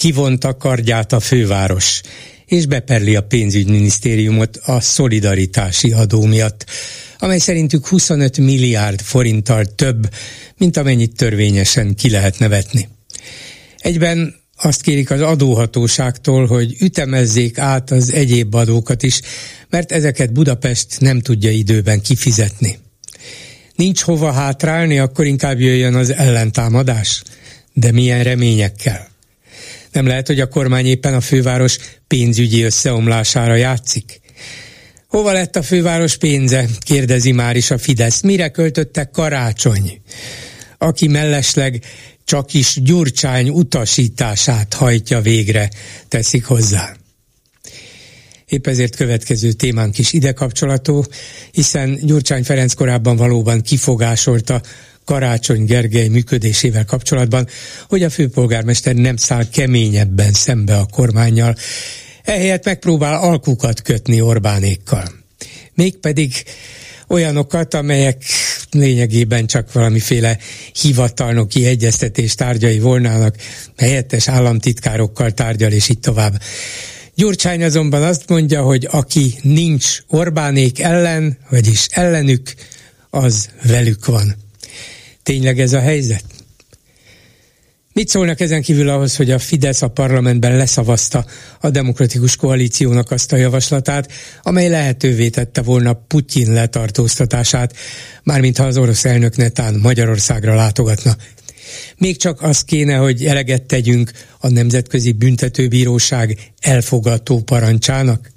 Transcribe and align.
kivonta 0.00 0.56
kardját 0.56 1.12
a 1.12 1.20
főváros, 1.20 2.00
és 2.46 2.66
beperli 2.66 3.16
a 3.16 3.22
pénzügyminisztériumot 3.22 4.56
a 4.56 4.80
szolidaritási 4.80 5.92
adó 5.92 6.24
miatt, 6.24 6.64
amely 7.18 7.38
szerintük 7.38 7.86
25 7.86 8.38
milliárd 8.38 9.00
forinttal 9.00 9.64
több, 9.64 10.08
mint 10.58 10.76
amennyit 10.76 11.16
törvényesen 11.16 11.94
ki 11.94 12.10
lehet 12.10 12.38
nevetni. 12.38 12.88
Egyben 13.78 14.34
azt 14.56 14.82
kérik 14.82 15.10
az 15.10 15.20
adóhatóságtól, 15.20 16.46
hogy 16.46 16.76
ütemezzék 16.80 17.58
át 17.58 17.90
az 17.90 18.12
egyéb 18.12 18.54
adókat 18.54 19.02
is, 19.02 19.20
mert 19.70 19.92
ezeket 19.92 20.32
Budapest 20.32 21.00
nem 21.00 21.20
tudja 21.20 21.50
időben 21.50 22.00
kifizetni. 22.00 22.78
Nincs 23.74 24.00
hova 24.00 24.32
hátrálni, 24.32 24.98
akkor 24.98 25.26
inkább 25.26 25.60
jöjjön 25.60 25.94
az 25.94 26.10
ellentámadás. 26.12 27.22
De 27.72 27.92
milyen 27.92 28.22
reményekkel? 28.22 29.09
Nem 29.92 30.06
lehet, 30.06 30.26
hogy 30.26 30.40
a 30.40 30.48
kormány 30.48 30.86
éppen 30.86 31.14
a 31.14 31.20
főváros 31.20 31.78
pénzügyi 32.06 32.62
összeomlására 32.62 33.54
játszik? 33.54 34.20
Hova 35.06 35.32
lett 35.32 35.56
a 35.56 35.62
főváros 35.62 36.16
pénze? 36.16 36.66
kérdezi 36.78 37.32
már 37.32 37.56
is 37.56 37.70
a 37.70 37.78
Fidesz. 37.78 38.20
Mire 38.20 38.48
költötte 38.48 39.04
karácsony? 39.04 40.00
Aki 40.78 41.06
mellesleg 41.06 41.84
csak 42.24 42.54
is 42.54 42.78
Gyurcsány 42.82 43.48
utasítását 43.48 44.74
hajtja 44.74 45.20
végre, 45.20 45.70
teszik 46.08 46.44
hozzá. 46.44 46.96
Épp 48.46 48.66
ezért 48.66 48.96
következő 48.96 49.52
témánk 49.52 49.98
is 49.98 50.12
ide 50.12 50.32
kapcsolató, 50.32 51.06
hiszen 51.50 51.98
Gyurcsány 52.02 52.44
Ferenc 52.44 52.72
korábban 52.72 53.16
valóban 53.16 53.62
kifogásolta 53.62 54.62
Karácsony 55.04 55.64
Gergely 55.64 56.08
működésével 56.08 56.84
kapcsolatban, 56.84 57.46
hogy 57.88 58.02
a 58.02 58.10
főpolgármester 58.10 58.94
nem 58.94 59.16
száll 59.16 59.48
keményebben 59.48 60.32
szembe 60.32 60.76
a 60.76 60.86
kormányjal, 60.90 61.56
ehelyett 62.22 62.64
megpróbál 62.64 63.20
alkukat 63.20 63.82
kötni 63.82 64.20
Orbánékkal. 64.20 65.12
Mégpedig 65.74 66.32
olyanokat, 67.08 67.74
amelyek 67.74 68.22
lényegében 68.70 69.46
csak 69.46 69.72
valamiféle 69.72 70.38
hivatalnoki 70.80 71.66
egyeztetés 71.66 72.34
tárgyai 72.34 72.78
volnának, 72.78 73.36
helyettes 73.76 74.28
államtitkárokkal 74.28 75.30
tárgyal, 75.30 75.72
és 75.72 75.88
így 75.88 76.00
tovább. 76.00 76.40
Gyurcsány 77.14 77.64
azonban 77.64 78.02
azt 78.02 78.28
mondja, 78.28 78.62
hogy 78.62 78.88
aki 78.90 79.34
nincs 79.42 79.98
Orbánék 80.08 80.80
ellen, 80.80 81.38
vagyis 81.48 81.86
ellenük, 81.90 82.54
az 83.10 83.48
velük 83.62 84.06
van. 84.06 84.34
Tényleg 85.22 85.60
ez 85.60 85.72
a 85.72 85.80
helyzet? 85.80 86.24
Mit 87.92 88.08
szólnak 88.08 88.40
ezen 88.40 88.62
kívül 88.62 88.88
ahhoz, 88.88 89.16
hogy 89.16 89.30
a 89.30 89.38
Fidesz 89.38 89.82
a 89.82 89.88
parlamentben 89.88 90.56
leszavazta 90.56 91.24
a 91.60 91.70
demokratikus 91.70 92.36
koalíciónak 92.36 93.10
azt 93.10 93.32
a 93.32 93.36
javaslatát, 93.36 94.12
amely 94.42 94.68
lehetővé 94.68 95.28
tette 95.28 95.62
volna 95.62 95.92
Putyin 95.92 96.52
letartóztatását, 96.52 97.76
mármint 98.22 98.56
ha 98.56 98.64
az 98.64 98.76
orosz 98.76 99.04
elnök 99.04 99.36
netán 99.36 99.74
Magyarországra 99.74 100.54
látogatna. 100.54 101.16
Még 101.98 102.16
csak 102.16 102.42
az 102.42 102.64
kéne, 102.64 102.96
hogy 102.96 103.24
eleget 103.24 103.62
tegyünk 103.62 104.10
a 104.38 104.48
Nemzetközi 104.48 105.12
Büntetőbíróság 105.12 106.38
elfogató 106.60 107.40
parancsának? 107.40 108.29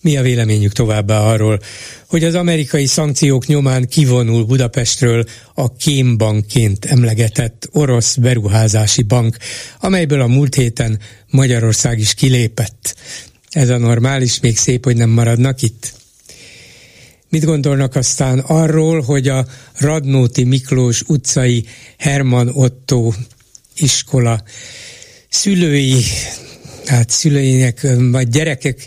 Mi 0.00 0.16
a 0.16 0.22
véleményük 0.22 0.72
továbbá 0.72 1.20
arról, 1.20 1.60
hogy 2.06 2.24
az 2.24 2.34
amerikai 2.34 2.86
szankciók 2.86 3.46
nyomán 3.46 3.88
kivonul 3.88 4.44
Budapestről 4.44 5.24
a 5.54 5.72
kémbankként 5.72 6.84
emlegetett 6.84 7.68
orosz 7.72 8.16
beruházási 8.16 9.02
bank, 9.02 9.36
amelyből 9.80 10.20
a 10.20 10.26
múlt 10.26 10.54
héten 10.54 10.98
Magyarország 11.30 11.98
is 11.98 12.14
kilépett. 12.14 12.96
Ez 13.50 13.68
a 13.68 13.78
normális, 13.78 14.40
még 14.40 14.56
szép, 14.56 14.84
hogy 14.84 14.96
nem 14.96 15.10
maradnak 15.10 15.62
itt? 15.62 15.92
Mit 17.28 17.44
gondolnak 17.44 17.94
aztán 17.94 18.38
arról, 18.38 19.00
hogy 19.00 19.28
a 19.28 19.46
Radnóti 19.78 20.44
Miklós 20.44 21.02
utcai 21.06 21.64
Herman 21.98 22.48
Otto 22.48 23.12
iskola 23.76 24.42
szülői, 25.28 26.02
hát 26.86 27.10
szülőinek, 27.10 27.86
vagy 28.10 28.28
gyerekek 28.28 28.86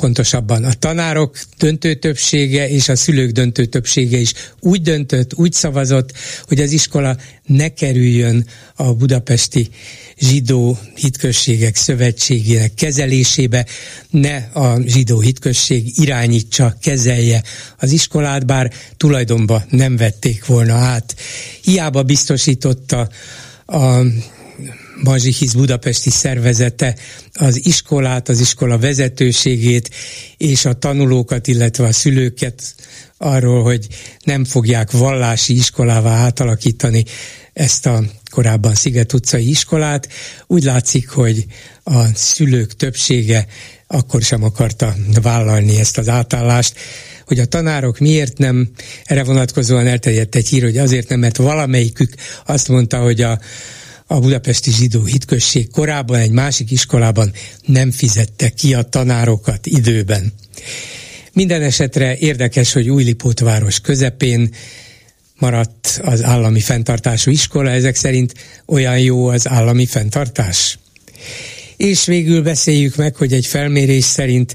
pontosabban 0.00 0.64
a 0.64 0.72
tanárok 0.72 1.38
döntő 1.58 1.94
többsége 1.94 2.68
és 2.68 2.88
a 2.88 2.96
szülők 2.96 3.30
döntő 3.30 3.64
többsége 3.64 4.18
is 4.18 4.32
úgy 4.60 4.82
döntött, 4.82 5.34
úgy 5.34 5.52
szavazott, 5.52 6.12
hogy 6.46 6.60
az 6.60 6.72
iskola 6.72 7.16
ne 7.46 7.68
kerüljön 7.68 8.46
a 8.74 8.94
budapesti 8.94 9.68
zsidó 10.18 10.78
hitközségek 10.94 11.76
szövetségének 11.76 12.74
kezelésébe, 12.74 13.66
ne 14.10 14.36
a 14.36 14.80
zsidó 14.86 15.20
hitközség 15.20 15.98
irányítsa, 15.98 16.76
kezelje 16.82 17.42
az 17.78 17.92
iskolát, 17.92 18.46
bár 18.46 18.72
tulajdonba 18.96 19.64
nem 19.70 19.96
vették 19.96 20.46
volna 20.46 20.74
át. 20.74 21.14
Hiába 21.62 22.02
biztosította 22.02 23.08
a 23.66 24.02
Bazsihisz 25.02 25.52
budapesti 25.52 26.10
szervezete 26.10 26.96
az 27.32 27.66
iskolát, 27.66 28.28
az 28.28 28.40
iskola 28.40 28.78
vezetőségét 28.78 29.90
és 30.36 30.64
a 30.64 30.72
tanulókat, 30.72 31.46
illetve 31.46 31.86
a 31.86 31.92
szülőket 31.92 32.74
arról, 33.18 33.62
hogy 33.62 33.86
nem 34.24 34.44
fogják 34.44 34.90
vallási 34.90 35.54
iskolává 35.54 36.10
átalakítani 36.10 37.04
ezt 37.52 37.86
a 37.86 38.04
korábban 38.30 38.74
Sziget 38.74 39.12
utcai 39.12 39.48
iskolát. 39.48 40.08
Úgy 40.46 40.62
látszik, 40.62 41.08
hogy 41.08 41.46
a 41.84 42.14
szülők 42.14 42.76
többsége 42.76 43.46
akkor 43.86 44.22
sem 44.22 44.42
akarta 44.42 44.94
vállalni 45.22 45.78
ezt 45.78 45.98
az 45.98 46.08
átállást, 46.08 46.78
hogy 47.26 47.38
a 47.38 47.44
tanárok 47.44 47.98
miért 47.98 48.38
nem, 48.38 48.70
erre 49.04 49.24
vonatkozóan 49.24 49.86
elterjedt 49.86 50.34
egy 50.34 50.48
hír, 50.48 50.62
hogy 50.62 50.78
azért 50.78 51.08
nem, 51.08 51.18
mert 51.18 51.36
valamelyikük 51.36 52.14
azt 52.46 52.68
mondta, 52.68 52.98
hogy 52.98 53.20
a, 53.20 53.40
a 54.12 54.18
budapesti 54.18 54.70
zsidó 54.70 55.04
hitközség 55.04 55.70
korábban 55.70 56.18
egy 56.18 56.30
másik 56.30 56.70
iskolában 56.70 57.32
nem 57.66 57.90
fizette 57.90 58.48
ki 58.48 58.74
a 58.74 58.82
tanárokat 58.82 59.66
időben. 59.66 60.32
Minden 61.32 61.62
esetre 61.62 62.16
érdekes, 62.16 62.72
hogy 62.72 62.88
Újlipótváros 62.88 63.80
közepén 63.80 64.54
maradt 65.38 66.00
az 66.02 66.24
állami 66.24 66.60
fenntartású 66.60 67.30
iskola, 67.30 67.70
ezek 67.70 67.96
szerint 67.96 68.34
olyan 68.66 68.98
jó 68.98 69.26
az 69.26 69.48
állami 69.48 69.86
fenntartás. 69.86 70.78
És 71.76 72.04
végül 72.04 72.42
beszéljük 72.42 72.96
meg, 72.96 73.16
hogy 73.16 73.32
egy 73.32 73.46
felmérés 73.46 74.04
szerint 74.04 74.54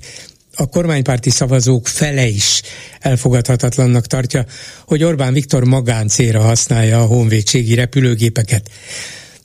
a 0.55 0.65
kormánypárti 0.65 1.29
szavazók 1.29 1.87
fele 1.87 2.27
is 2.27 2.61
elfogadhatatlannak 2.99 4.07
tartja, 4.07 4.45
hogy 4.85 5.03
Orbán 5.03 5.33
Viktor 5.33 5.63
magáncéra 5.63 6.41
használja 6.41 7.01
a 7.01 7.05
honvédségi 7.05 7.75
repülőgépeket. 7.75 8.69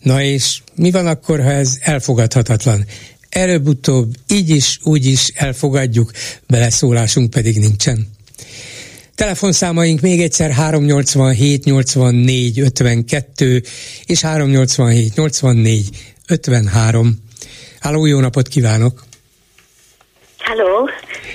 Na 0.03 0.23
és 0.23 0.61
mi 0.75 0.91
van 0.91 1.07
akkor, 1.07 1.41
ha 1.41 1.51
ez 1.51 1.79
elfogadhatatlan? 1.81 2.85
Előbb-utóbb 3.29 4.15
így 4.29 4.51
is, 4.51 4.79
úgy 4.83 5.07
is 5.07 5.29
elfogadjuk, 5.35 6.11
beleszólásunk 6.47 7.31
pedig 7.31 7.59
nincsen. 7.59 8.09
Telefonszámaink 9.15 10.01
még 10.01 10.21
egyszer 10.21 10.51
387 10.51 11.65
84 11.65 12.61
52 12.61 13.63
és 14.07 14.21
387 14.21 15.15
84 15.15 15.89
53. 16.29 17.23
Háló, 17.81 18.07
jó 18.07 18.21
napot 18.21 18.49
kívánok! 18.49 19.05
Halló! 20.39 20.89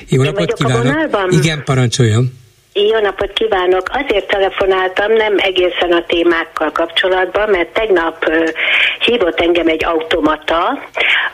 Jó 0.08 0.24
Én 0.24 0.32
napot 0.32 0.54
kívánok! 0.54 1.32
Igen, 1.34 1.64
parancsoljon! 1.64 2.34
Jó 2.78 3.00
napot 3.00 3.34
kívánok! 3.34 3.90
Azért 3.92 4.28
telefonáltam, 4.28 5.12
nem 5.12 5.36
egészen 5.38 5.92
a 5.92 6.06
témákkal 6.06 6.72
kapcsolatban, 6.72 7.50
mert 7.50 7.74
tegnap 7.74 8.32
hívott 9.00 9.40
engem 9.40 9.68
egy 9.68 9.86
automata, 9.86 10.80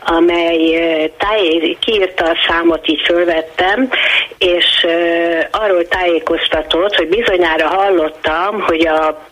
amely 0.04 1.12
táj, 1.18 1.76
kiírta 1.80 2.24
a 2.24 2.36
számot, 2.48 2.88
így 2.88 3.00
fölvettem, 3.00 3.90
és 4.38 4.86
arról 5.50 5.88
tájékoztatott, 5.88 6.94
hogy 6.94 7.08
bizonyára 7.08 7.68
hallottam, 7.68 8.60
hogy 8.60 8.86
a 8.86 9.30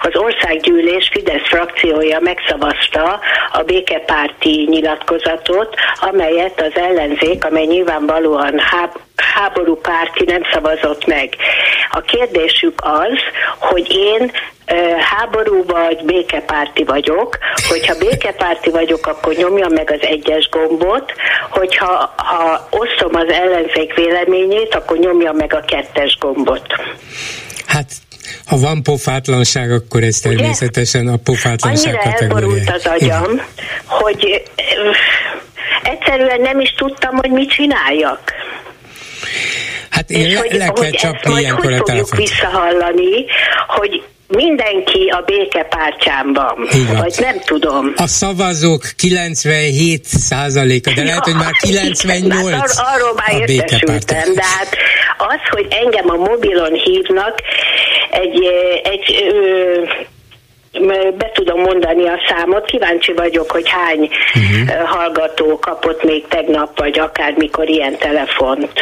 az 0.00 0.16
országgyűlés 0.16 1.08
Fidesz 1.12 1.46
frakciója 1.48 2.18
megszavazta 2.20 3.20
a 3.52 3.62
békepárti 3.62 4.66
nyilatkozatot, 4.70 5.74
amelyet 6.00 6.60
az 6.60 6.72
ellenzék, 6.74 7.44
amely 7.44 7.64
nyilvánvalóan 7.64 8.58
háb- 8.58 9.00
háború 9.16 9.76
párti 9.76 10.24
nem 10.24 10.42
szavazott 10.52 11.06
meg. 11.06 11.36
A 11.90 12.00
kérdésük 12.00 12.80
az, 12.82 13.18
hogy 13.58 13.90
én 13.90 14.32
háború 14.98 15.64
vagy 15.64 16.04
békepárti 16.04 16.84
vagyok, 16.84 17.38
hogyha 17.68 17.98
békepárti 17.98 18.70
vagyok, 18.70 19.06
akkor 19.06 19.34
nyomjam 19.34 19.72
meg 19.72 19.90
az 19.90 20.00
egyes 20.00 20.48
gombot, 20.48 21.12
hogyha 21.50 22.12
ha 22.16 22.68
osztom 22.70 23.14
az 23.14 23.28
ellenzék 23.28 23.94
véleményét, 23.94 24.74
akkor 24.74 24.98
nyomjam 24.98 25.36
meg 25.36 25.54
a 25.54 25.60
kettes 25.60 26.18
gombot. 26.20 26.66
Hát 27.66 27.86
ha 28.46 28.56
van 28.56 28.82
pofátlanság, 28.82 29.72
akkor 29.72 30.02
ez 30.02 30.18
természetesen 30.18 31.08
a 31.08 31.16
pofátlanság 31.16 31.94
Annyira 31.94 32.18
elborult 32.18 32.70
az 32.70 32.86
agyam, 32.86 33.22
Igen. 33.22 33.44
hogy 33.84 34.42
egyszerűen 35.82 36.40
nem 36.40 36.60
is 36.60 36.74
tudtam, 36.76 37.16
hogy 37.16 37.30
mit 37.30 37.50
csináljak. 37.50 38.32
Hát 39.90 40.10
én 40.10 40.24
és 40.24 40.32
le, 40.32 40.38
hogy, 40.38 40.52
le 40.52 40.64
kell 40.64 40.84
hogy 40.84 40.90
csapni 40.90 41.40
ilyenkor 41.40 41.72
a 41.72 41.82
telefont. 41.82 42.22
visszahallani, 42.22 43.24
hogy 43.66 44.02
mindenki 44.36 45.08
a 45.08 45.22
békepártyámban, 45.26 46.68
vagy 46.98 47.14
nem 47.20 47.40
tudom. 47.44 47.92
A 47.96 48.06
szavazók 48.06 48.82
97 48.96 50.04
százaléka, 50.04 50.90
de 50.94 51.00
ja, 51.00 51.06
lehet, 51.06 51.24
hogy 51.24 51.34
már 51.34 51.52
98 51.60 52.46
igen, 52.46 52.60
ar- 52.60 52.70
arról 52.94 53.14
már 53.14 53.50
értesültem, 53.50 54.34
de 54.34 54.44
hát 54.44 54.76
az, 55.18 55.40
hogy 55.50 55.66
engem 55.70 56.10
a 56.10 56.16
mobilon 56.16 56.72
hívnak, 56.72 57.34
egy, 58.10 58.44
egy 58.82 59.32
ö, 59.32 59.82
be 61.18 61.30
tudom 61.34 61.60
mondani 61.60 62.04
a 62.08 62.18
számot. 62.28 62.64
Kíváncsi 62.64 63.12
vagyok, 63.12 63.50
hogy 63.50 63.68
hány 63.68 64.08
uh-huh. 64.34 64.88
hallgató 64.88 65.58
kapott 65.58 66.04
még 66.04 66.24
tegnap, 66.28 66.78
vagy 66.78 66.98
akármikor 66.98 67.68
ilyen 67.68 67.98
telefont. 67.98 68.72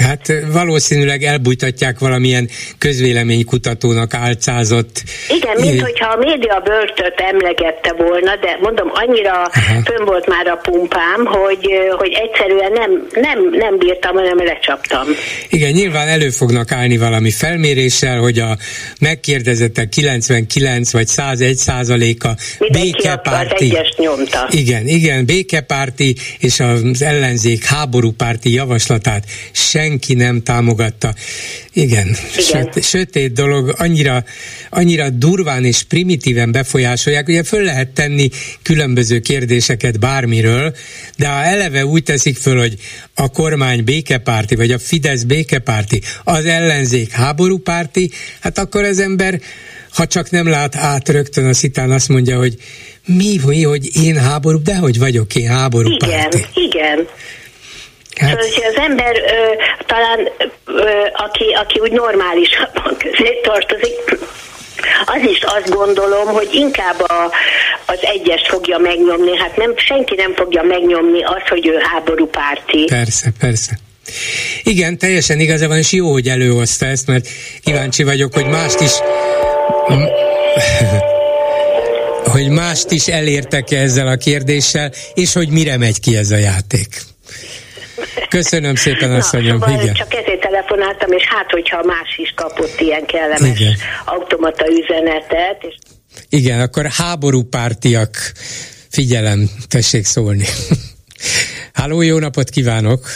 Hát 0.00 0.32
valószínűleg 0.52 1.22
elbújtatják 1.22 1.98
valamilyen 1.98 2.48
közvéleménykutatónak 2.78 4.14
álcázott. 4.14 5.02
Igen, 5.28 5.56
mint 5.60 5.80
hogyha 5.80 6.08
a 6.12 6.16
média 6.16 6.60
börtöt 6.64 7.20
emlegette 7.20 7.92
volna, 7.92 8.36
de 8.36 8.58
mondom, 8.60 8.90
annyira 8.94 9.40
uh-huh. 9.40 9.84
fönn 9.84 10.04
volt 10.04 10.26
már 10.26 10.46
a 10.46 10.56
pumpám, 10.56 11.24
hogy, 11.24 11.68
hogy 11.96 12.12
egyszerűen 12.12 12.72
nem, 12.72 13.06
nem, 13.14 13.38
nem 13.50 13.78
bírtam, 13.78 14.14
hanem 14.14 14.36
lecsaptam. 14.36 15.06
Igen, 15.48 15.72
nyilván 15.72 16.08
elő 16.08 16.30
fognak 16.30 16.72
állni 16.72 16.96
valami 16.96 17.30
felméréssel, 17.30 18.18
hogy 18.18 18.38
a 18.38 18.56
megkérdezettek 19.00 19.88
99 19.88 20.92
vagy 20.92 21.06
100 21.06 21.35
101 21.36 21.56
százaléka 21.56 22.36
békepárti. 22.72 23.76
Igen, 24.50 24.86
igen, 24.88 25.24
békepárti 25.24 26.16
és 26.38 26.60
az 26.60 27.02
ellenzék 27.02 27.64
háborúpárti 27.64 28.52
javaslatát 28.52 29.24
senki 29.52 30.14
nem 30.14 30.42
támogatta. 30.42 31.14
Igen, 31.72 32.06
igen. 32.06 32.16
Söt, 32.72 32.84
sötét 32.84 33.32
dolog, 33.32 33.74
annyira, 33.78 34.24
annyira 34.70 35.10
durván 35.10 35.64
és 35.64 35.82
primitíven 35.82 36.52
befolyásolják, 36.52 37.28
ugye 37.28 37.42
föl 37.42 37.62
lehet 37.62 37.88
tenni 37.88 38.28
különböző 38.62 39.18
kérdéseket 39.18 39.98
bármiről, 39.98 40.74
de 41.16 41.28
ha 41.28 41.42
eleve 41.42 41.86
úgy 41.86 42.02
teszik 42.02 42.36
föl, 42.36 42.58
hogy 42.58 42.74
a 43.14 43.28
kormány 43.28 43.84
békepárti, 43.84 44.54
vagy 44.54 44.70
a 44.70 44.78
Fidesz 44.78 45.22
békepárti, 45.22 46.02
az 46.24 46.44
ellenzék 46.44 47.10
háborúpárti, 47.10 48.10
hát 48.40 48.58
akkor 48.58 48.84
az 48.84 48.98
ember 48.98 49.40
ha 49.96 50.06
csak 50.06 50.30
nem 50.30 50.48
lát 50.48 50.76
át 50.76 51.08
rögtön 51.08 51.46
a 51.48 51.54
szitán 51.54 51.90
azt 51.90 52.08
mondja, 52.08 52.36
hogy 52.38 52.54
mi, 53.06 53.40
mi 53.46 53.62
hogy 53.62 54.04
én 54.04 54.16
háború, 54.16 54.62
de 54.62 54.76
hogy 54.76 54.98
vagyok 54.98 55.34
én 55.34 55.48
háború 55.48 55.90
Igen, 55.90 56.10
párti. 56.10 56.44
igen. 56.54 57.08
Hát... 58.16 58.30
Szóval, 58.30 58.44
hogy 58.54 58.64
az 58.74 58.76
ember 58.76 59.16
ö, 59.16 59.62
talán, 59.86 60.18
ö, 60.64 60.88
aki, 61.12 61.44
aki 61.60 61.78
úgy 61.78 61.92
normálisabban 61.92 62.96
közé 63.04 63.40
tartozik, 63.42 64.18
az 65.04 65.30
is 65.30 65.42
azt 65.42 65.70
gondolom, 65.70 66.26
hogy 66.26 66.48
inkább 66.52 67.00
a, 67.00 67.32
az 67.86 67.98
egyes 68.00 68.48
fogja 68.48 68.78
megnyomni, 68.78 69.36
hát 69.36 69.56
nem, 69.56 69.72
senki 69.76 70.14
nem 70.14 70.34
fogja 70.34 70.62
megnyomni 70.62 71.22
azt, 71.24 71.48
hogy 71.48 71.66
ő 71.66 71.78
háború 71.92 72.26
párti. 72.26 72.84
Persze, 72.84 73.32
persze. 73.40 73.78
Igen, 74.62 74.98
teljesen 74.98 75.40
igaza 75.40 75.68
van, 75.68 75.78
és 75.78 75.92
jó, 75.92 76.12
hogy 76.12 76.28
előhozta 76.28 76.86
ezt, 76.86 77.06
mert 77.06 77.28
kíváncsi 77.64 78.02
vagyok, 78.02 78.34
hogy 78.34 78.46
mást 78.46 78.80
is 78.80 78.92
hogy 82.32 82.48
mást 82.48 82.90
is 82.90 83.06
elértek 83.06 83.70
-e 83.70 83.76
ezzel 83.76 84.06
a 84.06 84.16
kérdéssel, 84.16 84.92
és 85.14 85.32
hogy 85.32 85.48
mire 85.48 85.76
megy 85.76 86.00
ki 86.00 86.16
ez 86.16 86.30
a 86.30 86.36
játék. 86.36 87.02
Köszönöm 88.28 88.74
szépen, 88.74 89.12
asszonyom. 89.12 89.60
Szóval 89.60 89.82
Igen. 89.82 89.94
Csak 89.94 90.14
ezért 90.14 90.40
telefonáltam, 90.40 91.12
és 91.12 91.24
hát, 91.28 91.50
hogyha 91.50 91.82
más 91.82 92.16
is 92.16 92.32
kapott 92.36 92.80
ilyen 92.80 93.06
kellemes 93.06 93.60
Igen. 93.60 93.74
automata 94.04 94.66
üzenetet. 94.70 95.56
És... 95.60 95.74
Igen, 96.28 96.60
akkor 96.60 96.86
háborúpártiak, 96.86 98.16
figyelem, 98.90 99.50
tessék 99.68 100.04
szólni. 100.04 100.44
Háló, 101.72 102.02
jó 102.02 102.18
napot 102.18 102.48
kívánok! 102.48 103.06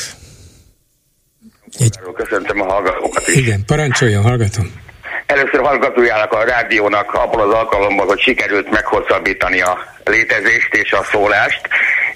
Egy... 1.78 1.99
Köszöntöm 2.14 2.61
a 2.61 2.64
hallgatókat 2.64 3.28
is. 3.28 3.37
Igen, 3.37 3.64
parancsoljon, 3.66 4.23
hallgatom. 4.23 4.88
Először 5.30 5.60
hallgatójának 5.60 6.32
a 6.32 6.44
rádiónak 6.44 7.12
abból 7.12 7.40
az 7.42 7.54
alkalommal, 7.54 8.06
hogy 8.06 8.20
sikerült 8.20 8.70
meghosszabbítani 8.70 9.60
a 9.60 9.94
létezést 10.04 10.74
és 10.74 10.92
a 10.92 11.04
szólást, 11.12 11.60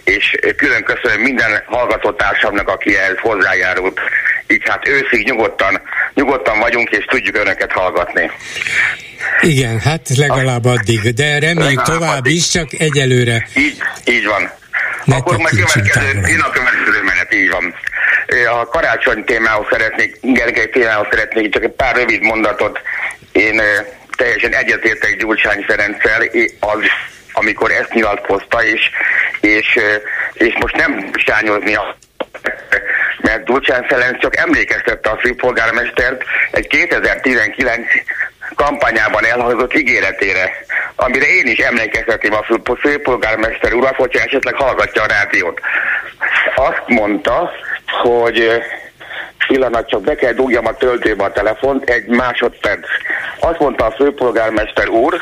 és 0.04 0.36
külön 0.56 0.84
köszönöm 0.84 1.20
minden 1.20 1.62
hallgatótársamnak, 1.66 2.68
aki 2.68 2.96
ehhez 2.96 3.18
hozzájárult. 3.20 4.00
Így 4.46 4.62
hát 4.64 4.88
őszig 4.88 5.26
nyugodtan, 5.26 5.80
nyugodtan 6.14 6.58
vagyunk, 6.58 6.90
és 6.90 7.04
tudjuk 7.04 7.36
önöket 7.36 7.72
hallgatni. 7.72 8.30
Igen, 9.40 9.78
hát 9.78 10.08
legalább 10.16 10.64
addig, 10.64 11.14
de 11.14 11.38
reméljük 11.38 11.82
tovább 11.82 12.18
addig. 12.18 12.34
is, 12.34 12.48
csak 12.48 12.72
egyelőre. 12.72 13.46
Így, 13.56 13.76
így 14.04 14.26
van. 14.26 14.50
Ne 15.04 15.16
Akkor 15.16 15.36
majd 15.36 15.54
következő, 15.54 16.10
én 16.10 16.40
a 16.40 16.50
következő 16.50 17.02
menet, 17.04 17.34
így 17.34 17.50
van. 17.50 17.74
A 18.42 18.66
karácsony 18.66 19.24
témához 19.24 19.66
szeretnék, 19.70 20.18
Gergely 20.20 20.68
témához 20.68 21.06
szeretnék 21.10 21.52
csak 21.52 21.64
egy 21.64 21.70
pár 21.70 21.96
rövid 21.96 22.22
mondatot. 22.22 22.80
Én 23.32 23.60
teljesen 24.16 24.54
egyetértek 24.54 25.16
Gyurcsány 25.16 25.64
Ferenccel, 25.66 26.22
az, 26.60 26.82
amikor 27.32 27.70
ezt 27.70 27.92
nyilatkozta, 27.92 28.64
és, 28.64 28.90
és, 29.40 29.78
és 30.32 30.54
most 30.60 30.76
nem 30.76 31.10
sányozni 31.14 31.74
a 31.74 31.96
mert 33.20 33.44
Gyurcsány 33.44 33.84
Ferenc 33.86 34.20
csak 34.20 34.36
emlékeztette 34.36 35.10
a 35.10 35.18
főpolgármestert 35.18 36.22
egy 36.50 36.66
2019 36.66 37.86
kampányában 38.54 39.24
elhangzott 39.24 39.74
ígéretére, 39.74 40.50
amire 40.96 41.26
én 41.26 41.46
is 41.46 41.58
emlékeztetném 41.58 42.32
a 42.34 42.76
főpolgármester 42.80 43.72
urat, 43.72 43.96
hogyha 43.96 44.22
esetleg 44.22 44.54
hallgatja 44.54 45.02
a 45.02 45.06
rádiót. 45.06 45.60
Azt 46.54 46.82
mondta, 46.86 47.50
hogy 48.02 48.50
pillanat, 49.46 49.88
csak 49.88 50.02
be 50.02 50.14
kell 50.14 50.32
dugjam 50.32 50.66
a 50.66 50.74
töltőbe 50.76 51.24
a 51.24 51.32
telefont, 51.32 51.90
egy 51.90 52.06
másodperc. 52.06 52.86
Azt 53.40 53.58
mondta 53.58 53.84
a 53.84 53.90
főpolgármester 53.90 54.88
úr, 54.88 55.20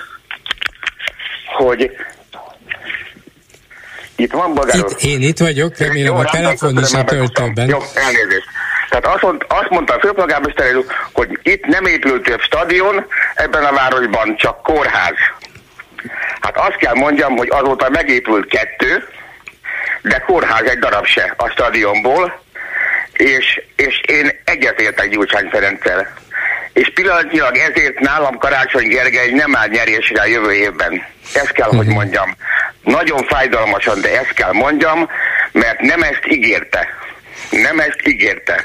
hogy 1.56 1.90
itt 4.16 4.32
van 4.32 4.54
Bagár 4.54 4.76
itt, 4.76 5.00
Én 5.00 5.20
itt 5.20 5.38
vagyok, 5.38 5.78
remélem 5.78 6.14
a 6.14 6.24
telefon 6.24 6.78
is 6.78 6.92
a 6.92 7.04
töltőben. 7.04 7.68
Jó, 7.68 7.78
elnézést. 7.94 8.46
Tehát 8.88 9.06
azt, 9.06 9.22
mond, 9.22 9.44
azt 9.48 9.70
mondta 9.70 9.94
a 9.94 10.00
főpolgármester 10.00 10.76
úr, 10.76 10.84
hogy 11.12 11.38
itt 11.42 11.64
nem 11.66 11.84
épült 11.84 12.22
több 12.22 12.40
stadion, 12.40 13.06
ebben 13.34 13.64
a 13.64 13.72
városban 13.72 14.36
csak 14.36 14.62
kórház. 14.62 15.14
Hát 16.40 16.56
azt 16.56 16.76
kell 16.76 16.94
mondjam, 16.94 17.36
hogy 17.36 17.48
azóta 17.50 17.88
megépült 17.90 18.46
kettő, 18.46 19.08
de 20.02 20.18
kórház 20.26 20.64
egy 20.64 20.78
darab 20.78 21.04
se 21.04 21.34
a 21.36 21.48
stadionból, 21.48 22.41
és, 23.12 23.62
és 23.76 24.00
én 24.06 24.30
egyetértek 24.44 25.08
Gyurcsány 25.08 25.48
Ferenccel. 25.50 26.14
És 26.72 26.92
pillanatnyilag 26.94 27.56
ezért 27.56 27.98
nálam 27.98 28.38
Karácsony 28.38 28.88
Gergely 28.88 29.30
nem 29.30 29.56
áll 29.56 29.68
nyerésre 29.68 30.20
a 30.20 30.26
jövő 30.26 30.52
évben. 30.52 31.06
Ezt 31.34 31.52
kell, 31.52 31.68
hogy 31.68 31.86
mhm. 31.86 31.94
mondjam. 31.94 32.36
Nagyon 32.82 33.24
fájdalmasan, 33.24 34.00
de 34.00 34.18
ezt 34.18 34.32
kell 34.32 34.52
mondjam, 34.52 35.08
mert 35.52 35.80
nem 35.80 36.02
ezt 36.02 36.26
ígérte. 36.28 36.88
Nem 37.52 37.80
ezt 37.80 38.00
ígérte. 38.08 38.64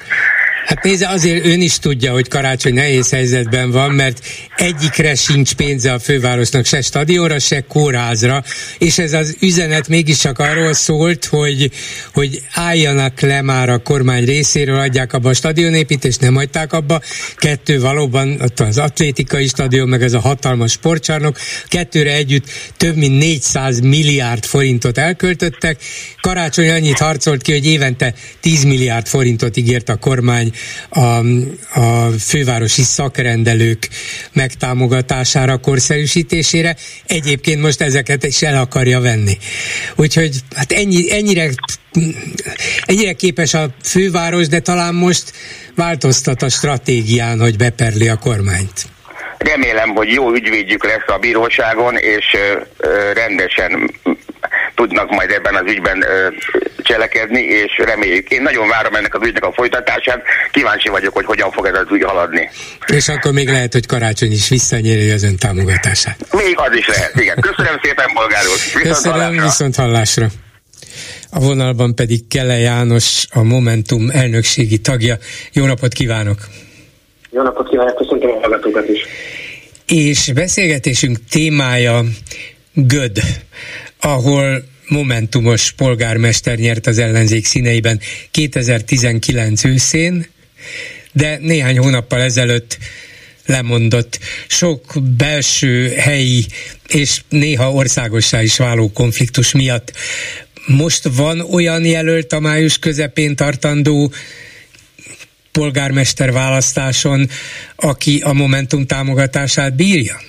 Hát 0.67 0.83
nézze, 0.83 1.07
azért 1.07 1.45
ön 1.45 1.61
is 1.61 1.79
tudja, 1.79 2.11
hogy 2.11 2.27
karácsony 2.27 2.73
nehéz 2.73 3.09
helyzetben 3.09 3.71
van, 3.71 3.91
mert 3.91 4.19
egyikre 4.55 5.15
sincs 5.15 5.53
pénze 5.53 5.93
a 5.93 5.99
fővárosnak, 5.99 6.65
se 6.65 6.81
stadionra, 6.81 7.39
se 7.39 7.61
kórházra, 7.67 8.43
és 8.77 8.97
ez 8.97 9.13
az 9.13 9.37
üzenet 9.39 9.87
mégiscsak 9.87 10.39
arról 10.39 10.73
szólt, 10.73 11.25
hogy, 11.25 11.71
hogy 12.13 12.41
álljanak 12.53 13.19
le 13.19 13.41
már 13.41 13.69
a 13.69 13.77
kormány 13.77 14.25
részéről, 14.25 14.79
adják 14.79 15.13
abba 15.13 15.29
a 15.29 15.33
stadionépítést, 15.33 16.21
nem 16.21 16.35
hagyták 16.35 16.73
abba. 16.73 17.01
Kettő 17.35 17.79
valóban, 17.79 18.41
ott 18.41 18.59
az 18.59 18.77
atlétikai 18.77 19.47
stadion, 19.47 19.87
meg 19.87 20.01
ez 20.01 20.13
a 20.13 20.19
hatalmas 20.19 20.71
sportcsarnok, 20.71 21.37
kettőre 21.67 22.13
együtt 22.13 22.49
több 22.77 22.95
mint 22.95 23.17
400 23.17 23.79
milliárd 23.79 24.45
forintot 24.45 24.97
elköltöttek. 24.97 25.81
Karácsony 26.21 26.69
annyit 26.69 26.97
harcolt 26.97 27.41
ki, 27.41 27.51
hogy 27.51 27.65
évente 27.65 28.13
10 28.41 28.63
milliárd 28.63 28.76
forintot 29.07 29.57
ígért 29.57 29.89
a 29.89 29.95
kormány 29.95 30.51
a, 30.89 30.99
a 31.79 32.09
fővárosi 32.19 32.81
szakrendelők 32.81 33.87
megtámogatására, 34.33 35.57
korszerűsítésére. 35.57 36.75
Egyébként 37.05 37.61
most 37.61 37.81
ezeket 37.81 38.23
is 38.23 38.41
el 38.41 38.61
akarja 38.61 38.99
venni. 38.99 39.37
Úgyhogy 39.95 40.35
hát 40.55 40.71
ennyi, 40.71 41.11
ennyire, 41.11 41.49
ennyire 42.85 43.13
képes 43.13 43.53
a 43.53 43.69
főváros, 43.83 44.47
de 44.47 44.59
talán 44.59 44.95
most 44.95 45.33
változtat 45.75 46.41
a 46.41 46.49
stratégián, 46.49 47.39
hogy 47.39 47.57
beperli 47.57 48.07
a 48.07 48.15
kormányt. 48.15 48.95
Remélem, 49.37 49.89
hogy 49.89 50.11
jó 50.11 50.33
ügyvédjük 50.33 50.83
lesz 50.83 51.07
a 51.07 51.17
bíróságon, 51.17 51.95
és 51.95 52.25
rendesen 53.13 53.91
tudnak 54.79 55.09
majd 55.09 55.31
ebben 55.31 55.55
az 55.55 55.71
ügyben 55.71 56.01
ö, 56.01 56.27
cselekedni, 56.77 57.41
és 57.41 57.71
reméljük. 57.85 58.29
Én 58.29 58.41
nagyon 58.41 58.67
várom 58.67 58.95
ennek 58.95 59.15
az 59.15 59.27
ügynek 59.27 59.43
a 59.43 59.51
folytatását, 59.53 60.21
kíváncsi 60.51 60.89
vagyok, 60.89 61.13
hogy 61.13 61.25
hogyan 61.25 61.51
fog 61.51 61.65
ez 61.65 61.77
az 61.77 61.91
ügy 61.91 62.03
haladni. 62.03 62.49
És 62.87 63.07
akkor 63.07 63.31
még 63.31 63.47
lehet, 63.49 63.73
hogy 63.73 63.85
karácsony 63.85 64.31
is 64.31 64.49
visszanyéri 64.49 65.11
az 65.11 65.23
ön 65.23 65.37
támogatását. 65.37 66.17
Még 66.31 66.55
az 66.57 66.75
is 66.75 66.87
lehet, 66.87 67.11
igen. 67.15 67.37
Köszönöm 67.39 67.79
szépen, 67.83 68.07
bolgár 68.13 68.43
úr. 68.47 68.57
Viszont 68.73 68.83
Köszönöm, 68.83 69.19
hallásra. 69.19 69.43
viszont 69.43 69.75
hallásra. 69.75 70.27
A 71.31 71.39
vonalban 71.39 71.95
pedig 71.95 72.27
Kele 72.27 72.57
János, 72.57 73.25
a 73.29 73.43
Momentum 73.43 74.09
elnökségi 74.09 74.77
tagja. 74.77 75.17
Jó 75.53 75.65
napot 75.65 75.93
kívánok! 75.93 76.37
Jó 77.29 77.41
napot 77.41 77.69
kívánok, 77.69 77.95
köszöntöm 77.95 78.29
a 78.29 78.39
hallgatókat 78.39 78.89
is! 78.89 78.99
És 79.87 80.31
beszélgetésünk 80.33 81.17
témája 81.29 82.03
Göd, 82.73 83.19
ahol 83.99 84.63
momentumos 84.87 85.71
polgármester 85.71 86.57
nyert 86.57 86.87
az 86.87 86.97
ellenzék 86.97 87.45
színeiben 87.45 87.99
2019 88.31 89.63
őszén, 89.63 90.27
de 91.11 91.37
néhány 91.41 91.77
hónappal 91.77 92.21
ezelőtt 92.21 92.77
lemondott 93.45 94.19
sok 94.47 94.93
belső, 95.17 95.89
helyi 95.89 96.45
és 96.87 97.21
néha 97.29 97.71
országossá 97.71 98.41
is 98.41 98.57
váló 98.57 98.91
konfliktus 98.91 99.51
miatt. 99.51 99.91
Most 100.65 101.09
van 101.15 101.39
olyan 101.39 101.85
jelölt 101.85 102.33
a 102.33 102.39
május 102.39 102.79
közepén 102.79 103.35
tartandó 103.35 104.13
polgármester 105.51 106.31
választáson, 106.31 107.29
aki 107.75 108.19
a 108.19 108.33
Momentum 108.33 108.85
támogatását 108.85 109.75
bírja? 109.75 110.21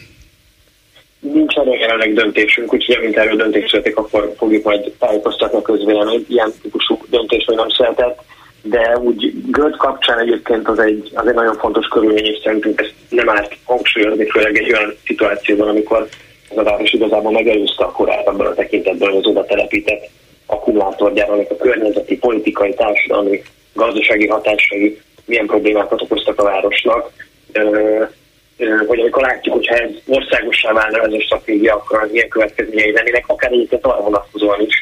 Nincs 1.21 1.57
arra 1.57 1.75
jelenleg 1.75 2.13
döntésünk, 2.13 2.73
úgyhogy 2.73 2.97
amint 2.97 3.17
erről 3.17 3.37
döntés 3.37 3.71
születik, 3.71 3.97
akkor 3.97 4.35
fogjuk 4.37 4.65
majd 4.65 4.93
tájékoztatni 4.99 5.59
a 5.59 5.63
közvéleményt. 5.63 6.29
Ilyen 6.29 6.53
típusú 6.63 6.99
döntés 7.11 7.45
még 7.45 7.57
nem 7.57 7.69
született, 7.69 8.21
de 8.63 8.99
úgy 8.99 9.33
Göld 9.51 9.77
kapcsán 9.77 10.19
egyébként 10.19 10.69
az 10.69 10.79
egy, 10.79 11.11
az 11.15 11.27
egy 11.27 11.35
nagyon 11.35 11.55
fontos 11.55 11.87
körülmény, 11.87 12.25
és 12.25 12.41
szerintünk 12.43 12.81
ezt 12.81 12.95
nem 13.09 13.29
árt 13.29 13.57
hangsúlyozni, 13.65 14.31
főleg 14.31 14.57
egy 14.57 14.73
olyan 14.73 14.95
szituációban, 15.07 15.69
amikor 15.69 16.09
ez 16.51 16.57
a 16.57 16.63
város 16.63 16.93
igazából 16.93 17.33
megelőzte 17.33 17.85
a 17.85 17.93
korát 17.93 18.29
abban 18.29 18.47
a 18.47 18.55
tekintetben, 18.55 19.09
hogy 19.09 19.19
az 19.19 19.27
oda 19.27 19.45
telepített 19.45 20.09
akkumulátorgyárónak 20.47 21.51
a 21.51 21.57
környezeti, 21.57 22.17
politikai, 22.19 22.75
társadalmi, 22.75 23.43
gazdasági 23.73 24.27
hatásai 24.27 25.01
milyen 25.25 25.47
problémákat 25.47 26.03
okoztak 26.03 26.41
a 26.41 26.45
városnak 26.45 27.11
hogy 28.87 29.00
amikor 29.00 29.23
látjuk, 29.23 29.55
hogyha 29.55 29.75
ez 29.75 29.91
országossá 30.07 30.73
válna 30.73 31.03
ez 31.03 31.12
a 31.12 31.21
stratégia, 31.21 31.75
akkor 31.75 32.03
az 32.03 32.12
ilyen 32.12 32.29
következményei 32.29 32.93
lennének, 32.93 33.25
akár 33.27 33.53
egyébként 33.53 33.87
arra 33.87 34.00
vonatkozóan 34.03 34.61
is, 34.61 34.75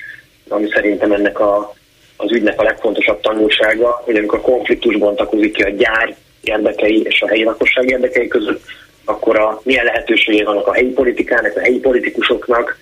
ami 0.48 0.68
szerintem 0.70 1.12
ennek 1.12 1.40
a, 1.40 1.74
az 2.16 2.32
ügynek 2.32 2.60
a 2.60 2.64
legfontosabb 2.64 3.20
tanulsága, 3.20 4.02
hogy 4.04 4.16
amikor 4.16 4.40
konfliktus 4.40 4.96
bontakozik 4.96 5.52
ki 5.52 5.62
a 5.62 5.68
gyár 5.68 6.16
érdekei 6.42 7.02
és 7.02 7.20
a 7.20 7.28
helyi 7.28 7.44
lakosság 7.44 7.88
érdekei 7.88 8.28
között, 8.28 8.64
akkor 9.04 9.38
a, 9.38 9.60
milyen 9.64 9.84
lehetőségei 9.84 10.44
vannak 10.44 10.66
a 10.66 10.74
helyi 10.74 10.90
politikának, 10.90 11.56
a 11.56 11.60
helyi 11.60 11.78
politikusoknak, 11.78 12.78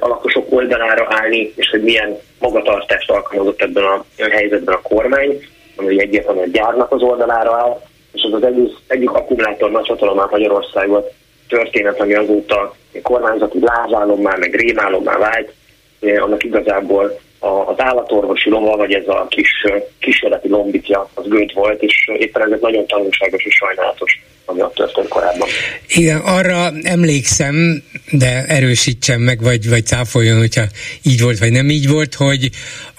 a 0.00 0.08
lakosok 0.08 0.52
oldalára 0.52 1.06
állni, 1.08 1.52
és 1.56 1.68
hogy 1.70 1.82
milyen 1.82 2.18
magatartást 2.38 3.10
alkalmazott 3.10 3.62
ebben 3.62 3.84
a, 3.84 4.04
a 4.18 4.30
helyzetben 4.30 4.74
a 4.74 4.80
kormány, 4.82 5.46
ami 5.76 6.00
egyértelműen 6.00 6.48
a 6.48 6.52
gyárnak 6.52 6.92
az 6.92 7.02
oldalára 7.02 7.56
áll, 7.56 7.80
és 8.12 8.22
ez 8.22 8.32
az 8.32 8.44
egész, 8.44 8.72
egyik 8.86 9.10
akkumulátor 9.10 9.70
nagyhatalomán 9.70 10.28
Magyarországot 10.30 11.12
történet, 11.48 12.00
ami 12.00 12.14
azóta 12.14 12.74
kormányzati 13.02 13.58
lázálommá, 13.60 14.36
meg 14.36 14.54
rémálommá 14.54 15.18
vált, 15.18 15.52
annak 16.00 16.44
igazából 16.44 17.20
az 17.38 17.74
állatorvosi 17.76 18.50
lomba, 18.50 18.76
vagy 18.76 18.92
ez 18.92 19.08
a 19.08 19.26
kis 19.28 19.50
kísérleti 19.98 20.48
lombitja, 20.48 21.10
az 21.14 21.28
gőt 21.28 21.52
volt, 21.52 21.82
és 21.82 22.08
éppen 22.18 22.42
ezek 22.42 22.60
nagyon 22.60 22.86
tanulságos 22.86 23.44
és 23.44 23.54
sajnálatos, 23.54 24.20
ami 24.44 24.62
ott 24.62 24.74
történt 24.74 25.08
korábban. 25.08 25.48
Igen, 25.88 26.20
arra 26.20 26.70
emlékszem, 26.82 27.82
de 28.10 28.44
erősítsem 28.48 29.20
meg, 29.20 29.42
vagy, 29.42 29.68
vagy 29.68 29.86
cáfoljon, 29.86 30.38
hogyha 30.38 30.64
így 31.02 31.22
volt, 31.22 31.38
vagy 31.38 31.52
nem 31.52 31.70
így 31.70 31.88
volt, 31.88 32.14
hogy 32.14 32.50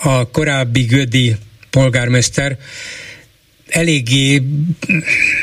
a 0.04 0.30
korábbi 0.32 0.84
Gödi 0.84 1.36
polgármester 1.70 2.58
eléggé, 3.74 4.42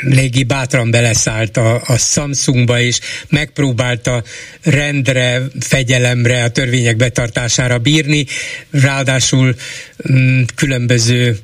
eléggé 0.09 0.43
bátran 0.43 0.91
beleszállt 0.91 1.57
a, 1.57 1.81
a 1.85 1.97
Samsungba, 1.97 2.79
és 2.79 2.99
megpróbálta 3.29 4.23
rendre, 4.61 5.41
fegyelemre, 5.59 6.43
a 6.43 6.49
törvények 6.49 6.95
betartására 6.95 7.77
bírni, 7.77 8.25
ráadásul 8.71 9.55
mm, 10.11 10.41
különböző 10.55 11.37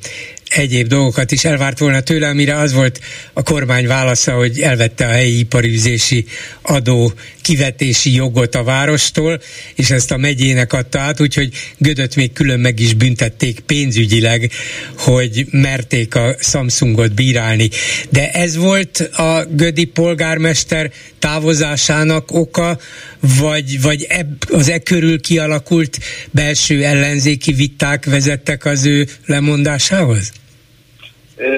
egyéb 0.49 0.87
dolgokat 0.87 1.31
is 1.31 1.45
elvárt 1.45 1.79
volna 1.79 2.01
tőle, 2.01 2.27
amire 2.27 2.57
az 2.57 2.73
volt 2.73 2.99
a 3.33 3.43
kormány 3.43 3.87
válasza, 3.87 4.33
hogy 4.33 4.59
elvette 4.59 5.05
a 5.05 5.11
helyi 5.11 5.39
iparűzési 5.39 6.25
adó 6.61 7.13
kivetési 7.47 8.13
jogot 8.13 8.55
a 8.55 8.63
várostól, 8.63 9.41
és 9.75 9.89
ezt 9.89 10.11
a 10.11 10.17
megyének 10.17 10.73
adta 10.73 10.99
át, 10.99 11.21
úgyhogy 11.21 11.53
Gödöt 11.77 12.15
még 12.15 12.33
külön 12.33 12.59
meg 12.59 12.79
is 12.79 12.93
büntették 12.93 13.59
pénzügyileg, 13.59 14.51
hogy 14.97 15.45
merték 15.51 16.15
a 16.15 16.35
Samsungot 16.39 17.13
bírálni. 17.13 17.69
De 18.09 18.31
ez 18.31 18.55
volt 18.55 18.99
a 18.99 19.45
Gödi 19.51 19.85
polgármester 19.85 20.91
távozásának 21.19 22.31
oka, 22.31 22.79
vagy, 23.19 23.81
vagy 23.81 24.05
ebb, 24.09 24.51
az 24.51 24.69
e 24.69 24.79
körül 24.79 25.21
kialakult 25.21 25.99
belső 26.31 26.83
ellenzéki 26.83 27.51
viták 27.51 28.05
vezettek 28.05 28.65
az 28.65 28.85
ő 28.85 29.07
lemondásához? 29.25 30.31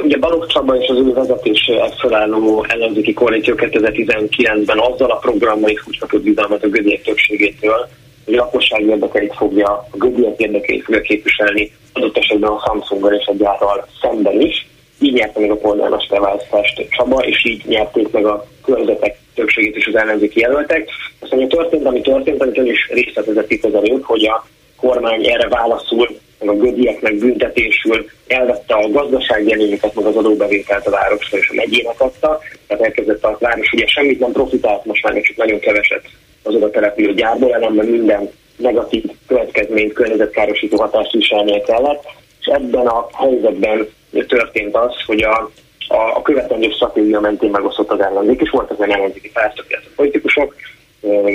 Ugye 0.04 0.18
Balogh 0.18 0.48
Csaba 0.48 0.76
és 0.76 0.88
az 0.88 0.98
ő 0.98 1.14
vezetése 1.14 1.90
felálló 1.98 2.66
ellenzéki 2.68 3.14
koalíció 3.14 3.54
2019-ben 3.58 4.80
azzal 4.80 5.12
a 5.12 5.16
programmal 5.16 5.70
is 5.70 5.88
úgy 5.88 6.00
kapott 6.00 6.22
bizalmat 6.22 6.64
a 6.64 6.68
gödiek 6.68 7.02
többségétől, 7.02 7.88
hogy 8.26 8.34
a 8.34 8.38
lakosság 8.38 8.82
érdekeit 8.82 9.34
fogja, 9.36 9.68
a 9.68 9.98
gödiek 9.98 10.40
érdekeit 10.40 10.84
fogja 10.84 11.02
képviselni, 11.02 11.72
adott 11.94 12.18
esetben 12.18 12.50
a 12.50 12.64
Samsunggal 12.66 13.14
és 13.14 13.26
a 13.26 13.34
gyárral 13.34 13.88
szemben 14.02 14.42
is. 14.42 14.68
Így 15.00 15.14
nyerte 15.14 15.40
meg 15.40 15.52
a 15.52 15.56
polgármester 15.56 16.20
választást 16.20 16.88
Csaba, 16.90 17.26
és 17.26 17.46
így 17.46 17.66
nyerték 17.66 18.12
meg 18.12 18.26
a 18.26 18.46
körzetek 18.66 19.18
többségét 19.36 19.76
is 19.76 19.88
az 19.88 19.96
ellenzéki 19.96 20.40
jelöltek. 20.40 20.90
Aztán 21.20 21.48
történt, 21.48 21.86
ami 21.86 22.02
történt, 22.02 22.42
amit 22.42 22.58
ön 22.58 22.66
is 22.66 22.90
részletezett 22.92 23.52
itt 23.52 23.76
előtt, 23.76 24.04
hogy 24.04 24.26
a 24.26 24.46
kormány 24.78 25.28
erre 25.28 25.48
válaszul 25.48 26.10
meg 26.40 26.50
a 26.50 26.58
gödieknek 26.58 27.16
büntetésül 27.16 28.10
elvette 28.28 28.74
a 28.74 28.90
gazdasági 28.90 29.54
előnyöket, 29.54 29.96
meg 29.96 30.06
az 30.06 30.16
adóbevételt 30.16 30.88
a 30.88 30.92
városra 30.92 31.38
és 31.38 31.50
a 31.50 31.56
megyének 31.56 32.02
adta, 32.02 32.40
tehát 32.68 32.84
elkezdett 32.84 33.24
a 33.24 33.38
város 33.40 33.72
ugye 33.72 33.88
semmit 33.88 34.20
nem 34.20 34.32
profitált 34.32 34.86
most 34.86 35.04
már, 35.04 35.22
csak 35.22 35.36
nagyon 35.36 35.60
keveset 35.60 36.04
az 36.44 36.56
oda 36.56 36.70
települő 36.70 37.14
gyárból, 37.14 37.54
ellenben 37.54 37.86
minden 37.86 38.30
negatív 38.58 39.04
következményt, 39.28 39.94
környezetkárosító 39.94 40.78
hatást 40.78 41.12
viselnie 41.12 41.62
kellett, 41.62 42.04
és 42.40 42.46
ebben 42.46 42.88
a 42.88 43.08
helyzetben 43.14 43.88
történt 44.28 44.76
az, 44.76 44.94
hogy 45.06 45.22
a, 45.22 45.52
a, 45.88 46.16
a 46.16 46.22
követendő 46.22 46.70
stratégia 46.70 47.20
mentén 47.20 47.50
megosztott 47.50 47.92
az 47.92 48.00
ellenzék, 48.00 48.42
és 48.42 48.50
voltak 48.50 48.80
olyan 48.80 48.98
ellenzéki 48.98 49.32
pártok, 49.32 49.66
a 49.70 49.78
politikusok, 49.96 50.56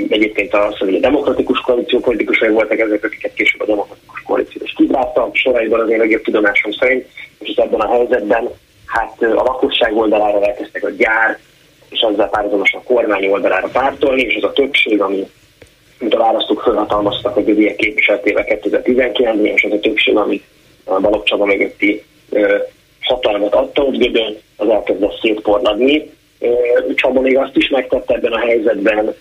Egyébként 0.09 0.55
az, 0.55 0.77
hogy 0.79 0.95
a 0.95 0.99
demokratikus 0.99 1.61
koalíció 1.61 1.99
politikusai 1.99 2.49
voltak 2.49 2.79
ezek, 2.79 3.05
akiket 3.05 3.35
később 3.35 3.61
a 3.61 3.67
demokratikus 3.67 4.23
koalíció 4.23 4.63
is 4.65 4.73
kizárta, 4.77 5.31
soraiban 5.33 5.81
az 5.81 5.91
én 5.91 5.99
legjobb 5.99 6.23
tudomásom 6.23 6.73
szerint, 6.73 7.07
és 7.39 7.55
ebben 7.57 7.81
a 7.81 7.93
helyzetben 7.93 8.49
hát 8.87 9.23
a 9.23 9.43
lakosság 9.43 9.97
oldalára 9.97 10.47
elkezdtek 10.47 10.85
a 10.85 10.91
gyár, 10.91 11.39
és 11.91 12.01
ezzel 12.01 12.29
párhuzamosan 12.29 12.81
a 12.81 12.93
kormány 12.93 13.27
oldalára 13.27 13.69
pártolni, 13.73 14.23
és 14.23 14.37
az 14.37 14.45
a 14.45 14.53
többség, 14.53 15.01
ami 15.01 15.27
mint 15.99 16.15
a 16.15 16.19
választók 16.19 16.61
felhatalmaztak 16.61 17.37
a 17.37 17.43
gödiek 17.43 17.77
képviseletével 17.77 18.45
2019-ben, 18.49 19.47
és 19.47 19.65
az 19.65 19.73
a 19.73 19.81
többség, 19.81 20.17
ami 20.17 20.43
a 20.85 21.01
Balogh 21.01 21.25
Csaba 21.25 21.45
mögötti 21.45 22.05
hatalmat 23.01 23.55
adta 23.55 23.83
ott 23.83 23.97
Gödön, 23.97 24.39
az 24.57 24.69
elkezdett 24.69 25.21
szétporladni. 25.21 26.11
Csaba 26.95 27.21
még 27.21 27.39
azt 27.39 27.57
is 27.57 27.69
megtette 27.69 28.15
ebben 28.15 28.33
a 28.33 28.39
helyzetben, 28.39 29.15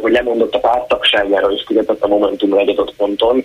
hogy 0.00 0.12
lemondott 0.12 0.54
a 0.54 0.58
pártagságára 0.58 1.50
és 1.50 1.62
fizetett 1.66 2.02
a 2.02 2.08
Momentumra 2.08 2.60
egy 2.60 2.68
adott 2.68 2.94
ponton, 2.96 3.44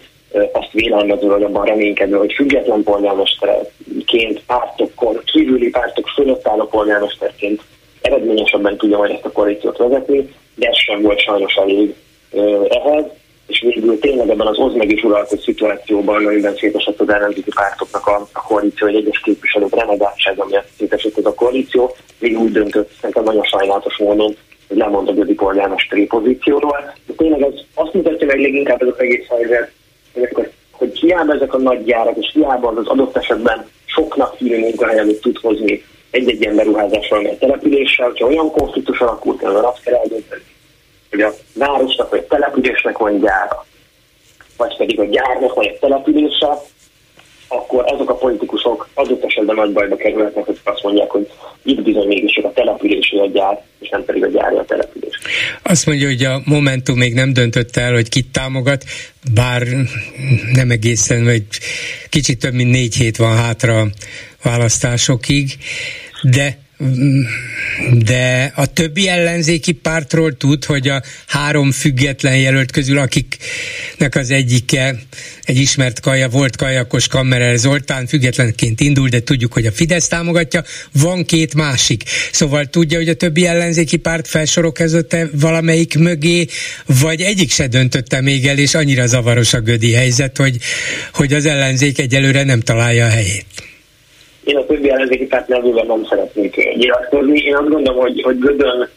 azt 0.51 0.71
vélelmező, 0.71 1.27
hogy 1.27 1.43
abban 1.43 1.65
reménykedő, 1.65 2.17
hogy 2.17 2.33
független 2.33 2.83
polgármesterként 2.83 4.41
pártokon, 4.45 5.21
kívüli 5.25 5.69
pártok 5.69 6.07
fölött 6.07 6.47
álló 6.47 6.65
polgármesterként 6.67 7.61
eredményesebben 8.01 8.77
tudja 8.77 8.97
majd 8.97 9.11
ezt 9.11 9.25
a 9.25 9.31
koalíciót 9.31 9.77
vezetni, 9.77 10.33
de 10.55 10.67
ez 10.67 10.77
sem 10.77 11.01
volt 11.01 11.19
sajnos 11.19 11.53
elég 11.53 11.95
ehhez, 12.69 13.05
és 13.47 13.61
végül 13.61 13.99
tényleg 13.99 14.29
ebben 14.29 14.47
az 14.47 14.57
oz 14.57 14.73
meg 14.73 14.91
is 14.91 15.03
uralkodó 15.03 15.41
szituációban, 15.41 16.25
amiben 16.25 16.55
szétesett 16.55 16.99
az 16.99 17.09
ellenzéki 17.09 17.51
pártoknak 17.55 18.07
a, 18.07 18.27
a 18.31 18.41
koalíció, 18.41 18.87
egy 18.87 18.95
egyes 18.95 19.19
képviselők 19.19 19.75
renegátság, 19.75 20.39
amiatt 20.39 20.67
szétesett 20.77 21.17
ez 21.17 21.25
a 21.25 21.33
koalíció, 21.33 21.95
még 22.19 22.39
úgy 22.39 22.51
döntött, 22.51 22.91
szerintem 22.99 23.23
nagyon 23.23 23.43
sajnálatos 23.43 23.97
módon, 23.97 24.35
lemond 24.73 25.07
a 25.07 25.13
Gödi 25.13 25.33
polgármesteri 25.33 26.05
pozícióról. 26.05 26.93
De 27.05 27.13
tényleg 27.17 27.41
ez 27.41 27.53
azt 27.73 27.93
mutatja 27.93 28.27
meg 28.27 28.39
leginkább 28.39 28.81
ez 28.81 28.87
az 28.87 28.99
egész 28.99 29.27
helyzet, 29.27 29.71
akkor, 30.13 30.49
hogy 30.71 30.99
hiába 30.99 31.33
ezek 31.33 31.53
a 31.53 31.57
nagy 31.57 31.83
gyárak, 31.83 32.17
és 32.17 32.31
hiába 32.33 32.67
az, 32.67 32.77
az 32.77 32.87
adott 32.87 33.17
esetben 33.17 33.69
soknak 33.85 34.35
hívő 34.35 34.59
munkahelyet 34.59 35.21
tud 35.21 35.37
hozni 35.37 35.83
egy-egy 36.11 36.41
ilyen 36.41 36.55
beruházásról, 36.55 37.21
vagy 37.21 37.37
településsel, 37.37 38.05
hogyha 38.05 38.27
olyan 38.27 38.51
konfliktus 38.51 38.99
alakult, 38.99 39.41
hogy 39.41 39.55
azt 39.55 39.83
kell 39.83 39.93
eldönteni, 39.93 40.41
hogy 41.09 41.21
a 41.21 41.33
városnak 41.53 42.09
vagy 42.09 42.19
a 42.19 42.27
településnek 42.27 42.97
van 42.97 43.19
gyára, 43.19 43.65
vagy 44.57 44.77
pedig 44.77 44.99
a 44.99 45.05
gyárnak 45.05 45.53
van 45.53 45.65
egy 45.65 45.79
települése, 45.79 46.61
akkor 47.51 47.83
azok 47.93 48.09
a 48.09 48.15
politikusok 48.15 48.89
azok 48.93 49.23
esetben 49.23 49.55
nagy 49.55 49.71
bajba 49.71 49.95
kerülhetnek, 49.95 50.45
hogy 50.45 50.59
azt 50.63 50.83
mondják, 50.83 51.09
hogy 51.09 51.29
itt 51.63 51.81
bizony 51.81 52.07
mégis 52.07 52.37
a 52.37 52.51
település 52.53 53.11
a 53.11 53.27
gyár, 53.27 53.63
és 53.79 53.89
nem 53.89 54.05
pedig 54.05 54.23
a 54.23 54.27
gyár 54.27 54.53
a 54.53 54.65
település. 54.65 55.19
Azt 55.63 55.85
mondja, 55.85 56.07
hogy 56.07 56.23
a 56.23 56.41
Momentum 56.45 56.97
még 56.97 57.13
nem 57.13 57.33
döntött 57.33 57.75
el, 57.75 57.93
hogy 57.93 58.09
kit 58.09 58.31
támogat, 58.31 58.83
bár 59.33 59.63
nem 60.53 60.69
egészen, 60.69 61.23
vagy 61.23 61.43
kicsit 62.09 62.39
több 62.39 62.53
mint 62.53 62.71
négy 62.71 62.95
hét 62.95 63.17
van 63.17 63.35
hátra 63.35 63.85
választásokig, 64.43 65.57
de 66.21 66.57
de 67.91 68.51
a 68.55 68.65
többi 68.65 69.07
ellenzéki 69.07 69.71
pártról 69.71 70.37
tud, 70.37 70.65
hogy 70.65 70.87
a 70.87 71.01
három 71.27 71.71
független 71.71 72.37
jelölt 72.37 72.71
közül, 72.71 72.97
akiknek 72.97 74.15
az 74.15 74.29
egyike 74.29 74.95
egy 75.43 75.57
ismert 75.57 75.99
kaja, 75.99 76.29
volt 76.29 76.55
kajakos 76.55 77.07
Kammerer 77.07 77.57
Zoltán, 77.57 78.07
függetlenként 78.07 78.79
indul, 78.79 79.09
de 79.09 79.19
tudjuk, 79.19 79.53
hogy 79.53 79.65
a 79.65 79.71
Fidesz 79.71 80.07
támogatja, 80.07 80.63
van 80.91 81.25
két 81.25 81.53
másik. 81.53 82.03
Szóval 82.31 82.65
tudja, 82.65 82.97
hogy 82.97 83.09
a 83.09 83.13
többi 83.13 83.45
ellenzéki 83.45 83.97
párt 83.97 84.27
felsorokozott-e 84.27 85.29
valamelyik 85.33 85.97
mögé, 85.97 86.47
vagy 86.85 87.21
egyik 87.21 87.51
se 87.51 87.67
döntötte 87.67 88.21
még 88.21 88.47
el, 88.47 88.57
és 88.57 88.73
annyira 88.73 89.07
zavaros 89.07 89.53
a 89.53 89.59
gödi 89.59 89.93
helyzet, 89.93 90.37
hogy, 90.37 90.57
hogy 91.13 91.33
az 91.33 91.45
ellenzék 91.45 91.99
egyelőre 91.99 92.43
nem 92.43 92.59
találja 92.59 93.05
a 93.05 93.09
helyét. 93.09 93.70
Én 94.43 94.57
a 94.57 94.65
többi 94.65 94.89
ellenzéki 94.89 95.25
párt 95.25 95.47
nevében 95.47 95.85
nem 95.85 96.05
szeretnék 96.05 96.75
nyilatkozni. 96.75 97.39
Én 97.39 97.55
azt 97.55 97.69
gondolom, 97.69 98.01
hogy, 98.01 98.21
hogy 98.21 98.39
Gödön 98.39 98.89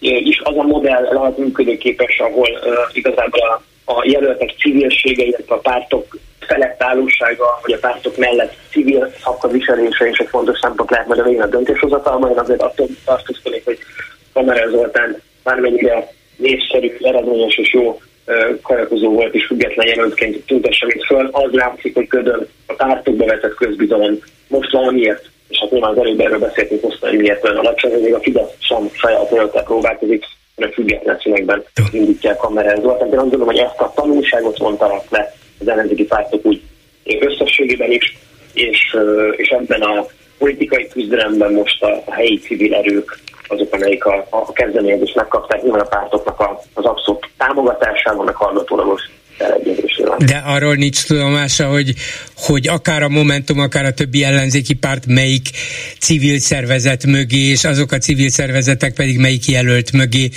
is 0.00 0.40
az 0.44 0.56
a 0.56 0.62
modell 0.62 1.08
lehet 1.12 1.38
működőképes, 1.38 2.18
ahol 2.18 2.48
uh, 2.50 2.72
igazából 2.92 3.40
a, 3.40 3.62
a 3.92 4.02
jelöltek 4.06 4.54
civilsége, 4.58 5.24
illetve 5.24 5.54
a 5.54 5.58
pártok 5.58 6.18
felett 6.40 6.82
állósága, 6.82 7.60
vagy 7.62 7.72
a 7.72 7.78
pártok 7.78 8.16
mellett 8.16 8.54
civil 8.70 9.12
szakkaviselése 9.22 10.08
is 10.08 10.18
egy 10.18 10.28
fontos 10.28 10.58
szempont 10.58 10.90
lehet 10.90 11.06
majd 11.06 11.20
a 11.20 11.22
végén 11.22 11.42
a 11.42 11.46
döntéshozatalban. 11.46 12.30
Én 12.30 12.38
azért 12.38 12.62
attól 12.62 12.86
tartózkodik, 13.04 13.64
hogy 13.64 13.78
Kamerán 14.32 14.70
Zoltán 14.70 15.22
bármennyire 15.42 16.12
népszerű, 16.36 16.96
eredményes 17.00 17.56
és 17.56 17.72
jó 17.72 18.00
kajakozó 18.62 19.12
volt 19.12 19.34
és 19.34 19.46
független 19.46 19.86
jelöltként 19.86 20.46
tüntesse 20.46 20.86
még 20.86 21.04
föl. 21.04 21.28
Az 21.32 21.52
látszik, 21.52 21.94
hogy 21.94 22.06
ködön 22.06 22.46
a 22.66 22.72
pártokba 22.72 23.24
vetett 23.24 23.54
közbizalom 23.54 24.18
most 24.48 24.72
valamiért, 24.72 25.30
és 25.48 25.58
hát 25.58 25.70
nyilván 25.70 25.90
az 25.90 25.98
előbb 25.98 26.20
erről 26.20 26.38
beszéltünk 26.38 26.82
hosszan, 26.82 27.08
hogy 27.08 27.18
miért 27.18 27.44
olyan 27.44 27.56
alacsony, 27.56 27.90
hogy 27.90 28.02
még 28.02 28.14
a 28.14 28.20
Fidesz 28.20 28.52
sem 28.58 28.90
saját 28.92 29.30
jelöltel 29.30 29.62
próbálkozik, 29.62 30.24
hanem 30.54 30.70
független 30.70 31.18
színekben 31.22 31.64
indítják 31.92 32.36
kamerázót. 32.36 32.98
Tehát 32.98 33.12
én 33.12 33.18
azt 33.18 33.30
gondolom, 33.30 33.46
hogy 33.46 33.58
ezt 33.58 33.80
a 33.80 33.92
tanulságot 33.94 34.58
vontanak 34.58 35.10
le 35.10 35.34
az 35.60 35.68
ellenzéki 35.68 36.04
pártok 36.04 36.46
úgy 36.46 36.60
összességében 37.20 37.90
is, 37.90 38.16
és, 38.52 38.96
és 39.36 39.48
ebben 39.48 39.80
a 39.80 40.06
politikai 40.38 40.88
küzdelemben 40.88 41.52
most 41.52 41.82
a, 41.82 42.02
a 42.06 42.12
helyi 42.12 42.38
civil 42.38 42.74
erők 42.74 43.18
azok, 43.50 43.72
amelyik 43.72 44.04
a, 44.04 44.26
a 44.30 44.52
kezdeményezést 44.52 45.14
megkapták, 45.14 45.62
nyilván 45.62 45.80
a 45.80 45.88
pártoknak 45.88 46.40
a, 46.40 46.60
az 46.74 46.84
abszolút 46.84 47.30
támogatásával, 47.36 48.24
meg 48.24 48.34
hallgatólagos 48.34 49.10
de 50.18 50.42
arról 50.44 50.74
nincs 50.74 51.02
tudomása, 51.02 51.66
hogy, 51.66 51.94
hogy 52.34 52.68
akár 52.68 53.02
a 53.02 53.08
Momentum, 53.08 53.58
akár 53.58 53.84
a 53.84 53.92
többi 53.92 54.24
ellenzéki 54.24 54.74
párt 54.74 55.06
melyik 55.06 55.48
civil 55.98 56.38
szervezet 56.38 57.06
mögé, 57.06 57.38
és 57.38 57.64
azok 57.64 57.92
a 57.92 57.98
civil 57.98 58.30
szervezetek 58.30 58.94
pedig 58.94 59.18
melyik 59.18 59.46
jelölt 59.46 59.92
mögé 59.92 60.30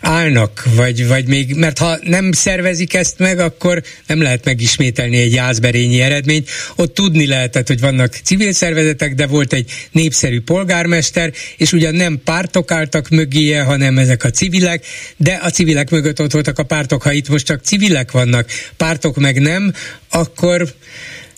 állnak, 0.00 0.64
vagy, 0.74 1.06
vagy 1.06 1.26
még, 1.26 1.54
mert 1.54 1.78
ha 1.78 1.98
nem 2.02 2.32
szervezik 2.32 2.94
ezt 2.94 3.18
meg, 3.18 3.38
akkor 3.38 3.82
nem 4.06 4.22
lehet 4.22 4.44
megismételni 4.44 5.16
egy 5.16 5.32
jászberényi 5.32 6.00
eredményt. 6.00 6.48
Ott 6.76 6.94
tudni 6.94 7.26
lehetett, 7.26 7.66
hogy 7.66 7.80
vannak 7.80 8.18
civil 8.24 8.52
szervezetek, 8.52 9.14
de 9.14 9.26
volt 9.26 9.52
egy 9.52 9.70
népszerű 9.90 10.40
polgármester, 10.40 11.32
és 11.56 11.72
ugyan 11.72 11.94
nem 11.94 12.20
pártok 12.24 12.70
álltak 12.70 13.08
mögéje, 13.08 13.62
hanem 13.62 13.98
ezek 13.98 14.24
a 14.24 14.30
civilek, 14.30 14.84
de 15.16 15.40
a 15.42 15.50
civilek 15.50 15.90
mögött 15.90 16.20
ott 16.20 16.32
voltak 16.32 16.58
a 16.58 16.62
pártok. 16.62 17.02
Ha 17.02 17.12
itt 17.12 17.28
most 17.28 17.46
csak 17.46 17.64
civilek 17.64 18.10
vannak, 18.10 18.41
vannak, 18.42 18.76
pártok 18.76 19.16
meg 19.16 19.40
nem, 19.40 19.72
akkor 20.10 20.62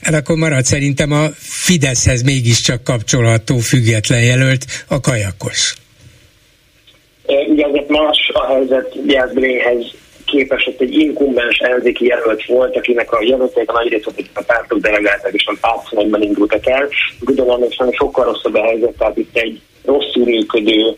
hát 0.00 0.14
akkor 0.14 0.36
marad 0.36 0.64
szerintem 0.64 1.12
a 1.12 1.28
Fideszhez 1.38 2.22
mégiscsak 2.22 2.84
kapcsolható 2.84 3.58
független 3.58 4.22
jelölt, 4.22 4.64
a 4.88 5.00
kajakos. 5.00 5.74
Ugye 7.48 7.66
azért 7.66 7.88
más 7.88 8.30
a 8.32 8.46
helyzet 8.46 8.94
Jászberénhez 9.06 9.84
képest, 10.24 10.64
hogy 10.64 10.74
egy 10.78 10.94
inkumbens 10.94 11.58
ellenzéki 11.58 12.06
jelölt 12.06 12.44
volt, 12.44 12.76
akinek 12.76 13.12
a 13.12 13.22
jelölték 13.22 13.70
a 13.70 13.72
nagy 13.72 13.88
részét 13.88 14.30
a 14.34 14.42
pártok 14.42 14.80
delegálták, 14.80 15.32
és 15.32 15.44
a 15.46 15.56
pártszínekben 15.60 16.22
indultak 16.22 16.66
el. 16.66 16.88
Gondolom, 17.20 17.60
hogy 17.60 17.94
sokkal 17.96 18.24
rosszabb 18.24 18.54
a 18.54 18.62
helyzet, 18.62 18.94
tehát 18.98 19.16
itt 19.16 19.36
egy 19.36 19.60
rosszul 19.84 20.24
működő 20.24 20.96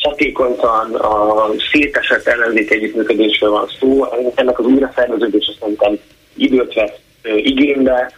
hatékonytan 0.00 0.94
a 0.94 1.50
szétesett 1.72 2.26
ellenzék 2.26 2.70
együttműködésről 2.70 3.50
van 3.50 3.70
szó. 3.80 4.06
Ennek 4.34 4.58
az 4.58 4.64
újraszerveződése 4.64 5.52
szerintem 5.60 5.98
időt 6.36 6.74
vett 6.74 7.00
igénybe. 7.22 8.12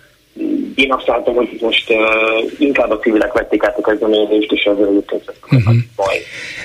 Én 0.75 0.93
azt 0.93 1.07
látom, 1.07 1.35
hogy 1.35 1.59
most 1.61 1.91
uh, 1.91 1.99
inkább 2.59 2.91
a 2.91 2.99
civilek 2.99 3.33
vették 3.33 3.65
át 3.65 3.79
a 3.79 3.81
kezdeményezést, 3.81 4.53
és 4.53 4.63
ezzel 4.63 4.87
egyébként 4.89 5.33
uh-huh. 5.51 5.75
baj 5.97 6.17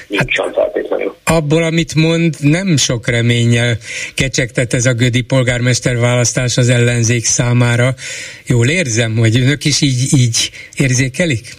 nincsen 0.08 0.53
feltétlenül. 0.53 1.15
Abból, 1.23 1.63
amit 1.63 1.95
mond, 1.95 2.36
nem 2.39 2.77
sok 2.77 3.08
reménnyel 3.08 3.77
kecsegtet 4.15 4.73
ez 4.73 4.86
a 4.86 4.93
Gödi 4.93 5.21
polgármester 5.21 5.97
választás 5.97 6.58
az 6.58 6.69
ellenzék 6.69 7.25
számára. 7.25 7.93
Jól 8.45 8.67
érzem, 8.67 9.15
hogy 9.17 9.39
önök 9.39 9.65
is 9.65 9.82
így, 9.82 10.08
így 10.17 10.49
érzékelik? 10.77 11.53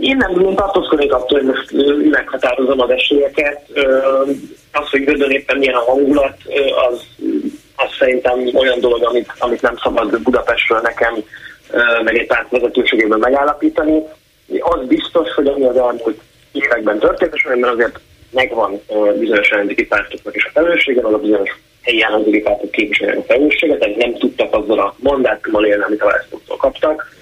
Én 0.00 0.16
nem 0.16 0.40
én 0.40 0.54
tartózkodnék 0.54 1.12
attól, 1.12 1.38
hogy 1.38 1.48
most 1.48 1.72
meghatározom 2.10 2.80
az 2.80 2.90
esélyeket. 2.90 3.60
Az, 4.72 4.90
hogy 4.90 5.04
Gödön 5.04 5.30
éppen 5.30 5.58
milyen 5.58 5.74
a 5.74 5.84
hangulat, 5.84 6.36
az, 6.90 7.00
az 7.76 7.88
szerintem 7.98 8.48
olyan 8.54 8.80
dolog, 8.80 9.02
amit, 9.02 9.32
amit 9.38 9.62
nem 9.62 9.76
szabad 9.82 10.22
Budapestről 10.22 10.80
nekem 10.80 11.14
meg 12.04 12.18
egy 12.18 12.26
párt 12.26 12.50
vezetőségében 12.50 13.18
megállapítani. 13.18 14.02
Az 14.58 14.86
biztos, 14.86 15.34
hogy 15.34 15.46
ami 15.46 15.64
az 15.64 15.76
elmúlt 15.76 16.20
években 16.52 16.98
történt, 16.98 17.34
és 17.34 17.44
amiben 17.44 17.70
azért 17.70 18.00
megvan 18.30 18.80
bizonyos 19.18 19.48
ellenzéki 19.48 19.86
pártoknak 19.86 20.36
is 20.36 20.44
a 20.44 20.50
felelőssége, 20.52 21.00
az 21.02 21.12
a 21.12 21.18
bizonyos 21.18 21.50
helyi 21.82 22.02
ellenzéki 22.02 22.40
pártok 22.40 22.70
képviselőnek 22.70 23.18
a 23.18 23.22
felelőssége, 23.22 23.76
tehát 23.76 23.96
nem 23.96 24.14
tudtak 24.14 24.54
azzal 24.54 24.78
a 24.78 24.94
mandátummal 24.98 25.66
élni, 25.66 25.82
amit 25.82 26.02
a 26.02 26.06
választóktól 26.06 26.56
kaptak 26.56 27.12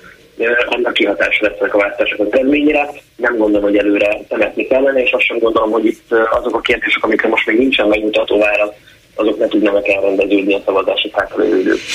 annak 0.66 0.92
kihatása 0.92 1.46
lesz 1.46 1.72
a 1.72 1.76
választások 1.76 2.20
az 2.20 2.26
eredményére. 2.30 2.90
Nem 3.16 3.36
gondolom, 3.36 3.62
hogy 3.62 3.76
előre 3.76 4.20
temetni 4.28 4.66
kellene, 4.66 5.02
és 5.02 5.10
azt 5.10 5.24
sem 5.24 5.38
gondolom, 5.38 5.70
hogy 5.70 5.84
itt 5.84 6.12
azok 6.30 6.54
a 6.54 6.60
kérdések, 6.60 7.04
amikre 7.04 7.28
most 7.28 7.46
még 7.46 7.58
nincsen 7.58 7.88
megmutató 7.88 8.38
válasz, 8.38 8.74
azok 9.14 9.38
ne 9.38 9.46
tudnának 9.46 9.88
elrendeződni 9.88 10.54
a 10.54 10.62
szavazási 10.64 11.10
hátra 11.12 11.44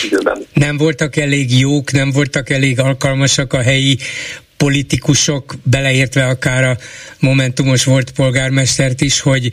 időben. 0.06 0.46
Nem 0.54 0.78
voltak 0.78 1.16
elég 1.16 1.60
jók, 1.60 1.92
nem 1.92 2.12
voltak 2.12 2.50
elég 2.50 2.80
alkalmasak 2.80 3.54
a 3.54 3.62
helyi 3.62 3.98
politikusok, 4.58 5.54
beleértve 5.64 6.26
akár 6.26 6.64
a 6.64 6.78
momentumos 7.20 7.86
volt 7.86 8.12
polgármestert 8.12 9.02
is, 9.02 9.20
hogy 9.22 9.52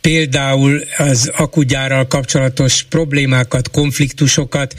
például 0.00 0.80
az 0.98 1.32
akugyárral 1.36 2.06
kapcsolatos 2.06 2.82
problémákat, 2.82 3.70
konfliktusokat 3.70 4.74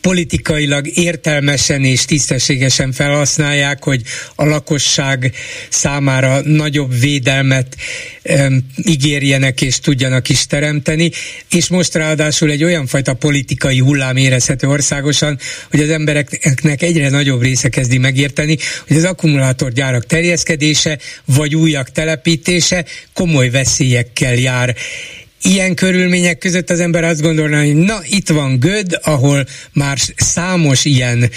politikailag 0.00 0.86
értelmesen 0.94 1.84
és 1.84 2.04
tisztességesen 2.04 2.92
felhasználják, 2.92 3.84
hogy 3.84 4.02
a 4.34 4.44
lakosság 4.44 5.32
számára 5.68 6.40
nagyobb 6.40 7.00
védelmet 7.00 7.76
um, 8.22 8.66
ígérjenek 8.84 9.62
és 9.62 9.80
tudjanak 9.80 10.28
is 10.28 10.46
teremteni, 10.46 11.10
és 11.50 11.68
most 11.68 11.94
ráadásul 11.94 12.50
egy 12.50 12.64
olyan 12.64 12.86
fajta 12.86 13.14
politikai 13.14 13.78
hullám 13.78 14.16
érezhető 14.16 14.68
országosan, 14.68 15.38
hogy 15.70 15.80
az 15.80 15.90
embereknek 15.90 16.82
egyre 16.82 17.08
nagyobb 17.08 17.42
része 17.42 17.68
kezdi 17.68 17.98
megérteni, 17.98 18.56
hogy 18.86 18.96
az 18.96 19.04
akkumulátorgyárak 19.04 20.06
terjeszkedése 20.06 20.98
vagy 21.24 21.54
újak 21.54 21.90
telepítése 21.92 22.84
komoly 23.12 23.50
veszélyekkel 23.50 24.34
jár 24.34 24.76
ilyen 25.42 25.74
körülmények 25.74 26.38
között 26.38 26.70
az 26.70 26.80
ember 26.80 27.04
azt 27.04 27.20
gondolná, 27.20 27.64
hogy 27.64 27.76
na 27.76 27.98
itt 28.04 28.28
van 28.28 28.58
Göd, 28.58 28.98
ahol 29.02 29.46
már 29.72 29.98
számos 30.16 30.84
ilyen 30.84 31.30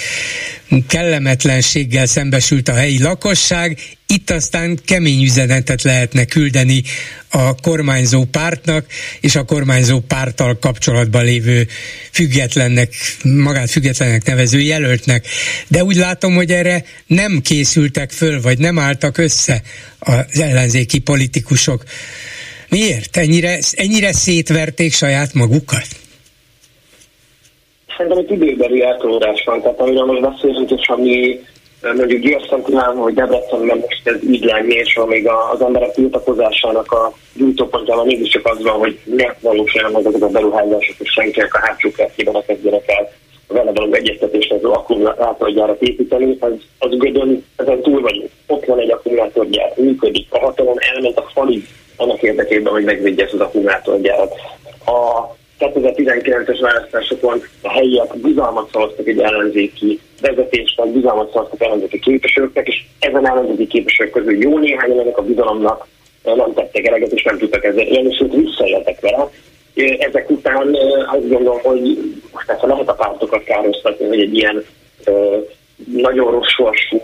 kellemetlenséggel 0.88 2.06
szembesült 2.06 2.68
a 2.68 2.74
helyi 2.74 3.02
lakosság, 3.02 3.78
itt 4.08 4.30
aztán 4.30 4.80
kemény 4.86 5.24
üzenetet 5.24 5.82
lehetne 5.82 6.26
küldeni 6.26 6.84
a 7.30 7.56
kormányzó 7.56 8.26
pártnak 8.26 8.86
és 9.22 9.36
a 9.36 9.44
kormányzó 9.44 10.00
párttal 10.00 10.60
kapcsolatban 10.60 11.24
lévő 11.24 11.68
függetlennek, 12.12 12.94
magát 13.24 13.70
függetlennek 13.70 14.26
nevező 14.26 14.60
jelöltnek. 14.60 15.28
De 15.68 15.84
úgy 15.84 15.96
látom, 15.96 16.36
hogy 16.36 16.52
erre 16.52 16.84
nem 17.08 17.42
készültek 17.42 18.12
föl, 18.12 18.42
vagy 18.42 18.58
nem 18.58 18.80
álltak 18.80 19.18
össze 19.18 19.62
az 20.00 20.40
ellenzéki 20.40 21.00
politikusok. 21.00 21.84
Miért? 22.72 23.18
Ennyire, 23.18 23.58
ennyire 23.72 24.12
szétverték 24.14 24.92
saját 24.92 25.34
magukat? 25.34 25.88
Szerintem 27.98 28.18
egy 28.18 28.32
időbeli 28.32 28.82
eltolódás 28.84 29.44
van, 29.46 29.62
tehát 29.62 29.80
amiről 29.80 30.06
most 30.06 30.22
beszélünk, 30.22 30.72
és 30.72 30.88
ami 30.88 31.40
mondjuk 31.82 32.22
Győrszentulán, 32.22 32.96
hogy 32.96 33.14
Debrecenben 33.14 33.78
most 33.78 34.02
ez 34.04 34.24
így 34.32 34.44
lenni, 34.44 34.74
és 34.74 35.00
még 35.08 35.28
az 35.28 35.62
emberek 35.62 35.92
tiltakozásának 35.92 36.92
a 36.92 37.14
gyújtópontjában 37.34 38.06
mégiscsak 38.06 38.46
az 38.46 38.64
van, 38.64 38.78
hogy 38.80 39.00
ne 39.04 39.26
valósuljanak 39.40 39.98
azok 39.98 40.24
a 40.24 40.28
beruházások, 40.28 40.96
és 41.00 41.12
senkinek 41.12 41.54
a 41.54 41.60
hátsó 41.64 41.92
kertjében 41.92 42.34
ne 42.34 42.42
kezdjenek 42.42 42.84
el 42.88 43.12
vele 43.48 43.72
való 43.72 43.94
egyeztetésre 43.94 44.56
az 44.56 44.64
akkumulátorgyárat 44.64 45.82
építeni, 45.82 46.38
az, 46.40 46.52
az 46.80 46.98
gödön, 46.98 47.46
ezen 47.56 47.82
túl 47.82 48.02
vagyunk. 48.02 48.30
Ott 48.48 48.66
van 48.66 48.80
egy 48.80 48.92
akkumulátorgyár, 48.92 49.74
működik, 49.76 50.28
a 50.30 50.40
hatalom 50.40 50.76
elment 50.78 51.18
a 51.18 51.30
falig 51.34 51.68
annak 52.02 52.22
érdekében, 52.22 52.74
hogy 52.74 52.84
megvédje 52.84 53.24
ezt 53.24 53.34
az 53.34 53.40
akkumulátorgyárat. 53.40 54.34
A 54.86 55.30
2019-es 55.60 56.58
választásokon 56.62 57.42
a 57.62 57.70
helyiek 57.70 58.18
bizalmat 58.18 58.70
szavaztak 58.72 59.08
egy 59.08 59.20
ellenzéki 59.20 60.00
vezetésnek, 60.22 60.88
bizalmat 60.88 61.32
szavaztak 61.32 61.62
ellenzéki 61.62 62.00
képviselőknek, 62.00 62.68
és 62.68 62.84
ezen 63.00 63.28
ellenzéki 63.28 63.68
képviselők 63.68 64.12
közül 64.12 64.42
jó 64.42 64.58
néhány 64.58 64.92
ennek 64.92 65.18
a 65.18 65.22
bizalomnak 65.22 65.88
nem 66.24 66.54
tettek 66.54 66.88
eleget, 66.88 67.12
és 67.12 67.24
nem 67.24 67.38
tudtak 67.38 67.64
ezzel 67.64 67.86
élni, 67.86 68.16
sőt 68.16 68.34
visszaéltek 68.34 69.00
vele. 69.00 69.30
Ezek 70.00 70.30
után 70.30 70.78
azt 71.06 71.30
gondolom, 71.30 71.60
hogy 71.62 71.82
most 72.32 72.46
persze 72.46 72.68
lehet 72.68 72.90
a 72.90 72.94
pártokat 72.94 73.44
károsztatni, 73.44 74.08
hogy 74.08 74.20
egy 74.20 74.38
ilyen 74.38 74.66
nagyon 75.98 76.32
rossz 76.32 76.50
sorsú, 76.50 77.02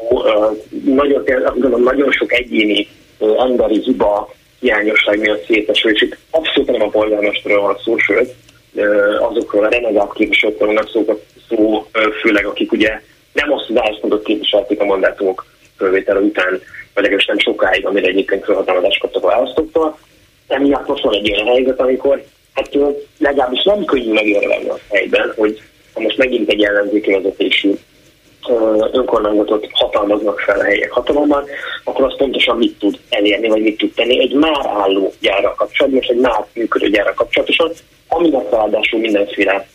nagyon, 0.85 1.23
gondolom, 1.43 1.83
nagyon 1.83 2.11
sok 2.11 2.33
egyéni 2.33 2.87
emberi 3.37 3.79
hiba 3.79 4.35
hiányosság 4.59 5.19
miatt 5.19 5.45
szétesül, 5.45 5.91
és 5.91 6.01
itt 6.01 6.17
abszolút 6.29 6.71
nem 6.71 6.81
a 6.81 6.89
polgármesterről 6.89 7.61
van 7.61 7.77
szó, 7.83 7.97
sőt, 7.97 8.33
azokról 9.19 9.65
a 9.65 9.69
renegált 9.69 10.13
képviselőkről 10.13 10.67
vannak 10.67 10.89
szó, 10.89 11.21
szó, 11.49 11.87
főleg 12.21 12.45
akik 12.45 12.71
ugye 12.71 13.01
nem 13.33 13.51
azt 13.51 13.69
az 13.69 13.77
álláspontot 13.77 14.23
képviselték 14.23 14.79
a 14.79 14.85
mandátumok 14.85 15.45
fölvétele 15.77 16.19
után, 16.19 16.49
vagy 16.93 17.03
legalábbis 17.03 17.25
nem 17.25 17.39
sokáig, 17.39 17.85
amire 17.85 18.07
egyébként 18.07 18.43
felhatalmazást 18.43 18.99
kaptak 18.99 19.23
a 19.23 19.27
választóktól. 19.27 19.97
Emiatt 20.47 20.87
most 20.87 21.03
van 21.03 21.13
egy 21.13 21.31
olyan 21.31 21.47
helyzet, 21.47 21.79
amikor 21.79 22.23
hát 22.53 22.77
legalábbis 23.17 23.63
nem 23.63 23.85
könnyű 23.85 24.13
megérvelni 24.13 24.69
a 24.69 24.79
helyben, 24.89 25.33
hogy 25.35 25.61
ha 25.93 25.99
most 25.99 26.17
megint 26.17 26.49
egy 26.49 26.63
ellenzéki 26.63 27.11
vezetésű 27.11 27.73
önkormányzatot 28.91 29.67
hatalmaznak 29.71 30.39
fel 30.39 30.59
a 30.59 30.63
helyek 30.63 30.91
hatalommal, 30.91 31.49
akkor 31.83 32.05
az 32.05 32.15
pontosan 32.17 32.57
mit 32.57 32.79
tud 32.79 32.99
elérni, 33.09 33.47
vagy 33.47 33.61
mit 33.61 33.77
tud 33.77 33.93
tenni 33.93 34.19
egy 34.19 34.33
már 34.33 34.65
álló 34.65 35.13
gyára 35.19 35.55
kapcsolatban, 35.55 36.01
és 36.01 36.07
egy 36.07 36.19
már 36.19 36.45
működő 36.53 36.89
gyára 36.89 37.13
kapcsolatosan, 37.13 37.71
aminek 38.07 38.49
ráadásul 38.51 38.99
mindenféle 38.99 39.67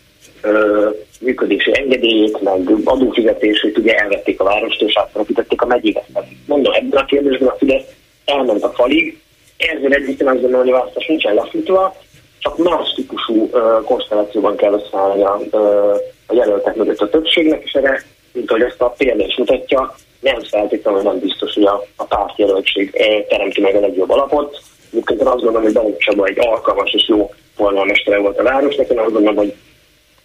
ö, 0.42 0.88
működési 1.20 1.70
engedélyét, 1.74 2.40
meg 2.40 2.70
adófizetését 2.85 3.78
ugye 3.78 3.94
elvették 3.94 4.40
a 4.40 4.44
várost, 4.44 4.82
és 4.82 4.96
áttelepítették 4.96 5.62
a 5.62 5.66
megyébe. 5.66 6.04
Mondom, 6.46 6.72
ebben 6.72 7.00
a 7.00 7.04
kérdésben 7.04 7.48
a 7.48 7.56
Fidesz 7.58 7.87
elment 8.24 8.62
a 8.62 8.72
falig, 8.74 9.20
ezzel 9.56 9.92
együtt 9.92 10.20
azt 10.22 10.40
gondolom, 10.40 10.61
hogy 10.61 10.68
a 10.68 10.76
választás 10.76 11.06
nincsen 11.06 11.35
lefutva, 11.35 11.96
csak 12.38 12.58
más 12.58 12.92
típusú 12.94 13.48
uh, 13.52 13.85
konstellációban 13.85 14.56
kell 14.56 14.72
összeállni 14.72 15.22
a, 15.22 15.40
uh, 15.50 15.96
a 16.26 16.35
jelöltek 16.35 16.74
mögött 16.74 17.00
a 17.00 17.08
többségnek, 17.08 17.62
és 17.64 17.72
erre 17.72 18.02
mint 18.33 18.51
ahogy 18.51 18.62
ezt 18.62 18.81
a 18.81 18.88
példa 18.88 19.25
is 19.25 19.37
mutatja, 19.37 19.95
nem 20.21 20.42
feltétlenül 20.42 21.03
nem 21.03 21.18
biztos, 21.18 21.55
hogy 21.55 21.64
a, 21.64 21.87
a 21.97 22.05
pártjelöltség 22.05 22.90
eh, 22.95 23.25
teremti 23.29 23.61
meg 23.61 23.75
a 23.75 23.81
legjobb 23.81 24.11
alapot. 24.11 24.61
Egyébként 24.90 25.21
azt 25.21 25.35
gondolom, 25.35 25.62
hogy 25.62 25.73
Balogh 25.73 25.99
Csaba 25.99 26.27
egy 26.27 26.38
alkalmas 26.38 26.92
és 26.92 27.09
jó 27.09 27.31
polgármestere 27.57 28.18
volt 28.18 28.38
a 28.38 28.42
városnak, 28.42 28.88
én 28.88 28.99
azt 28.99 29.12
gondolom, 29.12 29.37
hogy 29.37 29.55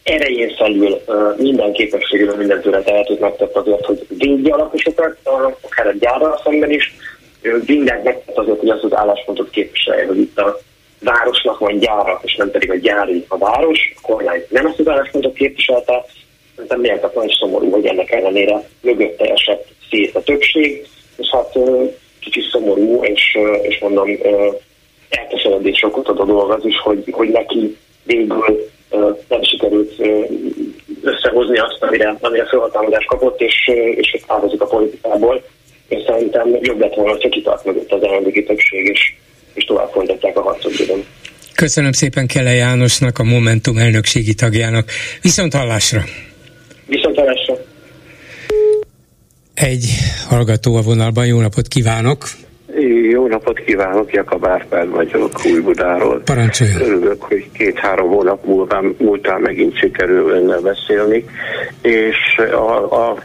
erején 0.04 0.56
felül 0.56 1.02
uh, 1.06 1.38
minden 1.38 1.74
képességével, 1.74 2.36
minden 2.36 2.62
tőle 2.62 2.82
tehetőt 2.82 3.20
megtett 3.20 3.56
azért, 3.56 3.86
hogy 3.86 4.06
védje 4.10 4.54
a 4.54 4.72
akár 5.62 5.88
a 5.88 5.92
gyárral 6.00 6.42
szemben 6.44 6.72
is, 6.72 6.96
mindent 7.66 8.04
megtett 8.04 8.38
azért, 8.38 8.60
hogy 8.60 8.70
azt 8.70 8.84
az 8.84 8.94
álláspontot 8.94 9.50
képviselje, 9.50 10.06
hogy 10.06 10.18
itt 10.18 10.38
a 10.40 10.60
városnak 11.00 11.60
van 11.60 11.80
gyára, 11.80 12.20
és 12.24 12.36
nem 12.36 12.52
pedig 12.52 12.72
a 12.72 12.76
gyári 12.76 13.26
a 13.28 13.38
város, 13.38 13.94
a 13.96 14.08
kormány 14.08 14.46
nem 14.50 14.66
ezt 14.66 14.80
az 14.80 14.88
álláspontot 14.88 15.34
képviselte, 15.34 16.06
szerintem 16.58 16.80
méltatlan 16.80 17.28
és 17.28 17.36
szomorú, 17.40 17.70
hogy 17.70 17.86
ennek 17.86 18.12
ellenére 18.12 18.70
mögötte 18.82 19.26
esett 19.26 19.68
szét 19.90 20.16
a 20.16 20.24
többség, 20.24 20.88
és 21.18 21.28
hát 21.32 21.58
kicsit 22.20 22.50
szomorú, 22.52 23.04
és, 23.04 23.38
és 23.62 23.80
mondom, 23.80 24.10
elkeseredés 25.10 25.84
okot 25.84 26.08
ad 26.08 26.20
a 26.20 26.26
dolog 26.26 26.52
az 26.52 26.66
is, 26.66 26.80
hogy, 26.80 27.04
hogy 27.12 27.30
neki 27.30 27.78
végül 28.04 28.70
nem 29.28 29.44
sikerült 29.44 29.92
összehozni 31.02 31.58
azt, 31.58 31.78
amire, 31.80 32.18
amire 32.20 32.46
felhatalmazást 32.46 33.08
kapott, 33.08 33.42
és, 33.42 33.72
és 33.96 34.24
távozik 34.28 34.62
a 34.62 34.66
politikából. 34.66 35.44
És 35.88 36.04
szerintem 36.08 36.58
jobb 36.62 36.80
lett 36.80 36.94
volna, 36.94 37.12
ha 37.12 37.30
kitart 37.30 37.66
mögött 37.66 37.92
az 37.92 38.04
ellenzéki 38.04 38.44
többség, 38.44 38.86
és, 38.86 39.14
és 39.54 39.64
tovább 39.64 39.92
folytatják 39.92 40.38
a 40.38 40.42
harcot. 40.42 40.72
Köszönöm 41.56 41.92
szépen 41.92 42.28
Kele 42.28 42.52
Jánosnak, 42.52 43.20
a 43.20 43.24
Momentum 43.24 43.78
elnökségi 43.78 44.34
tagjának. 44.34 44.90
Viszont 45.22 45.54
hallásra! 45.54 46.02
Viszontlátásra! 46.88 47.56
Egy 49.54 49.86
hallgató 50.30 50.76
a 50.76 50.82
vonalban, 50.82 51.26
jó 51.26 51.40
napot 51.40 51.68
kívánok! 51.68 52.18
Jó 53.12 53.28
napot 53.28 53.60
kívánok, 53.60 54.14
Jakab 54.14 54.46
Árpád 54.46 54.90
vagyok 54.90 55.32
Újbudáról. 55.46 56.22
Parancsoljon. 56.26 56.82
Örülök, 56.82 57.22
hogy 57.22 57.52
két-három 57.52 58.10
hónap 58.10 58.46
múlva, 58.46 58.84
múltán 58.98 59.42
megint 59.42 59.78
sikerül 59.78 60.30
önnel 60.30 60.60
beszélni, 60.62 61.26
és 61.82 62.38
a, 62.38 62.94
a, 62.94 63.12
a 63.12 63.24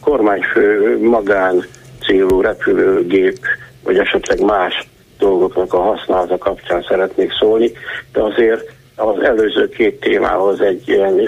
kormányfő 0.00 0.98
magán 1.02 1.64
célú 2.06 2.40
repülőgép, 2.40 3.38
vagy 3.82 3.98
esetleg 3.98 4.40
más 4.40 4.88
dolgoknak 5.18 5.72
a 5.72 5.80
használata 5.80 6.38
kapcsán 6.38 6.84
szeretnék 6.88 7.32
szólni, 7.38 7.72
de 8.12 8.22
azért 8.22 8.72
az 8.96 9.22
előző 9.22 9.68
két 9.68 10.00
témához 10.00 10.60
egy 10.60 10.82
ilyen 10.88 11.20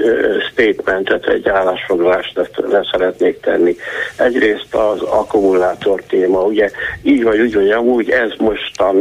statementet, 0.50 1.26
egy 1.26 1.48
állásfoglalást 1.48 2.40
le 2.56 2.88
szeretnék 2.92 3.40
tenni. 3.40 3.76
Egyrészt 4.16 4.74
az 4.74 5.02
akkumulátor 5.02 6.02
téma, 6.08 6.42
ugye 6.42 6.70
így 7.02 7.22
vagy 7.22 7.40
úgy, 7.40 7.54
hogy 7.54 7.70
amúgy 7.70 8.10
ez 8.10 8.30
mostan 8.38 8.96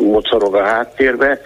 mocorog 0.00 0.54
a 0.54 0.64
háttérbe. 0.64 1.40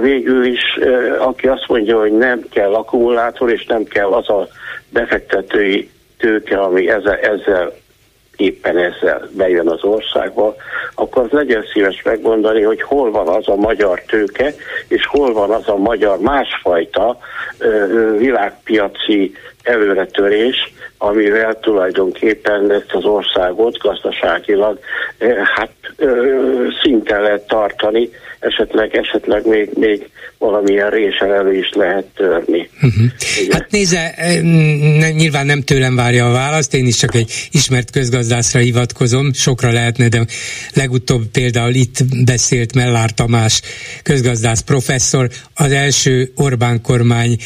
Végül 0.00 0.44
is, 0.44 0.78
aki 1.18 1.46
azt 1.46 1.68
mondja, 1.68 1.98
hogy 1.98 2.12
nem 2.12 2.44
kell 2.50 2.74
akkumulátor, 2.74 3.50
és 3.50 3.66
nem 3.66 3.84
kell 3.84 4.12
az 4.12 4.28
a 4.28 4.48
befektetői 4.88 5.90
tőke, 6.18 6.58
ami 6.60 6.90
ezzel, 6.90 7.16
ezzel 7.16 7.72
éppen 8.36 8.78
ezzel 8.78 9.28
bejön 9.36 9.68
az 9.68 9.82
országba, 9.82 10.54
akkor 10.94 11.22
az 11.22 11.30
legyen 11.30 11.64
szíves 11.72 12.02
megmondani, 12.02 12.62
hogy 12.62 12.82
hol 12.82 13.10
van 13.10 13.28
az 13.28 13.48
a 13.48 13.56
magyar 13.56 14.00
tőke, 14.00 14.54
és 14.88 15.06
hol 15.06 15.32
van 15.32 15.50
az 15.50 15.68
a 15.68 15.76
magyar 15.76 16.18
másfajta 16.18 17.18
világpiaci 18.18 19.34
előretörés, 19.64 20.72
amivel 20.98 21.58
tulajdonképpen 21.60 22.72
ezt 22.72 22.92
az 22.92 23.04
országot 23.04 23.78
gazdaságilag 23.78 24.78
hát 25.54 25.70
szinten 26.82 27.22
lehet 27.22 27.46
tartani, 27.46 28.08
esetleg, 28.38 28.96
esetleg 28.96 29.46
még, 29.46 29.70
még 29.74 30.08
valamilyen 30.38 30.90
résen 30.90 31.32
elő 31.32 31.58
is 31.58 31.70
lehet 31.72 32.04
törni. 32.04 32.68
Uh-huh. 32.74 33.06
Hát 33.50 33.70
nézze, 33.70 34.14
nyilván 35.16 35.46
nem 35.46 35.60
tőlem 35.62 35.96
várja 35.96 36.28
a 36.28 36.32
választ, 36.32 36.74
én 36.74 36.86
is 36.86 36.96
csak 36.96 37.14
egy 37.14 37.32
ismert 37.50 37.90
közgazdászra 37.90 38.60
hivatkozom, 38.60 39.32
sokra 39.32 39.72
lehetne, 39.72 40.08
de 40.08 40.24
legutóbb 40.74 41.22
például 41.32 41.74
itt 41.74 41.98
beszélt 42.24 42.74
Mellár 42.74 43.10
Tamás 43.10 43.62
közgazdász 44.02 44.60
professzor, 44.60 45.28
az 45.54 45.72
első 45.72 46.32
Orbán 46.36 46.80
kormány 46.82 47.36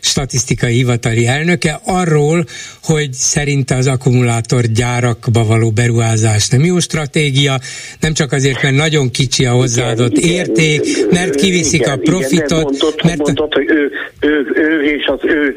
statisztikai 0.00 0.74
hivatali 0.74 1.26
elnöke 1.26 1.67
arról, 1.84 2.44
hogy 2.82 3.12
szerinte 3.12 3.74
az 3.74 3.86
akkumulátorgyárakba 3.86 5.44
való 5.44 5.70
beruházás 5.70 6.48
nem 6.48 6.64
jó 6.64 6.78
stratégia, 6.78 7.58
nem 8.00 8.12
csak 8.12 8.32
azért, 8.32 8.62
mert 8.62 8.74
nagyon 8.74 9.10
kicsi 9.10 9.44
a 9.44 9.52
hozzáadott 9.52 10.16
igen, 10.16 10.30
érték, 10.30 10.86
igen, 10.86 11.08
mert 11.10 11.34
kiviszik 11.34 11.80
igen, 11.80 11.92
a 11.92 11.96
profitot. 11.96 12.50
Igen, 12.50 12.62
mondott, 12.62 13.02
mert 13.02 13.18
mondott, 13.18 13.52
hogy 13.52 13.70
ő, 13.70 13.90
ő, 14.20 14.46
ő 14.54 14.84
és 14.84 15.06
az 15.06 15.18
ő 15.22 15.54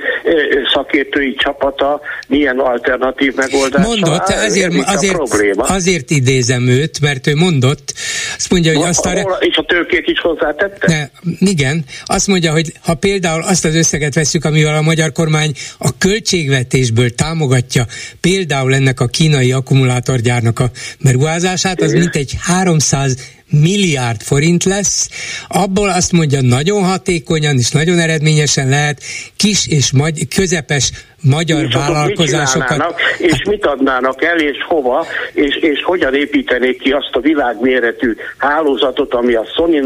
szakértői 0.74 1.36
csapata 1.36 2.02
milyen 2.28 2.60
alternatív 2.60 3.36
megoldás. 3.36 3.86
Mondott, 3.86 4.30
ezért, 4.30 4.74
azért, 4.86 5.19
azért 5.58 6.10
idézem 6.10 6.67
őt, 6.67 7.02
mert 7.02 7.28
ő 7.28 7.36
mondott, 7.36 7.93
azt 8.36 8.52
mondja, 8.52 8.78
hogy 8.78 8.88
azt 8.88 9.06
a... 9.06 9.38
És 9.39 9.56
a 9.56 9.63
tőkét 9.63 10.08
is 10.08 10.19
hozzátette? 10.19 10.88
Ne, 10.88 11.47
igen, 11.50 11.86
azt 12.06 12.28
mondja, 12.28 12.52
hogy 12.52 12.71
ha 12.82 12.93
például 12.93 13.41
azt 13.43 13.65
az 13.65 13.76
összeget 13.76 14.15
veszük, 14.15 14.45
amivel 14.45 14.76
a 14.76 14.82
magyar 14.82 15.12
kormány 15.12 15.52
a 15.78 15.97
költségvetésből 16.01 17.15
támogatja 17.15 17.87
például 18.19 18.73
ennek 18.73 18.99
a 18.99 19.07
kínai 19.07 19.51
akkumulátorgyárnak 19.51 20.59
a 20.59 20.71
beruházását, 20.99 21.81
az 21.81 21.91
mintegy 21.91 22.35
300 22.39 23.15
milliárd 23.49 24.21
forint 24.21 24.63
lesz, 24.63 25.09
abból 25.47 25.89
azt 25.89 26.11
mondja, 26.11 26.41
nagyon 26.41 26.83
hatékonyan 26.83 27.57
és 27.57 27.69
nagyon 27.69 27.99
eredményesen 27.99 28.69
lehet 28.69 29.03
kis 29.35 29.67
és 29.67 29.91
magy- 29.91 30.27
közepes 30.27 30.91
magyar 31.21 31.63
és 31.63 31.73
vállalkozásokat. 31.73 32.77
Mit 32.77 33.31
és 33.31 33.43
mit 33.43 33.65
adnának 33.65 34.23
el, 34.23 34.39
és 34.39 34.57
hova, 34.67 35.05
és, 35.34 35.55
és 35.55 35.84
hogyan 35.84 36.15
építenék 36.15 36.81
ki 36.81 36.91
azt 36.91 37.10
a 37.12 37.19
világméretű 37.19 38.15
hálózatot, 38.38 39.13
ami 39.13 39.34
a 39.34 39.45
sony 39.55 39.84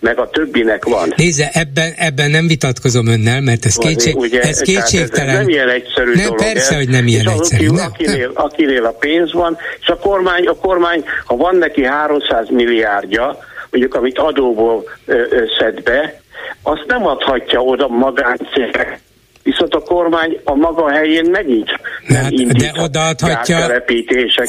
meg 0.00 0.18
a 0.18 0.30
többinek 0.30 0.84
van. 0.84 1.12
Nézze, 1.16 1.50
ebben, 1.52 1.92
ebben 1.96 2.30
nem 2.30 2.46
vitatkozom 2.46 3.06
önnel, 3.06 3.40
mert 3.40 3.64
ez, 3.64 3.76
kétség, 3.76 4.16
ugye, 4.16 4.40
ez 4.40 4.60
kétségtelen. 4.60 5.28
Ez 5.28 5.38
nem 5.38 5.48
ilyen 5.48 5.68
egyszerű 5.68 6.12
nem, 6.14 6.24
dolog. 6.24 6.38
Persze, 6.38 6.74
ez. 6.74 6.76
hogy 6.76 6.88
nem 6.88 7.06
ilyen 7.06 7.26
és 7.26 7.32
egyszerű. 7.32 7.66
Az, 7.66 7.72
nem, 7.72 7.86
akinél, 7.86 8.30
nem. 8.34 8.44
akinél 8.44 8.84
a 8.84 8.90
pénz 8.90 9.32
van, 9.32 9.58
és 9.80 9.88
a 9.88 9.96
kormány, 9.96 10.46
a 10.46 10.54
kormány, 10.54 11.04
ha 11.24 11.36
van 11.36 11.56
neki 11.56 11.84
300 11.84 12.48
milliárdja, 12.50 13.38
mondjuk 13.70 13.94
amit 13.94 14.18
adóból 14.18 14.84
ö, 15.06 15.12
ö, 15.30 15.42
szed 15.58 15.82
be, 15.82 16.20
azt 16.62 16.84
nem 16.86 17.06
adhatja 17.06 17.60
oda 17.60 17.88
magáncégek 17.88 19.00
viszont 19.44 19.74
a 19.74 19.80
kormány 19.80 20.40
a 20.44 20.54
maga 20.54 20.90
helyén 20.90 21.30
megint 21.30 21.70
nem 22.06 22.22
hát, 22.22 22.32
de 22.32 22.72
odaadhatja, 22.82 23.82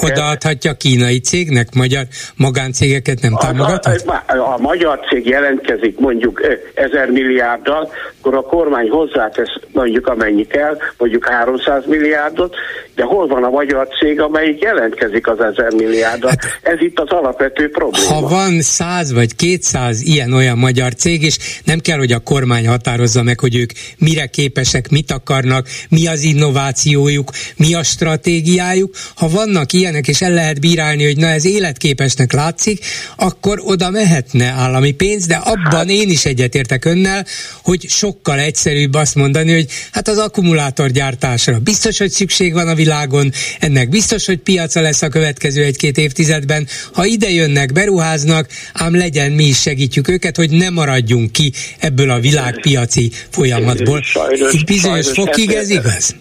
odaadhatja 0.01 0.73
kínai 0.73 1.19
cégnek, 1.19 1.73
magyar 1.73 2.05
magáncégeket 2.35 3.21
nem 3.21 3.35
támogathat? 3.35 4.01
A, 4.05 4.23
a, 4.27 4.37
a, 4.37 4.53
a 4.53 4.57
magyar 4.57 4.99
cég 5.09 5.27
jelentkezik 5.27 5.99
mondjuk 5.99 6.41
ezer 6.73 7.09
milliárddal, 7.09 7.91
akkor 8.19 8.35
a 8.35 8.41
kormány 8.41 8.89
hozzátesz 8.89 9.59
mondjuk 9.71 10.07
amennyi 10.07 10.45
kell, 10.45 10.77
mondjuk 10.97 11.25
300 11.25 11.85
milliárdot, 11.85 12.55
de 12.95 13.03
hol 13.03 13.27
van 13.27 13.43
a 13.43 13.49
magyar 13.49 13.87
cég, 13.99 14.19
amelyik 14.19 14.61
jelentkezik 14.61 15.27
az 15.27 15.39
ezer 15.39 15.71
milliárddal? 15.71 16.29
Hát, 16.29 16.59
Ez 16.61 16.81
itt 16.81 16.99
az 16.99 17.09
alapvető 17.09 17.69
probléma. 17.69 18.13
Ha 18.13 18.21
van 18.27 18.61
100 18.61 19.13
vagy 19.13 19.35
200 19.35 20.01
ilyen-olyan 20.01 20.57
magyar 20.57 20.93
cég, 20.93 21.23
és 21.23 21.37
nem 21.63 21.79
kell, 21.79 21.97
hogy 21.97 22.11
a 22.11 22.19
kormány 22.19 22.67
határozza 22.67 23.23
meg, 23.23 23.39
hogy 23.39 23.55
ők 23.55 23.71
mire 23.97 24.25
képesek 24.25 24.89
mit 24.89 25.11
akarnak, 25.11 25.67
mi 25.89 26.07
az 26.07 26.21
innovációjuk, 26.21 27.31
mi 27.57 27.73
a 27.73 27.83
stratégiájuk. 27.83 28.95
Ha 29.15 29.29
vannak 29.29 29.73
ilyenek, 29.73 30.07
és 30.07 30.21
el 30.21 30.33
lehet 30.33 30.59
bírálni, 30.59 31.03
hogy 31.05 31.17
na 31.17 31.27
ez 31.27 31.45
életképesnek 31.45 32.33
látszik, 32.33 32.85
akkor 33.15 33.61
oda 33.63 33.89
mehetne 33.89 34.45
állami 34.45 34.91
pénz, 34.91 35.25
de 35.25 35.35
abban 35.35 35.89
én 35.89 36.09
is 36.09 36.25
egyetértek 36.25 36.85
önnel, 36.85 37.25
hogy 37.63 37.85
sokkal 37.89 38.39
egyszerűbb 38.39 38.93
azt 38.93 39.15
mondani, 39.15 39.53
hogy 39.53 39.65
hát 39.91 40.07
az 40.07 40.17
akkumulátorgyártásra 40.17 41.59
biztos, 41.59 41.97
hogy 41.97 42.09
szükség 42.09 42.53
van 42.53 42.67
a 42.67 42.75
világon, 42.85 43.31
ennek 43.59 43.89
biztos, 43.89 44.25
hogy 44.25 44.37
piaca 44.37 44.81
lesz 44.81 45.01
a 45.01 45.07
következő 45.07 45.63
egy-két 45.63 45.97
évtizedben. 45.97 46.67
Ha 46.93 47.05
ide 47.05 47.29
jönnek, 47.29 47.71
beruháznak, 47.71 48.47
ám 48.73 48.95
legyen, 48.95 49.31
mi 49.31 49.43
is 49.43 49.61
segítjük 49.61 50.07
őket, 50.07 50.35
hogy 50.35 50.49
ne 50.49 50.69
maradjunk 50.69 51.31
ki 51.31 51.53
ebből 51.79 52.09
a 52.09 52.19
világpiaci 52.19 53.11
folyamatból. 53.29 54.01
Sajnos, 54.01 54.63
bizonyos 54.63 55.07
fokig 55.07 55.51
ez 55.51 55.69
igaz? 55.69 56.15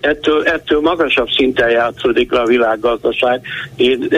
Ettől, 0.00 0.44
ettől 0.44 0.80
magasabb 0.80 1.28
szinten 1.28 1.70
játszódik 1.70 2.32
le 2.32 2.40
a 2.40 2.46
világgazdaság. 2.46 3.40
Én 3.76 4.08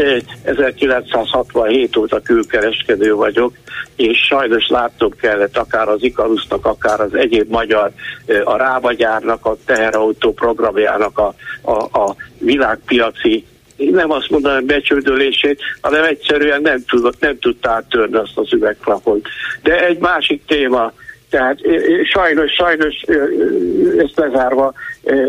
1967 0.42 1.94
eh, 1.94 2.02
óta 2.02 2.20
külkereskedő 2.20 3.14
vagyok, 3.14 3.52
és 3.96 4.18
sajnos 4.18 4.68
látnom 4.68 5.10
kellett 5.20 5.56
akár 5.56 5.88
az 5.88 6.02
Ikarusznak, 6.02 6.66
akár 6.66 7.00
az 7.00 7.14
egyéb 7.14 7.50
magyar, 7.50 7.90
eh, 8.26 8.48
a 8.48 8.56
Rábagyárnak, 8.56 9.46
a 9.46 9.56
teherautó 9.64 10.32
programjának 10.32 11.18
a, 11.18 11.34
a, 11.62 12.00
a 12.00 12.16
világpiaci 12.38 13.44
nem 13.88 14.10
azt 14.10 14.30
mondanám 14.30 14.66
becsődölését, 14.66 15.60
hanem 15.80 16.04
egyszerűen 16.04 16.62
nem 16.62 16.84
tudott, 16.84 17.20
nem 17.20 17.38
tudta 17.38 17.70
áttörni 17.70 18.16
azt 18.16 18.38
az 18.38 18.52
üvegplafont. 18.52 19.28
De 19.62 19.86
egy 19.86 19.98
másik 19.98 20.44
téma, 20.46 20.92
tehát 21.30 21.58
sajnos, 22.12 22.52
sajnos 22.52 23.02
ezt 23.98 24.16
lezárva 24.16 24.72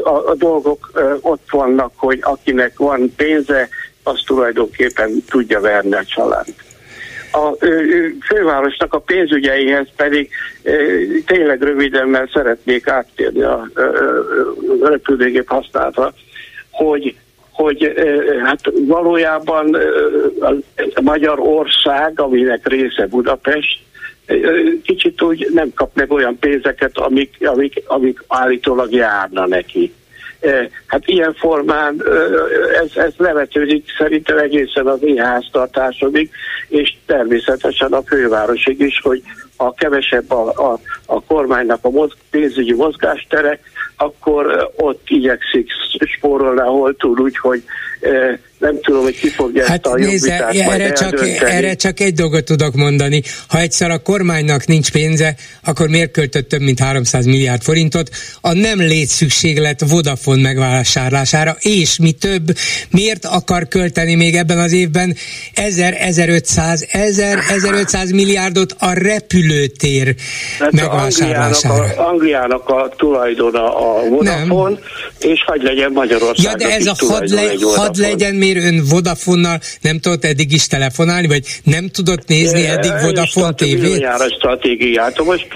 a, 0.03 0.09
a 0.09 0.35
dolgok 0.35 0.91
ott 1.21 1.43
vannak, 1.51 1.91
hogy 1.95 2.19
akinek 2.21 2.77
van 2.77 3.13
pénze, 3.15 3.69
az 4.03 4.23
tulajdonképpen 4.25 5.23
tudja 5.29 5.59
verni 5.59 5.93
a 5.93 6.03
család. 6.03 6.45
A 7.31 7.65
fővárosnak 8.25 8.93
a 8.93 8.99
pénzügyeihez 8.99 9.87
pedig 9.95 10.29
tényleg 11.25 11.61
röviden, 11.61 12.07
mert 12.07 12.31
szeretnék 12.31 12.87
áttérni 12.87 13.41
a 13.41 13.69
repülőgép 14.81 15.47
használatra, 15.47 16.13
hogy 16.71 17.15
hogy 17.51 17.93
hát 18.43 18.59
valójában 18.87 19.77
a 20.93 21.01
Magyarország, 21.01 22.19
aminek 22.19 22.67
része 22.67 23.07
Budapest, 23.07 23.79
kicsit 24.84 25.22
úgy 25.22 25.48
nem 25.54 25.74
kap 25.74 25.96
meg 25.96 26.12
olyan 26.12 26.38
pénzeket, 26.39 26.98
amik, 26.98 27.36
amik, 27.39 27.84
amik 27.86 28.24
állítólag 28.28 28.91
járna 28.91 29.48
neki. 29.48 29.94
Hát 30.86 31.08
ilyen 31.08 31.34
formán 31.34 32.04
ez, 32.84 33.04
ez 33.04 33.13
levetődik 33.17 33.86
szerintem 33.98 34.38
egészen 34.38 34.88
az 34.88 35.04
én 35.04 35.17
háztartásomig, 35.17 36.30
és 36.67 36.94
természetesen 37.06 37.94
a 37.94 38.02
fővárosig 38.02 38.80
is, 38.80 39.00
hogy 39.04 39.22
a 39.58 39.74
kevesebb 39.74 40.32
a, 40.32 40.72
a, 40.72 40.80
a 41.06 41.24
kormánynak 41.24 41.80
a 41.82 41.89
moz, 41.89 42.12
pénzügyi 42.30 42.74
mozgástere, 42.74 43.60
akkor 43.98 44.72
ott 44.76 45.02
igyekszik 45.08 45.72
spórolni, 46.17 46.60
ahol 46.60 46.96
tud, 46.96 47.20
úgyhogy 47.20 47.63
nem 48.62 48.80
tudom, 48.82 49.02
hogy 49.02 49.19
ki 49.19 49.30
fogja 49.30 49.65
hát 49.65 49.86
ezt 49.86 49.95
a 49.95 49.97
nézze, 49.97 50.47
erre 50.47 50.91
csak, 50.91 51.28
erre 51.39 51.76
csak 51.76 52.00
egy 52.00 52.13
dolgot 52.13 52.43
tudok 52.43 52.76
mondani. 52.76 53.21
Ha 53.47 53.60
egyszer 53.60 53.91
a 53.91 54.00
kormánynak 54.00 54.65
nincs 54.65 54.91
pénze, 54.91 55.36
akkor 55.63 55.88
miért 55.88 56.12
költött 56.12 56.50
több 56.50 56.62
mint 56.62 56.80
300 56.80 57.26
milliárd 57.26 57.62
forintot 57.62 58.10
a 58.41 58.54
nem 58.54 58.80
létszükséglet 58.80 59.89
Vodafone 59.89 60.41
megvásárlására, 60.41 61.56
és 61.60 62.00
mi 62.00 62.12
több, 62.12 62.43
miért 62.89 63.26
akar 63.26 63.67
költeni 63.67 64.15
még 64.15 64.36
ebben 64.36 64.58
az 64.58 64.71
évben 64.71 65.15
1000, 65.54 65.95
1500, 66.00 66.88
1000, 66.91 67.39
1500 67.50 68.12
milliárdot 68.12 68.76
a 68.80 68.93
repülőtér 68.93 70.15
hát 70.60 70.71
megvásárlására? 70.71 71.74
Angliának 71.74 71.97
a, 71.97 72.10
Angliának 72.10 72.69
a 72.69 72.89
tulajdona 72.97 73.76
a 73.78 74.10
Vodafone, 74.10 74.69
nem. 74.69 74.80
és 75.19 75.43
hagy 75.45 75.62
legyen 75.62 75.91
Magyarország. 75.91 76.60
Ja, 76.60 76.67
de 76.67 76.76
ez 76.76 76.86
a 76.86 76.95
had, 76.97 77.30
le, 77.30 77.52
had 77.76 77.95
legyen 77.95 78.36
még 78.36 78.50
Miért 78.53 78.71
ön 78.71 78.83
Vodafonnal 78.89 79.59
nem 79.81 79.99
tudott 79.99 80.25
eddig 80.25 80.51
is 80.51 80.67
telefonálni, 80.67 81.27
vagy 81.27 81.45
nem 81.63 81.89
tudott 81.89 82.27
nézni 82.27 82.67
eddig 82.67 82.91
Vodafone 83.01 83.53
tévét? 83.53 84.05
stratégiát. 84.37 85.23
Most 85.23 85.47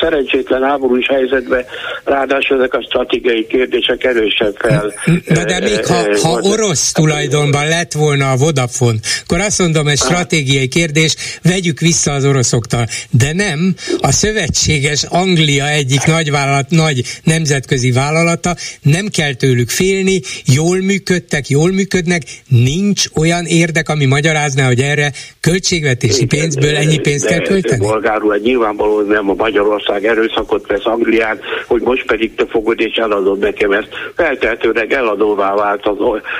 szerencsétlen 0.00 0.62
háborús 0.62 1.06
helyzetben 1.06 1.64
ráadásul 2.04 2.56
ezek 2.58 2.74
a 2.74 2.82
stratégiai 2.82 3.46
kérdések 3.46 4.04
erősebb 4.04 4.56
fel. 4.58 4.92
Na 5.26 5.44
de 5.44 5.60
még 5.60 5.86
ha, 5.86 6.18
ha 6.22 6.40
orosz 6.40 6.92
tulajdonban 6.92 7.68
lett 7.68 7.92
volna 7.92 8.30
a 8.30 8.36
Vodafone, 8.36 8.98
akkor 9.22 9.40
azt 9.40 9.58
mondom, 9.58 9.88
ez 9.88 10.04
stratégiai 10.04 10.68
kérdés, 10.68 11.14
vegyük 11.42 11.80
vissza 11.80 12.12
az 12.12 12.24
oroszoktól. 12.24 12.86
De 13.10 13.32
nem, 13.32 13.74
a 14.00 14.12
szövetséges 14.12 15.04
Anglia 15.08 15.68
egyik 15.68 16.04
nagyvállalat, 16.04 16.70
nagy 16.70 17.02
nemzetközi 17.24 17.90
vállalata, 17.90 18.56
nem 18.82 19.06
kell 19.06 19.32
tőlük 19.32 19.70
félni, 19.70 20.20
jól 20.44 20.80
működtek, 20.80 21.48
jól 21.48 21.70
működnek, 21.82 22.22
nincs 22.48 23.04
olyan 23.20 23.44
érdek, 23.44 23.88
ami 23.88 24.06
magyarázná, 24.06 24.66
hogy 24.66 24.80
erre 24.80 25.12
költségvetési 25.40 26.26
pénzből 26.26 26.76
ennyi 26.76 26.98
pénzt 26.98 27.26
kell 27.26 27.42
költeni? 27.42 27.86
Bolgárul, 27.86 28.36
nyilvánvalóan 28.36 29.06
nem 29.06 29.30
a 29.30 29.34
Magyarország 29.34 30.04
erőszakot 30.04 30.66
vesz 30.66 30.86
Anglián, 30.86 31.40
hogy 31.66 31.82
most 31.82 32.06
pedig 32.06 32.34
te 32.34 32.46
fogod 32.46 32.80
és 32.80 32.94
eladod 32.94 33.38
nekem 33.38 33.72
ezt. 33.72 33.88
Feltehetőleg 34.16 34.92
eladóvá 34.92 35.54
vált 35.54 35.86
az 35.86 35.96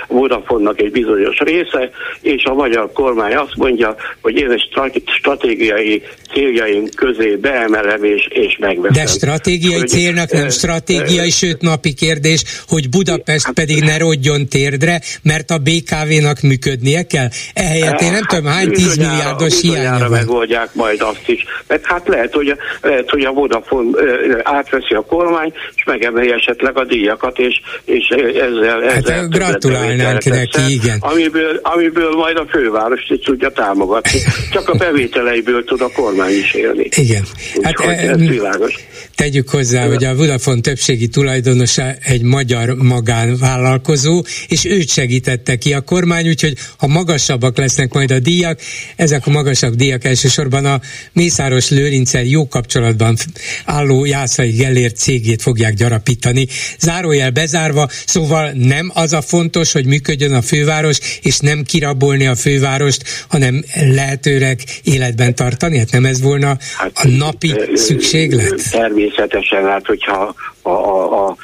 Vodafone-nak 0.09 0.81
egy 0.81 0.91
bizonyos 0.91 1.39
része, 1.39 1.91
és 2.21 2.45
a 2.45 2.55
magyar 2.55 2.93
kormány 2.93 3.35
azt 3.35 3.57
mondja, 3.57 3.97
hogy 4.21 4.37
én 4.37 4.51
egy 4.51 4.71
stratégiai 5.19 6.03
céljaim 6.33 6.89
közé 6.97 7.37
beemelem 7.37 8.05
és, 8.05 8.27
és 8.29 8.57
megveszem. 8.61 9.05
De 9.05 9.11
stratégiai 9.11 9.79
hogy, 9.79 9.89
célnak 9.89 10.33
nem 10.33 10.49
stratégiai, 10.49 11.31
sőt 11.31 11.61
napi 11.61 11.93
kérdés, 11.93 12.45
hogy 12.69 12.89
Budapest 12.89 13.45
hát, 13.45 13.55
pedig 13.55 13.83
ne 13.83 13.99
rodjon 13.99 14.49
térdre, 14.49 15.01
mert 15.23 15.51
a 15.51 15.59
BKV-nak 15.59 16.41
működnie 16.41 17.03
kell. 17.03 17.29
Ehelyett 17.55 18.01
én 18.01 18.13
nem 18.13 18.25
tudom, 18.25 18.45
hány 18.45 18.71
tízmilliárdos 18.71 19.61
hiánya 19.61 19.99
van. 19.99 20.11
megoldják 20.11 20.75
majd 20.75 21.01
azt 21.01 21.29
is. 21.29 21.45
Mert 21.67 21.87
hát 21.87 22.09
lehet, 22.09 22.33
hogy 22.33 22.57
lehet, 22.81 23.11
hogy 23.11 23.25
a 23.25 23.33
Vodafone 23.33 23.99
átveszi 24.43 24.95
a 24.95 25.01
kormány, 25.01 25.53
és 25.77 25.85
megemeli 25.85 26.33
esetleg 26.33 26.79
a 26.79 26.85
díjakat, 26.85 27.39
és, 27.39 27.61
és 27.85 28.09
ezzel, 28.09 28.81
hát 28.81 28.97
ezzel 28.97 29.29
gratulálnánk 29.29 30.25
neki, 30.25 30.61
igen. 30.69 30.99
Amiből, 31.01 31.61
amiből 31.63 32.15
majd 32.15 32.37
a 32.37 32.47
főváros 32.51 33.09
is 33.09 33.19
tudja 33.25 33.51
támogatni. 33.51 34.19
Csak 34.53 34.69
a 34.69 34.75
bevételeiből 34.75 35.65
tud 35.65 35.81
a 35.81 35.91
kormány 35.95 36.22
is 36.31 36.53
élni. 36.53 36.89
Igen. 36.97 37.27
Hát, 37.63 37.81
hát, 37.81 37.99
ez 37.99 38.19
világos. 38.19 38.75
Tegyük 39.15 39.49
hozzá, 39.49 39.87
hogy 39.87 40.05
a 40.05 40.15
Vodafone 40.15 40.61
többségi 40.61 41.09
tulajdonosa 41.09 41.95
egy 42.03 42.23
magyar 42.23 42.75
magánvállalkozó, 42.75 44.25
és 44.49 44.65
őt 44.65 44.89
segítette 44.89 45.57
ki 45.57 45.73
a 45.73 45.81
kormány, 45.81 46.29
úgyhogy 46.29 46.57
ha 46.77 46.87
magasabbak 46.87 47.57
lesznek 47.57 47.93
majd 47.93 48.11
a 48.11 48.19
díjak, 48.19 48.61
ezek 48.97 49.27
a 49.27 49.31
magasabb 49.31 49.75
díjak 49.75 50.05
elsősorban 50.05 50.65
a 50.65 50.81
Mészáros 51.13 51.71
Lőrincel 51.71 52.23
jó 52.23 52.49
kapcsolatban 52.49 53.17
álló 53.65 54.05
Jászai 54.05 54.51
Gellért 54.51 54.97
cégét 54.97 55.43
fogják 55.43 55.75
gyarapítani. 55.75 56.47
Zárójel 56.79 57.31
bezárva, 57.31 57.89
szóval 58.07 58.51
nem 58.51 58.91
az 58.95 59.13
a 59.13 59.23
fontos, 59.23 59.73
hogy 59.73 59.87
működjön 59.87 60.33
a 60.33 60.43
főváros, 60.43 60.99
és 61.23 61.39
nem 61.39 61.63
kirabolni 61.63 62.27
a 62.27 62.35
fővárost, 62.35 63.03
hanem 63.29 63.65
lehetőleg 63.75 64.61
életben 64.83 65.35
tartani? 65.35 65.79
Hát 65.79 65.91
nem 65.91 66.05
ez 66.05 66.21
volna 66.21 66.59
hát, 66.77 66.91
a 66.95 67.09
napi 67.09 67.55
szükséglet? 67.75 68.71
Természetesen, 68.71 69.02
hát 69.51 69.87
hogyha 69.87 70.35
a, 70.63 70.69
a, 70.71 71.27
a 71.29 71.37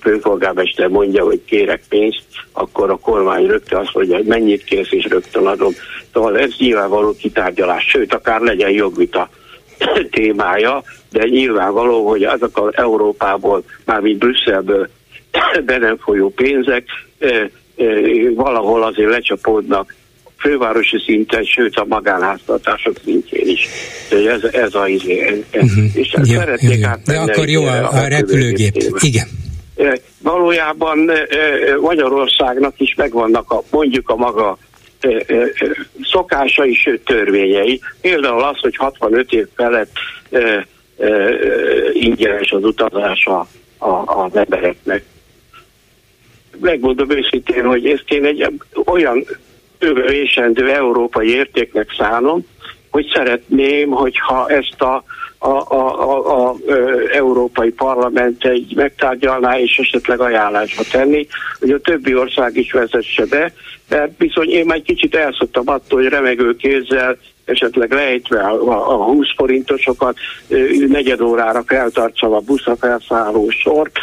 főpolgármester 0.00 0.88
mondja, 0.88 1.24
hogy 1.24 1.44
kérek 1.44 1.82
pénzt, 1.88 2.24
akkor 2.52 2.90
a 2.90 2.96
kormány 2.96 3.46
rögtön 3.46 3.78
azt 3.78 3.94
mondja, 3.94 4.16
hogy 4.16 4.26
mennyit 4.26 4.64
kérsz, 4.64 4.92
és 4.92 5.04
rögtön 5.04 5.46
adom. 5.46 5.72
Szóval 6.12 6.38
ez 6.38 6.50
nyilvánvaló 6.58 7.14
kitárgyalás, 7.18 7.84
sőt, 7.88 8.14
akár 8.14 8.40
legyen 8.40 8.70
jogvita 8.70 9.28
témája, 10.10 10.82
de 11.10 11.24
nyilvánvaló, 11.24 12.08
hogy 12.08 12.22
azok 12.22 12.58
az 12.58 12.76
Európából, 12.76 13.62
mármint 13.84 14.18
Brüsszelből 14.18 14.88
be 15.66 15.78
nem 15.78 15.96
folyó 15.96 16.30
pénzek 16.30 16.84
valahol 18.34 18.82
azért 18.82 19.10
lecsapódnak 19.10 19.94
fővárosi 20.42 21.02
szinten, 21.06 21.44
sőt 21.44 21.76
a 21.76 21.84
magánháztartások 21.88 22.96
szintjén 23.04 23.48
is. 23.48 23.68
Ez, 24.10 24.42
ez 24.52 24.74
a 24.74 24.88
izé. 24.88 25.44
Uh-huh. 25.52 25.84
És 25.94 26.12
ja, 26.12 26.24
szeretnék 26.24 26.80
ja, 26.80 26.88
ja. 26.88 26.98
De 27.04 27.18
akkor 27.18 27.48
jó 27.48 27.64
a, 27.64 27.90
a 27.90 28.06
repülőgép. 28.08 28.76
Igen. 29.00 29.26
Valójában 30.22 31.10
Magyarországnak 31.80 32.74
is 32.80 32.94
megvannak 32.94 33.50
a, 33.50 33.62
mondjuk 33.70 34.08
a 34.08 34.16
maga 34.16 34.58
szokásai, 36.02 36.74
sőt 36.74 37.04
törvényei. 37.04 37.80
Például 38.00 38.42
az, 38.42 38.58
hogy 38.58 38.76
65 38.76 39.32
év 39.32 39.46
felett 39.54 39.92
ingyenes 41.92 42.50
az 42.50 42.64
utazás 42.64 43.26
a, 43.26 43.46
a, 43.78 44.22
az 44.24 44.36
embereknek. 44.36 45.04
Megmondom 46.60 47.10
őszintén, 47.10 47.64
hogy 47.64 47.86
ezt 47.86 48.04
én 48.08 48.24
egy 48.24 48.46
olyan 48.84 49.24
vésendő 50.06 50.70
európai 50.70 51.34
értéknek 51.34 51.94
szánom, 51.98 52.46
hogy 52.90 53.10
szeretném, 53.14 53.90
hogyha 53.90 54.48
ezt 54.48 54.82
a, 54.82 55.04
a, 55.38 55.48
a, 55.48 56.00
a, 56.10 56.48
a 56.48 56.56
Európai 57.12 57.70
Parlament 57.70 58.44
egy 58.44 58.72
megtárgyalná 58.74 59.58
és 59.58 59.78
esetleg 59.78 60.20
ajánlásba 60.20 60.82
tenni, 60.90 61.26
hogy 61.60 61.70
a 61.70 61.80
többi 61.80 62.14
ország 62.14 62.56
is 62.56 62.72
vezesse 62.72 63.26
be, 63.26 63.52
mert 63.88 64.12
bizony 64.12 64.48
én 64.48 64.66
már 64.66 64.76
egy 64.76 64.82
kicsit 64.82 65.14
elszoktam 65.14 65.68
attól, 65.68 66.00
hogy 66.00 66.10
remegő 66.10 66.56
kézzel 66.56 67.18
esetleg 67.44 67.92
lejtve 67.92 68.40
a, 68.40 68.92
a 68.92 69.04
20 69.04 69.26
forintosokat 69.36 70.16
negyed 70.88 71.20
órára 71.20 71.62
feltartsam 71.66 72.32
a 72.32 72.38
buszra 72.38 72.76
felszálló 72.76 73.50
sort, 73.50 73.98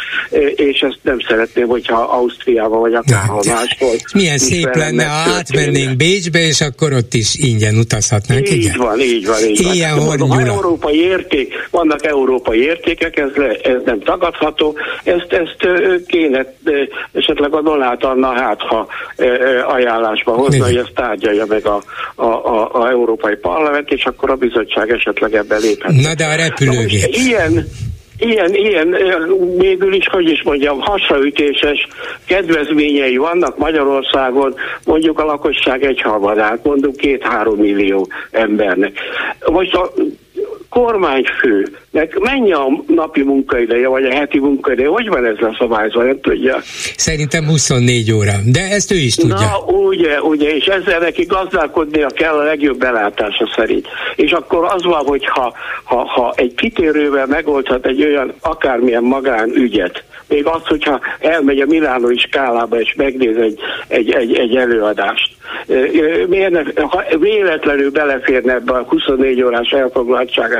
és 0.54 0.80
ezt 0.80 0.98
nem 1.02 1.20
szeretném, 1.28 1.66
hogyha 1.66 1.96
Ausztriába 1.96 2.78
vagy 2.78 2.94
akárhol 2.94 3.42
máshol. 3.46 3.94
Milyen 4.14 4.38
szép 4.38 4.74
lenne, 4.74 5.04
ha 5.04 5.30
átmennénk 5.30 5.96
Bécsbe, 5.96 6.38
és 6.38 6.60
akkor 6.60 6.92
ott 6.92 7.14
is 7.14 7.34
ingyen 7.34 7.76
utazhatnánk, 7.76 8.50
így 8.50 8.56
igen? 8.56 8.78
van, 8.78 9.00
így 9.00 9.26
van, 9.26 9.44
így 9.44 9.64
van. 9.64 9.74
Ilyen 9.74 9.96
mondom, 9.96 10.30
európai 10.30 11.00
érték, 11.00 11.54
vannak 11.70 12.06
európai 12.06 12.62
értékek, 12.62 13.18
ez, 13.18 13.30
le, 13.34 13.48
ez 13.48 13.82
nem 13.84 14.00
tagadható, 14.00 14.76
ezt, 15.04 15.32
ezt 15.32 15.56
kéne 16.06 16.54
esetleg 17.12 17.54
a 17.54 17.62
Donát 17.62 18.04
Anna 18.04 18.32
hát, 18.32 18.60
ha 18.60 18.88
ajánlásba 19.70 20.32
hozna, 20.32 20.64
hogy 20.64 20.76
ezt 20.76 20.92
tárgyalja 20.94 21.44
meg 21.46 21.66
a, 21.66 21.82
a, 22.14 22.24
a, 22.24 22.70
a 22.72 22.88
európai 22.88 23.36
parlament, 23.36 23.90
és 23.90 24.04
akkor 24.04 24.30
a 24.30 24.34
bizottság 24.34 24.90
esetleg 24.90 25.34
ebben 25.34 25.60
léphet. 25.60 25.92
Na 25.92 26.14
de 26.14 26.24
a 26.24 26.34
repülőgép. 26.34 27.06
Ilyen, 27.10 27.68
ilyen, 28.18 28.54
ilyen 28.54 28.96
végül 29.56 29.94
is, 29.94 30.08
hogy 30.10 30.28
is 30.28 30.42
mondjam, 30.42 30.80
hasraütéses 30.80 31.88
kedvezményei 32.26 33.16
vannak 33.16 33.58
Magyarországon, 33.58 34.54
mondjuk 34.84 35.18
a 35.18 35.24
lakosság 35.24 35.84
egyharmadát, 35.84 36.64
mondjuk 36.64 36.96
két-három 36.96 37.58
millió 37.58 38.08
embernek. 38.30 38.98
Most 39.50 39.74
a 39.74 39.92
kormányfőnek 40.70 42.18
mennyi 42.18 42.52
a 42.52 42.66
napi 42.86 43.22
munkaideje, 43.22 43.88
vagy 43.88 44.04
a 44.04 44.14
heti 44.14 44.38
munkaideje, 44.38 44.88
hogy 44.88 45.08
van 45.08 45.26
ez 45.26 45.36
a 45.40 45.56
szabályzva, 45.58 46.02
nem 46.02 46.20
tudja? 46.20 46.58
Szerintem 46.96 47.44
24 47.44 48.12
óra, 48.12 48.32
de 48.44 48.60
ezt 48.60 48.92
ő 48.92 48.96
is 48.96 49.14
tudja. 49.14 49.36
Na, 49.36 49.58
ugye, 49.72 50.20
ugye, 50.20 50.54
és 50.54 50.64
ezzel 50.64 50.98
neki 50.98 51.24
gazdálkodnia 51.24 52.08
kell 52.08 52.34
a 52.34 52.42
legjobb 52.42 52.78
belátása 52.78 53.52
szerint. 53.56 53.86
És 54.16 54.30
akkor 54.30 54.64
az 54.64 54.84
van, 54.84 55.04
hogy 55.04 55.26
ha, 55.26 55.54
ha, 55.84 56.04
ha 56.04 56.32
egy 56.36 56.54
kitérővel 56.54 57.26
megoldhat 57.26 57.86
egy 57.86 58.02
olyan 58.02 58.34
akármilyen 58.40 59.02
magánügyet, 59.02 60.04
még 60.30 60.46
az, 60.46 60.66
hogyha 60.66 61.00
elmegy 61.18 61.60
a 61.60 61.66
Milánói 61.66 62.18
skálába 62.18 62.80
és 62.80 62.94
megnéz 62.96 63.36
egy, 63.36 63.58
egy, 63.88 64.10
egy, 64.10 64.34
egy 64.34 64.56
előadást, 64.56 65.30
miért 66.28 66.50
ne, 66.50 66.82
ha 66.82 67.02
véletlenül 67.18 67.90
beleférne 67.90 68.52
ebbe 68.52 68.72
a 68.72 68.84
24 68.88 69.42
órás 69.42 69.70
elfoglaltságába. 69.70 70.59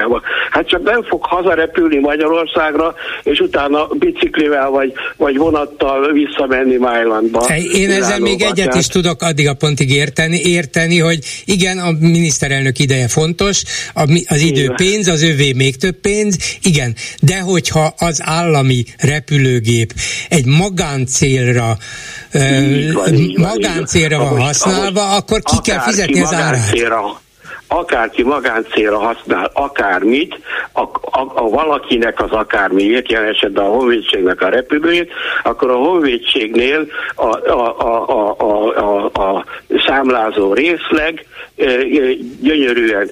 Hát 0.51 0.69
csak 0.69 0.83
nem 0.83 1.03
fog 1.03 1.25
hazarepülni 1.25 1.99
Magyarországra, 1.99 2.95
és 3.23 3.39
utána 3.39 3.87
biciklivel 3.87 4.71
vagy, 4.71 4.93
vagy 5.17 5.37
vonattal 5.37 6.13
visszamenni 6.13 6.77
Májlandba. 6.77 7.47
Én 7.75 7.91
ezzel 7.91 8.19
még 8.19 8.43
egyet 8.43 8.75
is 8.75 8.87
tudok 8.87 9.23
addig 9.23 9.49
a 9.49 9.55
pontig 9.55 9.91
érteni, 9.91 10.41
érteni, 10.45 10.99
hogy 10.99 11.19
igen, 11.45 11.79
a 11.79 11.91
miniszterelnök 12.01 12.79
ideje 12.79 13.09
fontos, 13.09 13.63
az 14.27 14.41
idő 14.41 14.73
pénz, 14.77 15.09
az 15.09 15.23
övé 15.23 15.53
még 15.53 15.77
több 15.77 15.97
pénz, 16.01 16.59
igen, 16.63 16.95
de 17.21 17.41
hogyha 17.41 17.95
az 17.99 18.21
állami 18.25 18.85
repülőgép 18.99 19.93
egy 20.29 20.47
magáncélra 20.47 21.77
magáncélra 23.37 24.19
van 24.19 24.41
használva, 24.41 25.03
ahol, 25.03 25.17
akkor 25.17 25.43
ki 25.43 25.57
kell 25.63 25.81
fizetni 25.81 26.21
az 26.21 26.33
árát. 26.33 26.73
Akárki 27.73 28.23
magáncélra 28.23 28.99
használ 28.99 29.51
akármit, 29.55 30.41
a, 30.73 30.81
a, 30.81 31.33
a 31.35 31.49
valakinek 31.49 32.23
az 32.23 32.31
akármiért, 32.31 33.11
jelen 33.11 33.29
esetben 33.29 33.65
a 33.65 33.69
honvédségnek 33.69 34.43
a 34.43 34.49
repülőjét, 34.49 35.13
akkor 35.43 35.71
a 35.71 35.77
honvédségnél 35.77 36.87
a, 37.15 37.51
a, 37.51 37.79
a, 37.79 38.09
a, 38.09 38.37
a, 38.39 39.11
a, 39.13 39.23
a 39.23 39.45
számlázó 39.87 40.53
részleg 40.53 41.27
gyönyörűen 42.41 43.11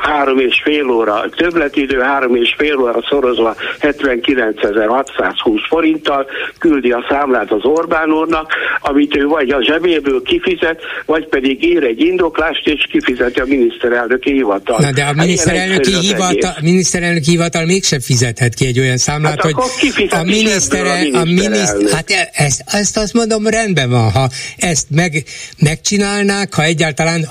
három 0.00 0.38
és 0.38 0.60
fél 0.64 0.90
óra 0.90 1.24
többletidő, 1.36 2.00
három 2.00 2.34
és 2.34 2.54
fél 2.58 2.78
óra 2.78 3.02
szorozva 3.08 3.56
79.620 3.80 5.60
forinttal 5.68 6.26
küldi 6.58 6.90
a 6.90 7.06
számlát 7.08 7.52
az 7.52 7.64
Orbán 7.64 8.12
úrnak, 8.12 8.52
amit 8.80 9.16
ő 9.16 9.26
vagy 9.26 9.50
a 9.50 9.64
zsebéből 9.64 10.22
kifizet, 10.22 10.80
vagy 11.06 11.26
pedig 11.26 11.64
ír 11.64 11.82
egy 11.82 12.00
indoklást 12.00 12.66
és 12.66 12.86
kifizeti 12.90 13.40
a 13.40 13.44
miniszterelnöki 13.46 14.32
hivatal. 14.32 14.78
Na 14.80 14.92
de 14.92 15.02
a 15.02 15.12
miniszterelnöki, 15.12 15.96
hivatal, 15.96 16.50
a 16.56 16.62
miniszterelnöki 16.62 17.30
hivatal 17.30 17.64
mégsem 17.64 18.00
fizethet 18.00 18.54
ki 18.54 18.66
egy 18.66 18.78
olyan 18.78 18.96
számlát, 18.96 19.42
hát 19.42 19.52
hogy 19.52 20.08
a 20.10 20.22
minisztere, 20.22 21.08
a 21.12 21.24
miniszter, 21.24 21.90
hát 21.92 22.10
e- 22.10 22.30
ezt, 22.32 22.62
ezt 22.66 22.96
azt 22.96 23.12
mondom 23.12 23.46
rendben 23.46 23.90
van, 23.90 24.10
ha 24.10 24.28
ezt 24.56 24.86
meg, 24.90 25.24
megcsinálnák, 25.58 26.54
ha 26.54 26.62
egyáltalán 26.62 27.24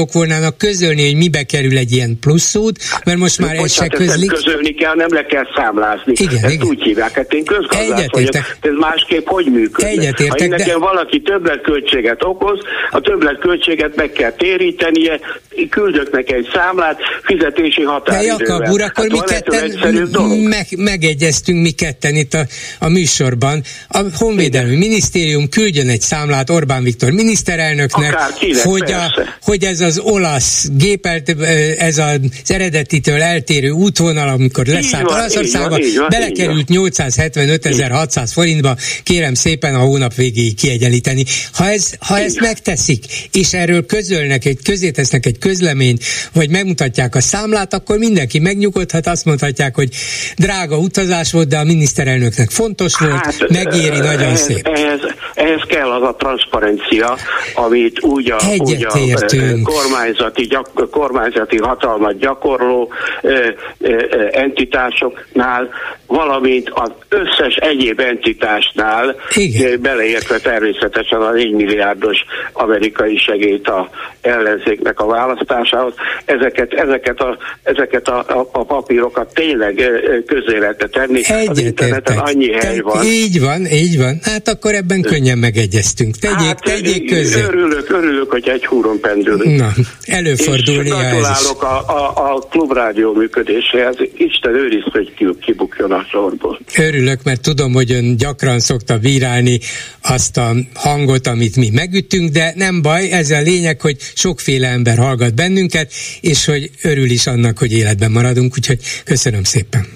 hajlandók 0.00 0.12
volnának 0.12 0.58
közölni, 0.58 1.06
hogy 1.06 1.16
mibe 1.16 1.42
kerül 1.42 1.76
egy 1.76 1.92
ilyen 1.92 2.18
pluszút, 2.20 2.78
mert 3.04 3.18
most 3.18 3.38
már 3.38 3.54
ez 3.54 3.72
se 3.72 3.86
közlik. 3.86 4.30
közölni 4.30 4.74
kell, 4.74 4.94
nem 4.94 5.12
le 5.12 5.26
kell 5.26 5.46
számlázni. 5.56 6.12
Igen, 6.16 6.44
Ezt 6.44 6.52
igen. 6.52 6.66
úgy 6.66 6.82
hívják, 6.82 7.14
hát 7.14 7.32
én 7.32 7.44
közgazdász 7.44 8.06
vagyok. 8.10 8.34
Ez 8.60 8.72
másképp 8.78 9.26
hogy 9.26 9.46
működik? 9.46 9.98
Egyetértek, 9.98 10.40
ha 10.40 10.46
nekem 10.46 10.80
de... 10.80 10.86
valaki 10.86 11.20
többletköltséget 11.20 12.24
okoz, 12.24 12.58
a 12.90 13.00
többletköltséget 13.00 13.96
meg 13.96 14.12
kell 14.12 14.32
térítenie, 14.32 15.20
küldök 15.70 16.12
neki 16.12 16.34
egy 16.34 16.48
számlát, 16.52 16.98
fizetési 17.22 17.82
határidővel. 17.82 18.36
De 18.36 18.44
Jakab 18.44 18.68
úr, 18.72 18.82
akkor 18.82 19.06
hát 19.08 19.12
mi 19.12 19.20
ketten 19.26 20.08
meg, 20.42 20.66
megegyeztünk 20.76 21.62
mi 21.62 21.70
ketten 21.70 22.14
itt 22.14 22.34
a, 22.34 22.46
a 22.78 22.88
műsorban. 22.88 23.62
A 23.88 23.98
Honvédelmi 24.18 24.76
Minisztérium 24.76 25.48
küldjön 25.48 25.88
egy 25.88 26.00
számlát 26.00 26.50
Orbán 26.50 26.82
Viktor 26.82 27.10
miniszterelnöknek, 27.10 28.16
kinek, 28.38 28.62
hogy, 28.62 28.92
a, 28.92 29.26
hogy 29.42 29.64
ez 29.64 29.80
az 29.90 29.98
olasz 29.98 30.68
gépelt, 30.72 31.36
ez 31.78 31.98
az 31.98 32.18
eredetitől 32.46 33.22
eltérő 33.22 33.70
útvonal, 33.70 34.28
amikor 34.28 34.66
leszállt 34.66 35.10
Olaszországba, 35.10 35.78
belekerült 36.08 36.66
875.600 36.68 38.30
forintba, 38.32 38.76
kérem 39.02 39.34
szépen 39.34 39.74
a 39.74 39.78
hónap 39.78 40.14
végéig 40.14 40.54
kiegyenlíteni. 40.54 41.24
Ha, 41.52 41.64
ez, 41.68 41.90
ha 42.00 42.18
ezt 42.18 42.40
megteszik, 42.40 43.04
és 43.32 43.52
erről 43.52 43.86
közölnek, 43.86 44.44
egy, 44.44 44.58
közé 44.64 44.90
tesznek 44.90 45.26
egy 45.26 45.38
közleményt, 45.38 46.02
vagy 46.32 46.50
megmutatják 46.50 47.14
a 47.14 47.20
számlát, 47.20 47.74
akkor 47.74 47.98
mindenki 47.98 48.38
megnyugodhat, 48.38 49.06
azt 49.06 49.24
mondhatják, 49.24 49.74
hogy 49.74 49.88
drága 50.36 50.76
utazás 50.76 51.32
volt, 51.32 51.48
de 51.48 51.58
a 51.58 51.64
miniszterelnöknek 51.64 52.50
fontos 52.50 52.98
volt, 52.98 53.12
hát, 53.12 53.48
megéri, 53.48 53.96
e, 53.96 53.98
nagyon 53.98 54.20
ehhez, 54.20 54.40
szép. 54.40 54.66
Ehhez, 54.66 55.00
ehhez 55.34 55.60
kell 55.68 55.90
az 55.90 56.02
a 56.02 56.14
transzparencia, 56.18 57.16
amit 57.54 58.02
úgy 58.02 58.30
a, 58.30 58.38
úgy 58.58 58.84
a 58.84 58.98
kormányzati, 59.80 60.42
gyak, 60.42 60.90
kormányzati 60.90 61.56
hatalmat 61.56 62.18
gyakorló 62.18 62.92
ö, 63.22 63.48
ö, 63.78 64.26
entitásoknál, 64.30 65.68
valamint 66.06 66.70
az 66.74 66.90
összes 67.08 67.54
egyéb 67.54 68.00
entitásnál, 68.00 69.16
Igen. 69.34 69.80
beleértve 69.80 70.38
természetesen 70.38 71.20
a 71.20 71.30
4 71.30 71.52
milliárdos 71.52 72.18
amerikai 72.52 73.16
segélyt 73.16 73.68
a 73.68 73.90
ellenzéknek 74.20 75.00
a 75.00 75.06
választásához, 75.06 75.92
ezeket, 76.24 76.72
ezeket, 76.72 77.20
a, 77.20 77.38
ezeket 77.62 78.08
a, 78.08 78.18
a, 78.18 78.48
a 78.52 78.64
papírokat 78.64 79.34
tényleg 79.34 79.74
közé 80.26 80.58
lehet 80.58 80.88
tenni. 80.92 81.20
Az 81.48 81.58
interneten 81.58 82.18
annyi 82.18 82.52
hely 82.52 82.78
van. 82.78 83.04
Így 83.04 83.40
van, 83.40 83.66
így 83.66 83.98
van. 83.98 84.18
Hát 84.22 84.48
akkor 84.48 84.74
ebben 84.74 85.02
könnyen 85.02 85.38
megegyeztünk. 85.38 86.16
Tegyék, 86.16 86.36
hát, 86.38 86.62
tegyék 86.62 87.06
közé. 87.06 87.42
Örülök, 87.42 87.90
örülök, 87.90 88.30
hogy 88.30 88.48
egy 88.48 88.66
húron 88.66 89.00
pendülünk. 89.00 89.59
Na, 89.60 89.72
előfordul 90.04 90.82
néha 90.82 91.04
ez 91.04 91.40
is. 91.40 91.46
A, 91.46 91.64
a, 91.64 92.34
a 92.34 92.38
klubrádió 92.38 93.12
működéséhez. 93.12 93.96
Isten 94.16 94.54
őriz, 94.54 94.82
hogy 94.92 95.12
kibukjon 95.40 95.92
a 95.92 96.06
sorból. 96.10 96.60
Örülök, 96.76 97.22
mert 97.22 97.40
tudom, 97.40 97.72
hogy 97.72 97.92
ön 97.92 98.16
gyakran 98.16 98.60
szokta 98.60 98.98
bírálni 98.98 99.60
azt 100.02 100.36
a 100.36 100.54
hangot, 100.74 101.26
amit 101.26 101.56
mi 101.56 101.70
megütünk, 101.70 102.30
de 102.30 102.52
nem 102.56 102.82
baj, 102.82 103.10
ez 103.10 103.30
a 103.30 103.40
lényeg, 103.40 103.80
hogy 103.80 103.96
sokféle 104.14 104.68
ember 104.68 104.98
hallgat 104.98 105.34
bennünket, 105.34 105.92
és 106.20 106.44
hogy 106.44 106.70
örül 106.82 107.10
is 107.10 107.26
annak, 107.26 107.58
hogy 107.58 107.72
életben 107.72 108.10
maradunk, 108.10 108.54
úgyhogy 108.56 108.78
köszönöm 109.04 109.44
szépen. 109.44 109.86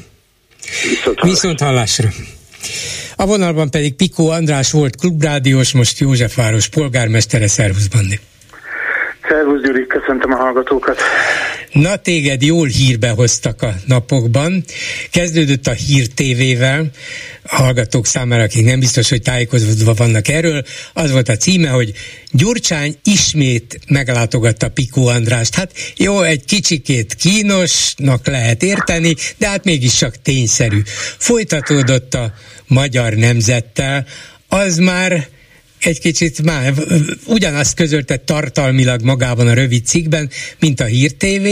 Viszont 0.88 1.18
hallásra. 1.18 1.30
Viszont 1.30 1.60
hallásra. 1.60 2.08
A 3.16 3.26
vonalban 3.26 3.70
pedig 3.70 3.94
Pikó 3.94 4.28
András 4.28 4.70
volt 4.70 4.96
klubrádiós, 4.96 5.72
most 5.72 5.98
Józsefváros 5.98 6.68
polgármestere, 6.68 7.48
szervusz 7.48 7.86
Bandi. 7.86 8.18
Szervusz 9.28 9.62
Gyuri, 9.62 9.86
köszöntöm 9.86 10.32
a 10.32 10.36
hallgatókat. 10.36 10.98
Na 11.72 11.96
téged 11.96 12.42
jól 12.42 12.66
hírbe 12.66 13.08
hoztak 13.08 13.62
a 13.62 13.74
napokban. 13.86 14.64
Kezdődött 15.10 15.66
a 15.66 15.72
Hír 15.72 16.06
TV-vel, 16.06 16.90
a 17.42 17.56
hallgatók 17.56 18.06
számára, 18.06 18.42
akik 18.42 18.64
nem 18.64 18.80
biztos, 18.80 19.08
hogy 19.08 19.22
tájékozódva 19.22 19.94
vannak 19.94 20.28
erről. 20.28 20.62
Az 20.92 21.10
volt 21.10 21.28
a 21.28 21.36
címe, 21.36 21.68
hogy 21.68 21.92
Gyurcsány 22.30 22.96
ismét 23.04 23.78
meglátogatta 23.88 24.68
Pikó 24.68 25.06
Andrást. 25.06 25.54
Hát 25.54 25.72
jó, 25.96 26.22
egy 26.22 26.44
kicsikét 26.44 27.14
kínosnak 27.14 28.26
lehet 28.26 28.62
érteni, 28.62 29.14
de 29.36 29.48
hát 29.48 29.64
mégis 29.64 29.94
csak 29.94 30.22
tényszerű. 30.22 30.80
Folytatódott 31.18 32.14
a 32.14 32.32
magyar 32.66 33.12
nemzettel, 33.12 34.06
az 34.48 34.76
már 34.76 35.28
egy 35.86 36.00
kicsit 36.00 36.42
már 36.42 36.72
ugyanazt 37.26 37.74
közölte 37.74 38.16
tartalmilag 38.16 39.02
magában 39.02 39.48
a 39.48 39.54
rövid 39.54 39.86
cikkben, 39.86 40.30
mint 40.58 40.80
a 40.80 40.84
Hír 40.84 41.12
TV, 41.12 41.48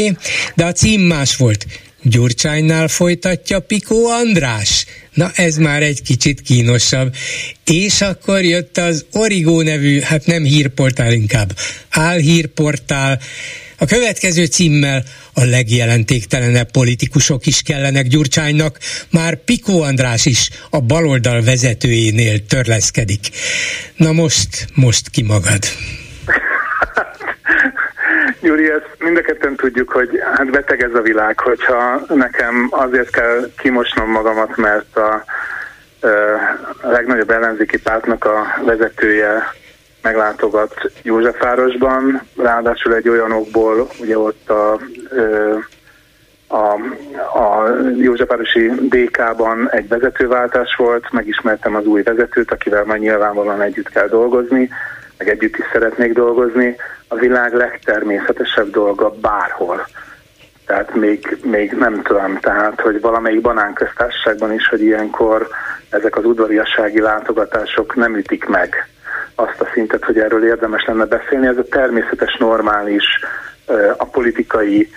de 0.54 0.64
a 0.64 0.72
cím 0.72 1.00
más 1.00 1.36
volt. 1.36 1.66
Gyurcsánynál 2.02 2.88
folytatja 2.88 3.60
Pikó 3.60 4.06
András. 4.06 4.86
Na 5.14 5.30
ez 5.34 5.56
már 5.56 5.82
egy 5.82 6.02
kicsit 6.02 6.40
kínosabb. 6.40 7.14
És 7.64 8.00
akkor 8.00 8.44
jött 8.44 8.78
az 8.78 9.04
Origó 9.12 9.62
nevű, 9.62 10.00
hát 10.00 10.26
nem 10.26 10.44
hírportál 10.44 11.12
inkább, 11.12 11.58
álhírportál, 11.90 13.20
a 13.82 13.86
következő 13.86 14.44
címmel 14.44 15.02
a 15.34 15.44
legjelentéktelenebb 15.44 16.70
politikusok 16.70 17.46
is 17.46 17.62
kellenek 17.62 18.06
Gyurcsánynak, 18.06 18.78
már 19.10 19.34
Pikó 19.34 19.82
András 19.82 20.26
is 20.26 20.50
a 20.70 20.80
baloldal 20.80 21.42
vezetőjénél 21.42 22.46
törleszkedik. 22.46 23.20
Na 23.96 24.12
most, 24.12 24.66
most 24.74 25.10
ki 25.10 25.22
magad. 25.22 25.62
Gyuri, 28.42 28.70
ezt 28.70 28.96
mind 28.98 29.16
a 29.16 29.20
ketten 29.20 29.56
tudjuk, 29.56 29.90
hogy 29.90 30.08
hát 30.36 30.50
beteg 30.50 30.82
ez 30.82 30.94
a 30.94 31.00
világ, 31.00 31.38
hogyha 31.38 32.00
nekem 32.08 32.68
azért 32.70 33.10
kell 33.10 33.50
kimosnom 33.58 34.10
magamat, 34.10 34.56
mert 34.56 34.96
a, 34.96 35.24
a 36.82 36.90
legnagyobb 36.90 37.30
ellenzéki 37.30 37.78
pártnak 37.78 38.24
a 38.24 38.62
vezetője 38.64 39.54
meglátogat 40.02 40.90
Józsefvárosban, 41.02 42.20
ráadásul 42.36 42.94
egy 42.94 43.08
olyan 43.08 43.32
okból, 43.32 43.88
ugye 44.00 44.18
ott 44.18 44.50
a, 44.50 44.78
a, 46.46 46.72
a 47.38 47.68
Józsefvárosi 47.96 48.68
DK-ban 48.68 49.70
egy 49.70 49.88
vezetőváltás 49.88 50.74
volt, 50.76 51.12
megismertem 51.12 51.74
az 51.74 51.86
új 51.86 52.02
vezetőt, 52.02 52.52
akivel 52.52 52.84
majd 52.84 53.00
nyilvánvalóan 53.00 53.62
együtt 53.62 53.88
kell 53.88 54.08
dolgozni, 54.08 54.70
meg 55.18 55.28
együtt 55.28 55.56
is 55.56 55.64
szeretnék 55.72 56.12
dolgozni, 56.12 56.76
a 57.08 57.14
világ 57.14 57.54
legtermészetesebb 57.54 58.70
dolga 58.70 59.10
bárhol. 59.10 59.86
Tehát 60.66 60.94
még, 60.94 61.38
még 61.42 61.72
nem 61.72 62.02
tudom, 62.02 62.38
tehát, 62.38 62.80
hogy 62.80 63.00
valamelyik 63.00 63.40
banánköztársaságban 63.40 64.52
is, 64.52 64.68
hogy 64.68 64.82
ilyenkor 64.82 65.48
ezek 65.90 66.16
az 66.16 66.24
udvariassági 66.24 67.00
látogatások 67.00 67.94
nem 67.94 68.16
ütik 68.16 68.44
meg 68.44 68.88
azt 69.34 69.60
a 69.60 69.68
szintet, 69.72 70.04
hogy 70.04 70.18
erről 70.18 70.44
érdemes 70.44 70.84
lenne 70.84 71.04
beszélni. 71.04 71.46
Ez 71.46 71.56
a 71.56 71.64
természetes, 71.64 72.36
normális, 72.38 73.04
a 73.96 74.04
politikai 74.04 74.90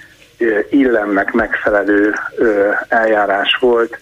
illemnek 0.69 1.31
megfelelő 1.31 2.13
eljárás 2.88 3.57
volt. 3.59 3.99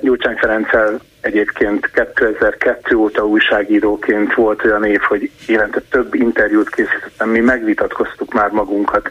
Gyurcsány 0.00 0.36
Ferenccel 0.36 1.00
egyébként 1.20 1.90
2002 1.90 2.94
óta 2.94 3.26
újságíróként 3.26 4.34
volt 4.34 4.64
olyan 4.64 4.84
év, 4.84 5.00
hogy 5.00 5.30
évente 5.46 5.80
több 5.90 6.14
interjút 6.14 6.70
készítettem, 6.70 7.28
mi 7.28 7.40
megvitatkoztuk 7.40 8.32
már 8.32 8.50
magunkat 8.50 9.10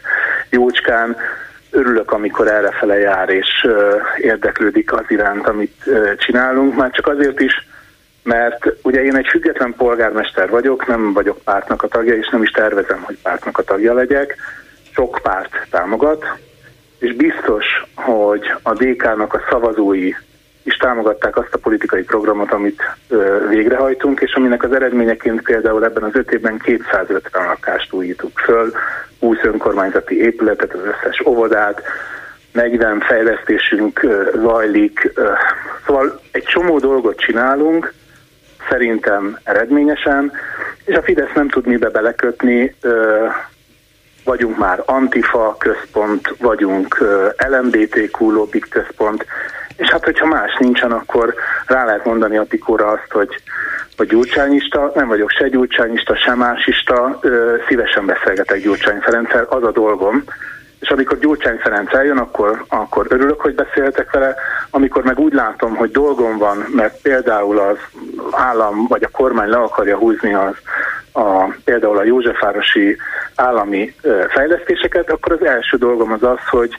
Jócskán, 0.50 1.16
örülök, 1.70 2.12
amikor 2.12 2.48
errefele 2.48 2.98
jár 2.98 3.28
és 3.28 3.66
érdeklődik 4.16 4.92
az 4.92 5.04
iránt, 5.08 5.48
amit 5.48 5.90
csinálunk, 6.16 6.74
már 6.74 6.90
csak 6.90 7.06
azért 7.06 7.40
is, 7.40 7.66
mert 8.22 8.66
ugye 8.82 9.02
én 9.04 9.16
egy 9.16 9.26
független 9.30 9.74
polgármester 9.76 10.50
vagyok, 10.50 10.86
nem 10.86 11.12
vagyok 11.12 11.38
pártnak 11.44 11.82
a 11.82 11.88
tagja, 11.88 12.14
és 12.14 12.28
nem 12.28 12.42
is 12.42 12.50
tervezem, 12.50 13.02
hogy 13.02 13.18
pártnak 13.22 13.58
a 13.58 13.62
tagja 13.62 13.94
legyek, 13.94 14.36
sok 14.94 15.18
párt 15.22 15.66
támogat, 15.70 16.24
és 16.98 17.14
biztos, 17.14 17.64
hogy 17.94 18.52
a 18.62 18.72
DK-nak 18.72 19.34
a 19.34 19.42
szavazói 19.50 20.12
is 20.62 20.76
támogatták 20.76 21.36
azt 21.36 21.54
a 21.54 21.58
politikai 21.58 22.02
programot, 22.02 22.52
amit 22.52 22.82
ö, 23.08 23.46
végrehajtunk, 23.48 24.20
és 24.20 24.34
aminek 24.34 24.62
az 24.62 24.72
eredményeként 24.72 25.42
például 25.42 25.84
ebben 25.84 26.02
az 26.02 26.14
öt 26.14 26.30
évben 26.32 26.58
250 26.58 27.46
lakást 27.46 27.92
újítunk 27.92 28.38
föl, 28.38 28.72
20 29.18 29.36
önkormányzati 29.42 30.20
épületet, 30.20 30.74
az 30.74 30.80
összes 30.84 31.26
óvodát, 31.26 31.82
40 32.52 33.00
fejlesztésünk 33.00 34.02
ö, 34.02 34.30
zajlik, 34.34 35.10
ö, 35.14 35.32
szóval 35.86 36.20
egy 36.30 36.44
csomó 36.44 36.78
dolgot 36.78 37.20
csinálunk, 37.20 37.92
szerintem 38.68 39.38
eredményesen, 39.44 40.32
és 40.84 40.94
a 40.94 41.02
Fidesz 41.02 41.32
nem 41.34 41.48
tud 41.48 41.66
mibe 41.66 41.88
belekötni, 41.88 42.74
vagyunk 44.24 44.58
már 44.58 44.82
Antifa 44.86 45.56
központ, 45.58 46.34
vagyunk 46.38 46.98
LMBTQ 47.48 48.30
lobbik 48.30 48.68
központ, 48.68 49.26
és 49.76 49.88
hát, 49.90 50.04
hogyha 50.04 50.26
más 50.26 50.56
nincsen, 50.58 50.92
akkor 50.92 51.34
rá 51.66 51.84
lehet 51.84 52.04
mondani 52.04 52.36
a 52.36 52.44
Pikóra 52.48 52.86
azt, 52.86 53.10
hogy, 53.10 53.28
hogy 53.96 54.06
gyurcsányista, 54.06 54.92
nem 54.94 55.08
vagyok 55.08 55.30
se 55.30 55.48
gyurcsányista, 55.48 56.16
se 56.16 56.34
másista, 56.34 57.18
ö, 57.20 57.56
szívesen 57.68 58.06
beszélgetek 58.06 58.60
Gyurcsány 58.60 59.00
Ferenccel, 59.00 59.44
az 59.44 59.62
a 59.62 59.70
dolgom, 59.70 60.24
és 60.82 60.90
amikor 60.90 61.18
Gyurcsány 61.18 61.56
Ferenc 61.56 61.94
eljön, 61.94 62.18
akkor, 62.18 62.64
akkor 62.68 63.06
örülök, 63.08 63.40
hogy 63.40 63.54
beszéltek 63.54 64.10
vele, 64.10 64.34
amikor 64.70 65.02
meg 65.02 65.18
úgy 65.18 65.32
látom, 65.32 65.76
hogy 65.76 65.90
dolgom 65.90 66.38
van, 66.38 66.66
mert 66.74 67.00
például 67.02 67.58
az 67.58 67.76
állam 68.30 68.86
vagy 68.86 69.02
a 69.02 69.10
kormány 69.12 69.48
le 69.48 69.56
akarja 69.56 69.96
húzni 69.96 70.34
az, 70.34 70.54
a, 71.12 71.44
például 71.64 71.98
a 71.98 72.04
Józsefvárosi 72.04 72.96
állami 73.34 73.94
fejlesztéseket, 74.28 75.10
akkor 75.10 75.32
az 75.32 75.46
első 75.46 75.76
dolgom 75.76 76.12
az 76.12 76.22
az, 76.22 76.48
hogy 76.50 76.76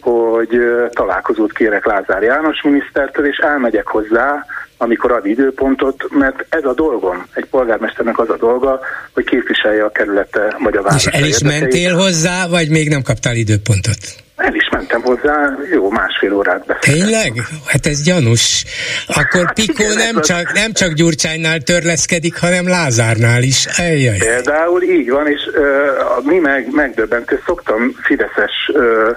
hogy 0.00 0.60
találkozót 0.90 1.52
kérek 1.52 1.84
Lázár 1.84 2.22
János 2.22 2.62
minisztertől, 2.62 3.26
és 3.26 3.36
elmegyek 3.36 3.86
hozzá, 3.86 4.44
amikor 4.78 5.12
ad 5.12 5.26
időpontot, 5.26 6.04
mert 6.10 6.46
ez 6.48 6.64
a 6.64 6.74
dolgom. 6.74 7.26
Egy 7.34 7.46
polgármesternek 7.46 8.18
az 8.18 8.30
a 8.30 8.36
dolga, 8.36 8.80
hogy 9.14 9.24
képviselje 9.24 9.84
a 9.84 9.90
kerülete 9.90 10.56
vagy 10.58 10.76
a 10.76 10.82
város. 10.82 11.06
És 11.06 11.12
el 11.12 11.24
is 11.24 11.42
mentél 11.42 11.94
hozzá, 11.94 12.46
vagy 12.46 12.68
még 12.68 12.88
nem 12.88 13.02
kaptál 13.02 13.36
időpontot? 13.36 13.98
El 14.38 14.54
is 14.54 14.68
mentem 14.70 15.02
hozzá, 15.02 15.58
jó 15.70 15.90
másfél 15.90 16.32
órát 16.32 16.66
beszéltem. 16.66 17.06
Tényleg? 17.06 17.32
Hát 17.66 17.86
ez 17.86 18.02
gyanús. 18.02 18.64
Akkor 19.06 19.44
hát 19.44 19.54
Pikó 19.54 19.82
igen, 19.82 19.96
nem, 19.96 20.22
csak, 20.22 20.52
nem 20.52 20.72
csak 20.72 20.92
Gyurcsánynál 20.92 21.60
törleszkedik, 21.60 22.38
hanem 22.38 22.68
Lázárnál 22.68 23.42
is. 23.42 23.66
Eljaj. 23.66 24.16
Például 24.16 24.82
így 24.82 25.10
van, 25.10 25.26
és 25.26 25.40
uh, 25.54 26.24
mi 26.24 26.38
meg 26.38 26.66
megdöbbentő, 26.70 27.40
szoktam 27.46 27.94
Fideszes 28.02 28.70
uh, 28.72 29.16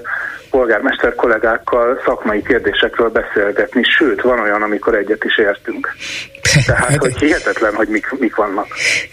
polgármester 0.51 1.15
kollégákkal 1.15 2.01
szakmai 2.05 2.41
kérdésekről 2.41 3.09
beszélgetni, 3.09 3.83
sőt, 3.97 4.21
van 4.21 4.39
olyan, 4.39 4.61
amikor 4.61 4.95
egyet 4.95 5.23
is 5.23 5.37
értünk. 5.37 5.95
Tehát, 6.65 6.85
hát, 6.85 6.97
hogy 6.97 7.17
hihetetlen, 7.17 7.73
hogy 7.73 7.87
mik, 7.87 8.19
mik 8.19 8.35
vannak. 8.35 8.67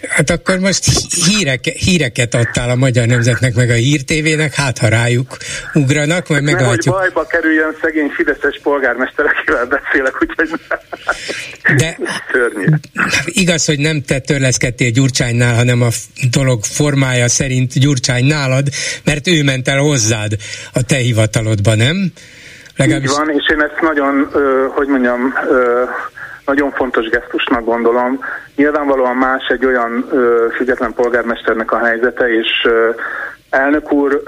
Hát 0.09 0.29
akkor 0.29 0.59
most 0.59 0.83
hírek, 1.25 1.63
híreket 1.63 2.33
adtál 2.33 2.69
a 2.69 2.75
Magyar 2.75 3.07
Nemzetnek, 3.07 3.55
meg 3.55 3.69
a 3.69 3.73
Hír 3.73 4.01
TV-nek, 4.03 4.53
hát 4.53 4.77
ha 4.77 4.87
rájuk 4.87 5.37
ugranak, 5.99 6.27
majd 6.27 6.43
Nem, 6.43 6.53
meglátjuk. 6.53 6.95
hogy 6.95 7.03
bajba 7.03 7.27
kerüljön 7.27 7.75
szegény 7.81 8.09
fideszes 8.09 8.59
polgármester, 8.63 9.25
akivel 9.25 9.65
beszélek, 9.65 10.13
úgyhogy 10.21 10.59
De 11.77 11.97
Szörnyű. 12.31 12.65
igaz, 13.25 13.65
hogy 13.65 13.79
nem 13.79 14.01
te 14.01 14.19
törleszkedtél 14.19 14.89
Gyurcsánynál, 14.89 15.55
hanem 15.55 15.81
a 15.81 15.87
dolog 16.31 16.63
formája 16.63 17.27
szerint 17.27 17.79
Gyurcsány 17.79 18.25
nálad, 18.25 18.67
mert 19.05 19.27
ő 19.27 19.43
ment 19.43 19.67
el 19.67 19.79
hozzád 19.79 20.31
a 20.73 20.83
te 20.83 20.95
hivatalodba, 20.95 21.75
nem? 21.75 22.11
Legalábbis... 22.75 23.09
Így 23.09 23.17
van, 23.17 23.29
és 23.29 23.49
én 23.51 23.61
ezt 23.61 23.81
nagyon, 23.81 24.31
hogy 24.75 24.87
mondjam, 24.87 25.33
nagyon 26.45 26.71
fontos 26.71 27.09
gesztusnak 27.09 27.65
gondolom. 27.65 28.19
Nyilvánvalóan 28.55 29.15
más 29.15 29.47
egy 29.47 29.65
olyan 29.65 30.05
ö, 30.11 30.47
független 30.55 30.93
polgármesternek 30.93 31.71
a 31.71 31.85
helyzete, 31.85 32.25
és 32.29 32.47
ö, 32.63 32.89
elnök 33.49 33.91
úr 33.91 34.23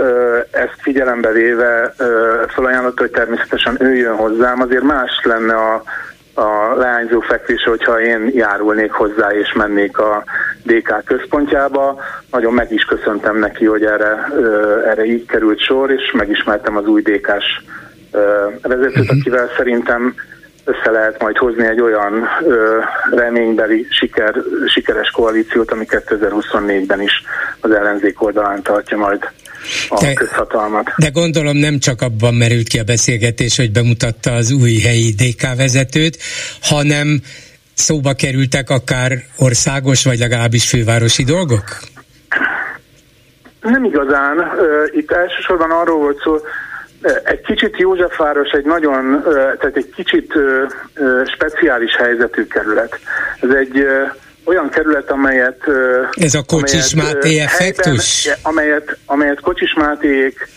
ezt 0.52 0.76
figyelembe 0.82 1.32
véve 1.32 1.94
felajánlotta, 2.48 3.02
hogy 3.02 3.12
természetesen 3.12 3.78
ő 3.80 3.96
jön 3.96 4.16
hozzám. 4.16 4.62
Azért 4.62 4.84
más 4.84 5.22
lenne 5.24 5.56
a, 5.56 5.84
a 6.34 6.76
leányzó 6.76 7.20
fekvése, 7.20 7.70
hogyha 7.70 8.02
én 8.02 8.32
járulnék 8.34 8.92
hozzá 8.92 9.30
és 9.32 9.54
mennék 9.54 9.98
a 9.98 10.24
DK 10.64 11.04
központjába. 11.06 12.00
Nagyon 12.32 12.54
meg 12.54 12.72
is 12.72 12.84
köszöntem 12.84 13.38
neki, 13.38 13.66
hogy 13.66 13.84
erre, 13.84 14.28
erre 14.86 15.06
így 15.06 15.26
került 15.26 15.60
sor, 15.60 15.92
és 15.92 16.12
megismertem 16.12 16.78
az 16.78 16.88
új 16.88 17.02
DK-s 17.02 17.64
vezetőt, 18.62 19.00
uh-huh. 19.00 19.18
akivel 19.20 19.50
szerintem 19.58 20.16
össze 20.64 20.92
lehet 20.92 21.22
majd 21.22 21.38
hozni 21.38 21.68
egy 21.68 21.82
olyan 21.82 22.28
ö, 22.48 22.80
reménybeli 23.12 23.88
siker, 23.90 24.36
sikeres 24.68 25.10
koalíciót, 25.10 25.72
ami 25.72 25.86
2024-ben 25.90 27.02
is 27.02 27.24
az 27.60 27.72
ellenzék 27.72 28.22
oldalán 28.22 28.64
tartja 28.64 28.98
majd 28.98 29.30
a 29.90 30.00
de, 30.02 30.14
közhatalmat. 30.14 30.94
De 30.98 31.10
gondolom 31.10 31.58
nem 31.58 31.80
csak 31.80 32.02
abban 32.02 32.34
merült 32.34 32.68
ki 32.68 32.80
a 32.80 32.84
beszélgetés, 32.84 33.58
hogy 33.58 33.72
bemutatta 33.72 34.32
az 34.32 34.52
új 34.52 34.80
helyi 34.80 35.12
DK 35.12 35.56
vezetőt, 35.58 36.18
hanem 36.62 37.22
szóba 37.74 38.14
kerültek 38.14 38.70
akár 38.70 39.12
országos, 39.38 40.04
vagy 40.04 40.20
legalábbis 40.20 40.70
fővárosi 40.70 41.24
dolgok? 41.24 41.64
Nem 43.62 43.84
igazán. 43.84 44.52
Itt 44.92 45.12
elsősorban 45.12 45.72
arról 45.72 45.98
volt 45.98 46.22
szó, 46.24 46.38
egy 47.24 47.42
kicsit 47.42 47.78
Józsefváros 47.78 48.50
egy 48.50 48.66
nagyon, 48.66 49.24
tehát 49.60 49.76
egy 49.78 49.90
kicsit 49.96 50.34
speciális 51.36 51.96
helyzetű 51.96 52.48
kerület. 52.48 53.00
Ez 53.42 53.50
egy 53.50 53.86
olyan 54.44 54.70
kerület, 54.70 55.12
amelyet... 55.12 55.64
Ez 56.12 56.34
a 56.34 56.44
Kocsis 56.48 56.94
amelyet, 56.94 57.14
Máté 57.14 57.40
effektus? 57.40 58.26
Helyben, 58.26 58.44
amelyet, 58.44 58.98
amelyet 59.06 59.40
Kocsis 59.40 59.74
Mátéék 59.74 60.48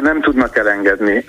nem 0.00 0.20
tudnak 0.20 0.56
elengedni. 0.56 1.24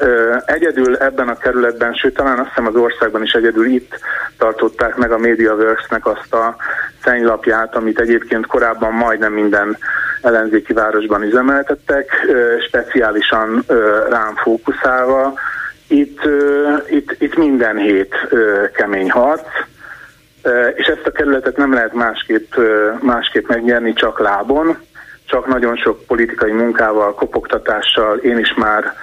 Egyedül 0.46 0.96
ebben 0.96 1.28
a 1.28 1.38
kerületben, 1.38 1.94
sőt 1.94 2.14
talán 2.14 2.40
azt 2.40 2.48
hiszem 2.48 2.68
az 2.68 2.76
országban 2.76 3.24
is 3.24 3.32
egyedül 3.32 3.66
itt 3.66 4.00
tartották 4.38 4.96
meg 4.96 5.12
a 5.12 5.18
MediaWorks-nek 5.18 6.06
azt 6.06 6.34
a 6.34 6.56
szennylapját, 7.04 7.76
amit 7.76 8.00
egyébként 8.00 8.46
korábban 8.46 8.94
majdnem 8.94 9.34
minden 9.34 9.78
ellenzéki 10.22 10.74
városban 10.74 11.24
üzemeltettek, 11.24 12.28
speciálisan 12.68 13.64
rám 14.10 14.36
fókuszálva. 14.36 15.34
Itt, 15.88 16.20
itt, 16.90 17.16
itt 17.20 17.38
minden 17.38 17.78
hét 17.78 18.16
kemény 18.74 19.12
harc, 19.12 19.48
és 20.76 20.86
ezt 20.86 21.06
a 21.06 21.12
kerületet 21.12 21.58
nem 21.58 21.74
lehet 21.74 21.94
másképp, 21.94 22.54
másképp 23.00 23.48
megnyerni, 23.48 23.94
csak 23.94 24.20
lábon, 24.20 24.78
csak 25.28 25.48
nagyon 25.48 25.76
sok 25.76 26.06
politikai 26.06 26.52
munkával, 26.52 27.14
kopogtatással. 27.14 28.18
Én 28.18 28.38
is 28.38 28.54
már 28.54 28.94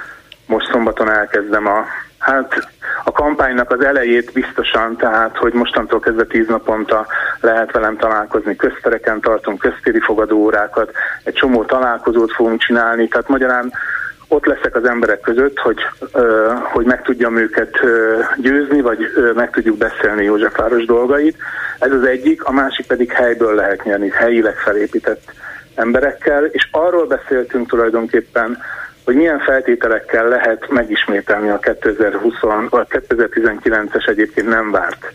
most 0.47 0.71
szombaton 0.71 1.11
elkezdem 1.11 1.67
a, 1.67 1.85
hát 2.19 2.69
a 3.05 3.13
kampánynak 3.13 3.71
az 3.71 3.85
elejét 3.85 4.33
biztosan, 4.33 4.97
tehát 4.97 5.37
hogy 5.37 5.53
mostantól 5.53 6.01
kezdve 6.01 6.25
tíz 6.25 6.47
naponta 6.49 7.07
lehet 7.41 7.73
velem 7.73 7.97
találkozni, 7.97 8.57
köztereken 8.57 9.21
tartunk 9.21 9.59
köztéri 9.59 10.01
fogadóórákat, 10.01 10.91
egy 11.25 11.35
csomó 11.35 11.65
találkozót 11.65 12.33
fogunk 12.33 12.61
csinálni, 12.61 13.09
tehát 13.09 13.29
magyarán 13.29 13.73
ott 14.29 14.47
leszek 14.47 14.77
az 14.77 14.85
emberek 14.85 15.21
között, 15.21 15.59
hogy, 15.59 15.79
hogy 16.73 16.85
meg 16.85 17.03
tudjam 17.03 17.37
őket 17.37 17.81
győzni, 18.37 18.81
vagy 18.81 18.99
meg 19.35 19.51
tudjuk 19.51 19.77
beszélni 19.77 20.25
Józsefváros 20.25 20.85
dolgait. 20.85 21.37
Ez 21.79 21.93
az 21.93 22.05
egyik, 22.05 22.45
a 22.45 22.53
másik 22.53 22.87
pedig 22.87 23.13
helyből 23.13 23.55
lehet 23.55 23.85
nyerni, 23.85 24.11
helyileg 24.11 24.57
felépített 24.57 25.33
emberekkel, 25.75 26.45
és 26.45 26.69
arról 26.71 27.07
beszéltünk 27.07 27.69
tulajdonképpen, 27.69 28.59
hogy 29.05 29.15
milyen 29.15 29.39
feltételekkel 29.39 30.29
lehet 30.29 30.69
megismételni 30.69 31.49
a 31.49 31.59
2020 31.59 32.41
vagy 32.69 32.87
2019-es 32.91 34.09
egyébként 34.09 34.49
nem 34.49 34.71
várt 34.71 35.13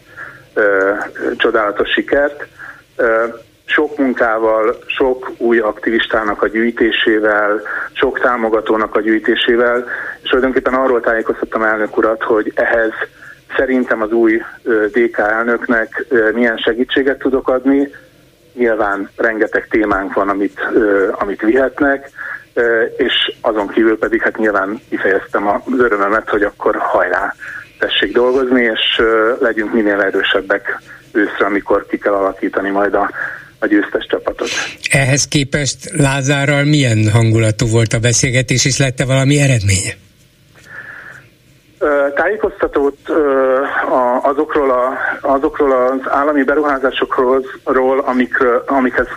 ö, 0.53 0.93
csodálatos 1.37 1.89
sikert. 1.89 2.47
Ö, 2.95 3.25
sok 3.65 3.97
munkával, 3.97 4.75
sok 4.85 5.31
új 5.37 5.59
aktivistának 5.59 6.41
a 6.41 6.47
gyűjtésével, 6.47 7.61
sok 7.91 8.19
támogatónak 8.19 8.95
a 8.95 9.01
gyűjtésével, 9.01 9.85
és 10.21 10.29
tulajdonképpen 10.29 10.73
arról 10.73 11.01
tájékoztattam 11.01 11.63
elnök 11.63 11.97
urat, 11.97 12.23
hogy 12.23 12.51
ehhez 12.55 12.91
szerintem 13.55 14.01
az 14.01 14.11
új 14.11 14.41
DK 14.91 15.17
elnöknek 15.17 16.05
milyen 16.33 16.57
segítséget 16.57 17.17
tudok 17.17 17.49
adni. 17.49 17.89
Nyilván 18.53 19.09
rengeteg 19.15 19.67
témánk 19.69 20.13
van, 20.13 20.29
amit, 20.29 20.59
amit 21.11 21.41
vihetnek, 21.41 22.09
és 22.97 23.13
azon 23.41 23.67
kívül 23.67 23.97
pedig 23.97 24.21
hát 24.21 24.37
nyilván 24.37 24.81
kifejeztem 24.89 25.47
az 25.47 25.79
örömömet, 25.79 26.29
hogy 26.29 26.43
akkor 26.43 26.75
hajrá, 26.75 27.35
tessék 27.79 28.13
dolgozni, 28.13 28.61
és 28.61 29.01
legyünk 29.39 29.73
minél 29.73 30.01
erősebbek 30.01 30.81
őszre, 31.11 31.45
amikor 31.45 31.85
ki 31.85 31.97
kell 31.97 32.13
alakítani 32.13 32.69
majd 32.69 32.93
a 32.93 33.09
a 33.59 33.65
győztes 33.65 34.05
csapatot. 34.09 34.49
Ehhez 34.89 35.27
képest 35.27 35.89
Lázárral 35.91 36.63
milyen 36.63 37.09
hangulatú 37.11 37.67
volt 37.67 37.93
a 37.93 37.99
beszélgetés, 37.99 38.65
és 38.65 38.77
lette 38.77 39.05
valami 39.05 39.39
eredménye? 39.39 39.93
Tájékoztatót 42.15 42.97
azokról, 44.21 44.71
a, 44.71 44.97
azokról 45.21 45.71
az 45.71 46.11
állami 46.11 46.43
beruházásokról, 46.43 47.43
amik, 48.05 48.37
amikhez 48.65 49.07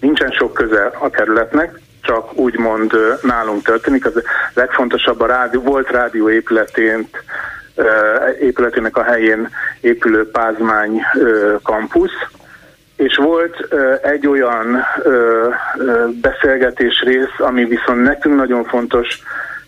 nincsen 0.00 0.30
sok 0.30 0.52
köze 0.52 0.90
a 0.98 1.10
kerületnek, 1.10 1.80
csak 2.02 2.34
úgymond 2.34 2.92
nálunk 3.22 3.62
történik. 3.62 4.06
Az 4.06 4.22
legfontosabb 4.54 5.20
a 5.20 5.26
rádió, 5.26 5.60
volt 5.60 5.90
rádió 5.90 6.30
épületén, 6.30 7.08
épületének 8.40 8.96
a 8.96 9.02
helyén 9.02 9.48
épülő 9.80 10.30
Pázmány 10.30 11.02
kampusz, 11.62 12.26
és 12.96 13.16
volt 13.16 13.74
egy 14.02 14.26
olyan 14.26 14.84
beszélgetés 16.20 17.02
rész, 17.04 17.38
ami 17.38 17.64
viszont 17.64 18.02
nekünk 18.02 18.36
nagyon 18.36 18.64
fontos, 18.64 19.22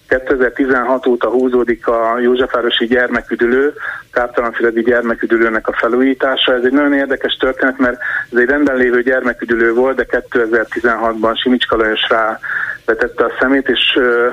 2016 0.09 1.07
óta 1.07 1.29
húzódik 1.29 1.87
a 1.87 2.19
Józsefvárosi 2.19 2.87
gyermeküdülő, 2.87 3.75
Káptalanfüredi 4.13 4.83
gyermeküdülőnek 4.83 5.69
a 5.69 5.73
felújítása. 5.73 6.55
Ez 6.55 6.65
egy 6.65 6.73
nagyon 6.73 6.93
érdekes 6.93 7.37
történet, 7.37 7.79
mert 7.79 7.99
ez 8.33 8.39
egy 8.39 8.49
rendben 8.49 8.77
lévő 8.77 9.03
gyermeküdülő 9.03 9.75
volt, 9.75 9.97
de 9.97 10.25
2016-ban 10.31 11.41
Simicska 11.43 11.77
Lajos 11.77 12.09
rá 12.09 12.39
vetette 12.85 13.25
a 13.25 13.33
szemét, 13.41 13.69
és 13.69 13.97
ö, 13.97 14.29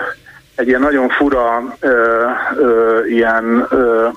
egy 0.55 0.67
ilyen 0.67 0.81
nagyon 0.81 1.09
fura 1.09 1.75
ö, 1.79 2.25
ö, 2.57 3.05
ilyen 3.05 3.65
ö, 3.69 4.07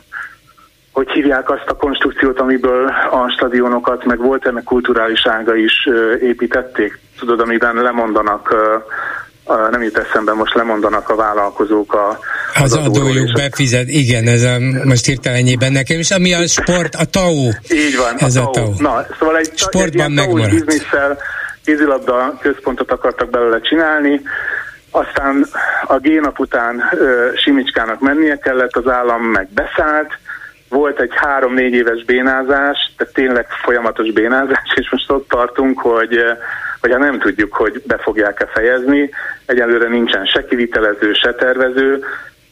hogy 0.93 1.11
hívják 1.11 1.51
azt 1.51 1.69
a 1.69 1.77
konstrukciót, 1.77 2.41
amiből 2.41 2.87
a 3.11 3.31
stadionokat, 3.37 4.05
meg 4.05 4.19
volt 4.19 4.47
ennek 4.47 4.65
kulturális 4.65 5.27
ága 5.27 5.55
is 5.55 5.89
építették. 6.21 6.99
Tudod, 7.19 7.41
amiben 7.41 7.75
lemondanak 7.75 8.55
nem 9.71 9.83
jut 9.83 9.99
eszembe, 9.99 10.33
most 10.33 10.55
lemondanak 10.55 11.09
a 11.09 11.15
vállalkozók 11.15 11.95
a, 11.95 12.19
az, 12.55 12.73
az 12.73 12.87
adójuk 12.87 13.33
befizet, 13.33 13.89
igen, 13.89 14.27
ez 14.27 14.43
a, 14.43 14.59
most 14.85 15.07
hirtelenjében 15.07 15.73
nekem, 15.73 15.99
és 15.99 16.11
ami 16.11 16.35
a 16.35 16.47
sport, 16.47 16.95
a 16.95 17.05
TAO. 17.05 17.49
Így 17.71 17.97
van, 17.97 18.17
ez 18.19 18.37
a 18.37 18.41
TAO. 18.41 18.49
A 18.49 18.51
TAO. 18.53 18.75
Na, 18.79 19.07
szóval 19.19 19.37
egy, 19.37 19.51
Sportban 19.55 20.07
egy 20.07 20.15
megmaradt. 20.15 20.51
bizniszsel 20.51 21.19
kézilabda 21.65 22.39
központot 22.41 22.91
akartak 22.91 23.31
belőle 23.31 23.61
csinálni, 23.61 24.21
aztán 24.91 25.47
a 25.87 25.99
génap 25.99 26.39
után 26.39 26.83
ö, 26.93 27.31
Simicskának 27.45 28.01
mennie 28.01 28.39
kellett, 28.39 28.77
az 28.77 28.89
állam 28.89 29.23
meg 29.23 29.49
beszállt, 29.55 30.19
volt 30.69 31.01
egy 31.01 31.12
három-négy 31.14 31.73
éves 31.73 32.05
bénázás, 32.05 32.93
tehát 32.97 33.14
tényleg 33.14 33.47
folyamatos 33.64 34.12
bénázás, 34.12 34.73
és 34.75 34.91
most 34.91 35.11
ott 35.11 35.29
tartunk, 35.29 35.81
hogy 35.81 36.21
hogy 36.81 36.91
hát 36.91 37.01
nem 37.01 37.19
tudjuk, 37.19 37.55
hogy 37.55 37.83
be 37.87 37.99
fogják-e 37.99 38.47
fejezni. 38.47 39.11
Egyelőre 39.47 39.89
nincsen 39.89 40.25
se 40.25 40.45
kivitelező, 40.45 41.12
se 41.12 41.35
tervező. 41.35 42.05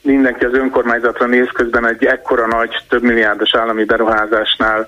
Mindenki 0.02 0.44
az 0.44 0.52
önkormányzatra 0.52 1.26
néz 1.26 1.48
közben 1.52 1.86
egy 1.86 2.04
ekkora 2.04 2.46
nagy, 2.46 2.76
több 2.88 3.02
milliárdos 3.02 3.54
állami 3.54 3.84
beruházásnál 3.84 4.86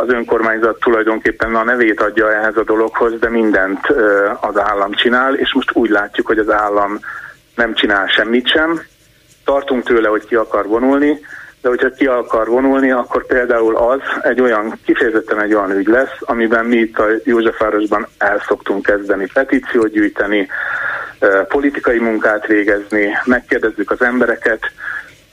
az 0.00 0.08
önkormányzat 0.08 0.80
tulajdonképpen 0.80 1.54
a 1.54 1.64
nevét 1.64 2.00
adja 2.00 2.32
ehhez 2.32 2.56
a 2.56 2.64
dologhoz, 2.64 3.18
de 3.18 3.28
mindent 3.28 3.86
az 4.40 4.58
állam 4.58 4.92
csinál, 4.92 5.34
és 5.34 5.54
most 5.54 5.70
úgy 5.72 5.90
látjuk, 5.90 6.26
hogy 6.26 6.38
az 6.38 6.50
állam 6.50 6.98
nem 7.54 7.74
csinál 7.74 8.06
semmit 8.06 8.48
sem. 8.48 8.80
Tartunk 9.44 9.84
tőle, 9.84 10.08
hogy 10.08 10.26
ki 10.26 10.34
akar 10.34 10.66
vonulni, 10.66 11.20
de 11.62 11.68
hogyha 11.68 11.90
ki 11.90 12.06
akar 12.06 12.48
vonulni, 12.48 12.90
akkor 12.90 13.26
például 13.26 13.76
az 13.76 14.00
egy 14.22 14.40
olyan, 14.40 14.78
kifejezetten 14.84 15.40
egy 15.40 15.54
olyan 15.54 15.70
ügy 15.70 15.86
lesz, 15.86 16.16
amiben 16.20 16.64
mi 16.64 16.76
itt 16.76 16.98
a 16.98 17.06
Józsefvárosban 17.24 18.06
el 18.18 18.42
szoktunk 18.46 18.82
kezdeni 18.82 19.28
petíciót 19.32 19.90
gyűjteni, 19.90 20.48
politikai 21.48 21.98
munkát 21.98 22.46
végezni, 22.46 23.08
megkérdezzük 23.24 23.90
az 23.90 24.02
embereket, 24.02 24.60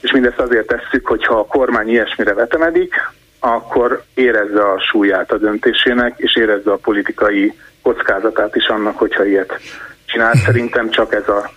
és 0.01 0.11
mindezt 0.11 0.39
azért 0.39 0.67
tesszük, 0.67 1.07
hogyha 1.07 1.39
a 1.39 1.45
kormány 1.45 1.89
ilyesmire 1.89 2.33
vetemedik, 2.33 2.93
akkor 3.39 4.03
érezze 4.13 4.61
a 4.61 4.79
súlyát 4.79 5.31
a 5.31 5.37
döntésének, 5.37 6.13
és 6.17 6.35
érezze 6.35 6.71
a 6.71 6.79
politikai 6.83 7.53
kockázatát 7.81 8.55
is 8.55 8.67
annak, 8.67 8.97
hogyha 8.97 9.25
ilyet 9.25 9.59
csinál. 10.05 10.33
Szerintem 10.33 10.89
csak 10.89 11.13
ez 11.13 11.27
a 11.27 11.49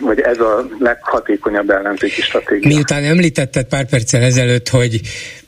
vagy 0.00 0.20
ez 0.20 0.38
a 0.38 0.66
leghatékonyabb 0.78 1.70
ellenzéki 1.70 2.22
stratégia. 2.22 2.68
Miután 2.68 3.04
említetted 3.04 3.66
pár 3.66 3.88
perccel 3.88 4.22
ezelőtt, 4.22 4.68
hogy 4.68 5.00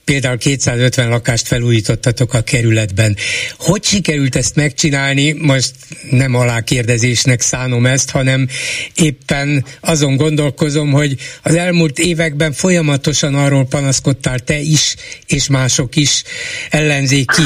például 0.08 0.38
250 0.38 1.08
lakást 1.08 1.46
felújítottatok 1.46 2.34
a 2.34 2.40
kerületben. 2.40 3.16
Hogy 3.58 3.84
sikerült 3.84 4.36
ezt 4.36 4.56
megcsinálni? 4.56 5.32
Most 5.32 5.72
nem 6.10 6.34
alákérdezésnek 6.34 7.40
szánom 7.40 7.86
ezt, 7.86 8.10
hanem 8.10 8.48
éppen 8.94 9.64
azon 9.80 10.16
gondolkozom, 10.16 10.90
hogy 10.90 11.16
az 11.42 11.54
elmúlt 11.54 11.98
években 11.98 12.52
folyamatosan 12.52 13.34
arról 13.34 13.66
panaszkodtál 13.66 14.38
te 14.38 14.58
is, 14.58 14.94
és 15.26 15.48
mások 15.48 15.96
is 15.96 16.22
ellenzéki, 16.70 17.42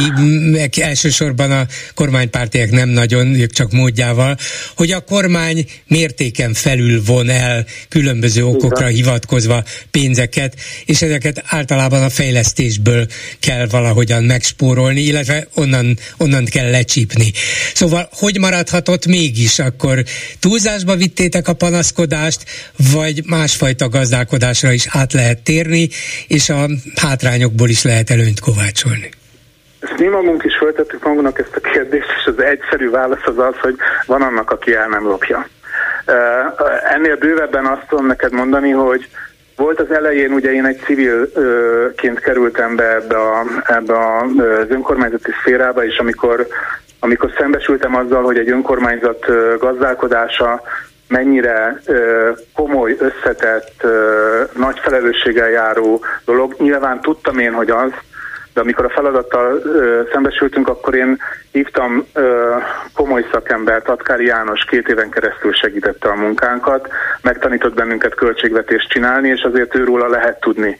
meg 0.51 0.79
elsősorban 0.79 1.51
a 1.51 1.67
kormánypártiak 1.95 2.71
nem 2.71 2.89
nagyon, 2.89 3.35
ők 3.35 3.53
csak 3.53 3.73
módjával, 3.73 4.37
hogy 4.77 4.91
a 4.93 5.01
kormány 5.01 5.67
mértéken 5.87 6.55
felül 6.55 7.03
von 7.05 7.29
el 7.29 7.67
különböző 7.89 8.45
okokra 8.45 8.87
hivatkozva 8.87 9.65
pénzeket, 9.91 10.57
és 10.85 11.03
ezeket 11.03 11.43
általában 11.47 12.03
a 12.03 12.11
fejlesztés 12.11 12.51
fejlesztésből 12.53 13.07
kell 13.41 13.67
valahogyan 13.71 14.25
megspórolni, 14.25 15.01
illetve 15.01 15.47
onnan, 15.55 15.97
onnan 16.19 16.45
kell 16.45 16.71
lecsípni. 16.71 17.33
Szóval 17.75 18.09
hogy 18.13 18.39
maradhatott 18.39 19.07
mégis 19.07 19.59
akkor? 19.59 20.03
Túlzásba 20.41 20.97
vittétek 20.97 21.49
a 21.49 21.55
panaszkodást, 21.55 22.45
vagy 22.93 23.23
másfajta 23.27 23.89
gazdálkodásra 23.89 24.73
is 24.73 24.87
át 24.91 25.13
lehet 25.13 25.43
térni, 25.43 25.89
és 26.29 26.49
a 26.49 26.67
hátrányokból 27.01 27.69
is 27.69 27.83
lehet 27.83 28.11
előnyt 28.11 28.41
kovácsolni? 28.41 29.11
Ezt 29.81 29.99
mi 29.99 30.07
magunk 30.07 30.43
is 30.45 30.57
föltettük 30.57 31.05
magunknak 31.05 31.39
ezt 31.39 31.57
a 31.57 31.61
kérdést, 31.61 32.09
és 32.19 32.25
az 32.37 32.43
egyszerű 32.45 32.91
válasz 32.91 33.27
az 33.27 33.39
az, 33.39 33.55
hogy 33.61 33.77
van 34.07 34.23
annak, 34.23 34.51
aki 34.51 34.75
el 34.75 34.89
nem 34.89 35.05
lopja. 35.05 35.49
Ennél 36.95 37.17
bővebben 37.17 37.67
azt 37.67 37.87
tudom 37.89 38.07
neked 38.07 38.33
mondani, 38.33 38.71
hogy 38.71 39.09
volt 39.57 39.81
az 39.81 39.91
elején, 39.91 40.33
ugye 40.33 40.53
én 40.53 40.65
egy 40.65 40.81
civilként 40.85 42.21
kerültem 42.21 42.77
be 42.77 42.95
ebbe, 42.95 43.17
a, 43.17 43.45
ebbe 43.67 43.95
az 44.17 44.67
önkormányzati 44.69 45.31
szférába, 45.41 45.85
és 45.85 45.99
amikor, 45.99 46.47
amikor 46.99 47.33
szembesültem 47.39 47.95
azzal, 47.95 48.23
hogy 48.23 48.39
egy 48.39 48.51
önkormányzat 48.51 49.27
gazdálkodása 49.59 50.63
mennyire 51.09 51.81
komoly, 52.55 52.97
összetett, 52.99 53.87
nagy 54.53 54.79
felelősséggel 54.79 55.51
járó 55.51 56.05
dolog, 56.25 56.55
nyilván 56.59 57.01
tudtam 57.01 57.39
én, 57.39 57.53
hogy 57.53 57.71
az, 57.71 57.91
de 58.55 58.61
amikor 58.61 58.85
a 58.85 58.91
feladattal 58.91 59.61
ö, 59.65 60.03
szembesültünk, 60.13 60.69
akkor 60.69 60.95
én 60.95 61.19
hívtam 61.53 62.07
ö, 62.13 62.55
komoly 62.95 63.27
szakembert, 63.33 63.89
Atkári 63.89 64.27
János 64.27 64.65
két 64.65 64.89
éven 64.89 65.11
keresztül 65.11 65.53
segítette 65.53 66.09
a 66.09 66.15
munkánkat, 66.15 66.89
megtanított 67.23 67.75
bennünket 67.75 68.15
költségvetést 68.15 68.89
csinálni, 68.89 69.29
és 69.29 69.43
azért 69.43 69.75
őróla 69.75 70.09
lehet 70.09 70.41
tudni, 70.41 70.77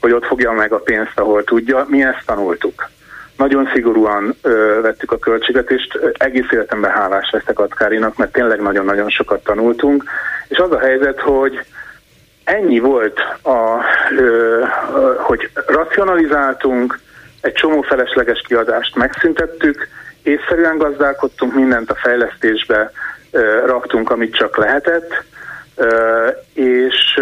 hogy 0.00 0.12
ott 0.12 0.26
fogja 0.26 0.52
meg 0.52 0.72
a 0.72 0.78
pénzt, 0.78 1.18
ahol 1.18 1.44
tudja. 1.44 1.86
Mi 1.88 2.02
ezt 2.02 2.26
tanultuk. 2.26 2.88
Nagyon 3.36 3.70
szigorúan 3.72 4.34
ö, 4.42 4.78
vettük 4.82 5.12
a 5.12 5.18
költségvetést, 5.18 5.98
egész 6.12 6.50
életemben 6.50 6.90
hálás 6.90 7.30
leszek 7.30 7.58
Atkárinak, 7.58 8.16
mert 8.16 8.32
tényleg 8.32 8.60
nagyon-nagyon 8.60 9.08
sokat 9.08 9.44
tanultunk, 9.44 10.04
és 10.48 10.58
az 10.58 10.70
a 10.72 10.78
helyzet, 10.78 11.20
hogy 11.20 11.64
ennyi 12.44 12.78
volt, 12.78 13.18
a, 13.42 13.80
ö, 14.18 14.64
hogy 15.16 15.50
racionalizáltunk, 15.66 16.98
egy 17.46 17.52
csomó 17.52 17.80
felesleges 17.80 18.42
kiadást 18.46 18.96
megszüntettük, 18.96 19.88
észszerűen 20.22 20.78
gazdálkodtunk, 20.78 21.54
mindent 21.54 21.90
a 21.90 21.94
fejlesztésbe 21.94 22.92
raktunk, 23.66 24.10
amit 24.10 24.36
csak 24.36 24.56
lehetett, 24.56 25.24
és, 26.54 27.20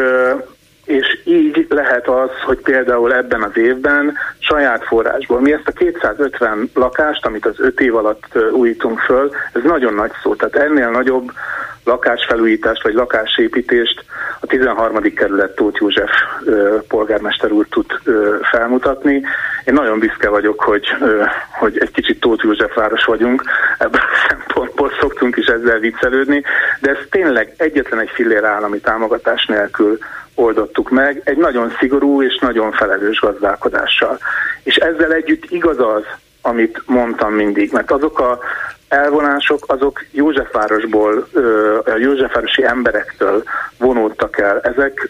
és 0.85 1.21
így 1.25 1.67
lehet 1.69 2.09
az, 2.09 2.31
hogy 2.45 2.59
például 2.59 3.15
ebben 3.15 3.43
az 3.43 3.57
évben 3.57 4.15
saját 4.39 4.85
forrásból, 4.85 5.41
mi 5.41 5.53
ezt 5.53 5.69
a 5.69 5.73
250 5.73 6.71
lakást, 6.75 7.27
amit 7.27 7.47
az 7.47 7.61
5 7.61 7.81
év 7.81 7.97
alatt 7.97 8.39
újítunk 8.53 8.99
föl, 8.99 9.31
ez 9.53 9.63
nagyon 9.63 9.95
nagy 9.95 10.13
szó, 10.23 10.35
tehát 10.35 10.69
ennél 10.69 10.91
nagyobb 10.91 11.33
lakásfelújítást 11.85 12.83
vagy 12.83 12.95
lakásépítést 12.95 14.05
a 14.41 14.47
13. 14.47 15.15
kerület 15.15 15.55
Tóth 15.55 15.81
József 15.81 16.11
polgármester 16.89 17.53
úr 17.53 17.67
tud 17.71 17.87
felmutatni. 18.43 19.23
Én 19.65 19.75
nagyon 19.75 19.99
büszke 19.99 20.29
vagyok, 20.29 20.61
hogy, 20.61 20.87
hogy 21.59 21.79
egy 21.79 21.91
kicsit 21.91 22.21
Tóth 22.21 22.45
József 22.45 22.75
város 22.75 23.05
vagyunk, 23.05 23.43
ebből 23.79 24.01
a 24.01 24.29
szempontból 24.29 24.93
szoktunk 25.01 25.37
is 25.37 25.47
ezzel 25.47 25.79
viccelődni, 25.79 26.43
de 26.81 26.91
ez 26.91 26.99
tényleg 27.11 27.55
egyetlen 27.57 28.01
egy 28.01 28.11
fillér 28.15 28.45
állami 28.45 28.79
támogatás 28.79 29.47
nélkül 29.47 29.99
oldottuk 30.35 30.91
meg, 30.91 31.21
egy 31.25 31.37
nagyon 31.37 31.73
szigorú 31.79 32.23
és 32.23 32.39
nagyon 32.41 32.73
felelős 32.73 33.21
gazdálkodással. 33.21 34.19
És 34.63 34.77
ezzel 34.77 35.13
együtt 35.13 35.51
igaz 35.51 35.79
az, 35.79 36.03
amit 36.43 36.83
mondtam 36.87 37.33
mindig, 37.33 37.73
mert 37.73 37.91
azok 37.91 38.21
a 38.21 38.39
elvonások 38.95 39.65
azok 39.67 40.05
Józsefvárosból, 40.11 41.29
a 41.85 41.97
Józsefvárosi 41.97 42.65
emberektől 42.65 43.43
vonódtak 43.79 44.39
el. 44.39 44.61
Ezek 44.61 45.09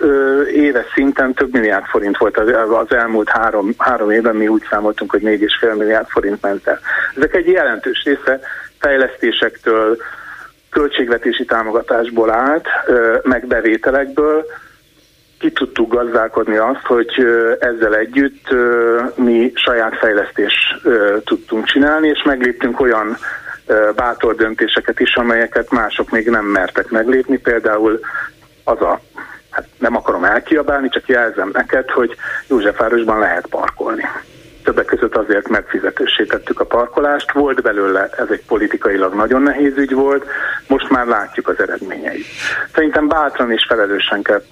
éves 0.54 0.86
szinten 0.94 1.34
több 1.34 1.52
milliárd 1.52 1.84
forint 1.84 2.16
volt 2.16 2.38
az 2.38 2.92
elmúlt 2.92 3.28
három, 3.28 3.74
három 3.78 4.10
évben, 4.10 4.36
mi 4.36 4.48
úgy 4.48 4.66
számoltunk, 4.70 5.10
hogy 5.10 5.22
fél 5.60 5.74
milliárd 5.74 6.08
forint 6.08 6.42
ment 6.42 6.66
el. 6.66 6.80
Ezek 7.16 7.34
egy 7.34 7.46
jelentős 7.46 8.02
része 8.04 8.40
fejlesztésektől, 8.78 9.96
költségvetési 10.70 11.44
támogatásból 11.44 12.30
állt, 12.30 12.66
meg 13.22 13.46
bevételekből, 13.46 14.44
ki 15.38 15.52
tudtuk 15.52 15.94
gazdálkodni 15.94 16.56
azt, 16.56 16.86
hogy 16.86 17.08
ezzel 17.60 17.96
együtt 17.96 18.48
mi 19.16 19.52
saját 19.54 19.96
fejlesztés 19.96 20.52
tudtunk 21.24 21.64
csinálni, 21.64 22.08
és 22.08 22.22
megléptünk 22.24 22.80
olyan 22.80 23.16
bátor 23.96 24.34
döntéseket 24.34 25.00
is, 25.00 25.14
amelyeket 25.14 25.70
mások 25.70 26.10
még 26.10 26.28
nem 26.28 26.44
mertek 26.44 26.90
meglépni. 26.90 27.38
Például 27.38 28.00
az 28.64 28.80
a, 28.80 29.00
hát 29.50 29.66
nem 29.78 29.96
akarom 29.96 30.24
elkiabálni, 30.24 30.88
csak 30.88 31.08
jelzem 31.08 31.50
neked, 31.52 31.90
hogy 31.90 32.16
Józsefvárosban 32.46 33.18
lehet 33.18 33.46
parkolni. 33.46 34.02
Többek 34.64 34.84
között 34.84 35.16
azért 35.16 35.48
megfizetősítettük 35.48 36.60
a 36.60 36.64
parkolást. 36.64 37.32
Volt 37.32 37.62
belőle, 37.62 38.08
ez 38.18 38.28
egy 38.30 38.44
politikailag 38.46 39.14
nagyon 39.14 39.42
nehéz 39.42 39.76
ügy 39.76 39.94
volt, 39.94 40.26
most 40.66 40.90
már 40.90 41.06
látjuk 41.06 41.48
az 41.48 41.60
eredményeit. 41.60 42.26
Szerintem 42.74 43.08
bátran 43.08 43.50
és 43.50 43.64
felelősen 43.68 44.22
kell 44.22 44.42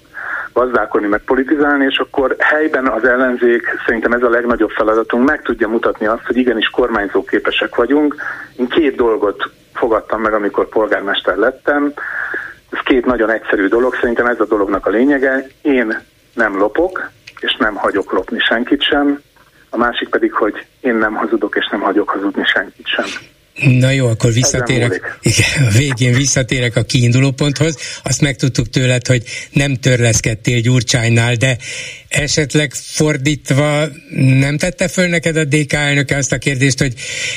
gazdálkodni, 0.53 1.07
meg 1.07 1.21
politizálni, 1.23 1.85
és 1.85 1.97
akkor 1.97 2.35
helyben 2.39 2.87
az 2.87 3.03
ellenzék, 3.05 3.63
szerintem 3.85 4.11
ez 4.11 4.21
a 4.21 4.29
legnagyobb 4.29 4.69
feladatunk, 4.69 5.27
meg 5.27 5.41
tudja 5.41 5.67
mutatni 5.67 6.05
azt, 6.05 6.25
hogy 6.25 6.37
igenis 6.37 6.69
kormányzó 6.69 7.23
képesek 7.23 7.75
vagyunk. 7.75 8.15
Én 8.55 8.67
két 8.67 8.95
dolgot 8.95 9.49
fogadtam 9.73 10.21
meg, 10.21 10.33
amikor 10.33 10.69
polgármester 10.69 11.35
lettem. 11.35 11.93
Ez 12.71 12.79
két 12.83 13.05
nagyon 13.05 13.29
egyszerű 13.29 13.67
dolog, 13.67 13.95
szerintem 13.95 14.25
ez 14.25 14.39
a 14.39 14.45
dolognak 14.45 14.85
a 14.85 14.89
lényege. 14.89 15.47
Én 15.61 15.99
nem 16.33 16.57
lopok, 16.57 17.09
és 17.39 17.55
nem 17.59 17.75
hagyok 17.75 18.11
lopni 18.11 18.39
senkit 18.39 18.81
sem. 18.81 19.21
A 19.73 19.77
másik 19.77 20.09
pedig, 20.09 20.31
hogy 20.31 20.53
én 20.81 20.95
nem 20.95 21.13
hazudok, 21.13 21.55
és 21.59 21.67
nem 21.71 21.81
hagyok 21.81 22.09
hazudni 22.09 22.43
senkit 22.53 22.87
sem. 22.87 23.05
Na 23.79 23.89
jó, 23.89 24.07
akkor 24.07 24.31
visszatérek, 24.31 25.19
igen, 25.21 25.67
a 25.67 25.69
végén 25.77 26.13
visszatérek 26.13 26.75
a 26.75 26.83
kiinduló 26.83 27.31
ponthoz. 27.31 27.77
Azt 28.03 28.21
megtudtuk 28.21 28.69
tőled, 28.69 29.07
hogy 29.07 29.23
nem 29.51 29.75
törleszkedtél 29.75 30.59
Gyurcsánynál, 30.59 31.35
de 31.35 31.57
esetleg 32.07 32.73
fordítva 32.73 33.87
nem 34.39 34.57
tette 34.57 34.87
föl 34.87 35.07
neked 35.07 35.35
a 35.35 35.43
DK 35.43 35.73
elnöke 35.73 36.17
azt 36.17 36.31
a 36.31 36.37
kérdést, 36.37 36.79
hogy 36.79 36.93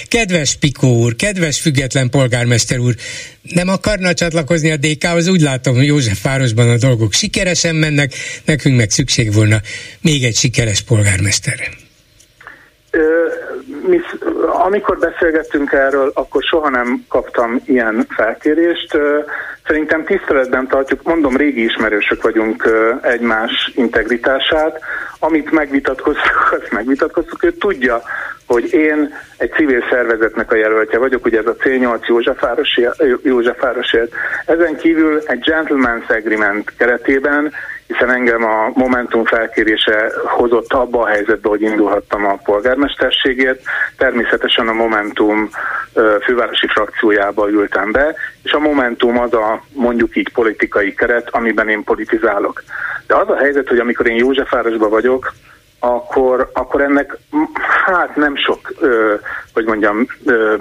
kedves 0.09 0.55
Pikó 0.55 0.97
úr, 0.97 1.17
kedves 1.17 1.61
független 1.61 2.11
polgármester 2.11 2.79
úr, 2.79 2.95
nem 3.43 3.69
akarna 3.69 4.15
csatlakozni 4.15 4.71
a 4.71 4.77
DK-hoz? 4.77 5.29
Úgy 5.29 5.41
látom, 5.41 5.75
hogy 5.75 5.87
Józsefvárosban 5.87 6.71
a 6.71 6.77
dolgok 6.77 7.13
sikeresen 7.13 7.75
mennek, 7.75 8.13
nekünk 8.45 8.77
meg 8.77 8.91
szükség 8.91 9.33
volna 9.33 9.61
még 10.01 10.25
egy 10.25 10.37
sikeres 10.37 10.81
polgármesterre 10.81 11.85
Uh, 12.95 13.46
mi, 13.67 14.01
amikor 14.65 14.99
beszélgettünk 14.99 15.73
erről, 15.73 16.11
akkor 16.15 16.43
soha 16.43 16.71
nem 16.71 17.05
kaptam 17.09 17.61
ilyen 17.65 18.07
felkérést. 18.09 18.99
Szerintem 19.67 20.05
tiszteletben 20.05 20.67
tartjuk, 20.67 21.03
mondom, 21.03 21.37
régi 21.37 21.65
ismerősök 21.65 22.23
vagyunk 22.23 22.69
egymás 23.03 23.73
integritását. 23.75 24.81
Amit 25.19 25.51
megvitatkoztuk, 25.51 26.49
azt 26.61 26.73
megvitatkoztuk. 26.73 27.45
Ő 27.45 27.53
tudja, 27.53 28.03
hogy 28.47 28.73
én 28.73 29.15
egy 29.37 29.51
civil 29.51 29.85
szervezetnek 29.91 30.53
a 30.53 30.57
jelöltje 30.57 30.99
vagyok, 30.99 31.25
ugye 31.25 31.39
ez 31.39 31.47
a 31.47 31.57
C8 31.57 32.07
Józsefvárosi, 32.07 32.89
Józsefvárosért. 33.23 34.13
Ezen 34.47 34.77
kívül 34.77 35.21
egy 35.27 35.51
gentleman's 35.51 36.09
agreement 36.09 36.73
keretében 36.77 37.53
hiszen 37.87 38.11
engem 38.11 38.45
a 38.45 38.71
Momentum 38.75 39.25
felkérése 39.25 40.13
hozott 40.25 40.73
abba 40.73 41.03
a 41.03 41.07
helyzetbe, 41.07 41.49
hogy 41.49 41.63
indulhattam 41.63 42.27
a 42.27 42.39
polgármesterségért. 42.45 43.56
Természetesen 43.97 44.69
a 44.69 44.73
Momentum 44.73 45.51
fővárosi 46.23 46.67
frakciójába 46.67 47.51
ültem 47.51 47.93
be, 47.93 48.15
és 48.43 48.53
a 48.53 48.59
Momentum 48.59 49.19
az 49.19 49.33
a 49.33 49.63
mondjuk 49.73 50.17
így 50.17 50.33
politikai 50.33 50.95
keret, 50.95 51.29
amiben 51.31 51.69
én 51.69 51.85
politizálok. 51.85 52.63
De 53.07 53.15
az 53.15 53.29
a 53.29 53.37
helyzet, 53.37 53.69
hogy 53.69 53.79
amikor 53.79 54.07
én 54.07 54.17
Józsefvárosban 54.17 54.91
vagyok, 54.91 55.33
akkor, 55.95 56.51
akkor 56.53 56.81
ennek 56.81 57.19
hát 57.85 58.17
nem 58.17 58.37
sok, 58.37 58.73
ö, 58.81 59.15
hogy 59.53 59.65
mondjam, 59.65 60.07
ö, 60.25 60.55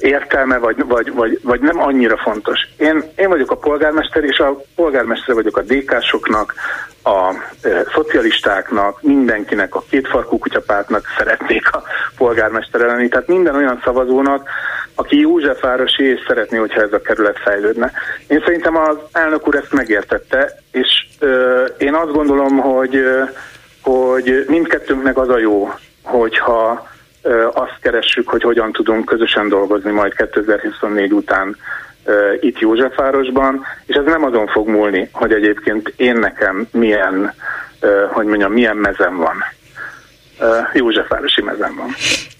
értelme, 0.00 0.58
vagy, 0.58 0.84
vagy, 0.86 1.12
vagy, 1.12 1.38
vagy 1.42 1.60
nem 1.60 1.80
annyira 1.80 2.16
fontos. 2.16 2.60
Én, 2.76 3.02
én 3.16 3.28
vagyok 3.28 3.50
a 3.50 3.56
polgármester, 3.56 4.24
és 4.24 4.38
a 4.38 4.56
polgármester 4.74 5.34
vagyok 5.34 5.56
a 5.56 5.62
DK-soknak, 5.62 6.54
a 7.02 7.34
ö, 7.62 7.80
szocialistáknak, 7.94 9.02
mindenkinek, 9.02 9.74
a 9.74 9.84
kétfarkú 9.90 10.38
kutyapártnak 10.38 11.04
szeretnék 11.18 11.74
a 11.74 11.82
polgármester 12.16 12.80
lenni. 12.80 13.08
Tehát 13.08 13.28
minden 13.28 13.54
olyan 13.54 13.80
szavazónak, 13.84 14.48
aki 14.94 15.18
Józsefvárosi 15.20 16.04
és 16.04 16.20
szeretné, 16.26 16.58
hogyha 16.58 16.80
ez 16.80 16.92
a 16.92 17.00
kerület 17.00 17.38
fejlődne. 17.38 17.92
Én 18.26 18.42
szerintem 18.44 18.76
az 18.76 18.96
elnök 19.12 19.48
úr 19.48 19.54
ezt 19.54 19.72
megértette, 19.72 20.58
és 20.70 21.06
ö, 21.18 21.64
én 21.78 21.94
azt 21.94 22.12
gondolom, 22.12 22.58
hogy 22.58 22.96
ö, 22.96 23.22
hogy 23.84 24.44
mindkettőnknek 24.48 25.18
az 25.18 25.28
a 25.28 25.38
jó, 25.38 25.72
hogyha 26.02 26.88
azt 27.52 27.78
keressük, 27.80 28.28
hogy 28.28 28.42
hogyan 28.42 28.72
tudunk 28.72 29.04
közösen 29.04 29.48
dolgozni 29.48 29.90
majd 29.90 30.14
2024 30.14 31.12
után 31.12 31.56
itt 32.40 32.58
Józsefvárosban, 32.58 33.64
és 33.86 33.94
ez 33.94 34.04
nem 34.04 34.24
azon 34.24 34.46
fog 34.46 34.68
múlni, 34.68 35.08
hogy 35.12 35.32
egyébként 35.32 35.92
én 35.96 36.16
nekem 36.16 36.68
milyen, 36.70 37.34
hogy 38.12 38.26
mondjam, 38.26 38.52
milyen 38.52 38.76
mezem 38.76 39.16
van. 39.16 39.36
Józsefvárosi 40.72 41.42
mezem 41.42 41.74
van. 41.76 41.94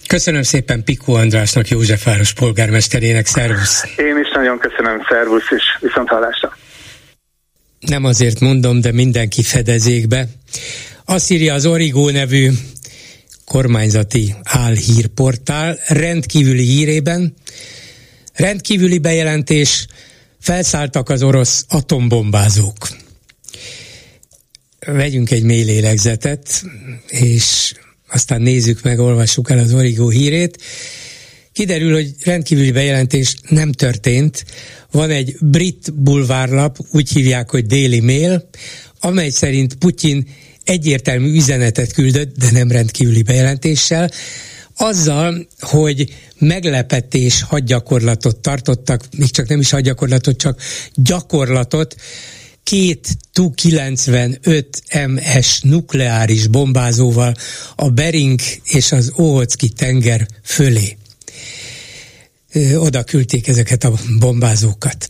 Köszönöm 0.08 0.42
szépen 0.42 0.84
Pikó 0.84 1.14
Andrásnak, 1.14 1.68
Józsefváros 1.68 2.32
polgármesterének, 2.32 3.26
szervusz! 3.26 3.84
Én 3.96 4.18
is 4.18 4.30
nagyon 4.34 4.58
köszönöm, 4.58 5.04
szervusz, 5.08 5.50
és 5.50 5.62
viszont 5.80 6.08
hallásra! 6.08 6.56
Nem 7.86 8.04
azért 8.04 8.40
mondom, 8.40 8.80
de 8.80 8.92
mindenki 8.92 9.42
fedezékbe. 9.42 10.28
Azt 11.04 11.30
írja 11.30 11.54
az 11.54 11.66
Origo 11.66 12.10
nevű 12.10 12.50
kormányzati 13.44 14.34
álhírportál 14.42 15.78
rendkívüli 15.86 16.64
hírében, 16.64 17.34
rendkívüli 18.32 18.98
bejelentés, 18.98 19.86
felszálltak 20.40 21.08
az 21.08 21.22
orosz 21.22 21.64
atombombázók. 21.68 22.88
Vegyünk 24.86 25.30
egy 25.30 25.42
mély 25.42 25.62
lélegzetet, 25.62 26.62
és 27.06 27.74
aztán 28.08 28.42
nézzük 28.42 28.82
meg, 28.82 28.98
olvassuk 28.98 29.50
el 29.50 29.58
az 29.58 29.74
Origo 29.74 30.08
hírét. 30.08 30.62
Kiderül, 31.54 31.92
hogy 31.92 32.14
rendkívüli 32.24 32.72
bejelentés 32.72 33.36
nem 33.48 33.72
történt. 33.72 34.44
Van 34.90 35.10
egy 35.10 35.36
brit 35.40 35.94
bulvárlap, 35.94 36.78
úgy 36.90 37.10
hívják, 37.10 37.50
hogy 37.50 37.66
Daily 37.66 38.00
Mail, 38.00 38.48
amely 39.00 39.30
szerint 39.30 39.74
Putyin 39.74 40.26
egyértelmű 40.64 41.34
üzenetet 41.34 41.92
küldött, 41.92 42.36
de 42.36 42.50
nem 42.50 42.70
rendkívüli 42.70 43.22
bejelentéssel, 43.22 44.10
azzal, 44.76 45.46
hogy 45.60 46.14
meglepetés 46.38 47.42
hadgyakorlatot 47.42 48.36
tartottak, 48.36 49.04
még 49.16 49.30
csak 49.30 49.48
nem 49.48 49.60
is 49.60 49.70
hadgyakorlatot, 49.70 50.36
csak 50.36 50.60
gyakorlatot, 50.94 51.94
két 52.62 53.08
Tu-95 53.32 54.64
MS 55.06 55.60
nukleáris 55.60 56.46
bombázóval 56.46 57.34
a 57.76 57.88
Bering 57.88 58.40
és 58.64 58.92
az 58.92 59.12
Ohocki 59.16 59.68
tenger 59.68 60.26
fölé. 60.42 60.96
Oda 62.76 63.02
küldték 63.02 63.48
ezeket 63.48 63.84
a 63.84 63.92
bombázókat. 64.18 65.08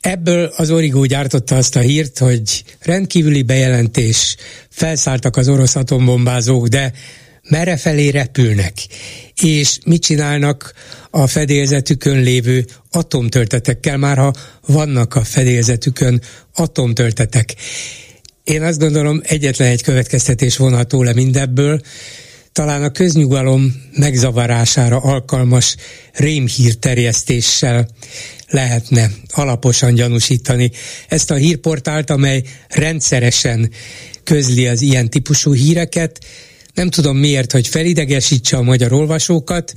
Ebből 0.00 0.52
az 0.56 0.70
Origó 0.70 1.04
gyártotta 1.04 1.56
azt 1.56 1.76
a 1.76 1.80
hírt, 1.80 2.18
hogy 2.18 2.64
rendkívüli 2.80 3.42
bejelentés, 3.42 4.36
felszálltak 4.68 5.36
az 5.36 5.48
orosz 5.48 5.76
atombombázók, 5.76 6.66
de 6.66 6.92
merre 7.48 7.76
felé 7.76 8.08
repülnek, 8.08 8.72
és 9.42 9.78
mit 9.84 10.02
csinálnak 10.02 10.72
a 11.10 11.26
fedélzetükön 11.26 12.20
lévő 12.20 12.66
atomtöltetekkel, 12.90 13.96
már 13.96 14.16
ha 14.16 14.34
vannak 14.66 15.14
a 15.14 15.24
fedélzetükön 15.24 16.20
atomtöltetek. 16.54 17.54
Én 18.44 18.62
azt 18.62 18.78
gondolom, 18.78 19.20
egyetlen 19.24 19.68
egy 19.68 19.82
következtetés 19.82 20.56
vonható 20.56 21.02
le 21.02 21.12
mindebből, 21.12 21.80
talán 22.56 22.82
a 22.82 22.90
köznyugalom 22.90 23.82
megzavarására 23.96 24.96
alkalmas 24.96 25.76
rémhírterjesztéssel 26.12 27.88
lehetne 28.48 29.10
alaposan 29.28 29.94
gyanúsítani 29.94 30.70
ezt 31.08 31.30
a 31.30 31.34
hírportált, 31.34 32.10
amely 32.10 32.42
rendszeresen 32.68 33.70
közli 34.24 34.66
az 34.66 34.82
ilyen 34.82 35.10
típusú 35.10 35.54
híreket, 35.54 36.24
Nem 36.74 36.90
tudom 36.90 37.16
miért, 37.16 37.52
hogy 37.52 37.68
felidegesítse 37.68 38.56
a 38.56 38.62
magyar 38.62 38.92
olvasókat, 38.92 39.72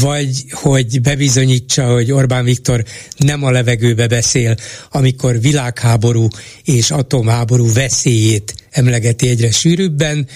vagy 0.00 0.44
hogy 0.50 1.00
bebizonyítsa, 1.00 1.92
hogy 1.92 2.12
Orbán 2.12 2.44
Viktor 2.44 2.84
nem 3.16 3.44
a 3.44 3.50
levegőbe 3.50 4.06
beszél, 4.06 4.56
amikor 4.90 5.40
világháború 5.40 6.28
és 6.64 6.90
atomháború 6.90 7.72
veszélyét 7.72 8.54
emlegeti 8.70 9.28
egyre 9.28 9.50
sűrűbben, 9.50 10.28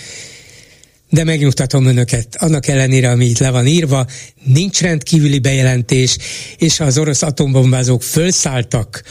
de 1.11 1.25
megnyugtatom 1.25 1.87
önöket, 1.87 2.37
annak 2.39 2.67
ellenére, 2.67 3.11
ami 3.11 3.25
itt 3.25 3.39
le 3.39 3.51
van 3.51 3.67
írva, 3.67 4.07
nincs 4.45 4.81
rendkívüli 4.81 5.39
bejelentés, 5.39 6.19
és 6.57 6.81
az 6.81 6.99
orosz 6.99 7.23
atombombázók 7.23 8.03
fölszálltak 8.03 9.03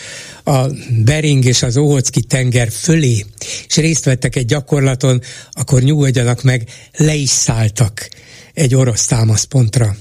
a 0.43 0.66
Bering 1.06 1.45
és 1.45 1.64
az 1.64 1.78
Ohocki 1.78 2.22
tenger 2.22 2.72
fölé, 2.72 3.26
és 3.68 3.76
részt 3.76 4.06
vettek 4.06 4.36
egy 4.36 4.45
gyakorlaton, 4.45 5.22
akkor 5.52 5.82
nyugodjanak 5.82 6.43
meg, 6.43 6.64
le 6.97 7.14
is 7.14 7.30
szálltak 7.30 8.10
egy 8.54 8.76
orosz 8.76 9.06
támaszpontra. 9.06 9.95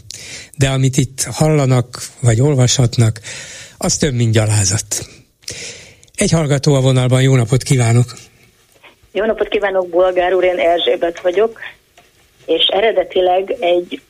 De 0.56 0.68
amit 0.68 0.96
itt 0.96 1.22
hallanak, 1.22 2.02
vagy 2.20 2.40
olvashatnak, 2.40 3.20
az 3.78 3.96
több, 3.96 4.14
mint 4.14 4.32
gyalázat. 4.32 5.08
Egy 6.14 6.30
hallgató 6.30 6.74
a 6.74 6.80
vonalban, 6.80 7.22
jó 7.22 7.36
napot 7.36 7.62
kívánok! 7.62 8.16
Jó 9.12 9.24
napot 9.24 9.48
kívánok, 9.48 9.88
Bolgár 9.88 10.34
úr, 10.34 10.44
én 10.44 10.58
Erzsébet 10.58 11.20
vagyok 11.20 11.60
és 12.48 12.66
eredetileg 12.66 13.56
egy 13.60 14.00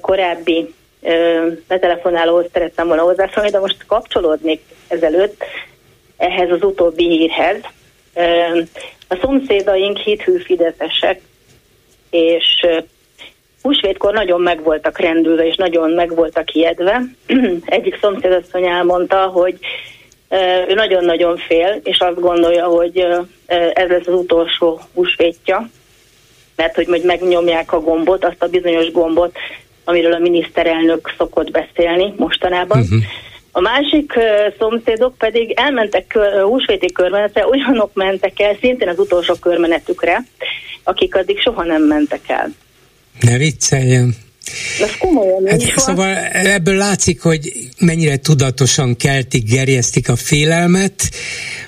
korábbi 0.00 0.74
betelefonálóhoz 1.68 2.46
szerettem 2.52 2.86
volna 2.86 3.02
hozzászólni, 3.02 3.50
de 3.50 3.58
most 3.58 3.86
kapcsolódnék 3.86 4.60
ezelőtt 4.88 5.44
ehhez 6.16 6.50
az 6.50 6.62
utóbbi 6.62 7.08
hírhez. 7.08 7.56
A 9.08 9.16
szomszédaink 9.20 9.96
hithű 9.96 10.38
fideszesek, 10.38 11.20
és 12.10 12.66
húsvétkor 13.62 14.12
nagyon 14.12 14.40
meg 14.40 14.62
voltak 14.62 14.98
rendülve, 14.98 15.46
és 15.46 15.56
nagyon 15.56 15.90
meg 15.90 16.14
voltak 16.14 16.48
hiedve. 16.48 17.02
Egyik 17.64 17.98
szomszédasszony 18.00 18.66
elmondta, 18.66 19.26
hogy 19.26 19.58
ő 20.68 20.74
nagyon-nagyon 20.74 21.36
fél, 21.36 21.80
és 21.82 21.98
azt 21.98 22.20
gondolja, 22.20 22.64
hogy 22.64 22.98
ez 23.74 23.88
lesz 23.88 24.06
az 24.06 24.14
utolsó 24.14 24.80
húsvétja, 24.94 25.68
mert 26.56 26.74
hogy 26.74 26.86
majd 26.86 27.04
megnyomják 27.04 27.72
a 27.72 27.80
gombot, 27.80 28.24
azt 28.24 28.42
a 28.42 28.46
bizonyos 28.46 28.90
gombot, 28.90 29.36
amiről 29.84 30.12
a 30.12 30.18
miniszterelnök 30.18 31.14
szokott 31.18 31.50
beszélni 31.50 32.14
mostanában. 32.16 32.80
Uh-huh. 32.80 33.02
A 33.52 33.60
másik 33.60 34.12
uh, 34.16 34.24
szomszédok 34.58 35.18
pedig 35.18 35.52
elmentek 35.56 36.06
kör, 36.06 36.42
húsvéti 36.42 36.92
körmenetre, 36.92 37.46
olyanok 37.46 37.90
mentek 37.94 38.40
el, 38.40 38.56
szintén 38.60 38.88
az 38.88 38.98
utolsó 38.98 39.34
körmenetükre, 39.34 40.24
akik 40.82 41.14
addig 41.14 41.40
soha 41.40 41.64
nem 41.64 41.82
mentek 41.82 42.28
el. 42.28 42.48
Ne 43.20 43.36
vicceljen. 43.36 44.14
Ez 44.80 44.90
komolyan 44.98 45.46
hát, 45.46 45.60
Szóval 45.76 46.16
ebből 46.32 46.76
látszik, 46.76 47.20
hogy 47.20 47.68
mennyire 47.78 48.16
tudatosan 48.16 48.96
keltik, 48.96 49.50
gerjesztik 49.50 50.08
a 50.08 50.16
félelmet, 50.16 51.10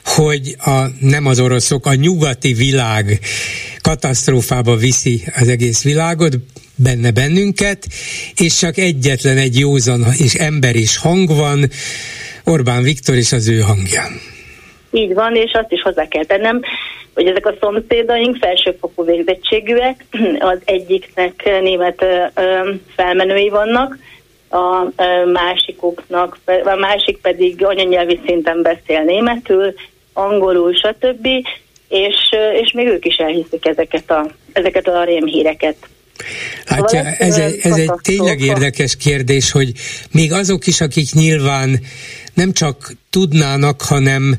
hogy 0.04 0.56
a, 0.58 0.86
nem 1.00 1.26
az 1.26 1.40
oroszok, 1.40 1.86
a 1.86 1.94
nyugati 1.94 2.52
világ 2.52 3.20
katasztrófába 3.80 4.76
viszi 4.76 5.22
az 5.34 5.48
egész 5.48 5.82
világot, 5.82 6.38
benne 6.76 7.10
bennünket, 7.10 7.86
és 8.36 8.58
csak 8.58 8.78
egyetlen 8.78 9.36
egy 9.36 9.58
józan 9.58 10.06
és 10.16 10.34
ember 10.34 10.76
is 10.76 10.96
hang 10.96 11.28
van, 11.28 11.70
Orbán 12.44 12.82
Viktor 12.82 13.16
és 13.16 13.32
az 13.32 13.48
ő 13.48 13.60
hangja. 13.60 14.02
Így 14.96 15.14
van, 15.14 15.34
és 15.34 15.52
azt 15.52 15.72
is 15.72 15.82
hozzá 15.82 16.08
kell 16.08 16.24
tennem, 16.24 16.60
hogy 17.14 17.26
ezek 17.26 17.46
a 17.46 17.54
szomszédaink 17.60 18.36
felsőfokú 18.36 19.04
végzettségűek, 19.04 20.04
az 20.52 20.58
egyiknek 20.64 21.60
német 21.62 22.04
felmenői 22.96 23.48
vannak, 23.48 23.98
a 24.48 24.92
másikuknak, 25.32 26.38
a 26.64 26.74
másik 26.74 27.18
pedig 27.18 27.64
anyanyelvi 27.64 28.20
szinten 28.26 28.62
beszél 28.62 29.02
németül, 29.02 29.74
angolul, 30.12 30.74
stb. 30.74 31.26
És, 31.88 32.16
és 32.62 32.72
még 32.72 32.86
ők 32.86 33.04
is 33.04 33.16
elhiszik 33.16 33.66
ezeket 33.66 34.10
a, 34.10 34.30
ezeket 34.52 34.88
a 34.88 35.04
rémhíreket. 35.04 35.76
Látja, 36.68 37.00
ez, 37.00 37.38
egy, 37.38 37.58
ez 37.62 37.76
egy 37.76 37.92
tényleg 38.02 38.40
érdekes 38.40 38.96
kérdés, 38.96 39.50
hogy 39.50 39.72
még 40.12 40.32
azok 40.32 40.66
is, 40.66 40.80
akik 40.80 41.12
nyilván 41.12 41.80
nem 42.34 42.52
csak 42.52 42.92
tudnának, 43.10 43.82
hanem 43.82 44.36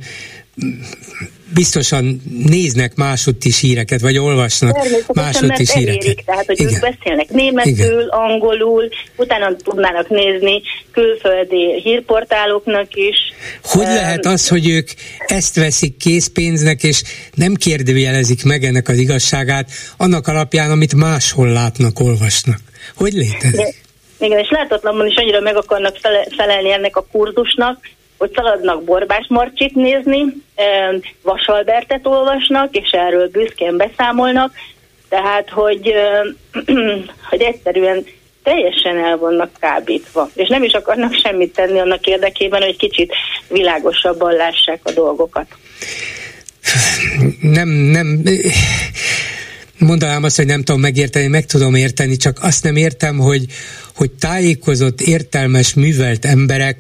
biztosan 1.53 2.21
néznek 2.45 2.95
másutt 2.95 3.43
is 3.43 3.59
híreket, 3.59 4.01
vagy 4.01 4.17
olvasnak 4.17 4.77
másutt 5.13 5.57
is 5.57 5.73
híreket. 5.73 6.01
Elérik, 6.01 6.25
tehát, 6.25 6.45
hogy 6.45 6.59
Igen. 6.59 6.73
ők 6.73 6.79
beszélnek 6.79 7.29
németül, 7.29 7.73
Igen. 7.73 8.07
angolul, 8.07 8.89
utána 9.15 9.55
tudnának 9.55 10.09
nézni 10.09 10.61
külföldi 10.91 11.81
hírportáloknak 11.83 12.87
is. 12.93 13.15
Hogy 13.63 13.85
um, 13.85 13.93
lehet 13.93 14.25
az, 14.25 14.47
hogy 14.47 14.69
ők 14.69 14.89
ezt 15.25 15.55
veszik 15.55 15.97
készpénznek, 15.97 16.83
és 16.83 17.03
nem 17.33 17.53
kérdőjelezik 17.53 18.43
meg 18.43 18.63
ennek 18.63 18.87
az 18.87 18.97
igazságát, 18.97 19.69
annak 19.97 20.27
alapján, 20.27 20.71
amit 20.71 20.95
máshol 20.95 21.47
látnak, 21.47 21.99
olvasnak? 21.99 22.59
Hogy 22.95 23.13
létezik? 23.13 23.85
Igen, 24.19 24.39
és 24.39 24.49
látatlanban 24.49 25.07
is 25.07 25.15
annyira 25.15 25.39
meg 25.39 25.55
akarnak 25.55 25.95
felelni 26.37 26.71
ennek 26.71 26.95
a 26.95 27.07
kurzusnak, 27.11 27.79
hogy 28.18 28.32
szaladnak 28.36 28.84
Borbás 28.84 29.26
Marcsit 29.30 29.76
nézni, 29.76 30.24
Vasalbertet 31.22 32.07
olvasnak, 32.07 32.76
és 32.76 32.89
erről 32.91 33.30
büszkén 33.30 33.78
beszámolnak, 33.78 34.53
tehát, 35.09 35.49
hogy, 35.49 35.93
hogy 37.30 37.41
egyszerűen 37.41 38.05
teljesen 38.43 38.97
el 38.97 39.18
vannak 39.18 39.49
kábítva, 39.59 40.30
és 40.34 40.47
nem 40.49 40.63
is 40.63 40.72
akarnak 40.72 41.13
semmit 41.13 41.53
tenni 41.53 41.80
annak 41.80 42.05
érdekében, 42.05 42.61
hogy 42.61 42.78
kicsit 42.78 43.13
világosabban 43.47 44.34
lássák 44.34 44.80
a 44.84 44.91
dolgokat. 44.91 45.47
Nem, 47.41 47.68
nem, 47.70 48.24
mondanám 49.78 50.24
azt, 50.24 50.36
hogy 50.36 50.45
nem 50.45 50.63
tudom 50.63 50.82
megérteni, 50.82 51.28
meg 51.28 51.45
tudom 51.45 51.76
érteni, 51.76 52.15
csak 52.15 52.38
azt 52.41 52.63
nem 52.63 52.76
értem, 52.76 53.18
hogy, 53.18 53.45
hogy 53.95 54.11
tájékozott, 54.11 55.01
értelmes, 55.01 55.74
művelt 55.74 56.26
emberek 56.26 56.78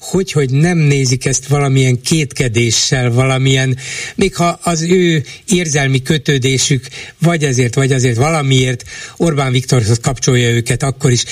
hogy, 0.00 0.32
hogy 0.32 0.50
nem 0.50 0.78
nézik 0.78 1.24
ezt 1.24 1.46
valamilyen 1.46 2.00
kétkedéssel, 2.00 3.10
valamilyen, 3.10 3.78
még 4.14 4.34
ha 4.34 4.58
az 4.62 4.82
ő 4.82 5.24
érzelmi 5.48 6.02
kötődésük 6.02 6.86
vagy 7.18 7.44
ezért, 7.44 7.74
vagy 7.74 7.92
azért 7.92 8.16
valamiért 8.16 8.84
Orbán 9.16 9.52
Viktorhoz 9.52 9.98
kapcsolja 10.02 10.50
őket, 10.50 10.82
akkor 10.82 11.10
is 11.10 11.24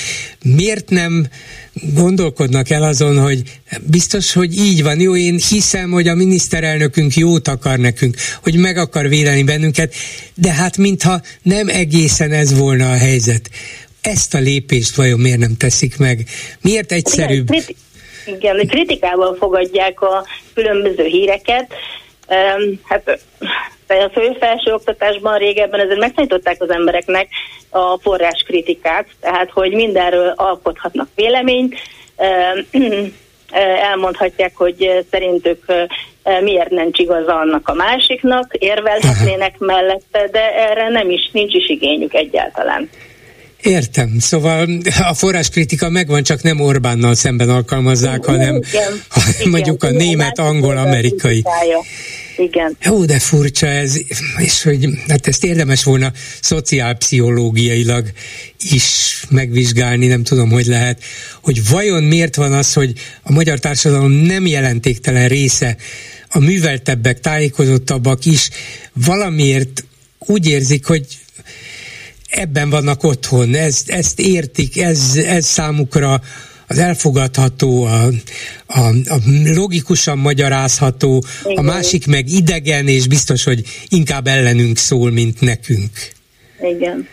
miért 0.43 0.91
nem 0.91 1.29
gondolkodnak 1.95 2.71
el 2.71 2.83
azon, 2.83 3.19
hogy 3.19 3.43
biztos, 3.83 4.33
hogy 4.33 4.59
így 4.59 4.83
van. 4.83 5.01
Jó, 5.01 5.17
én 5.17 5.41
hiszem, 5.49 5.91
hogy 5.91 6.09
a 6.09 6.15
miniszterelnökünk 6.15 7.15
jót 7.15 7.49
akar 7.49 7.79
nekünk, 7.79 8.17
hogy 8.43 8.57
meg 8.57 8.77
akar 8.77 9.09
védeni 9.09 9.43
bennünket, 9.43 9.95
de 10.35 10.53
hát 10.53 10.77
mintha 10.77 11.23
nem 11.43 11.69
egészen 11.69 12.33
ez 12.33 12.55
volna 12.55 12.91
a 12.91 12.97
helyzet. 12.97 13.51
Ezt 14.01 14.35
a 14.35 14.39
lépést 14.39 14.95
vajon 14.95 15.21
miért 15.21 15.39
nem 15.39 15.57
teszik 15.57 15.97
meg? 15.97 16.29
Miért 16.61 16.93
egyszerűbb? 16.93 17.53
Igen, 17.53 17.65
kritikával 18.67 19.35
fogadják 19.35 20.01
a 20.01 20.25
különböző 20.55 21.05
híreket. 21.05 21.73
Hát 22.85 23.21
a 23.89 24.11
felső 24.39 24.73
oktatásban 24.73 25.39
régebben 25.39 25.81
ezért 25.81 25.99
megtanították 25.99 26.63
az 26.63 26.71
embereknek 26.71 27.29
a 27.71 27.99
forrás 27.99 28.43
kritikát, 28.47 29.07
tehát 29.21 29.51
hogy 29.51 29.73
mindenről 29.73 30.33
alkothatnak 30.37 31.09
véleményt, 31.15 31.75
elmondhatják, 33.91 34.57
hogy 34.57 35.05
szerintük 35.11 35.65
miért 36.41 36.71
nem 36.71 36.89
igaza 36.93 37.35
annak 37.35 37.69
a 37.69 37.75
másiknak, 37.75 38.55
érvelhetnének 38.59 39.59
mellette, 39.73 40.29
de 40.31 40.55
erre 40.55 40.89
nem 40.89 41.11
is, 41.11 41.31
nincs 41.33 41.55
is 41.55 41.69
igényük 41.69 42.15
egyáltalán. 42.15 42.91
Értem. 43.65 44.19
Szóval 44.19 44.69
a 45.01 45.15
forráskritika 45.15 45.89
megvan, 45.89 46.23
csak 46.23 46.43
nem 46.43 46.61
Orbánnal 46.61 47.15
szemben 47.15 47.49
alkalmazzák, 47.49 48.25
hanem 48.25 48.57
igen, 48.57 49.03
igen, 49.39 49.51
mondjuk 49.51 49.85
a 49.85 49.91
német, 49.91 50.39
angol, 50.39 50.77
amerikai. 50.77 51.45
Igen. 52.37 52.77
Jó, 52.83 53.05
de 53.05 53.19
furcsa 53.19 53.67
ez, 53.67 54.01
és 54.39 54.63
hogy 54.63 54.89
hát 55.09 55.27
ezt 55.27 55.45
érdemes 55.45 55.85
volna 55.85 56.13
szociálpszichológiailag 56.41 58.07
is 58.71 59.21
megvizsgálni, 59.31 60.07
nem 60.07 60.23
tudom, 60.23 60.51
hogy 60.51 60.67
lehet, 60.67 61.03
hogy 61.43 61.69
vajon 61.69 62.03
miért 62.03 62.35
van 62.35 62.53
az, 62.53 62.73
hogy 62.73 62.93
a 63.23 63.33
magyar 63.33 63.59
társadalom 63.59 64.11
nem 64.11 64.47
jelentéktelen 64.47 65.29
része, 65.29 65.77
a 66.29 66.39
műveltebbek, 66.39 67.21
tájékozottabbak 67.21 68.25
is 68.25 68.51
valamiért 68.93 69.85
úgy 70.19 70.47
érzik, 70.47 70.87
hogy 70.87 71.07
ebben 72.37 72.71
vannak 72.71 73.03
otthon, 73.03 73.55
ezt, 73.55 73.91
ezt 73.91 74.21
értik, 74.21 74.81
ez, 74.81 75.17
ez 75.27 75.45
számukra 75.47 76.21
az 76.69 76.79
elfogadható, 76.79 77.85
a, 77.85 78.05
a, 78.67 78.87
a 78.89 79.19
logikusan 79.55 80.19
magyarázható, 80.19 81.25
Igen. 81.45 81.57
a 81.57 81.63
másik 81.63 82.07
meg 82.07 82.29
idegen, 82.29 82.89
és 82.89 83.07
biztos, 83.09 83.45
hogy 83.45 83.63
inkább 83.89 84.27
ellenünk 84.27 84.77
szól, 84.77 85.11
mint 85.11 85.41
nekünk. 85.41 85.91
Igen. 86.61 87.09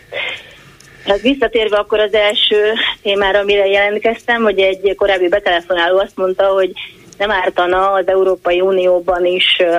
Hát 1.04 1.20
visszatérve 1.20 1.76
akkor 1.76 2.00
az 2.00 2.14
első 2.14 2.72
témára, 3.02 3.38
amire 3.38 3.66
jelentkeztem, 3.66 4.42
hogy 4.42 4.58
egy 4.58 4.94
korábbi 4.96 5.28
betelefonáló 5.28 5.98
azt 5.98 6.16
mondta, 6.16 6.44
hogy 6.44 6.72
nem 7.18 7.30
ártana 7.30 7.92
az 7.92 8.08
Európai 8.08 8.60
Unióban 8.60 9.26
is 9.26 9.56
ö, 9.58 9.76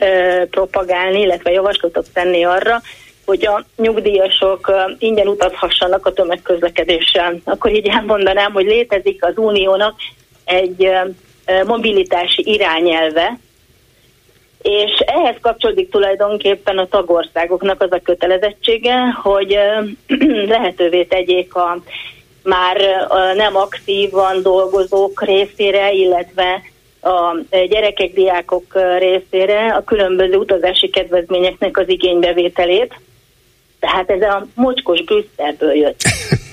ö, 0.00 0.44
propagálni, 0.50 1.20
illetve 1.20 1.50
javaslatot 1.50 2.08
tenni 2.12 2.44
arra, 2.44 2.82
hogy 3.26 3.46
a 3.46 3.64
nyugdíjasok 3.76 4.72
ingyen 4.98 5.26
utazhassanak 5.26 6.06
a 6.06 6.12
tömegközlekedéssel. 6.12 7.40
Akkor 7.44 7.72
így 7.72 7.88
elmondanám, 7.88 8.52
hogy 8.52 8.64
létezik 8.64 9.24
az 9.24 9.32
uniónak 9.36 9.94
egy 10.44 10.90
mobilitási 11.66 12.42
irányelve, 12.52 13.38
és 14.62 14.98
ehhez 15.06 15.36
kapcsolódik 15.40 15.90
tulajdonképpen 15.90 16.78
a 16.78 16.86
tagországoknak 16.86 17.82
az 17.82 17.92
a 17.92 18.00
kötelezettsége, 18.02 18.96
hogy 19.22 19.58
lehetővé 20.54 21.04
tegyék 21.04 21.54
a 21.54 21.82
már 22.42 23.06
nem 23.34 23.56
aktívan 23.56 24.42
dolgozók 24.42 25.24
részére, 25.24 25.92
illetve 25.92 26.62
a 27.02 27.36
gyerekek, 27.68 28.12
diákok 28.12 28.78
részére 28.98 29.74
a 29.74 29.84
különböző 29.84 30.36
utazási 30.36 30.90
kedvezményeknek 30.90 31.78
az 31.78 31.88
igénybevételét. 31.88 32.94
Tehát 33.80 34.10
ez 34.10 34.22
a 34.22 34.46
mocskos 34.54 35.02
Brüsszelből 35.04 35.74
jött 35.74 36.00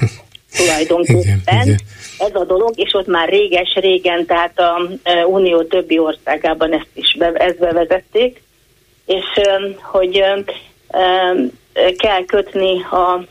tulajdonképpen. 0.57 1.39
Igen, 1.45 1.61
igen. 1.61 1.79
Ez 2.17 2.35
a 2.35 2.43
dolog, 2.43 2.71
és 2.75 2.93
ott 2.93 3.07
már 3.07 3.29
réges-régen, 3.29 4.25
tehát 4.25 4.59
a 4.59 4.81
Unió 5.25 5.63
többi 5.63 5.99
országában 5.99 6.73
ezt 6.73 6.89
is 6.93 7.15
be, 7.17 7.31
ezt 7.31 7.59
bevezették, 7.59 8.41
és 9.05 9.25
hogy 9.81 10.23
kell 11.97 12.25
kötni 12.25 12.81
a 12.81 13.23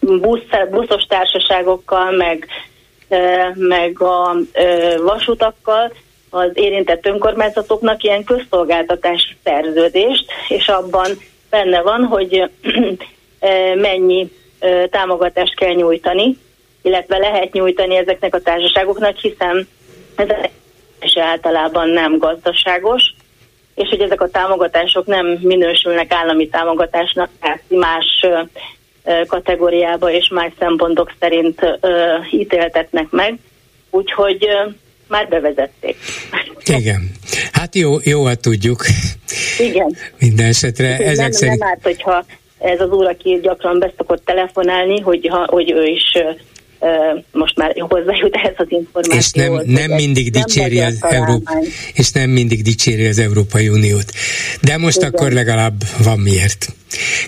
busz, 0.00 0.68
buszos 0.70 1.02
társaságokkal, 1.02 2.10
meg, 2.10 2.46
meg 3.54 4.00
a 4.00 4.36
vasutakkal 5.02 5.92
az 6.30 6.50
érintett 6.52 7.06
önkormányzatoknak 7.06 8.02
ilyen 8.02 8.24
közszolgáltatás 8.24 9.36
szerződést, 9.44 10.24
és 10.48 10.68
abban 10.68 11.06
benne 11.52 11.82
van, 11.82 12.04
hogy 12.04 12.50
mennyi 13.74 14.30
támogatást 14.90 15.54
kell 15.54 15.74
nyújtani, 15.74 16.38
illetve 16.82 17.18
lehet 17.18 17.52
nyújtani 17.52 17.96
ezeknek 17.96 18.34
a 18.34 18.40
társaságoknak, 18.40 19.16
hiszen 19.16 19.68
ez 20.16 21.16
általában 21.16 21.88
nem 21.88 22.18
gazdaságos, 22.18 23.02
és 23.74 23.88
hogy 23.88 24.00
ezek 24.00 24.20
a 24.20 24.28
támogatások 24.28 25.06
nem 25.06 25.26
minősülnek 25.26 26.12
állami 26.12 26.48
támogatásnak, 26.48 27.30
tehát 27.40 27.62
más 27.68 28.26
kategóriába 29.26 30.10
és 30.10 30.28
más 30.28 30.52
szempontok 30.58 31.12
szerint 31.20 31.78
ítéltetnek 32.30 33.10
meg, 33.10 33.38
úgyhogy 33.90 34.48
már 35.12 35.28
bevezették. 35.28 35.96
Igen. 36.64 37.10
Hát 37.52 37.74
jó, 37.74 37.96
jó, 38.02 38.24
hát 38.24 38.40
tudjuk. 38.40 38.84
Igen. 39.58 39.96
Minden 40.18 40.46
esetre 40.46 40.96
ezek 40.96 41.16
nem, 41.16 41.30
szerint... 41.30 41.58
Nem 41.58 41.68
árt, 41.68 41.82
hogyha 41.82 42.24
ez 42.58 42.80
az 42.80 42.90
úr, 42.90 43.06
aki 43.06 43.38
gyakran 43.42 43.78
beszokott 43.78 44.24
telefonálni, 44.24 45.00
hogy, 45.00 45.28
ha, 45.30 45.44
hogy 45.46 45.70
ő 45.70 45.84
is 45.84 46.02
most 47.32 47.56
már 47.56 47.74
hozzájut 47.78 48.34
ehhez 48.34 48.54
az 48.56 48.66
információhoz. 48.68 49.24
És 49.24 49.32
nem, 49.32 49.86
nem 49.86 49.90
mindig 49.90 50.30
dicséri 50.30 50.80
az 50.80 50.98
Európa, 51.00 51.52
és 51.94 52.10
nem 52.10 52.30
mindig 52.30 52.62
dicséri 52.62 53.06
az 53.06 53.18
Európai 53.18 53.68
Uniót. 53.68 54.12
De 54.60 54.76
most 54.76 54.96
Igen. 54.96 55.08
akkor 55.08 55.32
legalább 55.32 55.82
van 56.04 56.18
miért. 56.18 56.66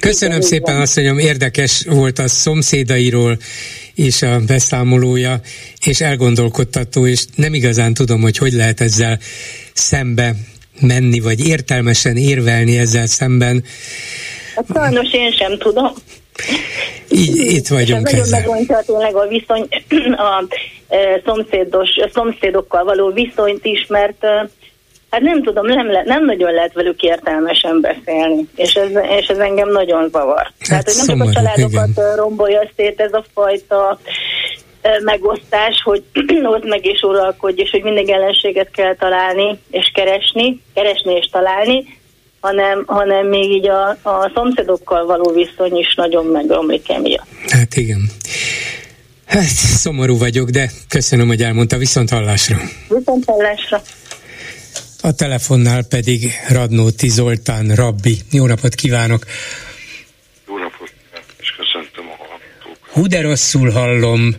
Köszönöm 0.01 0.37
Igen, 0.37 0.49
szépen, 0.49 0.81
azt 0.81 0.97
mondjam, 0.97 1.19
érdekes 1.19 1.85
volt 1.89 2.19
a 2.19 2.29
szomszédairól 2.29 3.39
és 3.95 4.23
a 4.23 4.39
beszámolója, 4.47 5.41
és 5.87 6.01
elgondolkodtató, 6.01 7.07
és 7.07 7.25
nem 7.35 7.55
igazán 7.55 7.95
tudom, 7.95 8.21
hogy 8.21 8.39
hogy 8.39 8.53
lehet 8.53 8.81
ezzel 8.81 9.19
szembe 9.73 10.35
menni, 10.81 11.21
vagy 11.21 11.47
értelmesen 11.47 12.17
érvelni 12.17 12.79
ezzel 12.79 13.07
szemben. 13.07 13.65
Hát 14.55 14.65
sajnos 14.75 15.13
én 15.13 15.33
sem 15.33 15.59
tudom. 15.59 15.93
Így, 17.11 17.37
itt 17.37 17.69
vagyunk 17.69 18.09
Ez 18.09 18.13
nagyon 18.13 18.31
megontja 18.31 18.83
tényleg 18.87 19.15
a 19.15 19.27
viszony, 19.27 19.69
a 20.29 20.45
e, 20.89 21.23
szomszédos, 21.25 21.89
a 21.97 22.11
szomszédokkal 22.13 22.85
való 22.85 23.13
viszonyt 23.13 23.65
is, 23.65 23.87
mert 23.89 24.25
e, 24.25 24.49
hát 25.15 25.23
nem 25.23 25.43
tudom, 25.43 25.67
nem, 25.67 25.91
le, 25.91 26.03
nem 26.05 26.25
nagyon 26.25 26.53
lehet 26.53 26.73
velük 26.73 27.03
értelmesen 27.03 27.81
beszélni, 27.81 28.49
és 28.57 28.75
ez, 28.75 28.91
és 29.19 29.27
ez 29.27 29.39
engem 29.39 29.71
nagyon 29.71 30.09
zavar. 30.13 30.43
Hát 30.43 30.69
Tehát, 30.69 30.85
hogy 30.85 30.95
nem 30.97 31.05
szomorú, 31.05 31.33
csak 31.33 31.43
a 31.43 31.45
családokat 31.45 31.89
igen. 31.89 32.17
rombolja 32.17 32.71
szét 32.77 33.01
ez 33.01 33.13
a 33.13 33.25
fajta 33.35 33.99
megosztás, 35.03 35.83
hogy 35.85 36.03
ott 36.55 36.65
meg 36.69 36.87
is 36.87 37.01
uralkodj, 37.03 37.61
és 37.61 37.71
hogy 37.71 37.83
mindig 37.83 38.11
ellenséget 38.11 38.71
kell 38.71 38.95
találni, 38.95 39.59
és 39.71 39.91
keresni, 39.95 40.61
keresni 40.75 41.15
és 41.15 41.29
találni, 41.33 41.85
hanem, 42.41 42.83
hanem 42.87 43.27
még 43.27 43.51
így 43.51 43.69
a, 43.69 43.89
a 43.89 44.31
szomszédokkal 44.35 45.07
való 45.07 45.33
viszony 45.33 45.77
is 45.77 45.95
nagyon 45.95 46.27
megromlik 46.27 46.91
emiatt. 46.91 47.27
Hát 47.49 47.77
igen. 47.77 48.11
Hát 49.27 49.49
szomorú 49.83 50.19
vagyok, 50.19 50.49
de 50.49 50.71
köszönöm, 50.89 51.27
hogy 51.27 51.43
elmondta 51.43 51.77
viszont 51.77 52.11
hallásra. 52.11 52.57
Viszont 52.89 53.25
hallásra. 53.25 53.83
A 55.05 55.13
telefonnál 55.13 55.83
pedig 55.89 56.33
Radnóti 56.49 57.09
Zoltán 57.09 57.75
Rabbi. 57.75 58.19
Jó 58.31 58.47
napot 58.47 58.75
kívánok! 58.75 59.25
Jó 60.49 60.59
napot, 60.59 60.93
és 61.41 61.55
köszöntöm 61.57 62.05
a 62.05 62.17
hallgatókat. 62.17 62.91
Hú, 62.93 63.07
de 63.07 63.21
rosszul 63.21 63.71
hallom. 63.71 64.35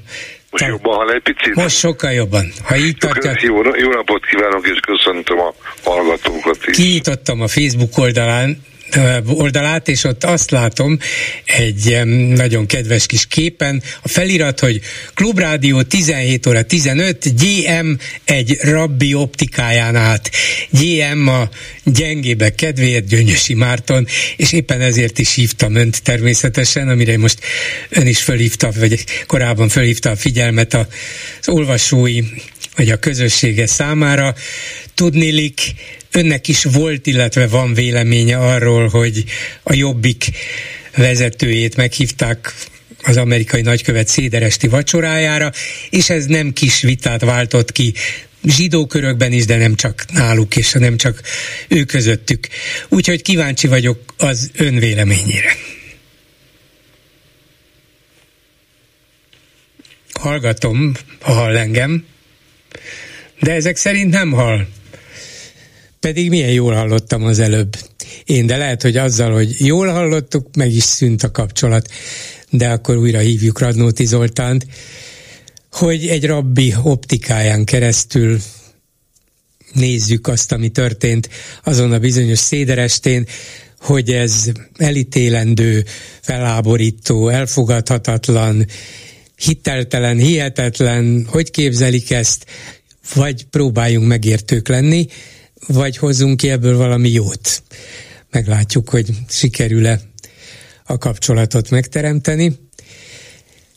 Most 0.49 0.65
jobban 0.65 0.95
hall 0.95 1.11
egy 1.11 1.21
picit? 1.21 1.55
Most 1.55 1.77
sokkal 1.77 2.11
jobban. 2.11 2.51
Ha 2.63 2.75
így 2.77 2.97
tartja... 2.97 3.31
Jó, 3.41 3.55
jó 3.55 3.91
napot 3.91 4.25
kívánok, 4.25 4.67
és 4.67 4.79
köszöntöm 4.79 5.39
a 5.39 5.53
hallgatókat 5.83 6.57
is. 6.67 6.75
Kinyitottam 6.75 7.41
a 7.41 7.47
Facebook 7.47 7.97
oldalán, 7.97 8.61
oldalát, 9.27 9.87
és 9.87 10.03
ott 10.03 10.23
azt 10.23 10.51
látom 10.51 10.99
egy 11.45 11.99
nagyon 12.29 12.65
kedves 12.65 13.05
kis 13.05 13.27
képen, 13.27 13.83
a 14.01 14.07
felirat, 14.07 14.59
hogy 14.59 14.81
Klubrádió 15.13 15.81
17 15.81 16.45
óra 16.45 16.63
15, 16.63 17.41
GM 17.41 17.91
egy 18.23 18.57
rabbi 18.61 19.13
optikáján 19.13 19.95
át. 19.95 20.31
GM 20.69 21.27
a 21.27 21.49
gyengébek 21.83 22.55
kedvéért, 22.55 23.07
Gyöngyösi 23.07 23.53
Márton, 23.53 24.07
és 24.37 24.51
éppen 24.51 24.81
ezért 24.81 25.19
is 25.19 25.33
hívtam 25.33 25.75
önt 25.75 26.03
természetesen, 26.03 26.89
amire 26.89 27.17
most 27.17 27.39
ön 27.89 28.07
is 28.07 28.21
fölhívta, 28.21 28.71
vagy 28.79 29.03
korábban 29.25 29.69
fölhívta 29.69 30.09
a 30.09 30.15
figyelmet 30.15 30.73
az 30.73 30.85
olvasói 31.47 32.21
vagy 32.75 32.89
a 32.89 32.97
közössége 32.97 33.67
számára. 33.67 34.35
Tudnilik, 34.93 35.61
önnek 36.15 36.47
is 36.47 36.63
volt, 36.63 37.07
illetve 37.07 37.47
van 37.47 37.73
véleménye 37.73 38.37
arról, 38.37 38.87
hogy 38.87 39.23
a 39.63 39.73
Jobbik 39.73 40.31
vezetőjét 40.95 41.75
meghívták 41.75 42.53
az 43.01 43.17
amerikai 43.17 43.61
nagykövet 43.61 44.07
széderesti 44.07 44.67
vacsorájára, 44.67 45.51
és 45.89 46.09
ez 46.09 46.25
nem 46.25 46.53
kis 46.53 46.81
vitát 46.81 47.21
váltott 47.21 47.71
ki 47.71 47.93
zsidó 48.43 48.85
körökben 48.85 49.31
is, 49.31 49.45
de 49.45 49.57
nem 49.57 49.75
csak 49.75 50.05
náluk, 50.13 50.55
és 50.55 50.71
nem 50.71 50.97
csak 50.97 51.21
ő 51.67 51.83
közöttük. 51.83 52.47
Úgyhogy 52.89 53.21
kíváncsi 53.21 53.67
vagyok 53.67 53.99
az 54.17 54.51
ön 54.53 54.75
véleményére. 54.75 55.55
Hallgatom, 60.19 60.93
ha 61.19 61.33
hall 61.33 61.57
engem, 61.57 62.05
de 63.39 63.51
ezek 63.51 63.75
szerint 63.75 64.11
nem 64.11 64.31
hall. 64.31 64.67
Pedig 66.05 66.29
milyen 66.29 66.51
jól 66.51 66.73
hallottam 66.73 67.23
az 67.23 67.39
előbb. 67.39 67.75
Én, 68.25 68.45
de 68.45 68.57
lehet, 68.57 68.81
hogy 68.81 68.97
azzal, 68.97 69.33
hogy 69.33 69.55
jól 69.57 69.87
hallottuk, 69.87 70.55
meg 70.55 70.71
is 70.73 70.83
szűnt 70.83 71.23
a 71.23 71.31
kapcsolat. 71.31 71.91
De 72.49 72.69
akkor 72.69 72.97
újra 72.97 73.19
hívjuk 73.19 73.59
Radnóti 73.59 74.05
Zoltánt, 74.05 74.65
hogy 75.71 76.07
egy 76.07 76.25
rabbi 76.25 76.73
optikáján 76.83 77.63
keresztül 77.63 78.39
nézzük 79.73 80.27
azt, 80.27 80.51
ami 80.51 80.69
történt 80.69 81.29
azon 81.63 81.91
a 81.91 81.99
bizonyos 81.99 82.39
széderestén, 82.39 83.27
hogy 83.79 84.11
ez 84.11 84.51
elítélendő, 84.77 85.85
feláborító, 86.21 87.29
elfogadhatatlan, 87.29 88.65
hiteltelen, 89.35 90.17
hihetetlen, 90.17 91.25
hogy 91.29 91.51
képzelik 91.51 92.11
ezt, 92.11 92.45
vagy 93.13 93.45
próbáljunk 93.45 94.07
megértők 94.07 94.67
lenni, 94.67 95.07
vagy 95.67 95.97
hozzunk 95.97 96.37
ki 96.37 96.49
ebből 96.49 96.77
valami 96.77 97.09
jót. 97.09 97.63
Meglátjuk, 98.31 98.89
hogy 98.89 99.09
sikerül-e 99.29 100.01
a 100.85 100.97
kapcsolatot 100.97 101.69
megteremteni. 101.69 102.59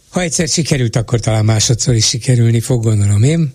Ha 0.09 0.21
egyszer 0.21 0.49
sikerült, 0.49 0.97
akkor 0.97 1.21
talán 1.21 1.45
másodszor 1.45 1.95
is 1.95 2.07
sikerülni 2.07 2.61
fog, 2.61 2.83
gondolom 2.83 3.23
én. 3.23 3.53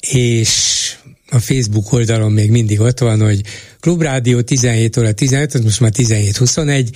És 0.00 0.94
a 1.30 1.38
Facebook 1.38 1.92
oldalon 1.92 2.32
még 2.32 2.50
mindig 2.50 2.80
ott 2.80 2.98
van, 2.98 3.20
hogy 3.20 3.42
Klubrádió 3.80 4.40
17 4.40 4.96
óra 4.96 5.12
15, 5.12 5.62
most 5.62 5.80
már 5.80 5.92
17.21, 5.96 6.88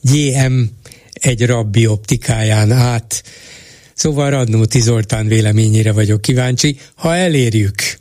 GM 0.00 0.62
egy 1.12 1.46
rabbi 1.46 1.86
optikáján 1.86 2.72
át. 2.72 3.22
Szóval 3.94 4.30
Radnóti 4.30 4.80
Zoltán 4.80 5.26
véleményére 5.26 5.92
vagyok 5.92 6.22
kíváncsi, 6.22 6.78
ha 6.94 7.16
elérjük. 7.16 7.98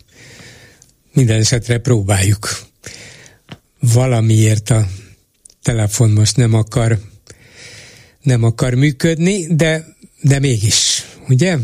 Minden 1.17 1.39
esetre 1.39 1.77
próbáljuk. 1.77 2.47
Valamiért 3.93 4.69
a 4.69 4.85
telefon 5.63 6.09
most 6.09 6.35
nem 6.35 6.53
akar 6.53 6.97
nem 8.21 8.43
akar 8.43 8.73
működni, 8.73 9.55
de, 9.55 9.85
de 10.21 10.39
mégis, 10.39 11.05
ugye? 11.29 11.55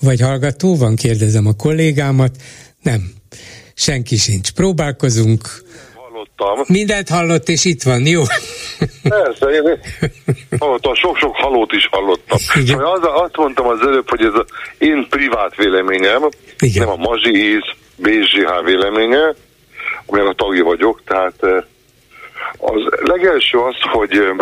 Vagy 0.00 0.20
hallgató 0.20 0.76
van, 0.76 0.96
kérdezem 0.96 1.46
a 1.46 1.52
kollégámat. 1.52 2.36
Nem, 2.82 3.12
senki 3.74 4.16
sincs. 4.16 4.50
Próbálkozunk. 4.50 5.42
Hallottam. 5.94 6.64
Mindent 6.66 7.08
hallott, 7.08 7.48
és 7.48 7.64
itt 7.64 7.82
van, 7.82 8.06
jó? 8.06 8.22
Persze, 9.02 9.46
én 9.46 9.78
hallottam, 10.58 10.94
sok-sok 10.94 11.36
halót 11.36 11.72
is 11.72 11.88
hallottam. 11.90 12.38
Igen. 12.54 12.78
Az, 12.78 13.00
azt 13.02 13.36
mondtam 13.36 13.66
az 13.66 13.78
előbb, 13.80 14.08
hogy 14.10 14.20
ez 14.20 14.34
az 14.34 14.46
én 14.78 15.06
privát 15.10 15.56
véleményem, 15.56 16.28
Igen. 16.58 16.86
nem 16.86 16.92
a 16.92 16.96
Mazsihiz 16.96 17.84
BZH 17.96 18.64
véleménye, 18.64 19.34
amelyek 20.06 20.28
a 20.28 20.32
tagja 20.32 20.64
vagyok, 20.64 21.02
tehát 21.04 21.42
eh, 21.42 21.64
az 22.58 22.82
legelső 23.00 23.58
az, 23.58 23.76
hogy 23.80 24.32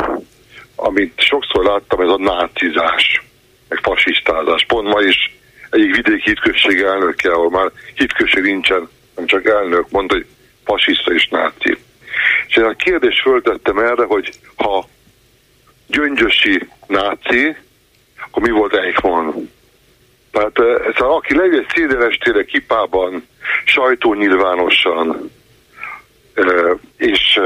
amit 0.77 1.21
sokszor 1.21 1.65
láttam, 1.65 2.01
ez 2.01 2.09
a 2.09 2.19
nácizás, 2.19 3.23
meg 3.69 3.79
fasisztázás. 3.83 4.65
Pont 4.67 4.89
ma 4.89 5.01
is 5.01 5.37
egyik 5.71 5.95
vidéki 5.97 6.23
hitközség 6.25 6.81
elnöke, 6.81 7.33
ahol 7.33 7.51
már 7.51 7.71
hitközség 7.95 8.43
nincsen, 8.43 8.89
nem 9.17 9.27
csak 9.27 9.47
elnök, 9.47 9.91
mondta, 9.91 10.15
hogy 10.15 10.27
fasiszta 10.65 11.13
és 11.13 11.29
náci. 11.29 11.77
És 12.49 12.57
én 12.57 12.65
a 12.65 12.75
kérdést 12.75 13.21
föltettem 13.21 13.79
erre, 13.79 14.05
hogy 14.05 14.31
ha 14.57 14.89
gyöngyösi 15.87 16.69
náci, 16.87 17.57
akkor 18.27 18.43
mi 18.43 18.51
volt 18.51 18.75
Eichmann? 18.75 19.51
Tehát 20.31 20.59
ez, 20.87 20.95
aki 20.97 21.37
levél 21.37 21.67
szédelestére 21.75 22.45
kipában, 22.45 23.29
sajtó 23.65 24.15
nyilvánosan, 24.15 25.31
és 26.97 27.41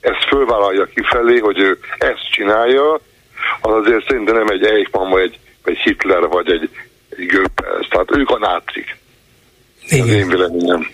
ezt 0.00 0.24
fölvállalja 0.28 0.84
kifelé, 0.84 1.38
hogy 1.38 1.58
ő 1.58 1.78
ezt 1.98 2.30
csinálja, 2.30 2.92
az 3.60 3.74
azért 3.74 4.06
szerintem 4.08 4.36
nem 4.36 4.48
egy 4.48 4.64
Eichmann, 4.64 5.10
vagy 5.10 5.22
egy, 5.22 5.38
egy 5.64 5.78
Hitler, 5.78 6.20
vagy 6.28 6.50
egy, 6.50 6.70
egy 7.08 7.26
Goebbels. 7.26 7.88
Tehát 7.88 8.16
ők 8.16 8.30
a 8.30 8.38
nácik. 8.38 8.96
Igen. 9.88 10.00
Az 10.00 10.08
én 10.08 10.28
véleményem. 10.28 10.86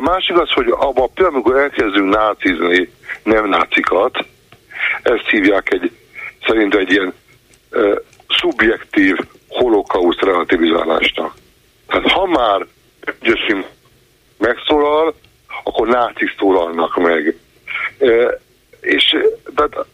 Másik 0.00 0.38
az, 0.38 0.50
hogy 0.50 0.66
abban 0.68 1.04
a 1.04 1.10
pillanatban, 1.14 1.26
amikor 1.32 1.56
elkezdünk 1.56 2.14
nácizni 2.14 2.90
nem 3.22 3.48
nácikat, 3.48 4.24
ezt 5.02 5.28
hívják 5.28 5.72
egy, 5.72 5.90
szerintem 6.46 6.80
egy 6.80 6.90
ilyen 6.90 7.14
uh, 7.72 7.96
szubjektív 8.28 9.16
holokauszt 9.48 10.20
relativizálásnak. 10.20 11.34
Tehát 11.86 12.10
ha 12.10 12.26
már 12.26 12.66
Jessim 13.22 13.64
megszólal, 14.42 15.14
akkor 15.64 15.88
nácik 15.88 16.34
szólalnak 16.38 16.96
meg. 16.96 17.36
És 18.80 19.16
tehát 19.54 19.86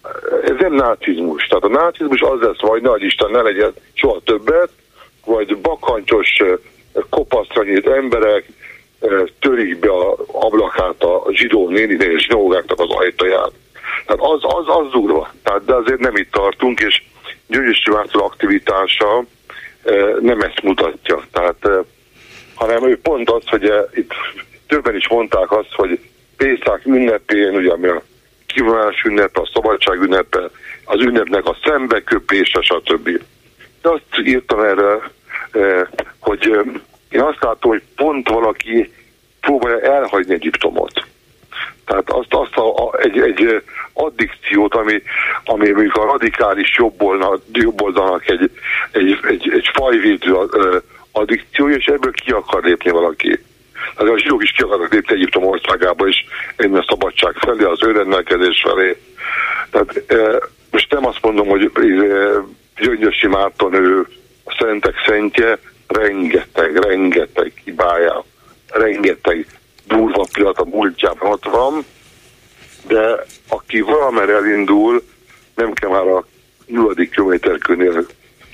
ez 0.44 0.56
nem 0.58 0.74
nácizmus. 0.74 1.46
Tehát 1.46 1.64
a 1.64 1.82
nácizmus 1.82 2.20
az 2.20 2.40
lesz, 2.40 2.60
vagy 2.60 2.82
nagy 2.82 3.02
Isten 3.02 3.30
ne 3.30 3.42
legyen 3.42 3.72
soha 3.94 4.20
többet, 4.24 4.70
vagy 5.24 5.56
bakancsos, 5.56 6.42
kopaszra 7.10 7.62
nyílt 7.62 7.86
emberek 7.86 8.44
törik 9.40 9.78
be 9.78 9.90
a 9.90 10.16
ablakát 10.32 11.02
a 11.02 11.24
zsidó 11.30 11.68
néninél 11.68 12.10
és 12.10 12.22
zsinógáknak 12.22 12.80
az 12.80 12.90
ajtaját. 12.90 13.52
Tehát 14.06 14.22
az, 14.22 14.40
az, 14.42 14.64
az 14.66 14.90
durva. 14.92 15.32
Tehát, 15.42 15.64
de 15.64 15.74
azért 15.74 15.98
nem 15.98 16.16
itt 16.16 16.30
tartunk, 16.30 16.80
és 16.80 17.02
Györgyösi 17.46 17.90
Mártól 17.90 18.22
aktivitása 18.22 19.24
nem 20.20 20.40
ezt 20.40 20.62
mutatja. 20.62 21.22
Tehát, 21.32 21.68
hanem 22.58 22.88
ő 22.88 22.98
pont 22.98 23.30
az, 23.30 23.42
hogy 23.46 23.72
itt 23.94 24.12
többen 24.66 24.96
is 24.96 25.08
mondták 25.08 25.52
azt, 25.52 25.72
hogy 25.72 26.00
Pészák 26.36 26.86
ünnepén, 26.86 27.54
ugye 27.54 27.72
ami 27.72 27.88
a 27.88 28.02
kivonás 28.46 29.02
ünnepe, 29.04 29.40
a 29.40 29.50
szabadság 29.52 30.00
ünnepe, 30.00 30.50
az 30.84 31.00
ünnepnek 31.00 31.46
a 31.46 31.56
szembeköpése, 31.64 32.60
stb. 32.62 33.10
De 33.82 33.88
azt 33.88 34.02
írtam 34.24 34.60
erre, 34.60 35.10
hogy 36.18 36.46
én 37.10 37.20
azt 37.20 37.42
látom, 37.42 37.70
hogy 37.70 37.82
pont 37.96 38.28
valaki 38.28 38.92
próbálja 39.40 39.80
elhagyni 39.80 40.34
Egyiptomot. 40.34 41.06
Tehát 41.84 42.10
azt, 42.10 42.34
azt 42.34 42.56
a, 42.56 42.74
a, 42.74 42.98
egy, 42.98 43.18
egy 43.20 43.62
addikciót, 43.92 44.74
ami, 44.74 45.02
ami 45.44 45.70
mondjuk 45.70 45.96
a 45.96 46.04
radikális 46.04 46.76
jobboldalnak, 46.76 47.42
jobboldalnak 47.52 48.28
egy, 48.28 48.50
egy, 48.90 49.18
egy, 49.22 49.50
egy 49.52 49.70
fajvédő 49.74 50.36
addikció, 51.18 51.68
és 51.68 51.84
ebből 51.84 52.12
ki 52.12 52.30
akar 52.30 52.64
lépni 52.64 52.90
valaki. 52.90 53.38
Hát 53.96 54.08
a 54.08 54.18
zsidók 54.18 54.42
is 54.42 54.50
ki 54.50 54.62
akarnak 54.62 54.92
lépni 54.92 55.14
Egyiptom 55.14 55.44
országába, 55.44 56.08
és 56.08 56.16
én 56.56 56.76
a 56.76 56.84
szabadság 56.88 57.34
felé, 57.36 57.64
az 57.64 57.82
önrendelkezés 57.82 58.64
felé. 58.66 58.96
Tehát 59.70 60.02
e, 60.06 60.48
most 60.70 60.92
nem 60.92 61.06
azt 61.06 61.22
mondom, 61.22 61.48
hogy 61.48 61.70
e, 61.74 61.78
Gyöngyösi 62.80 63.26
Márton 63.26 63.74
ő 63.74 64.06
a 64.44 64.56
szentek 64.58 64.94
szentje, 65.06 65.58
rengeteg, 65.86 66.76
rengeteg 66.76 67.52
hibája, 67.64 68.24
rengeteg 68.68 69.46
durva 69.86 70.26
pillanat 70.32 70.58
a 70.58 70.64
múltjában 70.64 71.30
ott 71.30 71.44
van, 71.44 71.84
de 72.86 73.24
aki 73.48 73.80
valamerre 73.80 74.34
elindul, 74.34 75.02
nem 75.54 75.72
kell 75.72 75.90
már 75.90 76.06
a 76.06 76.26
nulladik 76.66 77.10
kilométerkőnél 77.10 78.06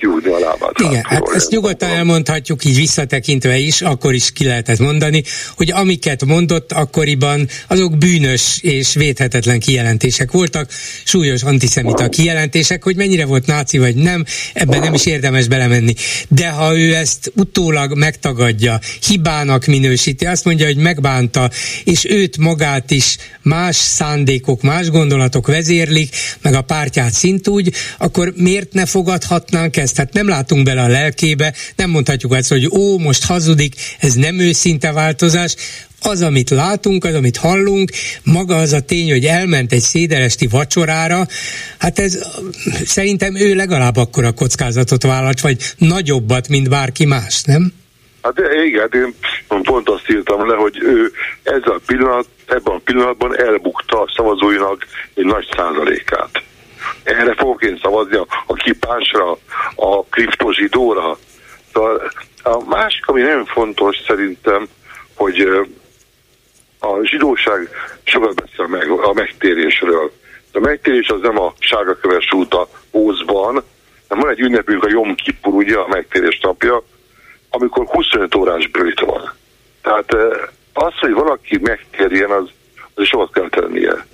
kiúzni 0.05 0.31
a 0.31 0.39
lábát. 0.39 0.79
Igen, 0.79 1.03
hát 1.03 1.29
ezt 1.35 1.49
nyugodtan 1.49 1.89
elmondhatjuk 1.89 2.65
így 2.65 2.75
visszatekintve 2.75 3.57
is, 3.57 3.81
akkor 3.81 4.13
is 4.13 4.31
ki 4.31 4.45
lehet 4.45 4.69
ezt 4.69 4.79
mondani, 4.79 5.23
hogy 5.55 5.71
amiket 5.71 6.25
mondott 6.25 6.71
akkoriban, 6.71 7.47
azok 7.67 7.97
bűnös 7.97 8.59
és 8.61 8.93
védhetetlen 8.93 9.59
kijelentések 9.59 10.31
voltak, 10.31 10.69
súlyos 11.03 11.43
antiszemita 11.43 12.09
kijelentések, 12.09 12.83
hogy 12.83 12.95
mennyire 12.95 13.25
volt 13.25 13.45
náci 13.45 13.77
vagy 13.77 13.95
nem, 13.95 14.25
ebben 14.53 14.79
nem 14.79 14.93
is 14.93 15.05
érdemes 15.05 15.47
belemenni. 15.47 15.93
De 16.27 16.49
ha 16.49 16.77
ő 16.77 16.95
ezt 16.95 17.31
utólag 17.35 17.97
megtagadja, 17.97 18.79
hibának 19.07 19.65
minősíti, 19.65 20.25
azt 20.25 20.45
mondja, 20.45 20.65
hogy 20.65 20.77
megbánta, 20.77 21.49
és 21.83 22.05
őt 22.09 22.37
magát 22.37 22.91
is 22.91 23.17
más 23.41 23.75
szándékok, 23.75 24.61
más 24.61 24.89
gondolatok 24.89 25.47
vezérlik, 25.47 26.15
meg 26.41 26.53
a 26.53 26.61
pártját 26.61 27.13
szintúgy, 27.13 27.73
akkor 27.97 28.33
miért 28.35 28.73
ne 28.73 28.85
fogadhatnánk 28.85 29.77
ezt? 29.77 29.94
Tehát 29.95 30.13
nem 30.13 30.27
látunk 30.27 30.65
bele 30.65 30.81
a 30.81 30.87
lelkébe, 30.87 31.53
nem 31.75 31.89
mondhatjuk 31.89 32.33
azt, 32.33 32.49
hogy 32.49 32.67
ó, 32.71 32.97
most 32.97 33.25
hazudik, 33.25 33.75
ez 33.99 34.13
nem 34.13 34.39
őszinte 34.39 34.91
változás, 34.91 35.55
az, 36.01 36.21
amit 36.21 36.49
látunk, 36.49 37.03
az, 37.03 37.13
amit 37.13 37.37
hallunk, 37.37 37.89
maga 38.23 38.55
az 38.55 38.73
a 38.73 38.79
tény, 38.79 39.11
hogy 39.11 39.25
elment 39.25 39.71
egy 39.71 39.79
széderesti 39.79 40.47
vacsorára, 40.47 41.25
hát 41.77 41.99
ez 41.99 42.19
szerintem 42.85 43.35
ő 43.35 43.55
legalább 43.55 43.95
akkora 43.95 44.31
kockázatot 44.31 45.03
vállalt, 45.03 45.41
vagy 45.41 45.57
nagyobbat, 45.77 46.47
mint 46.47 46.69
bárki 46.69 47.05
más, 47.05 47.43
nem? 47.43 47.73
Hát 48.21 48.39
igen, 48.65 48.89
én 48.93 49.13
pont 49.47 49.89
azt 49.89 50.09
írtam 50.09 50.49
le, 50.49 50.55
hogy 50.55 50.77
ő 50.81 51.11
ezzel 51.43 51.73
a 51.73 51.81
pillanat, 51.85 52.27
ebben 52.45 52.75
a 52.75 52.81
pillanatban 52.83 53.39
elbukta 53.39 54.01
a 54.01 54.11
szavazóinak 54.15 54.85
egy 55.13 55.25
nagy 55.25 55.45
százalékát. 55.55 56.43
Erre 57.05 57.35
fogok 57.35 57.63
én 57.63 57.79
szavazni 57.81 58.15
a, 58.15 58.25
a 58.45 58.53
kipásra, 58.53 59.37
a 59.75 60.03
kriptozsidóra. 60.03 61.17
Szóval 61.73 62.11
a 62.43 62.63
másik, 62.63 63.07
ami 63.07 63.21
nagyon 63.21 63.45
fontos 63.45 63.97
szerintem, 64.07 64.67
hogy 65.13 65.39
a 66.79 67.03
zsidóság 67.03 67.69
sokat 68.03 68.35
beszél 68.35 68.67
meg 68.67 68.89
a 68.89 69.13
megtérésről. 69.13 70.11
A 70.53 70.59
megtérés 70.59 71.07
az 71.07 71.21
nem 71.21 71.39
a 71.39 71.53
sárgaköves 71.59 72.31
út 72.31 72.53
a 72.53 72.67
Ózban, 72.91 73.63
hanem 74.07 74.23
van 74.23 74.29
egy 74.29 74.39
ünnepünk 74.39 74.83
a 74.83 74.89
Jom 74.89 75.15
Kippur, 75.15 75.53
ugye 75.53 75.77
a 75.77 75.87
megtérés 75.87 76.39
napja, 76.41 76.83
amikor 77.49 77.85
25 77.85 78.35
órás 78.35 78.67
bőjt 78.67 78.99
van. 78.99 79.33
Tehát 79.81 80.13
az, 80.73 80.93
hogy 80.99 81.13
valaki 81.13 81.59
megtérjen, 81.61 82.31
az, 82.31 82.49
az 82.93 83.05
sokat 83.05 83.31
kell 83.31 83.49
tennie. 83.49 84.05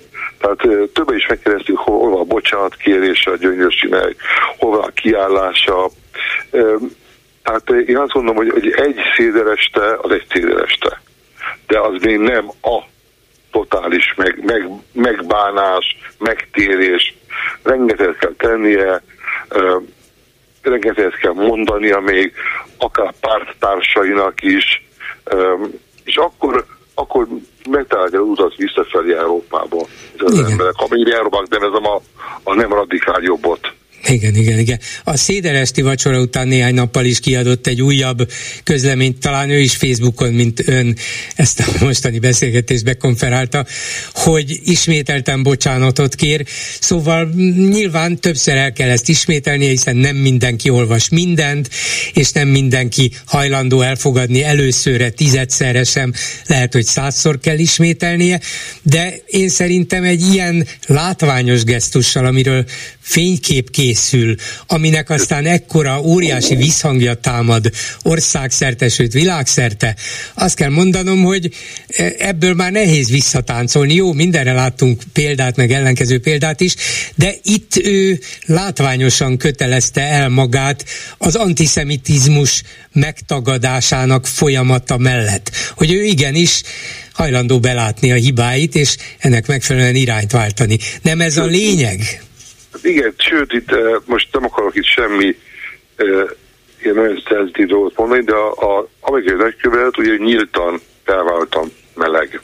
Tehát 0.41 0.89
többen 0.93 1.15
is 1.15 1.27
megkérdeztük, 1.27 1.77
hol 1.77 2.09
van 2.09 2.19
a 2.19 2.23
bocsánat 2.23 2.75
kérése 2.75 3.31
a 3.31 3.35
gyöngyösinek, 3.35 4.15
hol 4.57 4.69
van 4.69 4.81
a 4.81 4.91
kiállása. 4.91 5.89
Tehát 7.43 7.69
én 7.69 7.97
azt 7.97 8.13
mondom, 8.13 8.35
hogy, 8.35 8.49
hogy 8.49 8.71
egy 8.71 8.99
szédereste 9.15 9.97
az 10.01 10.11
egy 10.11 10.25
szédereste. 10.29 11.01
De 11.67 11.79
az 11.79 12.01
még 12.01 12.17
nem 12.17 12.49
a 12.61 12.79
totális 13.51 14.13
meg, 14.17 14.43
meg, 14.45 14.69
megbánás, 14.93 15.97
megtérés. 16.17 17.15
Rengeteget 17.63 18.17
kell 18.17 18.33
tennie, 18.37 19.01
rengeteget 20.61 21.17
kell 21.17 21.33
mondania 21.33 21.99
még, 21.99 22.33
akár 22.77 23.13
párttársainak 23.19 24.41
is, 24.41 24.85
és 26.03 26.15
akkor 26.15 26.65
akkor 26.93 27.27
megtalálja 27.69 28.19
az 28.21 28.27
utat 28.27 28.55
visszafelé 28.55 29.13
Európába. 29.13 29.85
Az 30.17 30.39
emberek, 30.39 30.73
amíg 30.75 31.09
Európának 31.09 31.49
nevezem 31.49 31.85
a, 31.85 32.01
a 32.43 32.53
nem 32.53 32.73
radikál 32.73 33.21
jobbot. 33.21 33.73
Igen, 34.07 34.35
igen, 34.35 34.59
igen. 34.59 34.79
A 35.03 35.17
széderesti 35.17 35.81
vacsora 35.81 36.19
után 36.19 36.47
néhány 36.47 36.73
nappal 36.73 37.05
is 37.05 37.19
kiadott 37.19 37.67
egy 37.67 37.81
újabb 37.81 38.31
közleményt, 38.63 39.19
talán 39.19 39.49
ő 39.49 39.59
is 39.59 39.75
Facebookon, 39.75 40.33
mint 40.33 40.67
ön 40.67 40.97
ezt 41.35 41.59
a 41.59 41.65
mostani 41.79 42.19
beszélgetést 42.19 42.83
bekonferálta, 42.83 43.65
hogy 44.13 44.59
ismételten 44.63 45.43
bocsánatot 45.43 46.15
kér. 46.15 46.45
Szóval 46.79 47.29
nyilván 47.69 48.19
többször 48.19 48.55
el 48.55 48.73
kell 48.73 48.89
ezt 48.89 49.09
ismételni, 49.09 49.67
hiszen 49.67 49.95
nem 49.95 50.15
mindenki 50.15 50.69
olvas 50.69 51.09
mindent, 51.09 51.69
és 52.13 52.31
nem 52.31 52.47
mindenki 52.47 53.11
hajlandó 53.25 53.81
elfogadni 53.81 54.43
előszörre, 54.43 55.09
tizedszerre 55.09 55.83
sem, 55.83 56.13
lehet, 56.45 56.73
hogy 56.73 56.85
százszor 56.85 57.39
kell 57.39 57.57
ismételnie, 57.57 58.39
de 58.81 59.13
én 59.25 59.49
szerintem 59.49 60.03
egy 60.03 60.21
ilyen 60.33 60.67
látványos 60.87 61.63
gesztussal, 61.63 62.25
amiről 62.25 62.65
fénykép 62.99 63.69
készül, 63.91 64.35
aminek 64.67 65.09
aztán 65.09 65.45
ekkora 65.45 66.01
óriási 66.01 66.55
visszhangja 66.55 67.13
támad 67.13 67.69
országszerte, 68.01 68.89
sőt 68.89 69.13
világszerte, 69.13 69.95
azt 70.33 70.55
kell 70.55 70.69
mondanom, 70.69 71.23
hogy 71.23 71.53
ebből 72.17 72.53
már 72.53 72.71
nehéz 72.71 73.09
visszatáncolni. 73.09 73.93
Jó, 73.93 74.13
mindenre 74.13 74.53
láttunk 74.53 75.01
példát, 75.13 75.55
meg 75.55 75.71
ellenkező 75.71 76.19
példát 76.19 76.61
is, 76.61 76.75
de 77.15 77.33
itt 77.43 77.77
ő 77.83 78.19
látványosan 78.45 79.37
kötelezte 79.37 80.01
el 80.01 80.29
magát 80.29 80.85
az 81.17 81.35
antiszemitizmus 81.35 82.63
megtagadásának 82.93 84.27
folyamata 84.27 84.97
mellett, 84.97 85.51
hogy 85.75 85.91
ő 85.91 86.03
igenis 86.03 86.61
hajlandó 87.13 87.59
belátni 87.59 88.11
a 88.11 88.15
hibáit, 88.15 88.75
és 88.75 88.95
ennek 89.17 89.47
megfelelően 89.47 89.95
irányt 89.95 90.31
váltani. 90.31 90.77
Nem 91.01 91.21
ez 91.21 91.37
a 91.37 91.45
lényeg? 91.45 92.21
Igen, 92.83 93.13
sőt, 93.17 93.53
itt 93.53 93.75
most 94.05 94.27
nem 94.31 94.45
akarok 94.45 94.75
itt 94.75 94.85
semmi 94.85 95.35
ilyen 96.81 96.95
nagyon 96.95 97.23
szenzitív 97.27 97.67
dolgot 97.67 97.97
mondani, 97.97 98.23
de 98.23 98.35
a, 98.35 98.77
a 98.77 98.87
amerikai 98.99 99.35
nagykövet 99.35 99.97
ugye 99.97 100.15
nyíltan 100.15 100.79
felváltam 101.03 101.71
meleg. 101.95 102.41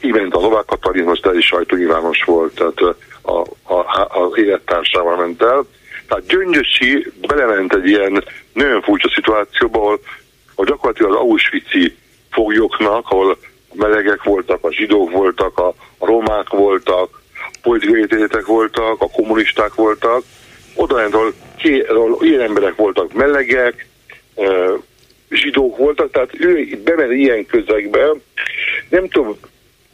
Ment 0.00 0.34
a 0.34 0.40
Novák 0.40 0.64
Katalin, 0.64 1.04
most 1.04 1.26
el 1.26 1.36
is 1.36 1.46
sajtónyilvános 1.46 2.22
volt, 2.22 2.54
tehát 2.54 2.96
a, 3.22 3.30
a, 3.62 3.74
a, 3.74 4.22
az 4.22 4.38
élettársával 4.38 5.16
ment 5.16 5.42
el. 5.42 5.64
Tehát 6.08 6.26
Gyöngyösi 6.26 7.12
belement 7.26 7.74
egy 7.74 7.86
ilyen 7.86 8.24
nagyon 8.52 8.82
furcsa 8.82 9.10
szituációba, 9.14 9.78
ahol, 9.78 10.00
ahol 10.54 10.66
gyakorlatilag 10.66 11.12
az 11.12 11.18
Auschwitz-i 11.18 11.96
foglyoknak, 12.30 13.04
ahol 13.08 13.38
melegek 13.72 14.22
voltak, 14.22 14.64
a 14.64 14.72
zsidók 14.72 15.10
voltak, 15.10 15.58
a, 15.58 15.74
a 15.98 16.06
romák 16.06 16.48
voltak, 16.48 17.19
politikai 17.70 18.42
voltak, 18.46 19.00
a 19.00 19.10
kommunisták 19.10 19.74
voltak, 19.74 20.22
oda 20.74 20.96
ahol 21.02 21.34
ilyen 22.20 22.40
emberek 22.40 22.74
voltak 22.76 23.12
melegek, 23.12 23.86
zsidók 25.30 25.76
voltak, 25.76 26.10
tehát 26.10 26.30
ő 26.32 26.78
bement 26.84 27.12
ilyen 27.12 27.46
közegbe, 27.46 28.06
nem 28.88 29.08
tudom, 29.08 29.36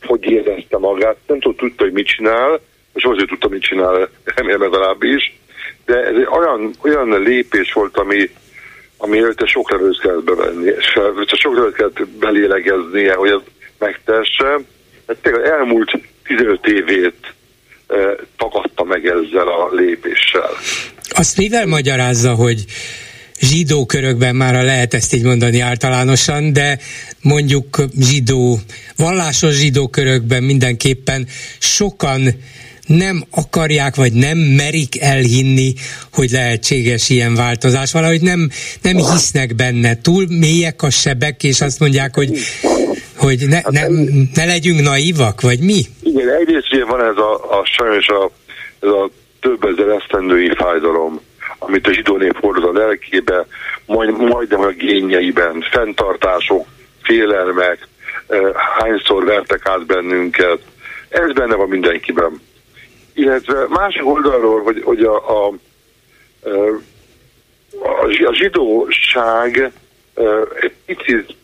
hogy 0.03 0.25
érezte 0.25 0.79
magát, 0.79 1.17
nem 1.27 1.41
tudom, 1.41 1.57
tudta, 1.57 1.85
hogy 1.85 1.93
mit 1.93 2.07
csinál, 2.07 2.61
és 2.95 3.05
azért 3.05 3.29
tudta, 3.29 3.49
mit 3.49 3.63
csinál, 3.63 4.09
remélem 4.25 4.61
legalábbis, 4.61 5.39
de 5.85 6.05
ez 6.05 6.15
egy 6.17 6.29
olyan, 6.31 6.71
olyan 6.83 7.23
lépés 7.23 7.73
volt, 7.73 7.97
ami, 7.97 8.31
ami 8.97 9.19
előtte 9.19 9.47
sok 9.47 9.71
levőt 9.71 10.01
kellett 10.01 10.25
bevenni, 10.25 10.67
és 10.67 10.95
sok 11.27 11.55
levőt 11.55 11.75
kellett 11.75 12.09
belélegeznie, 12.09 13.15
hogy 13.15 13.31
ez 13.31 13.41
megtesse. 13.79 14.59
Hát 15.07 15.17
tényleg 15.23 15.47
elmúlt 15.47 15.93
15 16.25 16.67
évét 16.67 17.35
tagadta 18.37 18.85
meg 18.85 19.07
ezzel 19.07 19.49
a 19.49 19.75
lépéssel. 19.75 20.51
Azt 21.09 21.37
mivel 21.37 21.67
magyarázza, 21.67 22.35
hogy 22.35 22.65
zsidó 23.41 23.87
körökben 23.87 24.37
már 24.37 24.65
lehet 24.65 24.95
ezt 24.95 25.15
így 25.15 25.23
mondani 25.23 25.61
általánosan, 25.61 26.53
de 26.53 26.79
mondjuk 27.21 27.85
zsidó, 27.99 28.59
vallásos 28.97 29.55
zsidó 29.55 29.89
körökben 29.89 30.43
mindenképpen 30.43 31.27
sokan 31.59 32.35
nem 32.87 33.25
akarják, 33.31 33.95
vagy 33.95 34.13
nem 34.13 34.39
merik 34.39 35.01
elhinni, 35.01 35.75
hogy 36.13 36.31
lehetséges 36.31 37.09
ilyen 37.09 37.35
változás. 37.35 37.93
Valahogy 37.93 38.21
nem, 38.21 38.51
nem 38.83 38.97
hisznek 38.97 39.55
benne. 39.55 39.95
Túl 39.95 40.27
mélyek 40.29 40.83
a 40.83 40.91
sebek, 40.91 41.43
és 41.43 41.61
azt 41.61 41.81
mondják, 41.81 42.15
hogy 42.15 42.39
hogy 43.27 43.49
ne, 43.49 43.57
hát 43.57 43.71
ne, 43.71 43.87
ne 44.35 44.45
legyünk 44.45 44.81
naívak, 44.81 45.41
vagy 45.41 45.61
mi? 45.61 45.81
Igen, 46.03 46.29
egyrészt 46.29 46.73
ugye 46.73 46.85
van 46.85 47.01
ez 47.01 47.17
a, 47.17 47.59
a 47.59 47.65
sajnos 47.65 48.09
a, 48.09 48.31
ez 48.81 48.89
a 48.89 49.11
több 49.41 49.65
ezer 49.65 49.89
esztendői 49.89 50.53
fájdalom, 50.55 51.21
amit 51.59 51.87
a 51.87 51.93
zsidó 51.93 52.17
nép 52.17 52.41
hordoz 52.41 52.65
a 52.65 52.79
lelkébe, 52.79 53.47
majd, 53.87 54.19
majdnem 54.19 54.61
a 54.61 54.69
génjeiben, 54.69 55.65
fenntartások, 55.71 56.67
félelmek, 57.03 57.89
hányszor 58.79 59.25
vertek 59.25 59.69
át 59.69 59.87
bennünket. 59.87 60.59
Ez 61.09 61.33
benne 61.33 61.55
van 61.55 61.69
mindenkiben. 61.69 62.41
Illetve 63.15 63.67
másik 63.69 64.07
oldalról, 64.07 64.63
hogy, 64.63 64.83
hogy 64.85 65.03
a, 65.03 65.47
a, 65.47 65.53
a, 67.83 68.05
a 68.27 68.33
zsidóság 68.33 69.73
egy 70.61 70.73
picit 70.87 71.37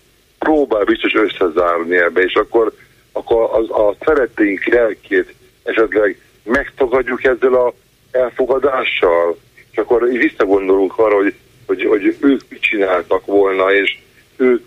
próbál 0.43 0.85
biztos 0.85 1.15
összezárni 1.15 1.97
ebbe, 1.97 2.23
és 2.23 2.35
akkor, 2.35 2.73
akkor 3.13 3.51
az, 3.53 3.71
a 3.71 3.97
szeretteink 4.05 4.65
lelkét 4.65 5.35
esetleg 5.63 6.21
megtagadjuk 6.45 7.25
ezzel 7.25 7.55
a 7.55 7.75
elfogadással, 8.11 9.39
és 9.71 9.79
akkor 9.79 10.09
így 10.13 10.19
visszagondolunk 10.19 10.99
arra, 10.99 11.15
hogy, 11.15 11.35
hogy, 11.67 11.85
hogy 11.85 12.17
ők 12.21 12.41
mit 12.49 12.61
csináltak 12.61 13.27
volna, 13.27 13.75
és 13.75 13.99
ők, 14.37 14.65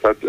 tehát 0.00 0.24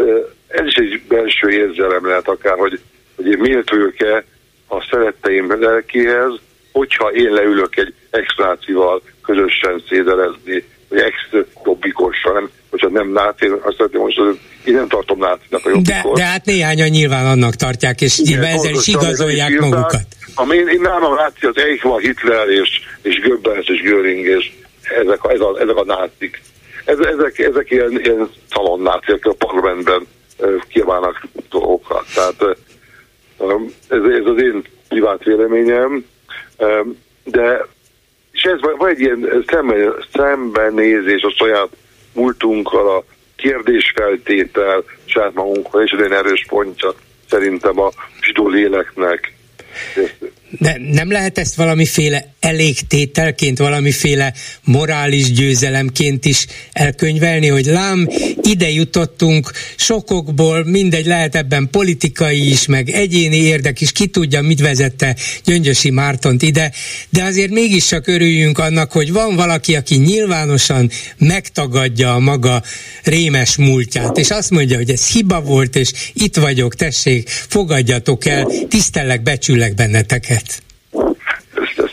ez 0.47 0.65
is 0.65 0.75
egy 0.75 1.01
belső 1.07 1.49
érzelem 1.49 2.05
lehet 2.05 2.27
akár, 2.27 2.57
hogy, 2.57 2.79
hogy 3.15 3.25
én 3.25 3.37
méltó 3.37 3.75
e 3.97 4.23
a 4.67 4.87
szeretteim 4.91 5.61
lelkéhez, 5.61 6.33
hogyha 6.71 7.11
én 7.11 7.31
leülök 7.31 7.77
egy 7.77 7.93
extrácival 8.09 9.01
közösen 9.21 9.83
szédelezni, 9.89 10.63
vagy 10.89 10.99
ex-jobbikossal, 10.99 12.33
nem, 12.33 12.49
hogyha 12.69 12.89
nem 12.89 13.11
náci, 13.11 13.47
azt 13.61 13.75
szeretném 13.75 14.01
most, 14.01 14.17
hogy 14.17 14.39
én 14.65 14.73
nem 14.73 14.87
tartom 14.87 15.19
nácinak 15.19 15.65
a 15.65 15.69
jobbikot. 15.69 16.15
De, 16.15 16.21
de 16.21 16.23
hát 16.23 16.45
néhányan 16.45 16.87
nyilván 16.87 17.25
annak 17.25 17.53
tartják, 17.53 18.01
és 18.01 18.17
Igen, 18.17 18.43
ezzel 18.43 18.73
is 18.73 18.87
igazolják 18.87 19.59
magukat. 19.59 20.05
Ami 20.35 20.55
én, 20.55 20.67
én 20.67 20.81
nálam 20.81 21.15
náci 21.15 21.45
az 21.45 21.57
Eichmann, 21.57 21.99
Hitler 21.99 22.49
és, 22.49 22.69
és 23.01 23.19
Goebbels 23.19 23.67
és 23.67 23.81
Göring, 23.81 24.25
és 24.25 24.51
ezek 24.81 25.23
a, 25.23 25.31
ez 25.31 25.39
a, 25.39 25.57
ezek 25.59 25.75
a 25.75 25.85
nácik. 25.85 26.41
Ez, 26.85 26.97
ezek, 26.99 27.39
ezek 27.39 27.71
ilyen, 27.71 27.91
ilyen 28.03 28.29
szalonnáciak 28.49 29.25
a 29.25 29.33
parlamentben 29.33 30.07
kívánnak 30.67 31.27
dolgokat. 31.49 32.05
Tehát 32.13 32.57
ez, 33.87 34.03
ez 34.19 34.25
az 34.25 34.41
én 34.41 34.63
privát 34.87 35.23
véleményem, 35.23 36.05
de 37.23 37.67
és 38.39 38.45
ez 38.45 38.59
van 38.61 38.89
egy 38.89 38.99
ilyen 38.99 39.43
szemben, 39.47 40.05
szembenézés 40.13 41.21
a 41.21 41.33
saját 41.37 41.69
múltunkkal, 42.13 42.95
a 42.97 43.03
kérdésfeltétel 43.35 44.83
saját 45.05 45.33
magunkhoz, 45.33 45.81
és 45.83 45.91
egy 45.91 46.11
erős 46.11 46.45
pontja 46.49 46.93
szerintem 47.29 47.79
a 47.79 47.89
zsidó 48.21 48.47
léleknek. 48.47 49.33
De 50.57 50.77
nem 50.91 51.11
lehet 51.11 51.37
ezt 51.37 51.55
valamiféle 51.55 52.33
elégtételként, 52.39 53.57
valamiféle 53.57 54.33
morális 54.63 55.31
győzelemként 55.31 56.25
is 56.25 56.45
elkönyvelni, 56.71 57.47
hogy 57.47 57.65
lám, 57.65 58.07
ide 58.41 58.69
jutottunk 58.69 59.51
sokokból, 59.75 60.63
mindegy, 60.65 61.05
lehet 61.05 61.35
ebben 61.35 61.67
politikai 61.71 62.49
is, 62.49 62.65
meg 62.65 62.89
egyéni 62.89 63.35
érdek 63.35 63.81
is, 63.81 63.91
ki 63.91 64.07
tudja, 64.07 64.41
mit 64.41 64.61
vezette 64.61 65.15
Gyöngyösi 65.43 65.89
Mártont 65.89 66.41
ide, 66.41 66.71
de 67.09 67.23
azért 67.23 67.51
mégis 67.51 67.85
csak 67.85 68.07
örüljünk 68.07 68.57
annak, 68.57 68.91
hogy 68.91 69.11
van 69.11 69.35
valaki, 69.35 69.75
aki 69.75 69.95
nyilvánosan 69.95 70.89
megtagadja 71.17 72.13
a 72.13 72.19
maga 72.19 72.63
rémes 73.03 73.57
múltját, 73.57 74.17
és 74.17 74.29
azt 74.29 74.49
mondja, 74.49 74.77
hogy 74.77 74.89
ez 74.89 75.07
hiba 75.07 75.41
volt, 75.41 75.75
és 75.75 75.91
itt 76.13 76.35
vagyok, 76.35 76.75
tessék, 76.75 77.29
fogadjatok 77.29 78.25
el, 78.25 78.47
tisztellek, 78.69 79.21
becsüllek 79.21 79.73
benneteket 79.73 80.38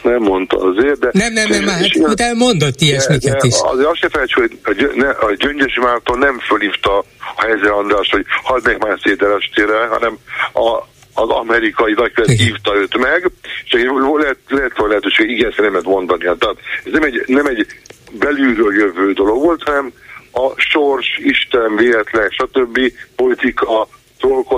nem 0.03 0.23
mondta 0.23 0.57
azért, 0.57 0.99
de... 0.99 1.11
Nem, 1.13 1.33
nem, 1.33 1.49
nem, 1.49 1.67
hát 1.67 2.15
de 2.15 2.33
mondott 2.35 2.81
ilyesmiket 2.81 3.43
is. 3.43 3.55
Azért 3.61 3.89
azt 3.89 4.01
se 4.01 4.09
felejtsd, 4.09 4.35
hogy 4.35 4.59
a, 4.63 5.17
a 5.21 5.35
Gyöngyösi 5.39 5.81
Márton 5.81 6.19
nem 6.19 6.39
fölhívta 6.39 6.99
a 7.37 7.43
Helyzer 7.47 7.71
András, 7.71 8.09
hogy 8.11 8.25
hadd 8.43 8.61
meg 8.65 8.79
már 8.79 8.99
szédelestére, 9.03 9.87
hanem 9.87 10.19
a, 10.53 10.83
az 11.23 11.29
amerikai 11.29 11.93
nagykövet 11.93 12.37
hívta 12.37 12.77
őt 12.77 12.99
meg, 12.99 13.31
és 13.65 13.73
lehet, 14.17 14.39
lehet 14.49 14.73
lehet, 14.79 15.03
hogy 15.03 15.31
igen, 15.31 15.53
nem 15.57 15.81
mondani. 15.85 16.27
Hát, 16.27 16.39
tehát 16.39 16.57
ez 16.85 16.93
nem 16.93 17.03
egy, 17.03 17.25
nem 17.27 17.47
egy 17.47 17.67
belülről 18.13 18.75
jövő 18.75 19.13
dolog 19.13 19.43
volt, 19.43 19.63
hanem 19.63 19.93
a 20.33 20.53
sors, 20.57 21.21
Isten, 21.23 21.77
véletlen, 21.77 22.29
stb. 22.31 22.93
politika, 23.17 23.89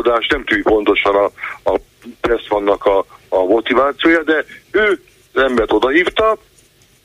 megoldás, 0.08 0.26
nem 0.26 0.44
tudjuk 0.44 0.66
pontosan 0.66 1.14
a, 1.14 1.24
a 1.70 1.80
vannak 2.48 2.84
a, 2.84 3.06
a 3.28 3.44
motivációja, 3.44 4.22
de 4.22 4.44
ő 4.70 5.00
az 5.32 5.42
embert 5.42 5.72
odahívta 5.72 6.38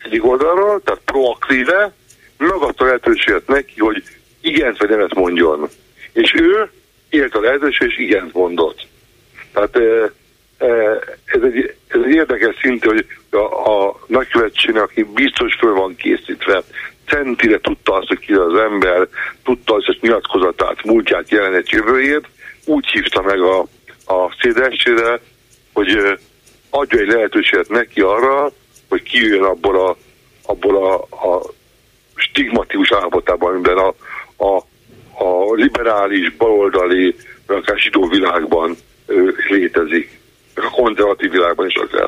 egyik 0.03 0.25
oldalról, 0.25 0.81
tehát 0.83 1.01
proaktíve, 1.05 1.93
megadta 2.37 2.85
lehetőséget 2.85 3.47
neki, 3.47 3.79
hogy 3.79 4.03
igent 4.41 4.77
vagy 4.77 4.89
nemet 4.89 5.13
mondjon. 5.13 5.69
És 6.11 6.33
ő 6.33 6.71
élt 7.09 7.35
a 7.35 7.39
lehetőség, 7.39 7.89
és 7.89 7.97
igent 7.97 8.33
mondott. 8.33 8.87
Tehát 9.53 9.77
ez 11.25 11.41
egy, 11.41 11.75
ez 11.87 11.99
egy 12.05 12.13
érdekes 12.13 12.55
szint, 12.61 12.85
hogy 12.85 13.05
a, 13.29 13.71
a 13.71 13.99
nagykövetségnek, 14.07 14.83
aki 14.83 15.03
biztos 15.03 15.55
föl 15.59 15.73
van 15.73 15.95
készítve, 15.95 16.63
centire 17.07 17.59
tudta 17.59 17.93
azt, 17.93 18.07
hogy 18.07 18.19
ki 18.19 18.33
az 18.33 18.59
ember, 18.59 19.07
tudta 19.43 19.73
azt, 19.73 19.85
hogy 19.85 19.97
nyilatkozatát, 20.01 20.83
múltját, 20.83 21.29
jelenet, 21.29 21.69
jövőjét, 21.69 22.27
úgy 22.65 22.87
hívta 22.87 23.21
meg 23.21 23.39
a, 23.39 23.59
a 24.05 24.35
szédesére, 24.41 25.19
hogy 25.73 26.19
adja 26.69 26.99
egy 26.99 27.07
lehetőséget 27.07 27.69
neki 27.69 28.01
arra, 28.01 28.51
hogy 28.89 29.03
kijöjjön 29.03 29.43
abból 29.43 29.87
a, 29.87 29.97
abból 30.41 30.85
a, 30.85 30.93
a 31.27 31.53
stigmatikus 32.15 32.91
állapotában, 32.91 33.53
amiben 33.53 33.77
a, 33.77 33.95
a, 34.43 34.57
a 35.23 35.53
liberális, 35.53 36.35
baloldali, 36.37 37.15
akár 37.45 37.77
zsidó 37.79 38.07
világban 38.07 38.77
létezik. 39.49 40.21
A 40.55 40.69
konzervatív 40.69 41.31
világban 41.31 41.67
is 41.67 41.75
akár. 41.75 42.07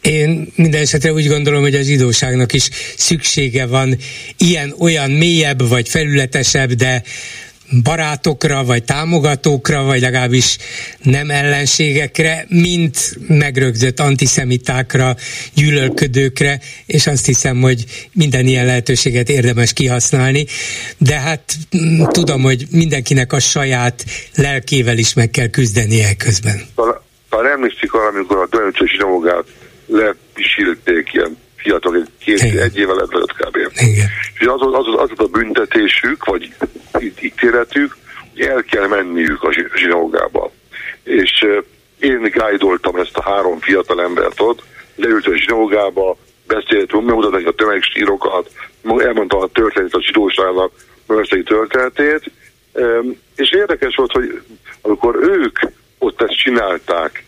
Én 0.00 0.52
minden 0.56 0.80
esetre 0.80 1.12
úgy 1.12 1.28
gondolom, 1.28 1.62
hogy 1.62 1.74
a 1.74 1.82
zsidóságnak 1.82 2.52
is 2.52 2.68
szüksége 2.96 3.66
van 3.66 3.96
ilyen-olyan 4.38 5.10
mélyebb 5.10 5.68
vagy 5.68 5.88
felületesebb, 5.88 6.72
de 6.72 7.02
barátokra, 7.82 8.64
vagy 8.64 8.84
támogatókra, 8.84 9.82
vagy 9.82 10.00
legalábbis 10.00 10.58
nem 11.02 11.30
ellenségekre, 11.30 12.46
mint 12.48 13.18
megrögzött 13.28 14.00
antiszemitákra, 14.00 15.14
gyűlölködőkre, 15.54 16.60
és 16.86 17.06
azt 17.06 17.26
hiszem, 17.26 17.60
hogy 17.60 17.84
minden 18.12 18.46
ilyen 18.46 18.66
lehetőséget 18.66 19.28
érdemes 19.28 19.72
kihasználni, 19.72 20.46
de 20.98 21.14
hát 21.14 21.54
mm, 21.76 22.02
tudom, 22.02 22.42
hogy 22.42 22.66
mindenkinek 22.70 23.32
a 23.32 23.38
saját 23.38 24.04
lelkével 24.34 24.98
is 24.98 25.14
meg 25.14 25.30
kell 25.30 25.48
küzdenie 25.48 26.14
közben. 26.14 26.62
Talán 27.30 27.52
emlékszik 27.52 27.92
arra, 27.92 28.08
amikor 28.08 28.36
a 28.36 28.46
Döncsös 28.56 28.90
zsinagógát 28.90 29.44
lepisílték 29.86 31.12
ilyen 31.12 31.36
fiatal, 31.64 31.94
egy, 31.94 32.08
két, 32.18 32.40
egy 32.40 32.76
évvel 32.76 33.00
ezelőtt 33.00 33.32
kb. 33.32 33.56
Igen. 33.56 34.08
És 34.38 34.46
az, 34.46 34.60
az, 34.60 34.72
az, 34.72 35.10
az 35.10 35.10
a 35.16 35.24
büntetésük, 35.24 36.24
vagy 36.24 36.52
ítéletük, 37.20 37.96
hogy 38.32 38.40
el 38.40 38.62
kell 38.62 38.86
menniük 38.86 39.42
a 39.42 39.52
zsinagógába. 39.76 40.52
És 41.02 41.46
én 41.98 42.20
gájdoltam 42.22 42.96
ezt 42.96 43.16
a 43.16 43.22
három 43.22 43.58
fiatal 43.60 44.02
embert 44.02 44.40
ott, 44.40 44.62
leült 44.94 45.26
a 45.26 45.36
zsinagógába, 45.36 46.16
beszéltünk, 46.46 47.04
megmutatták 47.04 47.46
a 47.46 47.52
tömegsírokat, 47.52 48.50
elmondtam 48.82 49.40
a 49.40 49.46
történet 49.46 49.94
a 49.94 50.02
zsidóságnak, 50.02 50.70
a 51.06 51.42
történetét, 51.44 52.30
és 53.36 53.52
érdekes 53.52 53.94
volt, 53.94 54.12
hogy 54.12 54.42
amikor 54.80 55.16
ők 55.16 55.58
ott 55.98 56.22
ezt 56.22 56.38
csinálták, 56.38 57.24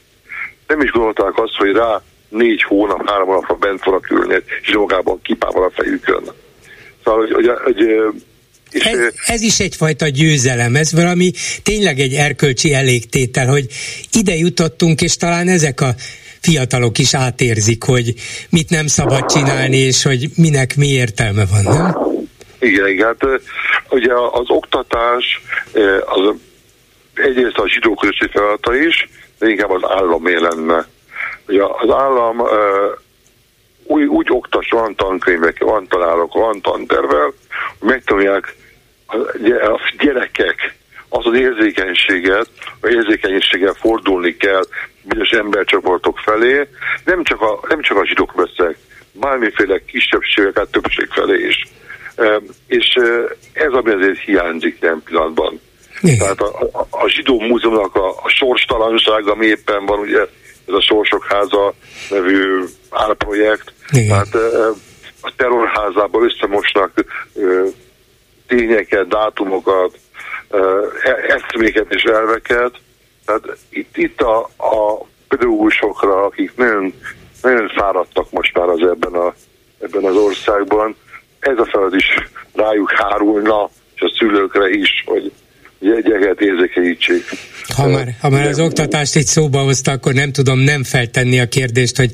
nem 0.67 0.81
is 0.81 0.91
gondolták 0.91 1.39
azt, 1.39 1.57
hogy 1.57 1.73
rá 1.73 2.03
négy 2.29 2.63
hónap, 2.63 3.09
három 3.09 3.27
hónapra 3.27 3.55
bent 3.55 3.81
fognak 3.83 4.11
ülni 4.11 4.43
zsinogában, 4.65 5.21
kipával 5.23 5.65
a 5.65 5.71
fejükön. 5.75 6.23
Szóval, 7.05 7.21
hogy, 7.21 7.33
hogy, 7.33 7.51
hogy 7.65 7.77
és 8.71 8.85
ez, 8.85 8.99
ez 9.27 9.43
is 9.43 9.61
egyfajta 9.61 10.09
győzelem, 10.09 10.75
ez 10.75 10.93
valami 10.93 11.31
tényleg 11.63 11.99
egy 11.99 12.15
erkölcsi 12.15 12.75
elégtétel, 12.75 13.47
hogy 13.47 13.67
ide 14.13 14.35
jutottunk, 14.35 15.01
és 15.01 15.17
talán 15.17 15.49
ezek 15.49 15.81
a 15.81 15.95
fiatalok 16.41 16.99
is 16.99 17.15
átérzik, 17.15 17.83
hogy 17.83 18.15
mit 18.51 18.71
nem 18.71 18.87
szabad 18.87 19.27
csinálni, 19.27 19.77
és 19.77 20.03
hogy 20.03 20.29
minek 20.37 20.77
mi 20.77 20.87
értelme 20.87 21.45
van, 21.51 21.63
nem? 21.63 21.97
Igen, 22.59 22.89
igen. 22.89 23.07
Hát 23.07 23.41
ugye 23.89 24.13
az 24.33 24.45
oktatás 24.47 25.25
az 26.07 26.35
egyrészt 27.15 27.57
a 27.57 27.69
zsidó 27.69 27.95
közösség 27.95 28.31
feladata 28.31 28.77
is, 28.77 29.09
de 29.39 29.49
inkább 29.49 29.71
az 29.71 29.83
államé 29.83 30.35
lenne. 30.35 30.87
Ugye 31.49 31.65
az 31.65 31.91
állam 31.91 32.43
úgy, 33.85 34.05
úgy 34.05 34.27
oktas, 34.31 34.69
van 34.71 34.95
tankönyvek, 34.95 35.65
van 35.65 35.87
találok, 35.87 36.33
van 36.33 36.61
tantervel, 36.61 37.33
hogy 37.79 37.89
megtanulják 37.89 38.55
a, 39.07 39.17
a 39.73 39.81
gyerekek 39.99 40.75
az 41.09 41.27
az 41.27 41.39
érzékenységet, 41.39 42.49
a 42.81 42.89
érzékenységgel 42.89 43.73
fordulni 43.73 44.37
kell 44.37 44.63
bizonyos 45.03 45.31
embercsoportok 45.31 46.19
felé, 46.19 46.69
nem 47.05 47.25
csak 47.25 47.41
a, 47.41 47.61
nem 47.69 47.83
csak 47.83 47.97
a 47.97 48.07
zsidók 48.07 48.33
veszek, 48.33 48.77
bármiféle 49.13 49.79
kisebbségek, 49.85 50.59
hát 50.59 50.69
többség 50.71 51.09
felé 51.11 51.47
is. 51.47 51.63
E, 52.17 52.41
és 52.67 52.99
ez 53.53 53.73
ami 53.73 53.91
azért 53.91 54.19
hiányzik 54.19 54.79
ilyen 54.81 55.03
pillanatban. 55.05 55.61
Igen. 56.01 56.19
Tehát 56.19 56.41
a, 56.41 56.69
a, 56.73 56.87
a 56.91 57.09
zsidó 57.09 57.41
múzeumnak 57.41 57.95
a, 57.95 58.09
a 58.09 58.29
sorstalansága, 58.29 59.33
ami 59.33 59.47
éppen 59.47 59.87
van, 59.87 59.99
ugye 59.99 60.27
ez 60.67 60.75
a 60.75 60.81
Sorsok 60.81 61.25
Háza 61.25 61.75
nevű 62.11 62.65
álprojekt. 62.91 63.73
Igen. 63.91 64.09
Tehát 64.09 64.35
a 65.21 65.33
terrorházából 65.37 66.25
összemosnak 66.25 67.05
tényeket, 68.47 69.09
dátumokat, 69.09 69.99
e, 70.51 70.59
eszméket 71.29 71.95
és 71.95 72.03
elveket. 72.03 72.81
Tehát 73.25 73.43
itt, 73.69 73.97
itt 73.97 74.21
a, 74.21 74.39
a 74.57 75.07
pedagógusokra, 75.29 76.25
akik 76.25 76.57
nagyon, 76.57 76.95
nagyon 77.43 77.69
fáradtak 77.69 78.31
most 78.31 78.57
már 78.57 78.69
az 78.69 78.81
ebben, 78.81 79.13
a, 79.13 79.35
ebben 79.81 80.05
az 80.05 80.17
országban, 80.17 80.97
ez 81.39 81.59
a 81.59 81.65
feladat 81.65 81.95
is 81.95 82.15
rájuk 82.55 82.93
hárulna, 82.93 83.71
és 83.95 84.01
a 84.01 84.15
szülőkre 84.19 84.69
is, 84.69 85.03
hogy 85.07 85.33
jegyeket 85.81 86.41
érzékenyítsék. 86.41 87.25
Ha 87.75 87.89
már, 87.89 88.17
ha 88.21 88.31
már 88.31 88.47
az 88.47 88.59
oktatást 88.59 89.17
itt 89.17 89.27
szóba 89.27 89.59
hozta, 89.59 89.91
akkor 89.91 90.13
nem 90.13 90.33
tudom 90.33 90.59
nem 90.59 90.85
feltenni 90.85 91.41
a 91.41 91.49
kérdést, 91.49 91.97
hogy 91.97 92.11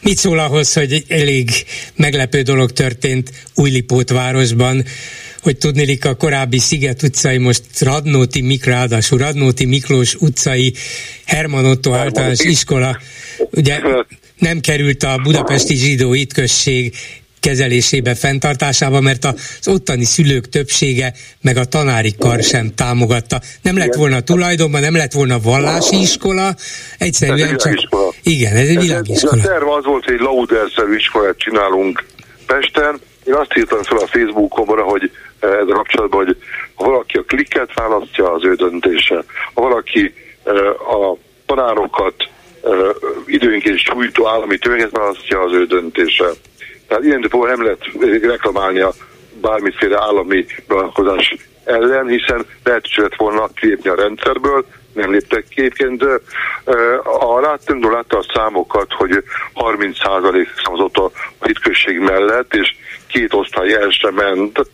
mit 0.00 0.16
szól 0.16 0.38
ahhoz, 0.38 0.72
hogy 0.72 1.04
elég 1.08 1.50
meglepő 1.96 2.42
dolog 2.42 2.72
történt 2.72 3.30
Újlipót 3.54 4.10
városban, 4.10 4.84
hogy 5.42 5.58
tudnélik 5.58 6.04
a 6.04 6.14
korábbi 6.14 6.58
Sziget 6.58 7.02
utcai, 7.02 7.38
most 7.38 7.62
Radnóti 7.80 8.40
Mik, 8.40 8.64
ráadásul 8.64 9.18
Radnóti 9.18 9.64
Miklós 9.64 10.14
utcai 10.14 10.74
Herman 11.24 11.64
Otto 11.64 11.92
általános 11.92 12.40
iskola, 12.40 12.98
ugye 13.50 13.80
nem 14.38 14.60
került 14.60 15.02
a 15.02 15.20
budapesti 15.22 15.74
zsidó 15.74 16.14
itközség 16.14 16.94
kezelésébe, 17.44 18.14
fenntartásába, 18.14 19.00
mert 19.00 19.24
az 19.24 19.68
ottani 19.68 20.04
szülők 20.04 20.48
többsége, 20.48 21.12
meg 21.40 21.56
a 21.56 21.64
tanári 21.64 22.14
kar 22.18 22.42
sem 22.42 22.74
támogatta. 22.74 23.40
Nem 23.62 23.76
lett 23.76 23.94
volna 23.94 24.20
tulajdonban, 24.20 24.80
nem 24.80 24.96
lett 24.96 25.12
volna 25.12 25.38
vallási 25.38 26.00
iskola, 26.00 26.54
egyszerűen 26.98 27.48
ez 27.48 27.62
csak... 27.62 27.72
Iskola. 27.72 28.10
Igen, 28.22 28.56
ez 28.56 28.68
egy 28.68 28.80
világiskola. 28.80 29.42
A 29.42 29.46
terv 29.46 29.68
az 29.68 29.84
volt, 29.84 30.04
hogy 30.04 30.20
lauderszerű 30.20 30.94
iskolát 30.94 31.38
csinálunk 31.38 32.04
Pesten. 32.46 33.00
Én 33.24 33.34
azt 33.34 33.56
írtam 33.56 33.82
fel 33.82 33.98
a 33.98 34.06
Facebookomra, 34.06 34.82
hogy 34.82 35.10
eh, 35.38 35.50
ez 35.50 35.68
a 35.68 35.74
kapcsolatban, 35.74 36.24
hogy 36.24 36.36
ha 36.74 36.84
valaki 36.84 37.16
a 37.16 37.22
klikket 37.22 37.74
választja, 37.74 38.32
az 38.32 38.44
ő 38.44 38.54
döntése. 38.54 39.24
Ha 39.54 39.60
valaki 39.62 40.14
eh, 40.44 40.54
a 40.96 41.16
tanárokat 41.46 42.14
eh, 42.62 42.70
időnként 43.26 43.78
sújtó 43.78 44.28
állami 44.28 44.58
tömeget 44.58 44.90
választja, 44.90 45.40
az 45.40 45.52
ő 45.52 45.64
döntése. 45.66 46.24
Tehát 46.88 47.04
ilyen 47.04 47.20
típusban 47.20 47.48
nem 47.48 47.62
lehet 47.62 48.22
reklamálni 48.22 48.80
a 48.80 48.92
bármiféle 49.40 50.00
állami 50.00 50.46
beavatkozás 50.68 51.36
ellen, 51.64 52.06
hiszen 52.06 52.46
lehetőséget 52.64 53.16
volna 53.16 53.48
kilépni 53.54 53.90
a 53.90 53.94
rendszerből, 53.94 54.66
nem 54.94 55.10
léptek 55.10 55.44
ki 55.48 55.60
egyébként, 55.60 55.98
de 55.98 56.20
a 57.02 57.40
láttunk, 57.40 57.92
látta 57.92 58.18
a 58.18 58.26
számokat, 58.34 58.92
hogy 58.92 59.24
30% 59.54 60.46
szavazott 60.64 60.96
a 60.96 61.10
hitkösség 61.40 61.98
mellett, 61.98 62.54
és 62.54 62.74
két 63.06 63.34
osztály 63.34 63.74
el 63.74 63.90
sem 63.90 64.14
ment, 64.14 64.70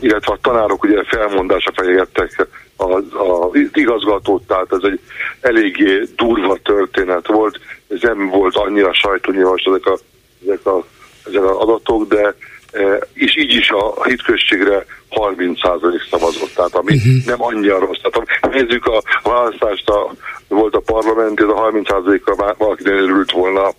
illetve 0.00 0.32
a 0.32 0.38
tanárok 0.42 0.82
ugye 0.82 1.04
felmondásra 1.04 1.72
fenyegettek 1.74 2.46
az, 2.76 3.04
az 3.12 3.60
igazgatót, 3.72 4.46
tehát 4.46 4.72
ez 4.72 4.82
egy 4.82 5.00
eléggé 5.40 6.02
durva 6.16 6.56
történet 6.62 7.26
volt, 7.26 7.60
ez 7.88 8.00
nem 8.00 8.28
volt 8.28 8.56
annyira 8.56 8.94
sajtónyilvás 8.94 9.62
ezek 9.62 9.86
a, 9.86 9.98
ezek 10.44 10.66
a 10.66 10.84
ezek 11.26 11.42
az 11.42 11.56
adatok, 11.56 12.08
de 12.08 12.34
e, 12.72 12.98
és 13.12 13.36
így 13.36 13.52
is 13.52 13.70
a 13.70 14.04
hitközségre 14.04 14.86
30% 15.10 16.10
szavazott, 16.10 16.54
tehát 16.54 16.74
ami 16.74 16.94
uh-huh. 16.94 17.24
nem 17.26 17.42
annyira 17.42 17.78
rossz. 17.78 18.00
Tehát 18.02 18.54
nézzük 18.54 18.86
a 18.86 19.02
választást, 19.22 19.88
a, 19.88 20.14
volt 20.48 20.74
a 20.74 20.80
parlament, 20.80 21.40
ez 21.40 21.46
a 21.46 21.70
30%-ra 21.72 22.54
valaki 22.58 22.84
örült 22.84 23.30
volna 23.30 23.72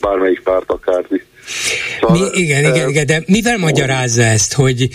bármelyik 0.00 0.42
párt 0.42 0.70
akármi. 0.70 1.22
Szóval, 2.00 2.30
Mi, 2.34 2.40
igen, 2.40 2.64
igen, 2.64 2.88
igen, 2.88 3.06
de 3.06 3.22
mivel 3.26 3.58
magyarázza 3.58 4.22
ezt, 4.22 4.52
hogy 4.52 4.88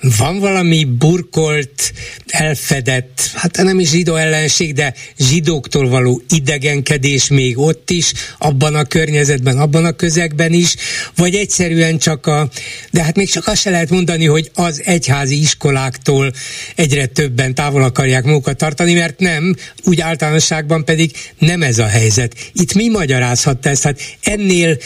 van 0.00 0.38
valami 0.38 0.84
burkolt, 0.84 1.92
elfedett, 2.26 3.30
hát 3.34 3.56
nem 3.56 3.78
is 3.78 3.90
zsidó 3.90 4.14
ellenség, 4.14 4.74
de 4.74 4.94
zsidóktól 5.18 5.88
való 5.88 6.22
idegenkedés 6.28 7.28
még 7.28 7.58
ott 7.58 7.90
is, 7.90 8.12
abban 8.38 8.74
a 8.74 8.84
környezetben, 8.84 9.58
abban 9.58 9.84
a 9.84 9.92
közegben 9.92 10.52
is, 10.52 10.74
vagy 11.16 11.34
egyszerűen 11.34 11.98
csak 11.98 12.26
a, 12.26 12.48
de 12.90 13.02
hát 13.02 13.16
még 13.16 13.30
csak 13.30 13.46
azt 13.46 13.60
se 13.60 13.70
lehet 13.70 13.90
mondani, 13.90 14.24
hogy 14.24 14.50
az 14.54 14.82
egyházi 14.84 15.40
iskoláktól 15.40 16.32
egyre 16.74 17.06
többen 17.06 17.54
távol 17.54 17.82
akarják 17.82 18.24
magukat 18.24 18.56
tartani, 18.56 18.94
mert 18.94 19.18
nem, 19.18 19.56
úgy 19.84 20.00
általánosságban 20.00 20.84
pedig 20.84 21.10
nem 21.38 21.62
ez 21.62 21.78
a 21.78 21.86
helyzet. 21.86 22.34
Itt 22.52 22.74
mi 22.74 22.88
magyarázhatta 22.88 23.68
ezt? 23.68 23.82
Hát 23.82 24.00
ennél 24.20 24.78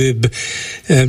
kézenfekvőbb 0.00 0.30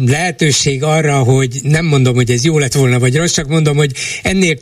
lehetőség 0.10 0.84
arra, 0.84 1.18
hogy 1.18 1.60
nem 1.64 1.86
mondom, 1.86 2.16
hogy 2.16 2.32
ez 2.32 2.44
jó 2.44 2.60
lett 2.60 2.74
volna, 2.74 3.00
vagy 3.00 3.18
rossz, 3.18 3.34
csak 3.34 3.48
mondom, 3.48 3.78
hogy 3.78 3.92
ennél 4.24 4.58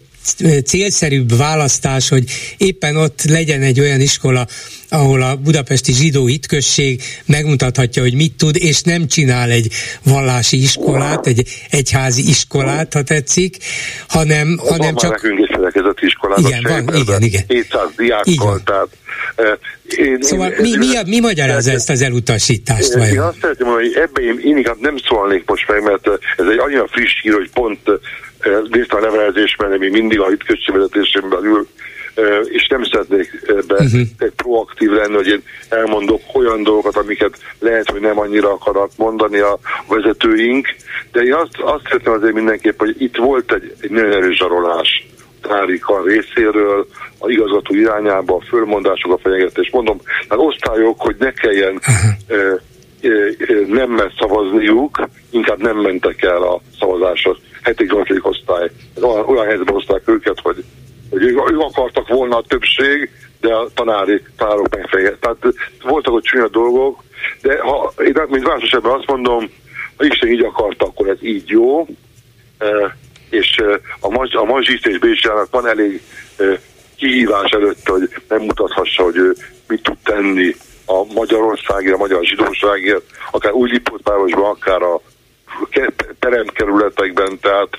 célszerűbb 0.65 1.37
választás, 1.37 2.09
hogy 2.09 2.23
éppen 2.57 2.95
ott 2.95 3.23
legyen 3.23 3.61
egy 3.61 3.79
olyan 3.79 3.99
iskola, 3.99 4.47
ahol 4.89 5.21
a 5.21 5.35
budapesti 5.35 5.93
zsidó 5.93 6.25
hitközség 6.25 7.01
megmutathatja, 7.25 8.01
hogy 8.01 8.13
mit 8.13 8.33
tud, 8.33 8.55
és 8.55 8.81
nem 8.81 9.07
csinál 9.07 9.49
egy 9.49 9.71
vallási 10.03 10.61
iskolát, 10.61 11.27
egy 11.27 11.47
egyházi 11.69 12.27
iskolát, 12.29 12.93
ha 12.93 13.01
tetszik, 13.01 13.57
hanem, 14.07 14.55
van 14.55 14.67
hanem 14.67 14.95
csak... 14.95 15.11
nekünk 15.11 15.39
is 15.39 15.49
iskolát. 16.01 16.39
Igen, 16.39 16.63
van, 16.63 16.95
igen, 16.95 17.21
igen. 17.21 17.43
700 17.47 17.87
diákkal, 17.97 18.61
tehát 18.63 18.87
én, 19.93 20.21
szóval 20.21 20.51
én, 20.51 20.61
mi, 20.61 20.77
mi, 20.77 20.95
a, 20.95 21.01
mi 21.05 21.19
magyarázza 21.19 21.71
ezt 21.71 21.89
az 21.89 22.01
elutasítást? 22.01 22.93
Én, 22.93 23.03
én 23.03 23.19
azt 23.19 23.37
szeretném 23.41 23.67
mondani, 23.67 23.87
hogy 23.87 24.01
ebbe 24.01 24.21
én, 24.21 24.39
én 24.43 24.57
inkább 24.57 24.79
nem 24.79 24.97
szólnék 24.97 25.43
most 25.45 25.67
meg, 25.67 25.83
mert 25.83 26.07
ez 26.37 26.45
egy 26.51 26.57
annyira 26.57 26.87
friss 26.87 27.21
hír, 27.21 27.33
hogy 27.33 27.49
pont 27.53 27.79
részt 28.71 28.93
a 28.93 28.99
nevelezésben, 28.99 29.71
ami 29.71 29.89
mindig 29.89 30.19
a 30.19 30.29
hitközség 30.29 30.75
vezetésén 30.75 31.29
belül 31.29 31.67
és 32.43 32.67
nem 32.67 32.83
szeretnék 32.83 33.41
ebbe 33.47 33.75
uh-huh. 33.75 34.01
proaktív 34.35 34.89
lenni, 34.89 35.15
hogy 35.15 35.27
én 35.27 35.43
elmondok 35.69 36.21
olyan 36.33 36.63
dolgokat, 36.63 36.95
amiket 36.95 37.37
lehet, 37.59 37.89
hogy 37.89 38.01
nem 38.01 38.19
annyira 38.19 38.51
akarnak 38.51 38.91
mondani 38.95 39.39
a 39.39 39.59
vezetőink, 39.87 40.67
de 41.11 41.21
én 41.21 41.33
azt, 41.33 41.57
azt 41.57 41.83
szeretném 41.83 42.13
azért 42.13 42.33
mindenképp, 42.33 42.79
hogy 42.79 43.01
itt 43.01 43.15
volt 43.15 43.53
egy, 43.53 43.73
egy 43.81 43.89
nagyon 43.89 44.11
erős 44.11 44.37
zsarolás 44.37 45.07
Tárika 45.41 46.03
részéről, 46.03 46.87
a 47.17 47.29
igazgató 47.29 47.75
irányába, 47.75 48.35
a 48.35 48.41
fölmondások, 48.41 49.13
a 49.13 49.17
fenyegetés. 49.17 49.69
Mondom, 49.71 50.01
hát 50.29 50.39
osztályok, 50.39 51.01
hogy 51.01 51.15
ne 51.19 51.31
kelljen 51.31 51.73
uh-huh. 51.73 52.61
szavazniuk, 54.19 55.09
inkább 55.29 55.61
nem 55.61 55.77
mentek 55.77 56.21
el 56.21 56.41
a 56.43 56.61
szavazásra. 56.79 57.35
7. 57.63 57.93
osztály. 58.21 58.69
Olyan, 59.01 59.25
olyan 59.25 59.45
helyzetben 59.45 59.73
hozták 59.73 60.01
őket, 60.05 60.39
hogy 60.39 60.63
hogy 61.09 61.23
ők, 61.23 61.51
ők 61.51 61.59
akartak 61.59 62.07
volna 62.07 62.37
a 62.37 62.43
többség, 62.47 63.11
de 63.39 63.53
a 63.53 63.69
tanári 63.73 64.21
tanárok 64.37 64.75
megfejeget. 64.75 65.19
Tehát 65.19 65.37
voltak 65.83 66.13
ott 66.13 66.23
csúnya 66.23 66.47
dolgok, 66.47 67.03
de 67.41 67.59
ha 67.59 67.93
én 67.97 68.13
mint 68.27 68.47
ebben 68.71 68.91
azt 68.91 69.07
mondom, 69.07 69.49
ha 69.97 70.05
Isten 70.05 70.29
így 70.29 70.43
akarta, 70.43 70.85
akkor 70.85 71.09
ez 71.09 71.17
így 71.21 71.49
jó, 71.49 71.87
e, 72.57 72.97
és 73.29 73.61
a, 73.99 74.09
Maz, 74.09 74.35
a 74.35 74.43
Mazsiszt 74.43 74.85
és 74.85 74.99
Bécsának 74.99 75.47
van 75.51 75.67
elég 75.67 76.01
kihívás 76.95 77.51
előtt, 77.51 77.87
hogy 77.87 78.09
megmutathassa, 78.27 79.03
hogy 79.03 79.17
ő 79.17 79.35
mit 79.67 79.83
tud 79.83 79.97
tenni 80.03 80.55
a 80.85 81.13
Magyarországért, 81.13 81.93
a 81.93 81.97
magyar 81.97 82.23
zsidóságért, 82.23 83.03
akár 83.31 83.51
új 83.51 83.69
Lipótvárosban, 83.69 84.49
akár 84.49 84.81
a 84.81 85.01
teremkerületekben, 86.19 87.39
tehát 87.39 87.69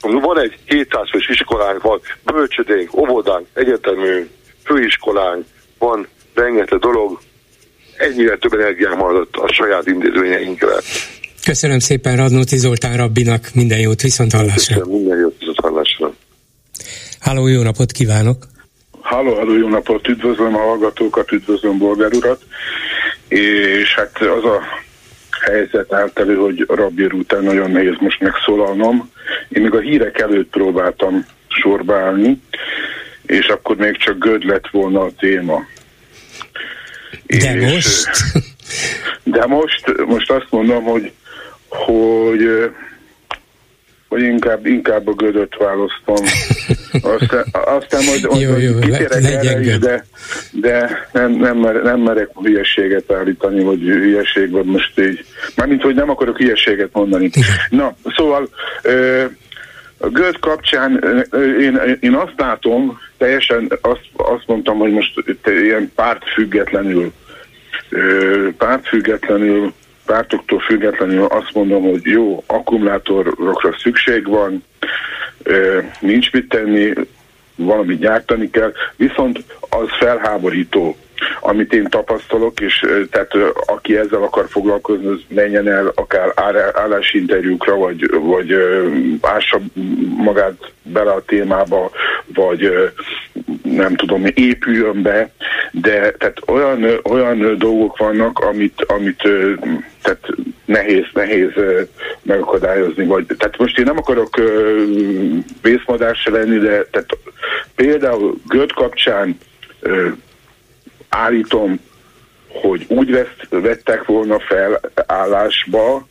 van 0.00 0.38
egy 0.38 0.58
700 0.64 1.10
fős 1.10 1.28
iskolánk, 1.28 1.82
van 1.82 2.00
bölcsödénk, 2.22 2.96
óvodánk, 2.96 3.46
egyetemünk, 3.52 4.28
főiskolánk, 4.64 5.44
van 5.78 6.08
rengeteg 6.34 6.78
dolog, 6.78 7.20
ennyire 7.96 8.36
több 8.36 8.52
energiánk 8.52 8.96
maradt 8.96 9.36
a 9.36 9.52
saját 9.52 9.86
intézményeinkre. 9.86 10.74
Köszönöm 11.44 11.78
szépen 11.78 12.16
Radnóti 12.16 12.56
Zoltán 12.56 12.96
Rabbinak, 12.96 13.50
minden 13.54 13.78
jót, 13.78 14.00
viszont 14.00 14.32
hallásra. 14.32 14.74
Köszönöm, 14.74 14.98
minden 14.98 15.18
jót, 15.18 15.34
viszont 15.38 15.60
hallásra. 15.60 16.14
Háló, 17.20 17.46
jó 17.46 17.62
napot 17.62 17.92
kívánok! 17.92 18.46
Háló, 19.02 19.36
háló, 19.36 19.56
jó 19.56 19.68
napot, 19.68 20.08
üdvözlöm 20.08 20.56
a 20.56 20.58
hallgatókat, 20.58 21.32
üdvözlöm 21.32 21.78
Bolgár 21.78 22.12
urat, 22.12 22.42
és 23.28 23.94
hát 23.94 24.18
az 24.18 24.44
a 24.44 24.62
helyzet 25.40 25.92
állt 25.92 26.18
elő, 26.18 26.36
hogy 26.36 26.64
Rabbi 26.68 27.04
után 27.04 27.42
nagyon 27.42 27.70
nehéz 27.70 27.96
most 28.00 28.20
megszólalnom. 28.20 29.10
Én 29.48 29.62
még 29.62 29.74
a 29.74 29.80
hírek 29.80 30.20
előtt 30.20 30.50
próbáltam 30.50 31.26
sorba 31.48 31.96
állni, 31.96 32.40
és 33.26 33.46
akkor 33.46 33.76
még 33.76 33.96
csak 33.96 34.18
göd 34.18 34.44
lett 34.44 34.68
volna 34.70 35.00
a 35.00 35.10
téma. 35.18 35.60
De 37.26 37.56
és, 37.56 37.72
most? 37.72 38.10
De 39.36 39.46
most, 39.46 40.04
most 40.06 40.30
azt 40.30 40.46
mondom, 40.50 40.84
hogy, 40.84 41.12
hogy 41.74 42.70
hogy 44.14 44.22
inkább, 44.22 44.66
inkább 44.66 45.08
a 45.08 45.12
gödöt 45.12 45.56
választom. 45.56 46.26
Aztán, 47.02 47.44
aztán 47.52 48.04
majd, 48.04 48.26
majd 48.30 48.40
jó, 48.40 48.56
jó, 48.56 48.78
kitérek 48.78 49.22
le, 49.22 49.38
erre 49.38 49.60
is, 49.60 49.78
de, 49.78 50.06
de 50.52 51.08
nem, 51.12 51.30
nem, 51.32 51.56
mer, 51.56 51.82
nem 51.82 52.00
merek 52.00 52.28
hülyeséget 52.42 53.12
állítani, 53.12 53.62
vagy 53.62 53.80
hülyeségben 53.80 54.64
most 54.64 55.00
így. 55.00 55.24
Mármint, 55.56 55.82
hogy 55.82 55.94
nem 55.94 56.10
akarok 56.10 56.36
hülyeséget 56.36 56.88
mondani. 56.92 57.30
Na, 57.68 57.96
szóval 58.16 58.48
ö, 58.82 59.24
a 59.98 60.08
göd 60.08 60.38
kapcsán 60.38 61.04
én, 61.60 61.98
én 62.00 62.14
azt 62.14 62.34
látom, 62.36 62.98
teljesen 63.18 63.72
azt, 63.80 64.08
azt 64.16 64.46
mondtam, 64.46 64.78
hogy 64.78 64.92
most 64.92 65.24
ilyen 65.44 65.92
pártfüggetlenül 65.94 67.12
pártfüggetlenül 68.58 69.72
pártoktól 70.06 70.60
függetlenül 70.60 71.24
azt 71.24 71.54
mondom, 71.54 71.82
hogy 71.82 72.00
jó, 72.02 72.42
akkumulátorokra 72.46 73.76
szükség 73.78 74.28
van, 74.28 74.64
nincs 76.00 76.32
mit 76.32 76.48
tenni, 76.48 76.92
valamit 77.56 77.98
gyártani 77.98 78.50
kell, 78.50 78.72
viszont 78.96 79.44
az 79.68 79.88
felháborító, 79.98 80.96
amit 81.40 81.72
én 81.72 81.84
tapasztalok, 81.84 82.60
és 82.60 82.86
tehát 83.10 83.32
aki 83.66 83.96
ezzel 83.96 84.22
akar 84.22 84.46
foglalkozni, 84.48 85.06
az 85.06 85.20
menjen 85.28 85.68
el 85.68 85.92
akár 85.94 86.32
állásinterjúkra, 86.74 87.76
vagy, 87.76 88.10
vagy 88.20 88.54
ássa 89.20 89.60
magát 90.16 90.72
bele 90.82 91.10
a 91.10 91.24
témába, 91.26 91.90
vagy 92.34 92.92
nem 93.62 93.94
tudom, 93.94 94.24
épüljön 94.34 95.02
be, 95.02 95.30
de 95.70 96.10
tehát 96.10 96.36
olyan, 96.46 96.86
olyan 97.02 97.58
dolgok 97.58 97.98
vannak, 97.98 98.38
amit, 98.38 98.84
amit 98.86 99.28
tehát 100.02 100.26
nehéz, 100.64 101.04
nehéz 101.12 101.50
megakadályozni. 102.22 103.06
Vagy, 103.06 103.26
tehát 103.38 103.58
most 103.58 103.78
én 103.78 103.84
nem 103.84 103.98
akarok 103.98 104.40
vészmadás 105.62 106.20
se 106.20 106.30
lenni, 106.30 106.58
de 106.58 106.84
tehát 106.90 107.16
például 107.74 108.34
Göt 108.46 108.72
kapcsán 108.72 109.38
állítom, 111.14 111.80
hogy 112.48 112.84
úgy 112.88 113.10
vett, 113.10 113.46
vettek 113.48 114.04
volna 114.04 114.38
fel 114.38 114.80
állásba, 115.06 116.06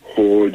hogy 0.00 0.54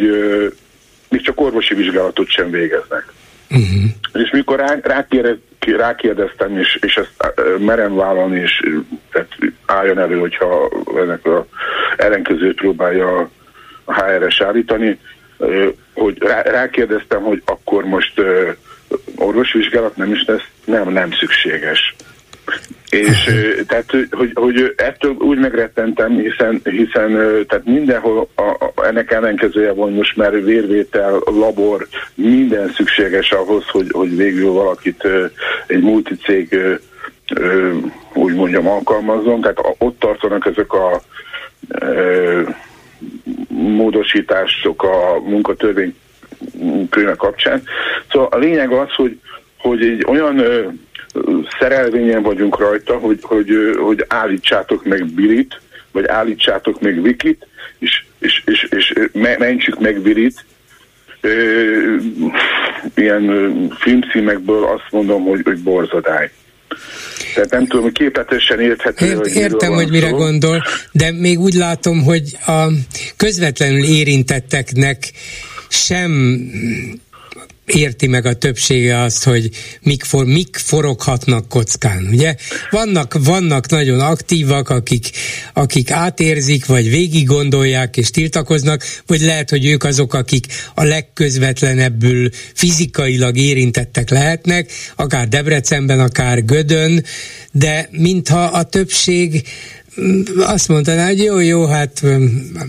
még 1.10 1.22
csak 1.22 1.42
orvosi 1.42 1.74
vizsgálatot 1.74 2.28
sem 2.28 2.50
végeznek. 2.50 3.14
Uh-huh. 3.50 3.84
És 4.14 4.32
mikor 4.32 4.60
rá, 4.60 4.78
rákérdez, 4.82 5.38
rákérdeztem, 5.60 6.60
és, 6.60 6.78
és 6.82 6.98
ezt 6.98 7.34
merem 7.60 7.96
vállalni, 7.96 8.40
és 8.40 8.64
tehát 9.12 9.38
álljon 9.66 10.00
elő, 10.00 10.20
hogyha 10.20 10.72
ennek 10.96 11.26
a 11.26 11.46
ellenkezőt 11.98 12.56
próbálja 12.56 13.30
a 13.84 13.94
HRS 13.94 14.42
állítani, 14.42 15.00
hogy 15.94 16.18
rá, 16.20 16.42
rákérdeztem, 16.42 17.22
hogy 17.22 17.42
akkor 17.46 17.84
most 17.84 18.22
orvosvizsgálat 19.16 19.96
nem 19.96 20.12
is 20.12 20.24
lesz, 20.26 20.48
nem, 20.66 20.90
nem 20.90 21.12
szükséges. 21.12 21.96
És 22.96 23.30
tehát, 23.68 23.92
hogy, 24.12 24.32
hogy 24.34 24.74
ettől 24.76 25.16
úgy 25.20 25.38
megrettentem, 25.38 26.18
hiszen, 26.18 26.62
hiszen 26.64 27.12
tehát 27.48 27.66
mindenhol 27.66 28.28
a, 28.36 28.42
a, 28.42 28.86
ennek 28.86 29.12
ellenkezője 29.12 29.74
van 29.74 29.94
most 29.94 30.16
már 30.16 30.44
vérvétel, 30.44 31.20
labor, 31.26 31.88
minden 32.14 32.72
szükséges 32.76 33.32
ahhoz, 33.32 33.68
hogy, 33.68 33.88
hogy 33.92 34.16
végül 34.16 34.52
valakit 34.52 35.08
egy 35.68 35.82
multicég 35.82 36.60
úgy 38.14 38.34
mondjam 38.34 38.68
alkalmazzon. 38.68 39.42
Tehát 39.42 39.76
ott 39.78 40.00
tartanak 40.00 40.46
ezek 40.46 40.74
a 40.74 41.02
módosítások 43.48 44.84
a 44.84 45.20
munkatörvény 45.20 45.96
könyve 46.90 47.16
kapcsán. 47.16 47.64
Szóval 48.12 48.28
a 48.32 48.38
lényeg 48.38 48.72
az, 48.72 48.94
hogy, 48.96 49.20
hogy 49.58 49.82
egy 49.82 50.06
olyan 50.08 50.42
szerelvényen 51.60 52.22
vagyunk 52.22 52.60
rajta, 52.60 52.98
hogy, 52.98 53.20
hogy, 53.22 53.50
hogy 53.78 54.06
állítsátok 54.08 54.86
meg 54.86 55.06
Bilit, 55.06 55.62
vagy 55.92 56.06
állítsátok 56.06 56.82
meg 56.82 57.02
Vikit, 57.02 57.48
és, 57.80 58.06
és, 58.20 58.44
és, 58.46 58.68
és 58.70 58.94
mentsük 59.38 59.80
meg 59.80 60.02
Virit, 60.02 60.46
ilyen 62.96 63.26
filmcímekből 63.80 64.64
azt 64.64 64.92
mondom, 64.92 65.24
hogy, 65.24 65.42
hogy 65.44 65.60
borzadály. 65.60 66.32
Tehát 67.34 67.50
nem 67.50 67.66
tudom, 67.66 67.84
hogy 67.84 67.94
képletesen 67.94 68.60
érthető. 68.60 69.06
Ért, 69.06 69.18
hogy 69.18 69.36
értem, 69.36 69.74
hogy 69.74 69.90
mire 69.90 70.10
szó. 70.10 70.16
gondol, 70.16 70.64
de 70.92 71.12
még 71.12 71.40
úgy 71.40 71.54
látom, 71.54 72.04
hogy 72.04 72.38
a 72.46 72.68
közvetlenül 73.18 73.84
érintetteknek 73.84 75.12
sem 75.70 76.12
érti 77.66 78.08
meg 78.08 78.26
a 78.26 78.34
többsége 78.34 79.02
azt, 79.02 79.24
hogy 79.24 79.50
mik, 79.82 80.04
for, 80.04 80.26
mik 80.26 80.56
foroghatnak 80.56 81.50
kockán, 81.50 82.08
ugye? 82.12 82.36
Vannak, 82.70 83.18
vannak 83.24 83.70
nagyon 83.70 84.00
aktívak, 84.00 84.70
akik, 84.70 85.10
akik 85.54 85.92
átérzik, 85.92 86.66
vagy 86.66 86.90
végig 86.90 87.26
gondolják 87.26 87.98
és 87.98 88.10
tiltakoznak, 88.10 88.84
vagy 89.06 89.22
lehet, 89.22 89.50
hogy 89.50 89.66
ők 89.66 89.84
azok, 89.84 90.14
akik 90.14 90.46
a 90.74 90.84
legközvetlenebbül 90.84 92.30
fizikailag 92.54 93.38
érintettek 93.38 94.10
lehetnek, 94.10 94.72
akár 94.96 95.28
Debrecenben, 95.28 96.00
akár 96.00 96.46
Gödön, 96.46 97.04
de 97.52 97.90
mintha 97.92 98.44
a 98.44 98.64
többség 98.64 99.44
azt 100.38 100.68
mondta, 100.68 101.06
hogy 101.06 101.24
jó, 101.24 101.40
jó, 101.40 101.66
hát 101.66 102.02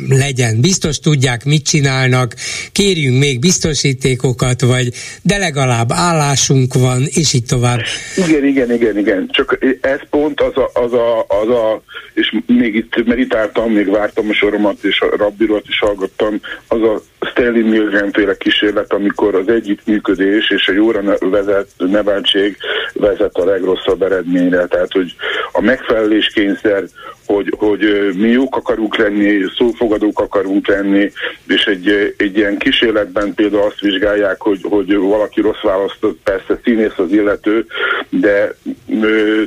legyen, 0.08 0.60
biztos 0.60 0.98
tudják, 0.98 1.44
mit 1.44 1.64
csinálnak, 1.64 2.34
kérjünk 2.72 3.18
még 3.18 3.40
biztosítékokat, 3.40 4.60
vagy 4.60 4.92
de 5.22 5.38
legalább 5.38 5.92
állásunk 5.92 6.74
van, 6.74 7.02
és 7.14 7.32
így 7.32 7.44
tovább. 7.44 7.80
Igen, 8.16 8.44
igen, 8.44 8.72
igen, 8.72 8.98
igen. 8.98 9.28
Csak 9.30 9.58
ez 9.80 10.00
pont 10.10 10.40
az 10.40 10.56
a, 10.56 10.70
az 10.74 10.92
a, 10.92 11.20
az 11.28 11.48
a 11.48 11.82
és 12.14 12.34
még 12.46 12.74
itt 12.74 13.06
meditáltam, 13.06 13.72
még 13.72 13.90
vártam 13.90 14.28
a 14.28 14.32
soromat, 14.32 14.84
és 14.84 15.00
a 15.00 15.16
rabbirat 15.16 15.64
is 15.68 15.78
hallgattam, 15.78 16.40
az 16.68 16.82
a 16.82 17.02
Stanley 17.30 17.68
Milgram 17.68 18.12
féle 18.12 18.36
kísérlet, 18.36 18.92
amikor 18.92 19.34
az 19.34 19.48
együttműködés 19.48 20.50
és 20.50 20.68
a 20.68 20.72
jóra 20.72 21.18
vezet, 21.18 21.68
neveltség 21.76 22.56
vezet 22.92 23.34
a 23.34 23.44
legrosszabb 23.44 24.02
eredményre. 24.02 24.66
Tehát, 24.66 24.92
hogy 24.92 25.14
a 25.52 25.60
megfelelés 25.60 26.26
kényszer, 26.26 26.84
hogy, 27.26 27.54
hogy 27.56 28.12
mi 28.16 28.28
jók 28.28 28.56
akarunk 28.56 28.96
lenni, 28.96 29.44
szófogadók 29.56 30.20
akarunk 30.20 30.66
lenni, 30.66 31.12
és 31.46 31.64
egy, 31.64 32.14
egy 32.16 32.36
ilyen 32.36 32.58
kísérletben 32.58 33.34
például 33.34 33.62
azt 33.62 33.80
vizsgálják, 33.80 34.40
hogy, 34.40 34.60
hogy 34.62 34.96
valaki 34.96 35.40
rossz 35.40 35.62
választott, 35.62 36.18
persze 36.24 36.60
színész 36.64 36.98
az 36.98 37.12
illető, 37.12 37.66
de 38.08 38.56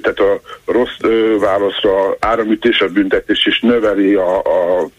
tehát 0.02 0.20
a 0.20 0.42
rossz 0.66 0.98
válaszra 1.40 2.18
áramütés 2.20 2.82
a 2.82 2.88
büntetés, 2.88 3.46
és 3.46 3.60
növeli 3.60 4.14
a, 4.14 4.38
a 4.38 4.90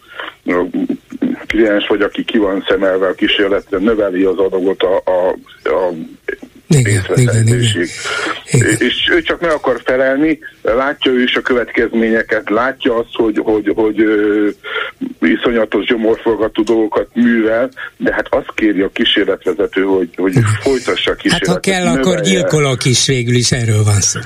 kliens 1.47 1.87
vagy 1.87 2.01
aki 2.01 2.23
ki 2.23 2.37
van 2.37 2.65
szemelve 2.69 3.07
a 3.07 3.13
kísérletre, 3.13 3.77
növeli 3.77 4.23
az 4.23 4.37
adagot 4.37 4.81
a, 4.81 4.95
a, 4.95 5.29
a 5.69 5.93
igen, 6.67 7.03
igen, 7.15 7.47
igen. 7.47 7.47
igen. 7.47 8.77
És 8.79 9.09
ő 9.11 9.21
csak 9.21 9.41
meg 9.41 9.51
akar 9.51 9.81
felelni, 9.85 10.39
látja 10.61 11.11
ő 11.11 11.21
is 11.23 11.35
a 11.35 11.41
következményeket, 11.41 12.49
látja 12.49 12.97
azt, 12.97 13.13
hogy, 13.13 13.37
hogy, 13.43 13.71
hogy 13.75 14.01
ö, 14.01 14.49
iszonyatos 15.21 15.85
gyomorforgató 15.85 16.63
dolgokat 16.63 17.07
művel, 17.13 17.69
de 17.97 18.13
hát 18.13 18.27
azt 18.29 18.51
kéri 18.55 18.81
a 18.81 18.89
kísérletvezető, 18.89 19.83
hogy, 19.83 20.09
hogy 20.15 20.33
folytassa 20.61 21.11
a 21.11 21.15
kísérletet. 21.15 21.47
Hát 21.47 21.55
ha 21.55 21.71
kell, 21.71 21.83
növelje. 21.83 21.99
akkor 21.99 22.21
gyilkolok 22.21 22.85
is, 22.85 23.07
végül 23.07 23.35
is 23.35 23.51
erről 23.51 23.83
van 23.83 24.01
szó. 24.01 24.19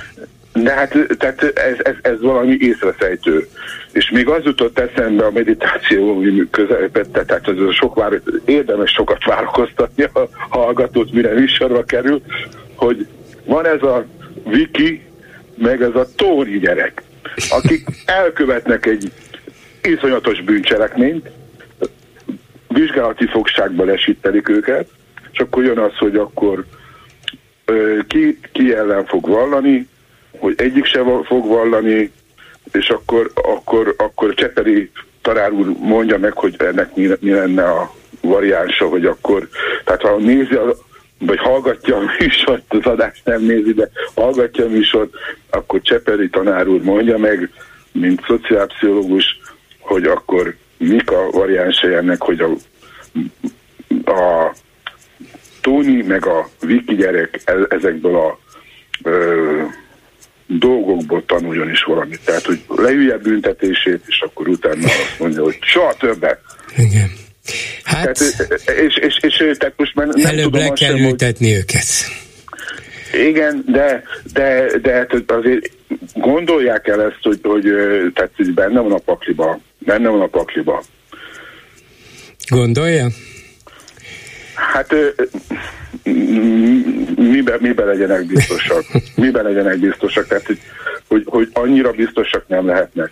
De 0.64 0.74
hát 0.74 0.98
tehát 1.18 1.44
ez, 1.44 1.76
ez, 1.84 1.96
ez 2.02 2.22
valami 2.22 2.58
észrefejtő. 2.60 3.48
És 3.92 4.10
még 4.10 4.28
az 4.28 4.44
jutott 4.44 4.80
eszembe 4.80 5.26
a 5.26 5.32
meditáció 5.32 6.24
közepette, 6.52 7.26
tehát 7.26 7.48
ez 7.48 7.58
a 7.58 7.74
sok 7.74 7.96
vár, 7.96 8.22
érdemes 8.46 8.92
sokat 8.92 9.24
várakoztatni 9.24 10.04
a 10.04 10.30
hallgatót, 10.50 11.12
mire 11.12 11.34
műsorba 11.34 11.84
kerül, 11.84 12.22
hogy 12.76 13.08
van 13.46 13.66
ez 13.66 13.82
a 13.82 14.06
Viki, 14.46 15.02
meg 15.56 15.82
ez 15.82 15.96
a 15.96 16.08
Tóri 16.16 16.60
gyerek, 16.60 17.02
akik 17.50 17.88
elkövetnek 18.06 18.86
egy 18.86 19.12
iszonyatos 19.84 20.42
bűncselekményt, 20.42 21.30
vizsgálati 22.68 23.28
fogságba 23.28 23.84
lesítelik 23.84 24.50
őket, 24.50 24.88
és 25.32 25.40
akkor 25.40 25.64
jön 25.64 25.78
az, 25.78 25.98
hogy 25.98 26.16
akkor 26.16 26.66
ki, 28.08 28.40
ki 28.52 28.74
ellen 28.74 29.06
fog 29.06 29.28
vallani, 29.28 29.88
hogy 30.40 30.54
egyik 30.58 30.86
se 30.86 31.04
fog 31.24 31.48
vallani, 31.48 32.12
és 32.72 32.90
akkor, 32.90 33.32
akkor, 33.34 33.96
akkor 33.98 34.34
Cseperi 34.34 34.92
Tarár 35.22 35.52
úr 35.52 35.76
mondja 35.80 36.18
meg, 36.18 36.34
hogy 36.34 36.56
ennek 36.58 36.96
mi, 36.96 37.10
mi 37.20 37.32
lenne 37.32 37.64
a 37.64 37.94
variánsa, 38.22 38.88
hogy 38.88 39.06
akkor, 39.06 39.48
tehát 39.84 40.02
ha 40.02 40.18
nézi, 40.18 40.58
vagy 41.20 41.40
hallgatja 41.40 41.98
a 41.98 42.04
műsort, 42.20 42.64
az 42.68 42.86
adást 42.86 43.26
nem 43.26 43.42
nézi, 43.42 43.74
de 43.74 43.90
hallgatja 44.16 44.66
a 44.66 44.70
műsort, 44.70 45.14
akkor 45.50 45.82
Cseperi 45.82 46.30
tanár 46.30 46.68
úr 46.68 46.82
mondja 46.82 47.18
meg, 47.18 47.50
mint 47.92 48.24
szociálpszichológus, 48.28 49.40
hogy 49.80 50.04
akkor 50.04 50.56
mik 50.78 51.12
a 51.12 51.30
variánsai 51.32 51.94
ennek, 51.94 52.22
hogy 52.22 52.40
a, 52.40 52.50
a 54.12 54.54
Tóni 55.62 56.02
meg 56.02 56.26
a 56.26 56.50
Viki 56.62 56.96
gyerek 56.96 57.42
e, 57.46 57.54
ezekből 57.70 58.16
a 58.16 58.40
ö, 59.04 59.55
dolgokból 60.48 61.24
tanuljon 61.26 61.70
is 61.70 61.84
valamit. 61.84 62.20
Tehát, 62.26 62.46
hogy 62.46 62.60
leülje 62.68 63.18
büntetését, 63.18 64.02
és 64.08 64.24
akkor 64.26 64.48
utána 64.48 64.86
azt 64.86 65.16
mondja, 65.20 65.44
hogy 65.44 65.58
soha 65.62 65.94
többet. 65.94 66.40
Igen. 66.78 67.12
Hát, 67.84 68.04
tehát, 68.04 68.62
és, 68.80 68.96
és, 68.96 69.18
és, 69.22 69.58
tehát 69.58 69.74
most 69.78 69.96
már 69.96 70.08
nem 70.08 70.26
előbb 70.26 70.44
tudom 70.44 70.60
le 70.60 70.74
kell 70.74 70.96
sem, 70.96 71.06
ültetni 71.06 71.52
hogy... 71.52 71.58
őket. 71.58 71.86
Igen, 73.14 73.64
de, 73.68 74.04
de, 74.34 74.78
de 74.82 74.94
hát 74.94 75.32
azért 75.32 75.72
gondolják 76.14 76.88
el 76.88 77.02
ezt, 77.02 77.20
hogy, 77.22 77.40
hogy 77.44 77.64
tehát 78.14 78.54
benne 78.54 78.80
van 78.80 78.92
a 78.92 78.98
pakliba. 78.98 79.60
Benne 79.78 80.10
van 80.10 80.22
a 80.22 80.28
pakliba. 80.28 80.84
Gondolja? 82.50 83.08
Hát 84.76 84.96
miben, 87.16 87.58
miben 87.60 87.86
legyenek 87.86 88.26
biztosak? 88.26 88.84
Miben 89.16 89.44
legyenek 89.44 89.78
biztosak? 89.78 90.28
Tehát, 90.28 90.46
hogy, 90.46 90.60
hogy, 91.08 91.24
hogy 91.26 91.50
annyira 91.54 91.92
biztosak 91.92 92.48
nem 92.48 92.66
lehetnek. 92.66 93.12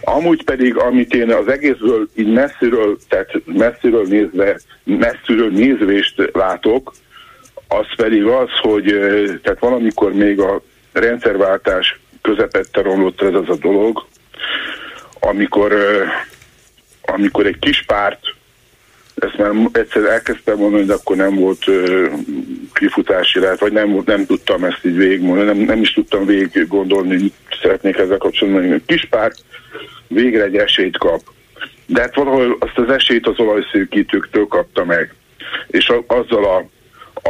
Amúgy 0.00 0.44
pedig, 0.44 0.76
amit 0.76 1.14
én 1.14 1.32
az 1.32 1.48
egészből 1.48 2.08
így 2.14 2.32
messziről, 2.32 2.98
tehát 3.08 3.30
messziről 3.44 4.06
nézve, 4.06 4.60
messziről 4.84 5.50
nézvést 5.50 6.30
látok, 6.32 6.92
az 7.68 7.86
pedig 7.96 8.24
az, 8.24 8.48
hogy 8.60 8.84
tehát 9.42 9.58
valamikor 9.58 10.12
még 10.12 10.40
a 10.40 10.62
rendszerváltás 10.92 12.00
közepette 12.22 12.82
romlott 12.82 13.22
ez 13.22 13.34
az 13.34 13.48
a 13.48 13.56
dolog, 13.56 14.06
amikor, 15.20 15.74
amikor 17.02 17.46
egy 17.46 17.58
kis 17.58 17.82
párt 17.86 18.34
ezt 19.24 19.38
már 19.38 19.52
egyszer 19.72 20.04
elkezdtem 20.04 20.58
mondani, 20.58 20.84
de 20.84 20.92
akkor 20.92 21.16
nem 21.16 21.34
volt 21.34 21.66
uh, 21.66 22.12
kifutási 22.72 23.40
lehet, 23.40 23.60
vagy 23.60 23.72
nem, 23.72 24.02
nem 24.04 24.26
tudtam 24.26 24.64
ezt 24.64 24.84
így 24.84 24.96
végigmondani, 24.96 25.46
nem, 25.46 25.56
nem 25.56 25.80
is 25.80 25.92
tudtam 25.92 26.26
végig 26.26 26.68
gondolni, 26.68 27.14
mit 27.14 27.34
szeretnék 27.62 27.96
ezzel 27.96 28.18
kapcsolatban 28.18 28.68
hogy 28.68 28.82
Kis 28.86 29.06
párt 29.10 29.38
végre 30.08 30.44
egy 30.44 30.56
esélyt 30.56 30.98
kap. 30.98 31.20
De 31.86 32.00
hát 32.00 32.14
valahol 32.14 32.56
azt 32.60 32.78
az 32.78 32.90
esélyt 32.90 33.26
az 33.26 33.38
olajszűkítőktől 33.38 34.46
kapta 34.46 34.84
meg. 34.84 35.14
És 35.66 35.88
a, 35.88 36.04
azzal 36.06 36.44
a, 36.44 36.68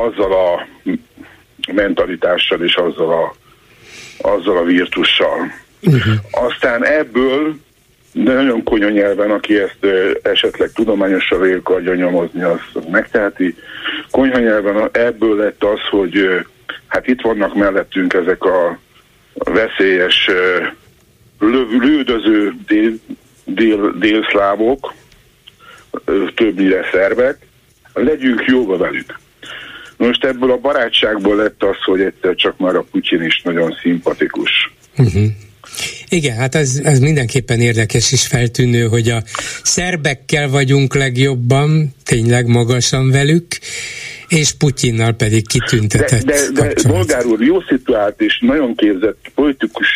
azzal 0.00 0.32
a 0.32 0.66
mentalitással 1.72 2.62
és 2.62 2.74
azzal 2.74 3.12
a, 3.12 3.34
azzal 4.28 4.56
a 4.56 4.64
virtussal. 4.64 5.52
Uh-huh. 5.82 6.14
Aztán 6.30 6.84
ebből 6.84 7.56
de 8.14 8.32
nagyon 8.32 8.62
konyha 8.62 8.88
nyelven, 8.88 9.30
aki 9.30 9.58
ezt 9.58 9.76
ö, 9.80 10.10
esetleg 10.22 10.72
tudományosan 10.72 11.40
végig 11.40 11.56
akarja 11.56 11.94
nyomozni, 11.94 12.42
az 12.42 12.60
megteheti. 12.90 13.56
Konyha 14.10 14.38
nyelven 14.38 14.88
ebből 14.92 15.36
lett 15.36 15.64
az, 15.64 15.80
hogy 15.90 16.16
ö, 16.16 16.40
hát 16.86 17.06
itt 17.06 17.20
vannak 17.20 17.54
mellettünk 17.54 18.12
ezek 18.12 18.44
a 18.44 18.78
veszélyes 19.32 20.28
ö, 20.28 20.66
lődöző 21.80 22.54
dél, 22.66 22.92
dél, 23.44 23.92
délszlávok, 23.98 24.94
többnyire 26.34 26.88
szerbek, 26.92 27.46
legyünk 27.92 28.44
jóba 28.46 28.76
velük. 28.76 29.18
Most 29.96 30.24
ebből 30.24 30.50
a 30.50 30.56
barátságból 30.56 31.36
lett 31.36 31.62
az, 31.62 31.76
hogy 31.84 32.00
egyszer 32.00 32.34
csak 32.34 32.58
már 32.58 32.76
a 32.76 32.84
Putyin 32.90 33.22
is 33.22 33.42
nagyon 33.42 33.76
szimpatikus. 33.82 34.72
Uh-huh. 34.96 35.24
Igen, 36.08 36.36
hát 36.36 36.54
ez, 36.54 36.80
ez 36.84 36.98
mindenképpen 36.98 37.60
érdekes 37.60 38.12
és 38.12 38.26
feltűnő, 38.26 38.86
hogy 38.86 39.08
a 39.08 39.22
szerbekkel 39.62 40.48
vagyunk 40.48 40.94
legjobban, 40.94 41.94
tényleg 42.04 42.46
magasan 42.46 43.10
velük, 43.10 43.46
és 44.28 44.52
Putyinnal 44.58 45.12
pedig 45.12 45.48
kitüntetett 45.48 46.24
De, 46.24 46.50
de, 46.52 46.72
de 46.72 46.88
Bolgár 46.88 47.24
úr, 47.26 47.42
jó 47.42 47.60
szituált 47.60 48.20
és 48.20 48.38
nagyon 48.40 48.74
képzett 48.76 49.18
politikus 49.34 49.88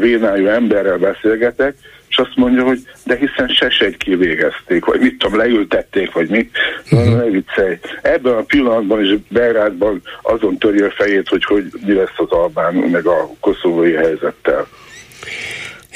vénájú 0.00 0.46
emberrel 0.46 0.98
beszélgetek, 0.98 1.74
és 2.08 2.16
és 2.16 2.22
azt 2.22 2.36
mondja, 2.36 2.64
hogy 2.64 2.86
de 3.04 3.16
hiszen 3.16 3.48
se 3.48 3.84
egy 3.84 3.96
kivégezték, 3.96 4.84
vagy 4.84 5.00
mit 5.00 5.18
tudom, 5.18 5.38
leültették, 5.38 6.12
vagy 6.12 6.28
mit. 6.28 6.50
Uh-huh. 6.90 7.16
Ne 7.16 7.30
viccelj. 7.30 7.78
Ebben 8.02 8.34
a 8.34 8.42
pillanatban 8.42 9.04
is 9.04 9.18
Belgrádban 9.28 10.02
azon 10.22 10.58
törje 10.58 10.86
a 10.86 10.90
fejét, 10.90 11.28
hogy 11.28 11.44
hogy 11.44 11.64
mi 11.86 11.92
lesz 11.92 12.16
az 12.16 12.30
Albán, 12.30 12.74
meg 12.74 13.06
a 13.06 13.30
koszovói 13.40 13.92
helyzettel. 13.92 14.66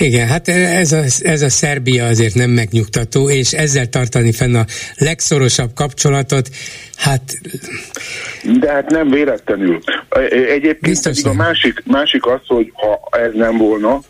Igen, 0.01 0.29
hát 0.29 0.49
ez 0.49 0.93
a, 0.93 1.03
ez 1.23 1.43
a 1.43 1.49
Szerbia 1.49 2.07
azért 2.07 2.35
nem 2.35 2.51
megnyugtató, 2.51 3.31
és 3.31 3.53
ezzel 3.53 3.89
tartani 3.89 4.33
fenn 4.33 4.55
a 4.55 4.65
legszorosabb 4.97 5.71
kapcsolatot, 5.75 6.49
hát... 6.97 7.23
De 8.61 8.73
hát 8.73 8.91
nem 8.91 9.11
véletlenül. 9.11 9.79
Egyébként 10.31 10.81
Biztos 10.81 11.25
a 11.25 11.33
másik, 11.33 11.83
másik 11.85 12.27
az, 12.27 12.41
hogy 12.47 12.73
ha 12.75 13.19
ez 13.19 13.33
nem 13.35 13.57
volna, 13.57 14.01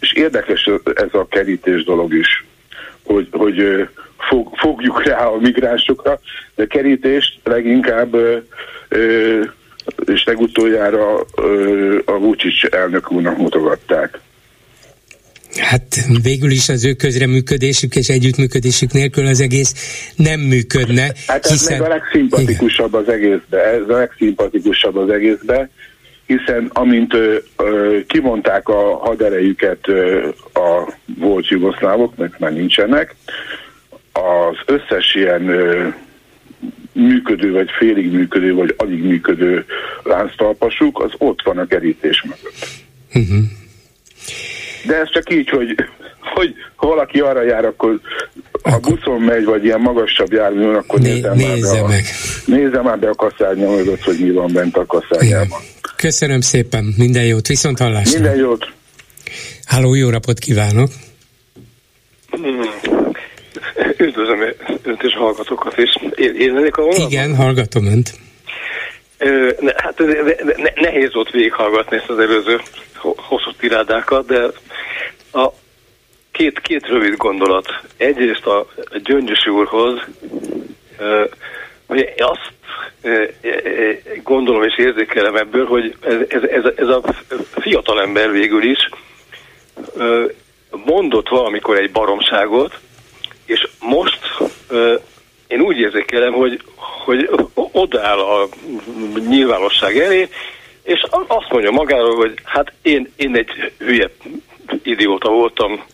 és 0.00 0.12
érdekes 0.12 0.70
ez 0.94 1.08
a 1.12 1.26
kerítés 1.30 1.84
dolog 1.84 2.14
is, 2.14 2.44
hogy, 3.04 3.28
hogy 3.30 3.88
fog, 4.18 4.56
fogjuk 4.56 5.04
rá 5.04 5.24
a 5.26 5.36
migránsokra, 5.40 6.20
de 6.54 6.66
kerítést 6.66 7.40
leginkább 7.44 8.16
és 10.04 10.24
legutoljára 10.24 11.20
a 12.04 12.18
Vucic 12.18 12.74
elnök 12.74 13.12
úrnak 13.12 13.36
mutogatták. 13.36 14.20
Hát 15.58 16.06
végül 16.22 16.50
is 16.50 16.68
az 16.68 16.84
ő 16.84 16.92
közreműködésük 16.92 17.96
és 17.96 18.08
együttműködésük 18.08 18.92
nélkül 18.92 19.26
az 19.26 19.40
egész 19.40 19.74
nem 20.16 20.40
működne. 20.40 21.12
Hát 21.26 21.44
ez 21.44 21.50
hiszen... 21.50 21.78
még 21.78 21.86
a 21.86 21.88
legszimpatikusabb 21.88 22.94
az 22.94 23.08
egészbe, 23.08 23.64
ez 23.64 23.88
a 23.88 23.96
legszimpatikusabb 23.96 24.96
az 24.96 25.10
egészbe, 25.10 25.70
hiszen 26.26 26.70
amint 26.72 27.14
ö, 27.14 27.36
ö, 27.56 27.98
kimondták 28.06 28.68
a 28.68 28.96
haderejüket 28.96 29.88
ö, 29.88 30.28
a 30.52 30.92
volt 31.18 31.48
jugoszlávok, 31.48 32.16
mert 32.16 32.38
már 32.38 32.52
nincsenek, 32.52 33.14
az 34.12 34.56
összes 34.66 35.14
ilyen 35.14 35.48
ö, 35.48 35.88
működő, 36.92 37.52
vagy 37.52 37.70
félig 37.78 38.12
működő, 38.12 38.54
vagy 38.54 38.74
alig 38.76 39.02
működő 39.02 39.64
lánctalpasuk, 40.02 41.02
az 41.02 41.10
ott 41.18 41.42
van 41.42 41.58
a 41.58 41.66
kerítés 41.66 42.22
mögött. 42.22 42.68
Uh-huh. 43.14 43.44
De 44.86 44.96
ez 44.96 45.10
csak 45.12 45.32
így, 45.32 45.48
hogy, 45.48 45.74
hogy 46.20 46.54
ha 46.76 46.86
valaki 46.86 47.20
arra 47.20 47.42
jár, 47.42 47.64
akkor 47.64 48.00
ha 48.62 48.78
buszon 48.78 49.20
megy, 49.20 49.44
vagy 49.44 49.64
ilyen 49.64 49.80
magasabb 49.80 50.32
járműn, 50.32 50.74
akkor 50.74 51.00
Né, 51.00 51.12
nézze, 51.12 51.34
nézze 51.34 51.80
már, 51.82 51.88
be 51.88 51.96
a, 51.96 52.00
nézze 52.44 52.82
már 52.82 52.98
be 52.98 53.08
a 53.08 53.14
kaszárnya 53.14 53.70
mögött, 53.70 54.02
hogy 54.02 54.18
mi 54.18 54.30
van 54.30 54.52
bent 54.52 54.76
a 54.76 54.86
kaszárnyában. 54.86 55.60
Köszönöm 55.96 56.40
szépen, 56.40 56.94
minden 56.96 57.24
jót, 57.24 57.46
viszont 57.46 57.78
hallásra. 57.78 58.20
Minden 58.20 58.38
jót. 58.38 58.72
Háló, 59.64 59.94
jó 59.94 60.08
napot 60.10 60.38
kívánok. 60.38 60.90
Üdvözlöm 63.96 64.40
önt 64.82 65.02
és 65.02 65.12
hallgatókat 65.14 65.78
is. 65.78 65.96
Én, 66.14 66.34
én 66.34 66.50
a 66.56 66.80
vonalban? 66.80 67.10
Igen, 67.10 67.36
hallgatom 67.36 67.86
önt. 67.86 68.12
Hát 69.76 70.02
nehéz 70.74 71.12
volt 71.12 71.30
végighallgatni 71.30 71.96
ezt 71.96 72.08
az 72.08 72.18
előző 72.18 72.60
hosszú 73.00 73.52
tirádákat, 73.58 74.26
de 74.26 74.46
a 75.32 75.48
két, 76.32 76.60
két 76.60 76.86
rövid 76.86 77.16
gondolat. 77.16 77.66
Egyrészt 77.96 78.46
a 78.46 78.66
Gyöngyös 79.04 79.46
úrhoz, 79.46 80.00
hogy 81.86 82.14
azt 82.16 82.52
gondolom 84.22 84.62
és 84.62 84.78
érzékelem 84.78 85.36
ebből, 85.36 85.66
hogy 85.66 85.96
ez, 86.00 86.16
ez, 86.28 86.42
ez, 86.42 86.64
ez 86.76 86.88
a 86.88 87.02
fiatal 87.60 88.00
ember 88.00 88.30
végül 88.30 88.64
is 88.64 88.88
mondott 90.84 91.28
valamikor 91.28 91.76
egy 91.78 91.90
baromságot, 91.90 92.78
és 93.44 93.68
most 93.80 94.18
én 95.46 95.60
úgy 95.60 95.78
érzékelem, 95.78 96.32
hogy, 96.32 96.62
hogy 96.76 97.30
odáll 97.54 98.18
a 98.18 98.48
nyilvánosság 99.28 99.98
elé, 99.98 100.28
és 100.90 101.06
azt 101.26 101.50
mondja 101.50 101.70
magáról, 101.70 102.16
hogy 102.16 102.34
hát 102.44 102.72
én, 102.82 103.12
én 103.16 103.36
egy 103.36 103.72
hülye 103.78 104.10
idióta 104.82 105.30
voltam, 105.30 105.84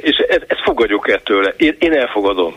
és 0.00 0.16
ezt, 0.28 0.60
fogadjuk 0.64 1.10
el 1.10 1.20
tőle. 1.22 1.54
Én, 1.56 1.76
én 1.78 1.92
elfogadom. 1.92 2.56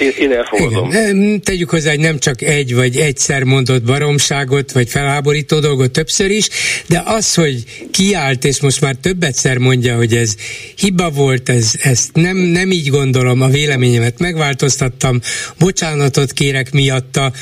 Én, 0.00 0.12
én 0.18 0.32
elfogadom. 0.32 0.88
Igen. 0.88 1.40
Tegyük 1.40 1.70
hozzá, 1.70 1.90
hogy 1.90 2.00
nem 2.00 2.18
csak 2.18 2.42
egy 2.42 2.74
vagy 2.74 2.96
egyszer 2.96 3.42
mondott 3.42 3.82
baromságot, 3.82 4.72
vagy 4.72 4.88
felháborító 4.88 5.58
dolgot 5.58 5.90
többször 5.90 6.30
is, 6.30 6.48
de 6.88 7.02
az, 7.04 7.34
hogy 7.34 7.64
kiállt, 7.90 8.44
és 8.44 8.60
most 8.60 8.80
már 8.80 8.94
többetszer 8.94 9.58
mondja, 9.58 9.96
hogy 9.96 10.14
ez 10.14 10.34
hiba 10.76 11.10
volt, 11.10 11.48
ez, 11.48 11.72
ezt 11.82 12.10
nem, 12.14 12.36
nem 12.36 12.70
így 12.70 12.88
gondolom, 12.88 13.40
a 13.40 13.48
véleményemet 13.48 14.18
megváltoztattam, 14.18 15.20
bocsánatot 15.58 16.32
kérek 16.32 16.72
miatta, 16.72 17.32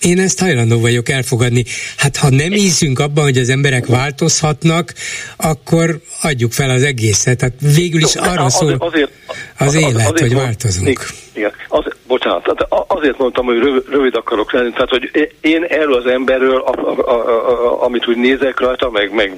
én 0.00 0.18
ezt 0.18 0.38
hajlandó 0.38 0.80
vagyok 0.80 1.08
elfogadni. 1.08 1.64
Hát 1.96 2.16
ha 2.16 2.30
nem 2.30 2.52
ízünk 2.52 2.98
abban, 2.98 3.24
hogy 3.24 3.38
az 3.38 3.48
emberek 3.48 3.86
változhatnak, 3.86 4.94
akkor 5.36 6.00
adjuk 6.22 6.52
fel 6.52 6.70
az 6.70 6.82
egészet. 6.82 7.38
Tehát 7.38 7.54
végül 7.74 8.00
is 8.00 8.14
arra 8.14 8.48
szól 8.48 8.76
azért, 8.78 9.10
az 9.58 9.74
élet, 9.74 9.94
azért, 9.94 10.20
hogy 10.20 10.34
változunk. 10.34 11.06
Igen, 11.32 11.52
az, 11.68 11.84
bocsánat, 12.06 12.66
azért 12.86 13.18
mondtam, 13.18 13.44
hogy 13.44 13.82
rövid, 13.90 14.14
akarok 14.14 14.52
lenni, 14.52 14.70
tehát 14.70 14.90
hogy 14.90 15.30
én 15.40 15.62
erről 15.62 15.94
az 15.94 16.06
emberről, 16.06 16.60
a, 16.60 16.72
a, 16.88 17.10
a, 17.10 17.48
a, 17.50 17.84
amit 17.84 18.08
úgy 18.08 18.16
nézek 18.16 18.60
rajta, 18.60 18.90
meg, 18.90 19.14
meg 19.14 19.32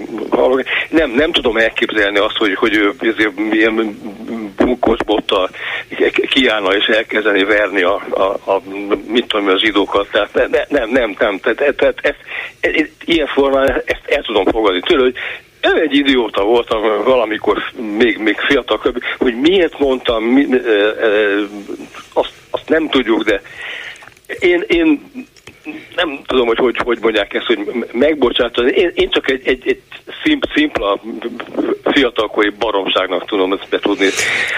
nem, 0.90 1.11
nem 1.11 1.32
tudom 1.32 1.57
elképzelni 1.57 2.19
azt, 2.19 2.36
hogy, 2.36 2.55
hogy 2.55 2.74
ő 2.74 2.95
milyen 3.51 3.99
bunkos 4.57 4.99
bottal 5.05 5.51
kiállna 6.28 6.74
és 6.74 6.85
elkezdeni 6.85 7.45
verni 7.45 7.82
a, 7.82 8.03
a, 8.11 8.53
a 8.53 8.62
mit 9.07 9.27
tudom, 9.27 9.49
a 9.49 9.59
zsidókat, 9.59 10.09
tehát 10.11 10.35
ne, 10.35 10.47
ne, 10.47 10.65
nem, 10.69 10.90
nem, 10.90 11.16
nem, 11.19 11.39
tehát, 11.39 11.77
tehát 11.77 11.99
ezt, 12.03 12.19
ezt, 12.61 12.90
ilyen 13.05 13.27
formán 13.27 13.82
ezt 13.85 14.07
el 14.07 14.23
tudom 14.23 14.45
fogadni. 14.45 14.81
Tőle, 14.81 15.03
hogy 15.03 15.15
ő 15.61 15.81
egy 15.81 15.95
idióta 15.95 16.45
voltam 16.45 16.81
valamikor 17.05 17.63
még, 17.99 18.19
még 18.19 18.37
fiatal, 18.37 18.81
hogy 19.19 19.35
miért 19.41 19.79
mondtam, 19.79 20.25
mi, 20.25 20.47
e, 20.53 20.57
e, 20.57 21.09
azt, 22.13 22.33
azt 22.51 22.69
nem 22.69 22.89
tudjuk, 22.89 23.23
de 23.23 23.43
én, 24.39 24.65
én 24.67 25.01
nem 25.97 26.21
tudom, 26.27 26.47
hogy 26.47 26.59
hogy, 26.59 26.77
hogy 26.77 26.99
mondják 27.01 27.35
ezt, 27.35 27.47
hogy 27.47 27.59
megbocsátani. 27.93 28.73
Én, 28.73 28.91
én 28.95 29.11
csak 29.11 29.31
egy, 29.31 29.43
egy, 29.45 29.63
egy 29.67 29.83
szimp, 30.25 30.45
szimpla 30.55 31.01
fiatalkori 31.85 32.53
baromságnak 32.59 33.27
tudom 33.27 33.53
ezt 33.53 33.67
betudni. 33.71 34.07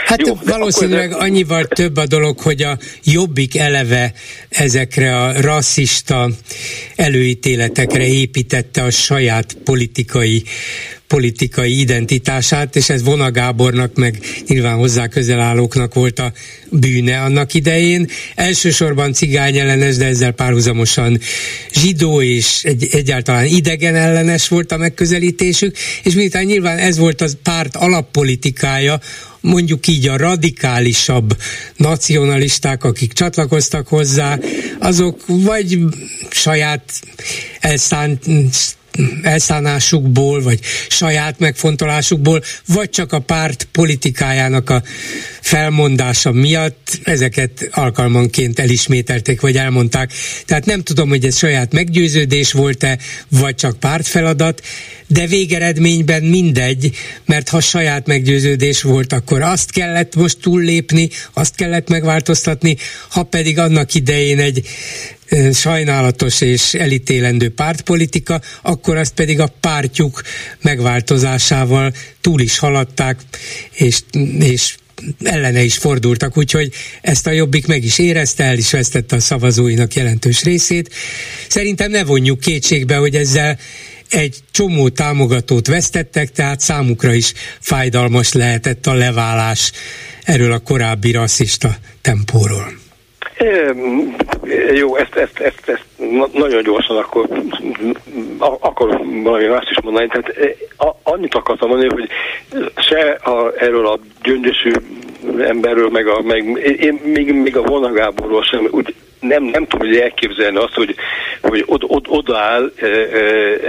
Hát 0.06 0.26
Jó, 0.26 0.34
valószínűleg 0.44 1.10
akkor... 1.10 1.22
annyival 1.22 1.64
több 1.64 1.96
a 1.96 2.06
dolog, 2.06 2.40
hogy 2.40 2.62
a 2.62 2.76
jobbik 3.04 3.56
eleve 3.58 4.12
ezekre 4.48 5.16
a 5.22 5.40
rasszista 5.40 6.28
előítéletekre 6.96 8.06
építette 8.06 8.82
a 8.82 8.90
saját 8.90 9.56
politikai 9.64 10.42
politikai 11.10 11.80
identitását, 11.80 12.76
és 12.76 12.88
ez 12.88 13.02
Vona 13.02 13.30
Gábornak, 13.30 13.94
meg 13.94 14.18
nyilván 14.46 14.76
hozzá 14.76 15.06
közelállóknak 15.08 15.94
volt 15.94 16.18
a 16.18 16.32
bűne 16.70 17.20
annak 17.20 17.54
idején. 17.54 18.08
Elsősorban 18.34 19.12
cigány 19.12 19.58
ellenes, 19.58 19.96
de 19.96 20.06
ezzel 20.06 20.32
párhuzamosan 20.32 21.20
zsidó 21.72 22.22
és 22.22 22.64
egy, 22.64 22.88
egyáltalán 22.90 23.44
idegen 23.44 23.94
ellenes 23.94 24.48
volt 24.48 24.72
a 24.72 24.76
megközelítésük, 24.76 25.76
és 26.02 26.14
miután 26.14 26.44
nyilván 26.44 26.78
ez 26.78 26.98
volt 26.98 27.20
az 27.20 27.36
párt 27.42 27.76
alappolitikája, 27.76 29.00
mondjuk 29.40 29.86
így 29.86 30.08
a 30.08 30.16
radikálisabb 30.16 31.36
nacionalisták, 31.76 32.84
akik 32.84 33.12
csatlakoztak 33.12 33.88
hozzá, 33.88 34.38
azok 34.78 35.20
vagy 35.26 35.78
saját 36.30 36.92
elszánt 37.60 38.26
elszánásukból, 39.22 40.42
vagy 40.42 40.60
saját 40.88 41.38
megfontolásukból, 41.38 42.42
vagy 42.66 42.90
csak 42.90 43.12
a 43.12 43.18
párt 43.18 43.68
politikájának 43.72 44.70
a 44.70 44.82
felmondása 45.40 46.32
miatt 46.32 46.98
ezeket 47.02 47.68
alkalmanként 47.70 48.58
elismételték, 48.58 49.40
vagy 49.40 49.56
elmondták. 49.56 50.12
Tehát 50.46 50.66
nem 50.66 50.82
tudom, 50.82 51.08
hogy 51.08 51.24
ez 51.24 51.36
saját 51.36 51.72
meggyőződés 51.72 52.52
volt-e, 52.52 52.98
vagy 53.28 53.54
csak 53.54 53.78
pártfeladat, 53.78 54.62
de 55.06 55.26
végeredményben 55.26 56.22
mindegy, 56.22 56.90
mert 57.26 57.48
ha 57.48 57.60
saját 57.60 58.06
meggyőződés 58.06 58.82
volt, 58.82 59.12
akkor 59.12 59.42
azt 59.42 59.70
kellett 59.70 60.16
most 60.16 60.38
túllépni, 60.40 61.08
azt 61.32 61.54
kellett 61.54 61.88
megváltoztatni, 61.88 62.76
ha 63.08 63.22
pedig 63.22 63.58
annak 63.58 63.94
idején 63.94 64.38
egy 64.38 64.68
sajnálatos 65.52 66.40
és 66.40 66.74
elítélendő 66.74 67.50
pártpolitika, 67.50 68.40
akkor 68.62 68.96
azt 68.96 69.14
pedig 69.14 69.40
a 69.40 69.52
pártjuk 69.60 70.22
megváltozásával 70.62 71.92
túl 72.20 72.40
is 72.40 72.58
haladták, 72.58 73.20
és, 73.72 74.00
és 74.38 74.74
ellene 75.22 75.62
is 75.62 75.76
fordultak, 75.76 76.36
úgyhogy 76.36 76.72
ezt 77.00 77.26
a 77.26 77.30
Jobbik 77.30 77.66
meg 77.66 77.84
is 77.84 77.98
érezte, 77.98 78.44
el 78.44 78.58
is 78.58 78.70
vesztette 78.70 79.16
a 79.16 79.20
szavazóinak 79.20 79.94
jelentős 79.94 80.42
részét. 80.42 80.94
Szerintem 81.48 81.90
ne 81.90 82.04
vonjuk 82.04 82.40
kétségbe, 82.40 82.96
hogy 82.96 83.16
ezzel 83.16 83.58
egy 84.08 84.36
csomó 84.50 84.88
támogatót 84.88 85.66
vesztettek, 85.66 86.30
tehát 86.32 86.60
számukra 86.60 87.14
is 87.14 87.32
fájdalmas 87.60 88.32
lehetett 88.32 88.86
a 88.86 88.94
leválás 88.94 89.72
erről 90.24 90.52
a 90.52 90.58
korábbi 90.58 91.10
rasszista 91.10 91.76
tempóról. 92.00 92.89
Jó, 94.72 94.96
ezt, 94.96 95.14
ezt, 95.14 95.38
ezt, 95.38 95.68
ezt 95.68 95.84
nagyon 96.32 96.62
gyorsan 96.62 96.96
akkor 96.96 97.28
akkor 98.38 99.00
valami 99.22 99.46
más 99.46 99.70
is 99.70 99.80
mondani. 99.82 100.06
Tehát 100.06 100.56
annyit 101.02 101.34
akartam 101.34 101.68
mondani, 101.68 101.92
hogy 101.92 102.08
se 102.76 103.10
a, 103.10 103.52
erről 103.56 103.86
a 103.86 103.98
gyöngyösű 104.22 104.72
emberről, 105.38 105.88
meg, 105.90 106.06
a, 106.06 106.22
meg 106.22 106.46
én 106.80 107.00
még, 107.04 107.32
még 107.32 107.56
a 107.56 107.62
vonagáborról 107.62 108.42
sem 108.42 108.68
úgy 108.70 108.94
nem, 109.20 109.44
nem 109.44 109.66
tudom 109.66 109.88
hogy 109.88 109.96
elképzelni 109.96 110.56
azt, 110.56 110.74
hogy, 110.74 110.94
hogy 111.40 111.64
od, 111.66 111.82
od, 111.86 112.04
odaáll 112.08 112.72
e, 112.76 112.86
e, 112.86 112.88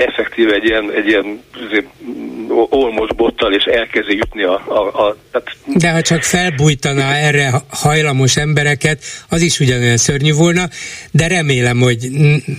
effektív 0.07 0.52
egy 0.52 0.64
ilyen, 0.64 0.91
egy 0.95 1.07
ilyen 1.07 1.41
olmos 2.69 3.14
bottal, 3.15 3.53
és 3.53 3.64
elkezdi 3.64 4.15
jutni 4.15 4.44
a... 4.44 4.64
a, 4.68 5.07
a 5.07 5.15
tehát... 5.32 5.48
De 5.65 5.91
ha 5.91 6.02
csak 6.02 6.23
felbújtaná 6.23 7.14
erre 7.15 7.52
hajlamos 7.69 8.38
embereket, 8.38 9.03
az 9.30 9.41
is 9.41 9.60
ugyanolyan 9.60 9.98
szörnyű 9.98 10.34
volna, 10.34 10.64
de 11.11 11.28
remélem, 11.28 11.80
hogy 11.80 12.07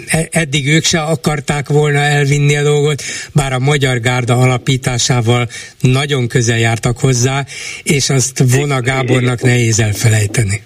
e, 0.07 0.29
eddig 0.31 0.69
ők 0.69 0.85
se 0.85 1.01
akarták 1.01 1.69
volna 1.69 1.99
elvinni 1.99 2.57
a 2.57 2.63
dolgot, 2.63 3.03
bár 3.35 3.53
a 3.53 3.59
Magyar 3.59 3.99
Gárda 3.99 4.35
alapításával 4.35 5.49
nagyon 5.81 6.29
közel 6.29 6.59
jártak 6.59 6.99
hozzá, 6.99 7.45
és 7.83 8.11
azt 8.11 8.43
Vona 8.57 8.81
Gábornak 8.81 9.43
nehéz 9.43 9.81
elfelejteni. 9.81 10.63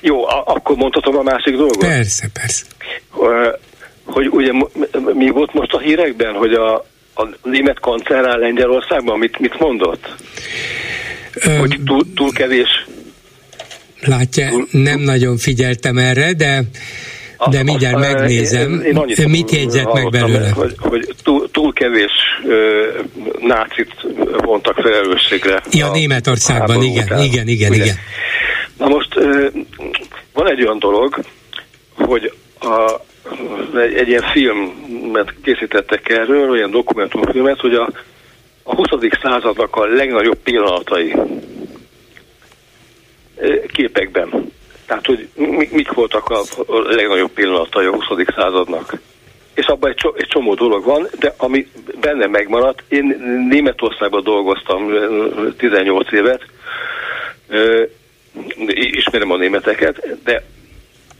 Jó, 0.00 0.26
a- 0.26 0.42
akkor 0.46 0.76
mondhatom 0.76 1.16
a 1.16 1.22
másik 1.22 1.56
dolgot? 1.56 1.78
Persze, 1.86 2.28
persze. 2.32 2.64
Hogy 4.04 4.26
ugye 4.28 4.52
mi 5.14 5.30
volt 5.30 5.52
most 5.52 5.72
a 5.72 5.78
hírekben, 5.78 6.34
hogy 6.34 6.52
a, 6.54 6.74
a 7.14 7.28
német 7.42 7.80
kancellár 7.80 8.38
Lengyelországban 8.38 9.18
mit, 9.18 9.38
mit 9.38 9.58
mondott? 9.58 10.14
Ö, 11.34 11.56
hogy 11.56 11.80
túl, 11.84 12.06
túl 12.14 12.32
kevés 12.32 12.86
Látja, 14.00 14.50
nem 14.70 14.98
nagyon 15.00 15.36
figyeltem 15.36 15.98
erre, 15.98 16.32
de 16.32 16.62
de 17.50 17.62
mindjárt 17.62 17.98
megnézem. 17.98 18.80
Én, 18.80 19.02
én 19.16 19.28
mit 19.28 19.50
jegyzett 19.50 19.92
meg 19.92 20.10
belőle? 20.10 20.50
Hogy, 20.50 20.74
hogy 20.78 21.14
túl, 21.22 21.50
túl 21.50 21.72
kevés 21.72 22.12
ö, 22.48 22.86
nácit 23.40 24.06
vontak 24.38 24.74
felelősségre. 24.74 25.62
Ja, 25.70 25.86
a, 25.86 25.92
Németországban, 25.92 26.82
igen, 26.82 27.06
igen, 27.06 27.18
igen, 27.18 27.48
igen, 27.48 27.72
igen. 27.72 27.94
Na 28.78 28.88
most 28.88 29.14
van 30.32 30.50
egy 30.50 30.62
olyan 30.62 30.78
dolog, 30.78 31.20
hogy 31.94 32.32
a, 32.60 33.00
egy, 33.78 33.94
egy 33.94 34.08
ilyen 34.08 34.24
filmet 34.32 35.34
készítettek 35.42 36.08
erről, 36.08 36.50
olyan 36.50 36.70
dokumentumfilmet, 36.70 37.60
hogy 37.60 37.74
a, 37.74 37.90
a 38.62 38.74
20. 38.74 38.86
századnak 39.22 39.76
a 39.76 39.86
legnagyobb 39.86 40.38
pillanatai 40.42 41.14
képekben. 43.72 44.52
Tehát, 44.86 45.06
hogy 45.06 45.28
mik 45.70 45.92
voltak 45.92 46.28
a, 46.28 46.42
legnagyobb 46.88 47.30
pillanatai 47.30 47.86
a 47.86 47.92
20. 47.92 48.04
századnak. 48.36 48.92
És 49.54 49.66
abban 49.66 49.90
egy, 49.90 50.12
egy 50.16 50.26
csomó 50.26 50.54
dolog 50.54 50.84
van, 50.84 51.08
de 51.18 51.34
ami 51.36 51.68
benne 52.00 52.26
megmaradt, 52.26 52.82
én 52.88 53.04
Németországban 53.48 54.22
dolgoztam 54.22 54.92
18 55.56 56.12
évet, 56.12 56.42
ismerem 58.66 59.30
a 59.30 59.36
németeket, 59.36 60.22
de 60.24 60.42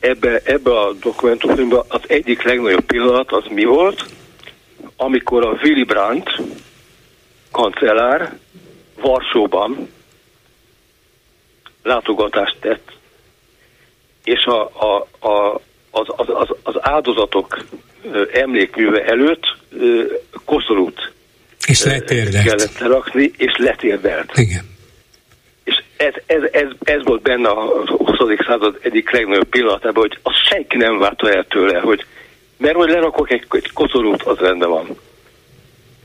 ebbe, 0.01 0.41
ebbe 0.45 0.81
a 0.81 0.93
dokumentumfilmben 0.93 1.83
az 1.89 2.01
egyik 2.07 2.43
legnagyobb 2.43 2.85
pillanat 2.85 3.33
az 3.33 3.45
mi 3.49 3.65
volt, 3.65 4.05
amikor 4.97 5.47
a 5.47 5.59
Willy 5.63 5.85
Brandt 5.85 6.43
kancellár 7.51 8.39
Varsóban 9.01 9.89
látogatást 11.83 12.57
tett, 12.61 12.96
és 14.27 14.45
a, 14.45 14.61
a, 14.63 15.09
a, 15.29 15.61
az, 15.91 16.07
az, 16.17 16.27
az, 16.29 16.49
az 16.63 16.75
áldozatok 16.81 17.65
emlékműve 18.33 19.05
előtt 19.05 19.57
koszorút 20.45 21.13
és 21.67 21.85
letérdelt. 21.85 22.45
kellett 22.45 22.79
lerakni, 22.79 23.31
és 23.37 23.53
letérdelt. 23.57 24.31
Igen 24.35 24.75
ez, 25.97 26.15
ez, 26.27 26.43
ez, 26.53 26.69
ez 26.83 27.05
volt 27.05 27.23
benne 27.23 27.49
a 27.49 27.85
20. 27.87 28.17
század 28.47 28.79
egyik 28.83 29.11
legnagyobb 29.11 29.49
pillanatában, 29.49 30.03
hogy 30.09 30.19
azt 30.23 30.47
senki 30.51 30.77
nem 30.77 30.99
várta 30.99 31.31
el 31.33 31.47
tőle, 31.49 31.79
hogy 31.79 32.05
mert 32.57 32.75
hogy 32.75 32.89
lerakok 32.89 33.31
egy, 33.31 33.47
egy 33.51 33.73
koszorút, 33.73 34.23
az 34.23 34.39
rendben 34.39 34.69
van. 34.69 34.87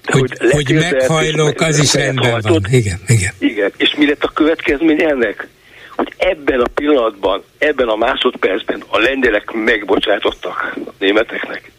De 0.05 0.19
hogy, 0.19 0.31
hogy, 0.37 0.51
hogy 0.51 0.73
meghajlok, 0.73 1.61
az 1.61 1.79
is 1.79 1.93
rendben 1.93 2.41
van. 2.41 2.65
Igen, 2.69 2.99
igen. 3.07 3.33
Igen, 3.39 3.71
és 3.77 3.95
mi 3.97 4.07
lett 4.07 4.23
a 4.23 4.31
következmény 4.33 5.01
ennek? 5.01 5.47
Ebben 6.17 6.61
a 6.61 6.67
pillanatban, 6.73 7.43
ebben 7.57 7.87
a 7.87 7.95
másodpercben 7.95 8.83
a 8.87 8.97
lengyelek 8.97 9.51
megbocsátottak 9.51 10.73
a 10.85 10.91
németeknek. 10.97 11.71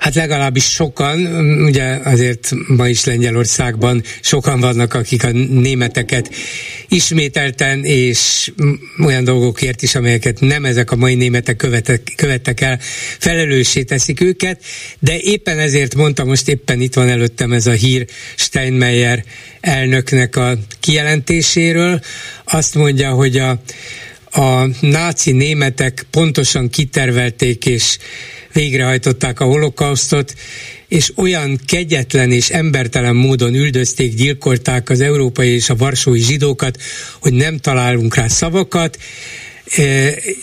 Hát 0.00 0.14
legalábbis 0.14 0.64
sokan, 0.64 1.26
ugye 1.64 1.98
azért 2.04 2.50
ma 2.66 2.88
is 2.88 3.04
Lengyelországban 3.04 4.02
sokan 4.20 4.60
vannak, 4.60 4.94
akik 4.94 5.24
a 5.24 5.30
németeket 5.30 6.30
ismételten 6.88 7.84
és 7.84 8.52
olyan 9.04 9.24
dolgokért 9.24 9.82
is, 9.82 9.94
amelyeket 9.94 10.40
nem 10.40 10.64
ezek 10.64 10.90
a 10.90 10.96
mai 10.96 11.14
németek 11.14 11.56
követek, 11.56 12.12
követtek 12.16 12.60
el, 12.60 12.78
felelőssé 13.18 13.82
teszik 13.82 14.20
őket, 14.20 14.62
de 14.98 15.18
éppen 15.18 15.58
ezért 15.58 15.94
mondtam, 15.94 16.28
most 16.28 16.48
éppen 16.48 16.80
itt 16.80 16.94
van 16.94 17.08
előttem 17.08 17.52
ez 17.52 17.66
a 17.66 17.72
hír 17.72 18.06
Steinmeier 18.36 19.24
elnöknek 19.60 20.36
a 20.36 20.58
kijelentéséről, 20.80 22.00
azt 22.44 22.74
mondja, 22.74 23.10
hogy 23.10 23.36
a, 23.36 23.62
a 24.30 24.66
náci 24.80 25.32
németek 25.32 26.06
pontosan 26.10 26.70
kitervelték 26.70 27.66
és 27.66 27.98
végrehajtották 28.52 29.40
a 29.40 29.44
holokausztot, 29.44 30.34
és 30.88 31.12
olyan 31.16 31.60
kegyetlen 31.66 32.32
és 32.32 32.50
embertelen 32.50 33.16
módon 33.16 33.54
üldözték, 33.54 34.14
gyilkolták 34.14 34.90
az 34.90 35.00
európai 35.00 35.48
és 35.48 35.70
a 35.70 35.76
varsói 35.76 36.20
zsidókat, 36.20 36.78
hogy 37.20 37.32
nem 37.32 37.58
találunk 37.58 38.14
rá 38.14 38.28
szavakat, 38.28 38.98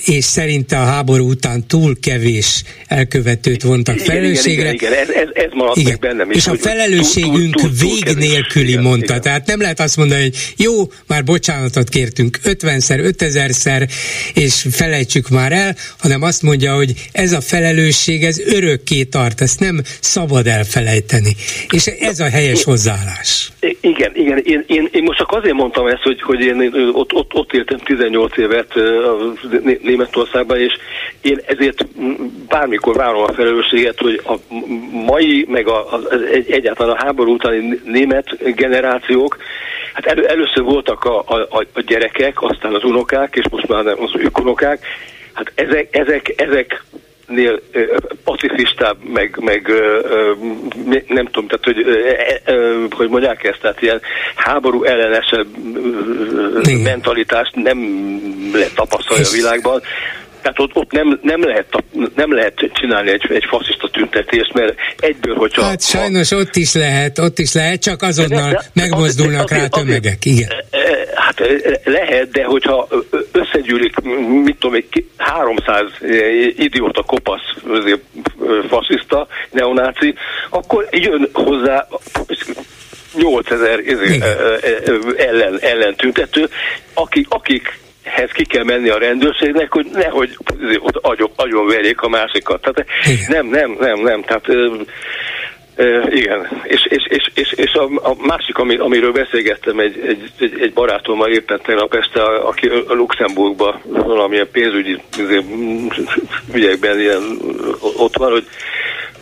és 0.06 0.24
szerinte 0.24 0.78
a 0.78 0.84
háború 0.84 1.30
után 1.30 1.68
túl 1.68 1.96
kevés 2.02 2.64
elkövetőt 2.88 3.64
vontak 3.64 3.98
felelősségre. 3.98 4.72
Igen, 4.72 4.74
igen, 4.74 4.92
igen, 4.92 5.04
ez, 5.04 5.10
ez, 5.10 5.28
ez 5.34 5.52
maradt 5.54 5.78
igen. 5.78 5.92
meg 5.92 6.00
bennem 6.00 6.32
is. 6.32 6.38
És 6.38 6.48
a 6.48 6.56
felelősségünk 6.56 7.56
túl, 7.56 7.70
túl, 7.70 7.78
túl, 7.80 7.90
vég 7.90 8.16
nélküli 8.18 8.70
igen, 8.70 8.84
mondta. 8.84 9.06
Igen. 9.06 9.22
Tehát 9.22 9.48
nem 9.48 9.62
lehet 9.62 9.80
azt 9.80 9.98
mondani, 9.98 10.22
hogy 10.22 10.36
jó, 10.58 10.72
már 11.08 11.24
bocsánatot 11.24 11.90
kértünk 11.90 12.38
50-szer, 12.44 13.14
5000-szer, 13.18 13.90
és 14.34 14.66
felejtsük 14.72 15.30
már 15.30 15.52
el, 15.52 15.76
hanem 16.00 16.22
azt 16.22 16.42
mondja, 16.42 16.76
hogy 16.76 16.94
ez 17.12 17.34
a 17.34 17.42
felelősség, 17.42 18.24
ez 18.24 18.40
örökké 18.40 19.04
tart, 19.04 19.42
ezt 19.42 19.60
nem 19.60 19.82
szabad 20.00 20.48
elfelejteni. 20.48 21.36
És 21.70 21.86
ez 21.86 22.20
a 22.20 22.30
helyes 22.30 22.64
hozzáállás. 22.64 23.52
Igen, 23.82 24.12
igen. 24.14 24.38
Én, 24.44 24.64
én, 24.68 24.90
én 24.92 25.04
most 25.04 25.18
csak 25.18 25.32
azért 25.32 25.54
mondtam 25.54 25.88
ezt, 25.88 26.02
hogy, 26.02 26.22
hogy 26.22 26.40
én 26.40 26.74
ott, 26.94 27.14
ott, 27.14 27.34
ott 27.34 27.54
éltem 27.54 27.80
18 27.80 28.38
évet 28.38 28.74
Németországban, 29.82 30.60
és 30.60 30.74
én 31.22 31.42
ezért 31.46 31.86
bármikor 32.48 32.96
várom 32.96 33.24
a 33.24 33.34
felelősséget, 33.34 34.00
hogy 34.00 34.22
a 34.26 34.56
mai, 34.92 35.46
meg 35.50 35.68
a, 35.68 35.94
a, 35.94 36.00
egyáltalán 36.48 36.96
a 36.96 37.04
háború 37.06 37.34
utáni 37.34 37.82
német 37.84 38.56
generációk, 38.56 39.38
hát 39.94 40.06
elő, 40.06 40.26
először 40.26 40.64
voltak 40.64 41.04
a, 41.04 41.20
a, 41.20 41.66
a 41.74 41.82
gyerekek, 41.82 42.42
aztán 42.42 42.74
az 42.74 42.84
unokák, 42.84 43.36
és 43.36 43.50
most 43.50 43.68
már 43.68 43.88
az 43.88 44.12
unokák, 44.40 44.86
hát 45.34 45.52
ezek, 45.56 45.96
ezek, 45.96 46.34
ezek 46.38 46.84
nél 47.28 47.62
pacifistább, 48.24 48.98
meg, 49.14 49.38
meg 49.42 49.72
nem 51.08 51.26
tudom, 51.26 51.48
tehát 51.48 51.64
hogy, 51.64 51.86
hogy 52.92 53.10
mondják 53.10 53.44
ezt, 53.44 53.60
tehát 53.62 53.82
ilyen 53.82 54.02
háború 54.36 54.84
ellenesebb 54.84 55.48
mentalitást 56.84 57.56
nem 57.56 57.80
lehet 58.54 58.76
tapasztalni 58.76 59.24
a 59.24 59.36
világban. 59.36 59.82
Tehát 60.48 60.60
ott, 60.60 60.76
ott 60.76 60.92
nem, 60.92 61.20
nem, 61.22 61.44
lehet, 61.44 61.84
nem 62.16 62.34
lehet 62.34 62.54
csinálni 62.74 63.10
egy, 63.10 63.26
egy 63.30 63.46
faszista 63.48 63.90
tüntetést, 63.90 64.54
mert 64.54 64.74
egyből, 65.00 65.36
hogyha... 65.36 65.64
Hát 65.64 65.82
sajnos 65.82 66.32
ott 66.32 66.56
is 66.56 66.74
lehet, 66.74 67.20
ott 67.20 67.40
is 67.40 67.54
lehet, 67.54 67.82
csak 67.82 68.02
azonnal 68.02 68.50
de, 68.50 68.56
de, 68.74 68.82
megmozdulnak 68.82 69.50
rá 69.50 69.68
tömegek, 69.68 70.26
igen. 70.26 70.50
E, 70.50 70.78
e, 70.78 71.08
hát 71.16 71.40
e, 71.40 71.80
lehet, 71.84 72.32
de 72.32 72.44
hogyha 72.44 72.88
összegyűlik, 73.32 74.00
mit 74.44 74.58
tudom, 74.60 74.76
egy 74.76 75.06
300 75.18 75.86
idióta 76.58 77.04
kopasz 77.04 77.56
faszista, 78.70 79.28
neonáci, 79.52 80.14
akkor 80.50 80.88
jön 80.92 81.30
hozzá 81.34 81.88
8000 83.18 83.80
ellen, 85.18 85.60
ellen 85.60 85.96
tüntető, 85.96 86.50
akik, 86.94 87.28
akik 87.30 87.80
hez 88.08 88.32
ki 88.32 88.46
kell 88.46 88.64
menni 88.64 88.90
a 88.90 88.98
rendőrségnek, 88.98 89.72
hogy 89.72 89.86
nehogy 89.94 90.38
ott 90.80 90.96
agyon, 91.02 91.32
agyon 91.36 91.68
verjék 91.68 92.02
a 92.02 92.10
másikat. 92.10 92.62
Tehát 92.62 92.90
nem, 93.28 93.46
nem, 93.46 93.76
nem, 93.80 94.00
nem. 94.00 94.22
Tehát 94.22 94.50
E, 95.78 96.08
igen, 96.10 96.62
és, 96.64 96.86
és, 96.86 97.06
és, 97.10 97.32
és, 97.34 97.52
és 97.52 97.74
a, 97.74 98.10
a 98.10 98.16
másik, 98.18 98.58
ami, 98.58 98.78
amiről 98.78 99.12
beszélgettem 99.12 99.80
egy, 99.80 100.00
egy, 100.08 100.32
egy, 100.40 100.62
egy 100.62 100.74
barátommal 100.74 101.32
éppen 101.32 101.60
tegnap 101.64 101.94
este, 101.94 102.24
aki 102.24 102.68
a 102.68 102.94
Luxemburgban 102.94 103.82
valamilyen 103.86 104.50
pénzügyi 104.52 105.02
izé, 105.18 105.42
ügyekben 106.54 107.00
ilyen, 107.00 107.22
ott 107.98 108.18
van, 108.18 108.32
hogy 108.32 108.48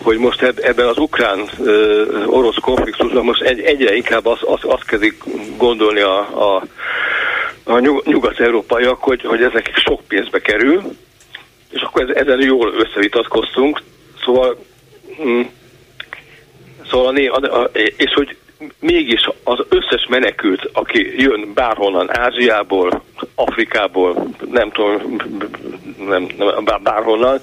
hogy 0.04 0.18
most 0.18 0.42
ebben 0.42 0.88
az 0.88 0.98
ukrán-orosz 0.98 2.60
konfliktusban 2.62 3.24
most 3.24 3.42
egy, 3.42 3.60
egyre 3.60 3.96
inkább 3.96 4.26
azt 4.26 4.42
az, 4.42 4.60
az 4.62 4.80
kezdik 4.86 5.24
gondolni 5.58 6.00
a, 6.02 6.18
a, 6.20 6.64
a 7.66 7.80
nyugat-európaiak, 7.80 9.04
hogy, 9.04 9.22
hogy 9.22 9.42
ez 9.42 9.52
nekik 9.54 9.76
sok 9.76 10.02
pénzbe 10.08 10.40
kerül, 10.40 10.82
és 11.70 11.82
akkor 11.82 12.18
ezen 12.18 12.42
jól 12.42 12.74
összevitatkoztunk, 12.74 13.82
szóval 14.24 14.58
mm, 15.24 15.42
Szóval, 16.90 17.16
a, 17.16 17.62
a, 17.62 17.70
és 17.74 18.14
hogy 18.14 18.38
mégis 18.80 19.30
az 19.44 19.66
összes 19.70 20.06
menekült, 20.10 20.70
aki 20.74 21.22
jön 21.22 21.52
bárhonnan, 21.54 22.18
Ázsiából, 22.18 23.04
Afrikából, 23.36 24.28
nem 24.52 24.72
tudom, 24.72 25.16
nem, 26.08 26.28
nem, 26.38 26.84
bárhonnan, 26.84 27.42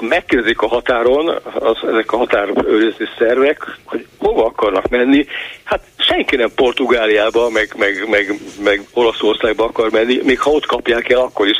megkérdezik 0.00 0.60
a 0.60 0.66
határon, 0.66 1.40
az, 1.54 1.76
ezek 1.92 2.12
a 2.12 2.16
határőrizeti 2.16 3.04
szervek, 3.18 3.78
hogy 3.84 4.06
hova 4.18 4.44
akarnak 4.44 4.88
menni. 4.88 5.26
Hát 5.64 5.80
senki 5.98 6.36
nem 6.36 6.50
Portugáliába, 6.54 7.50
meg, 7.50 7.74
meg, 7.78 8.08
meg, 8.10 8.38
meg 8.64 8.82
Olaszországba 8.92 9.64
akar 9.64 9.90
menni, 9.90 10.20
még 10.24 10.40
ha 10.40 10.50
ott 10.50 10.66
kapják 10.66 11.08
el, 11.08 11.18
akkor 11.18 11.48
is. 11.48 11.56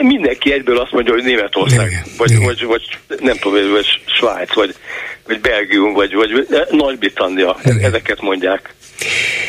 Mindenki 0.00 0.52
egyből 0.52 0.78
azt 0.78 0.92
mondja, 0.92 1.12
hogy 1.12 1.24
Németország, 1.24 1.86
igen, 1.86 2.02
vagy, 2.16 2.30
igen. 2.30 2.42
Vagy, 2.44 2.64
vagy 2.64 2.98
nem 3.20 3.36
tudom, 3.36 3.70
vagy 3.70 3.86
Svájc, 4.18 4.54
vagy, 4.54 4.74
vagy 5.26 5.40
Belgium, 5.40 5.92
vagy, 5.92 6.14
vagy 6.14 6.46
Nagy-Britannia, 6.70 7.56
ezeket 7.82 8.20
mondják. 8.20 8.74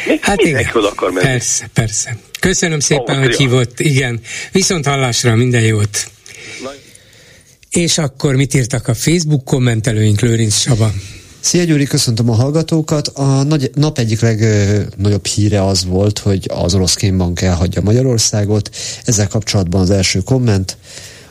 Még 0.08 0.24
hát 0.24 0.42
igen, 0.42 0.70
oda 0.74 0.88
akar 0.88 1.12
menni. 1.12 1.26
Persze, 1.26 1.66
persze. 1.74 2.18
Köszönöm 2.40 2.80
szépen, 2.80 3.16
oh, 3.16 3.24
hogy 3.24 3.36
hívott. 3.36 3.80
Igen. 3.80 4.20
Viszont 4.52 4.86
hallásra 4.86 5.36
minden 5.36 5.62
jót. 5.62 6.12
És 7.74 7.98
akkor 7.98 8.36
mit 8.36 8.54
írtak 8.54 8.88
a 8.88 8.94
Facebook 8.94 9.46
kommentelőink, 9.46 10.22
Lőrinc 10.22 10.56
Saba? 10.56 10.92
Szia 11.40 11.64
Gyuri, 11.64 11.86
köszöntöm 11.86 12.30
a 12.30 12.34
hallgatókat. 12.34 13.08
A 13.08 13.44
nagy, 13.44 13.72
nap 13.76 13.98
egyik 13.98 14.22
legnagyobb 14.22 15.26
híre 15.26 15.66
az 15.66 15.86
volt, 15.86 16.20
hogy 16.20 16.50
az 16.54 16.74
orosz 16.74 16.94
kémbank 16.94 17.42
elhagyja 17.42 17.82
Magyarországot. 17.82 18.70
Ezzel 19.06 19.28
kapcsolatban 19.28 19.82
az 19.82 19.90
első 19.90 20.20
komment. 20.20 20.78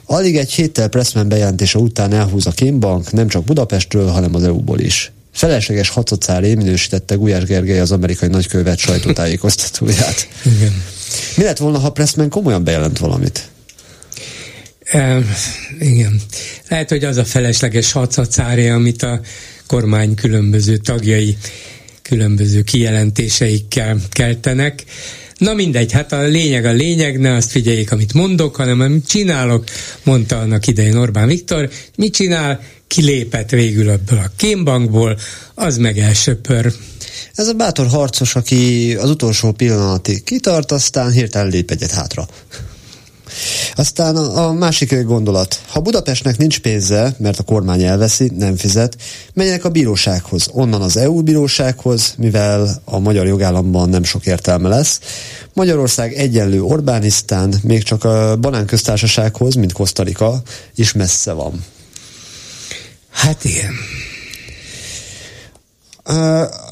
Alig 0.05 0.36
egy 0.36 0.52
héttel 0.52 0.89
Pressman 0.89 1.28
bejelentése 1.28 1.78
után 1.78 2.12
elhúz 2.12 2.47
a 2.47 2.51
kémbank, 2.51 3.12
nem 3.12 3.28
csak 3.28 3.44
Budapestről, 3.44 4.09
hanem 4.09 4.35
az 4.35 4.43
EU-ból 4.43 4.78
is. 4.78 5.12
Felesleges 5.32 5.89
hatszocálé 5.89 6.55
minősítette 6.55 7.14
Gulyás 7.14 7.44
Gergely 7.44 7.81
az 7.81 7.93
amerikai 7.93 8.28
nagykövet 8.28 8.78
sajtótájékoztatóját. 8.78 10.28
Igen. 10.44 10.82
Mi 11.36 11.43
lett 11.43 11.59
volna, 11.59 11.78
ha 11.78 11.90
Pressman 11.90 12.28
komolyan 12.28 12.64
bejelent 12.64 12.98
valamit? 12.98 13.51
Igen. 15.81 16.20
Lehet, 16.69 16.89
hogy 16.89 17.05
az 17.05 17.16
a 17.16 17.24
felesleges 17.24 17.93
hatszacári, 17.93 18.69
amit 18.69 19.02
a 19.02 19.20
kormány 19.66 20.14
különböző 20.14 20.77
tagjai 20.77 21.36
különböző 22.02 22.62
kijelentéseikkel 22.62 23.98
keltenek. 24.10 24.85
Na 25.39 25.55
mindegy, 25.55 25.93
hát 25.93 26.12
a 26.12 26.23
lényeg 26.23 26.64
a 26.64 26.73
lényeg, 26.73 27.20
ne 27.20 27.35
azt 27.35 27.51
figyeljék, 27.51 27.93
amit 27.93 28.12
mondok, 28.12 28.56
hanem 28.56 28.81
amit 28.81 29.09
csinálok, 29.09 29.64
mondta 30.02 30.39
annak 30.39 30.66
idején 30.66 30.97
Orbán 30.97 31.28
Viktor. 31.28 31.70
Mit 31.97 32.14
csinál? 32.14 32.60
Kilépett 32.86 33.51
végül 33.51 33.90
ebből 33.90 34.19
a 34.19 34.32
kémbankból, 34.36 35.19
az 35.55 35.77
meg 35.77 35.98
elsöpör. 35.98 36.73
Ez 37.35 37.48
a 37.48 37.52
bátor 37.52 37.86
harcos, 37.86 38.35
aki 38.35 38.94
az 39.01 39.10
utolsó 39.10 39.52
pillanatig 39.52 40.24
kitart, 40.24 40.73
aztán 40.73 41.10
hirtelen 41.10 41.48
lép 41.48 41.70
egyet 41.70 41.90
hátra. 41.90 42.28
Aztán 43.74 44.16
a, 44.16 44.46
a 44.46 44.52
másik 44.52 45.02
gondolat. 45.02 45.60
Ha 45.68 45.80
Budapestnek 45.80 46.36
nincs 46.36 46.60
pénze, 46.60 47.14
mert 47.18 47.38
a 47.38 47.42
kormány 47.42 47.82
elveszi, 47.82 48.30
nem 48.36 48.56
fizet, 48.56 48.96
menjenek 49.34 49.64
a 49.64 49.68
bírósághoz. 49.68 50.48
Onnan 50.52 50.82
az 50.82 50.96
EU 50.96 51.22
bírósághoz, 51.22 52.14
mivel 52.18 52.82
a 52.84 52.98
magyar 52.98 53.26
jogállamban 53.26 53.88
nem 53.88 54.02
sok 54.02 54.26
értelme 54.26 54.68
lesz. 54.68 55.00
Magyarország 55.52 56.12
egyenlő 56.12 56.62
Orbánisztán, 56.62 57.54
még 57.62 57.82
csak 57.82 58.04
a 58.04 58.36
banánköztársasághoz, 58.36 59.54
mint 59.54 59.72
Kosztarika, 59.72 60.42
is 60.74 60.92
messze 60.92 61.32
van. 61.32 61.64
Hát 63.10 63.44
igen. 63.44 63.72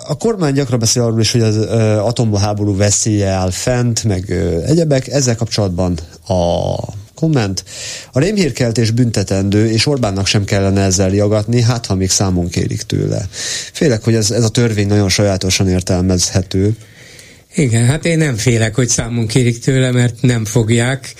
A 0.06 0.16
kormány 0.18 0.52
gyakran 0.52 0.78
beszél 0.78 1.02
arról 1.02 1.20
is, 1.20 1.32
hogy 1.32 1.40
az 1.40 1.56
atomháború 1.98 2.76
veszélye 2.76 3.28
áll 3.28 3.50
fent, 3.50 4.04
meg 4.04 4.30
egyebek. 4.66 5.08
Ezzel 5.08 5.36
kapcsolatban 5.36 5.98
a 6.26 6.74
komment. 7.14 7.64
A 8.12 8.18
rémhírkeltés 8.18 8.90
büntetendő, 8.90 9.70
és 9.70 9.86
Orbánnak 9.86 10.26
sem 10.26 10.44
kellene 10.44 10.82
ezzel 10.82 11.14
jagatni, 11.14 11.62
hát 11.62 11.86
ha 11.86 11.94
még 11.94 12.10
számon 12.10 12.48
kérik 12.48 12.82
tőle. 12.82 13.28
Félek, 13.72 14.04
hogy 14.04 14.14
ez, 14.14 14.30
ez 14.30 14.44
a 14.44 14.48
törvény 14.48 14.86
nagyon 14.86 15.08
sajátosan 15.08 15.68
értelmezhető. 15.68 16.76
Igen, 17.54 17.86
hát 17.86 18.04
én 18.04 18.18
nem 18.18 18.36
félek, 18.36 18.74
hogy 18.74 18.88
számon 18.88 19.26
kérik 19.26 19.58
tőle, 19.58 19.90
mert 19.90 20.14
nem 20.20 20.44
fogják, 20.44 21.14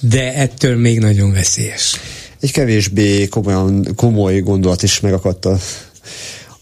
de 0.00 0.34
ettől 0.34 0.76
még 0.76 0.98
nagyon 0.98 1.32
veszélyes. 1.32 2.00
Egy 2.40 2.52
kevésbé 2.52 3.28
komolyan, 3.28 3.88
komoly 3.96 4.40
gondolat 4.40 4.82
is 4.82 5.00
megakadt 5.00 5.44
a 5.44 5.58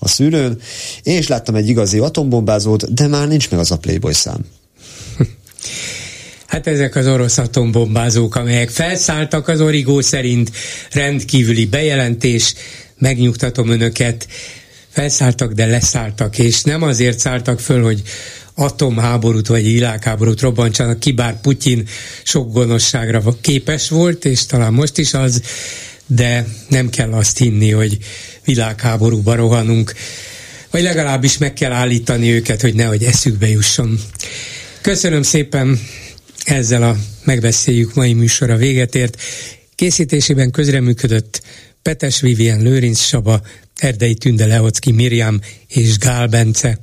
a 0.03 0.09
szűrőn. 0.09 0.59
Én 1.03 1.19
is 1.19 1.29
láttam 1.29 1.55
egy 1.55 1.69
igazi 1.69 1.99
atombombázót, 1.99 2.95
de 2.95 3.07
már 3.07 3.29
nincs 3.29 3.51
meg 3.51 3.61
az 3.61 3.71
a 3.71 3.77
Playboy 3.77 4.13
szám. 4.13 4.45
Hát 6.47 6.67
ezek 6.67 6.97
az 6.97 7.07
orosz 7.07 7.39
atombombázók, 7.39 8.35
amelyek 8.35 8.71
felszálltak 8.71 9.49
az 9.49 9.61
origó 9.61 10.01
szerint, 10.01 10.51
rendkívüli 10.93 11.67
bejelentés, 11.67 12.55
megnyugtatom 12.99 13.69
önöket, 13.69 14.27
felszálltak, 14.89 15.53
de 15.53 15.67
leszálltak, 15.67 16.39
és 16.39 16.63
nem 16.63 16.83
azért 16.83 17.19
szálltak 17.19 17.61
föl, 17.61 17.83
hogy 17.83 18.03
atomháborút 18.55 19.47
vagy 19.47 19.63
világháborút 19.63 20.41
robbantsanak 20.41 21.01
ki, 21.01 21.13
bár 21.13 21.41
Putyin 21.41 21.89
sok 22.23 22.53
gonoszságra 22.53 23.23
képes 23.41 23.89
volt, 23.89 24.25
és 24.25 24.47
talán 24.47 24.73
most 24.73 24.99
is 24.99 25.15
az, 25.15 25.43
de 26.07 26.47
nem 26.69 26.89
kell 26.89 27.13
azt 27.13 27.39
hinni, 27.39 27.71
hogy 27.71 27.99
világháborúba 28.51 29.35
rohanunk, 29.35 29.93
vagy 30.71 30.83
legalábbis 30.83 31.39
meg 31.39 31.53
kell 31.53 31.73
állítani 31.73 32.31
őket, 32.31 32.61
hogy 32.61 32.75
nehogy 32.75 33.05
eszükbe 33.05 33.49
jusson. 33.49 34.01
Köszönöm 34.81 35.23
szépen, 35.23 35.81
ezzel 36.45 36.83
a 36.83 36.97
megbeszéljük 37.25 37.95
mai 37.95 38.13
műsora 38.13 38.57
véget 38.57 38.95
ért. 38.95 39.23
Készítésében 39.75 40.51
közreműködött 40.51 41.43
Petes 41.83 42.21
Vivien 42.21 42.63
Lőrinc 42.63 43.01
Saba, 43.01 43.41
Erdei 43.77 44.15
Tünde 44.15 44.47
Leocki 44.47 44.93
Miriam 44.93 45.41
és 45.69 45.99
Gál 45.99 46.27
Bence. 46.27 46.79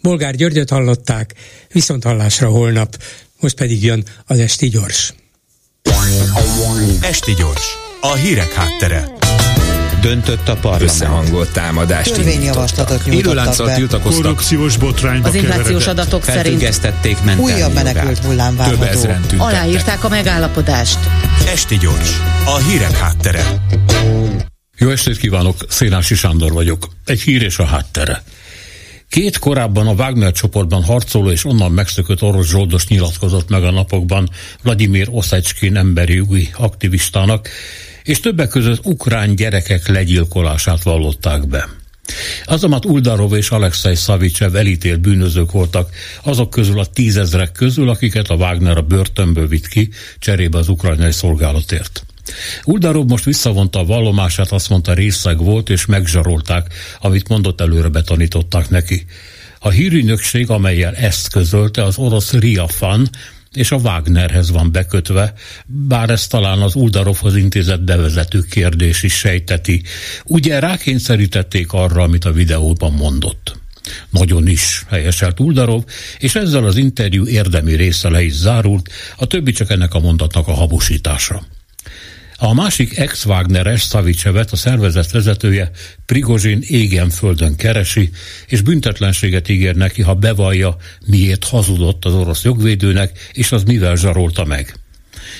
Bolgár 0.00 0.34
Györgyöt 0.34 0.70
hallották, 0.70 1.34
viszont 1.72 2.04
hallásra 2.04 2.48
holnap, 2.48 3.02
most 3.40 3.54
pedig 3.54 3.84
jön 3.84 4.04
az 4.26 4.38
Esti 4.38 4.68
Gyors. 4.68 5.14
Esti 7.00 7.34
Gyors, 7.34 7.66
a 8.00 8.14
hírek 8.14 8.52
háttere 8.52 9.27
döntött 10.00 10.48
a 10.48 10.54
parlament. 10.54 10.90
Összehangolt 10.90 11.52
támadást 11.52 12.12
Törvényjavaslatot 12.12 13.04
nyújtottak 13.04 13.66
be. 13.66 13.74
tiltakoztak. 13.74 14.22
Korrupciós 14.22 14.76
botrányba 14.76 15.28
Az 15.28 15.34
inflációs 15.34 15.86
adatok 15.86 16.24
szerint 16.24 16.80
újabb 17.38 17.74
menekült 17.74 18.18
hullám 18.18 18.56
várható. 18.56 19.08
Aláírták 19.36 20.04
a 20.04 20.08
megállapodást. 20.08 20.98
Esti 21.46 21.78
gyors, 21.78 22.20
a 22.44 22.56
hírek 22.56 22.96
háttere. 22.96 23.42
Jó 24.78 24.90
estét 24.90 25.16
kívánok, 25.16 25.56
Szénási 25.68 26.14
Sándor 26.14 26.52
vagyok. 26.52 26.88
Egy 27.04 27.20
hír 27.20 27.42
és 27.42 27.58
a 27.58 27.64
háttere. 27.64 28.22
Két 29.08 29.38
korábban 29.38 29.86
a 29.86 29.92
Wagner 29.92 30.32
csoportban 30.32 30.82
harcoló 30.82 31.30
és 31.30 31.44
onnan 31.44 31.72
megszökött 31.72 32.22
orosz 32.22 32.46
zsoldos 32.46 32.86
nyilatkozott 32.86 33.48
meg 33.48 33.64
a 33.64 33.70
napokban 33.70 34.28
Vladimir 34.62 35.08
Oszecskin 35.10 35.76
emberi 35.76 36.14
jogi 36.14 36.50
aktivistának, 36.56 37.48
és 38.08 38.20
többek 38.20 38.48
között 38.48 38.86
ukrán 38.86 39.34
gyerekek 39.34 39.88
legyilkolását 39.88 40.82
vallották 40.82 41.48
be. 41.48 41.68
Azomat 42.44 42.84
Uldarov 42.84 43.34
és 43.34 43.50
Alexei 43.50 43.94
Szavicsev 43.94 44.56
elítélt 44.56 45.00
bűnözők 45.00 45.50
voltak 45.50 45.90
azok 46.22 46.50
közül 46.50 46.78
a 46.78 46.86
tízezrek 46.86 47.52
közül, 47.52 47.88
akiket 47.88 48.28
a 48.28 48.34
Wagner 48.34 48.76
a 48.76 48.82
börtönből 48.82 49.48
vitt 49.48 49.66
ki, 49.68 49.88
cserébe 50.18 50.58
az 50.58 50.68
ukrajnai 50.68 51.12
szolgálatért. 51.12 52.06
Uldarov 52.64 53.06
most 53.06 53.24
visszavonta 53.24 53.78
a 53.78 53.84
vallomását, 53.84 54.52
azt 54.52 54.68
mondta 54.68 54.94
részeg 54.94 55.38
volt, 55.38 55.70
és 55.70 55.86
megzsarolták, 55.86 56.74
amit 57.00 57.28
mondott 57.28 57.60
előre 57.60 57.88
betanították 57.88 58.68
neki. 58.68 59.04
A 59.58 59.70
hírügynökség, 59.70 60.50
amelyel 60.50 60.94
ezt 60.94 61.30
közölte, 61.30 61.84
az 61.84 61.98
orosz 61.98 62.32
Riafan, 62.32 63.08
és 63.52 63.70
a 63.70 63.76
Wagnerhez 63.76 64.50
van 64.50 64.72
bekötve, 64.72 65.32
bár 65.66 66.10
ez 66.10 66.26
talán 66.26 66.62
az 66.62 66.74
Uldarovhoz 66.74 67.36
intézett 67.36 67.82
bevezető 67.82 68.40
kérdés 68.40 69.02
is 69.02 69.14
sejteti. 69.14 69.82
Ugye 70.24 70.58
rákényszerítették 70.58 71.72
arra, 71.72 72.02
amit 72.02 72.24
a 72.24 72.32
videóban 72.32 72.92
mondott. 72.92 73.56
Nagyon 74.10 74.46
is 74.46 74.84
helyeselt 74.88 75.40
Uldarov, 75.40 75.84
és 76.18 76.34
ezzel 76.34 76.64
az 76.64 76.76
interjú 76.76 77.26
érdemi 77.26 77.74
része 77.74 78.08
le 78.08 78.22
is 78.22 78.32
zárult, 78.32 78.90
a 79.16 79.26
többi 79.26 79.52
csak 79.52 79.70
ennek 79.70 79.94
a 79.94 80.00
mondatnak 80.00 80.48
a 80.48 80.54
habosítása. 80.54 81.46
A 82.40 82.54
másik 82.54 82.98
ex-Wagneres 82.98 83.82
Szavicsevet, 83.82 84.52
a 84.52 84.56
szervezet 84.56 85.10
vezetője 85.10 85.70
Prigozsin 86.06 86.62
égen 86.66 87.10
földön 87.10 87.56
keresi, 87.56 88.10
és 88.46 88.60
büntetlenséget 88.60 89.48
ígér 89.48 89.74
neki, 89.74 90.02
ha 90.02 90.14
bevallja, 90.14 90.76
miért 91.06 91.44
hazudott 91.44 92.04
az 92.04 92.14
orosz 92.14 92.44
jogvédőnek, 92.44 93.30
és 93.32 93.52
az 93.52 93.62
mivel 93.62 93.96
zsarolta 93.96 94.44
meg. 94.44 94.74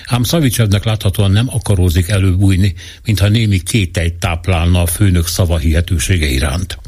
Ám 0.05 0.23
Szavicsevnek 0.23 0.85
láthatóan 0.85 1.31
nem 1.31 1.49
akarózik 1.49 2.09
előbújni, 2.09 2.75
mintha 3.05 3.29
némi 3.29 3.63
kételyt 3.63 4.15
táplálna 4.15 4.83
a 4.83 4.87
főnök 4.87 5.27
szava 5.27 5.59
hihetősége 5.59 6.27
iránt. 6.27 6.79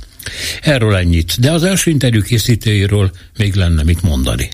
Erről 0.61 0.97
ennyit, 0.97 1.41
de 1.41 1.53
az 1.53 1.65
első 1.65 1.91
interjú 1.91 2.23
készítőjéről 2.23 3.11
még 3.39 3.55
lenne 3.55 3.83
mit 3.83 4.03
mondani. 4.03 4.49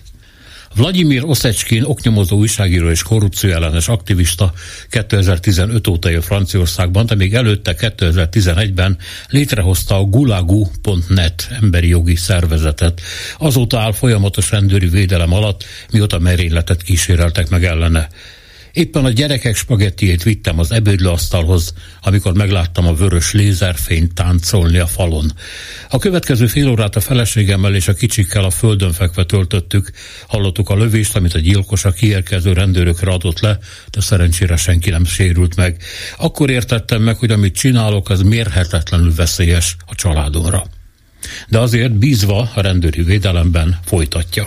Vladimir 0.77 1.25
Oszecskin, 1.25 1.83
oknyomozó 1.83 2.37
újságíró 2.37 2.91
és 2.91 3.03
korrupcióellenes 3.03 3.89
aktivista 3.89 4.53
2015 4.89 5.87
óta 5.87 6.11
él 6.11 6.21
Franciaországban, 6.21 7.07
de 7.07 7.15
még 7.15 7.35
előtte 7.35 7.75
2011-ben 7.79 8.99
létrehozta 9.29 9.97
a 9.97 10.03
gulagu.net 10.03 11.49
emberi 11.61 11.89
jogi 11.89 12.17
szervezetet. 12.17 13.01
Azóta 13.39 13.81
áll 13.81 13.93
folyamatos 13.93 14.51
rendőri 14.51 14.89
védelem 14.89 15.33
alatt, 15.33 15.65
mióta 15.93 16.19
merényletet 16.19 16.83
kíséreltek 16.83 17.49
meg 17.49 17.65
ellene. 17.65 18.09
Éppen 18.77 19.05
a 19.05 19.11
gyerekek 19.11 19.57
spagettiét 19.57 20.23
vittem 20.23 20.59
az 20.59 20.73
ebédlőasztalhoz, 20.73 21.73
amikor 22.03 22.35
megláttam 22.35 22.87
a 22.87 22.95
vörös 22.95 23.33
lézerfényt 23.33 24.15
táncolni 24.15 24.79
a 24.79 24.87
falon. 24.87 25.33
A 25.91 25.99
következő 25.99 26.47
fél 26.47 26.69
órát 26.69 26.97
a 26.97 27.01
feleségemmel 27.01 27.75
és 27.75 27.89
a 27.89 27.95
kicsikkel 27.95 28.45
a 28.45 28.51
földön 28.51 28.93
fekve 28.93 29.25
töltöttük. 29.25 29.91
Hallottuk 30.27 30.69
a 30.69 30.77
lövést, 30.77 31.17
amit 31.17 31.35
a 31.35 31.39
gyilkos 31.39 31.85
a 31.85 31.93
kiérkező 31.93 32.53
rendőrökre 32.53 33.11
adott 33.11 33.41
le, 33.41 33.59
de 33.91 34.01
szerencsére 34.01 34.57
senki 34.57 34.91
nem 34.91 35.05
sérült 35.05 35.57
meg. 35.57 35.83
Akkor 36.19 36.51
értettem 36.51 37.03
meg, 37.03 37.17
hogy 37.17 37.31
amit 37.31 37.55
csinálok, 37.55 38.09
az 38.09 38.23
mérhetetlenül 38.23 39.15
veszélyes 39.15 39.77
a 39.87 39.95
családomra. 39.95 40.67
De 41.49 41.59
azért 41.59 41.93
bízva 41.93 42.51
a 42.55 42.61
rendőri 42.61 43.03
védelemben 43.03 43.79
folytatja. 43.85 44.47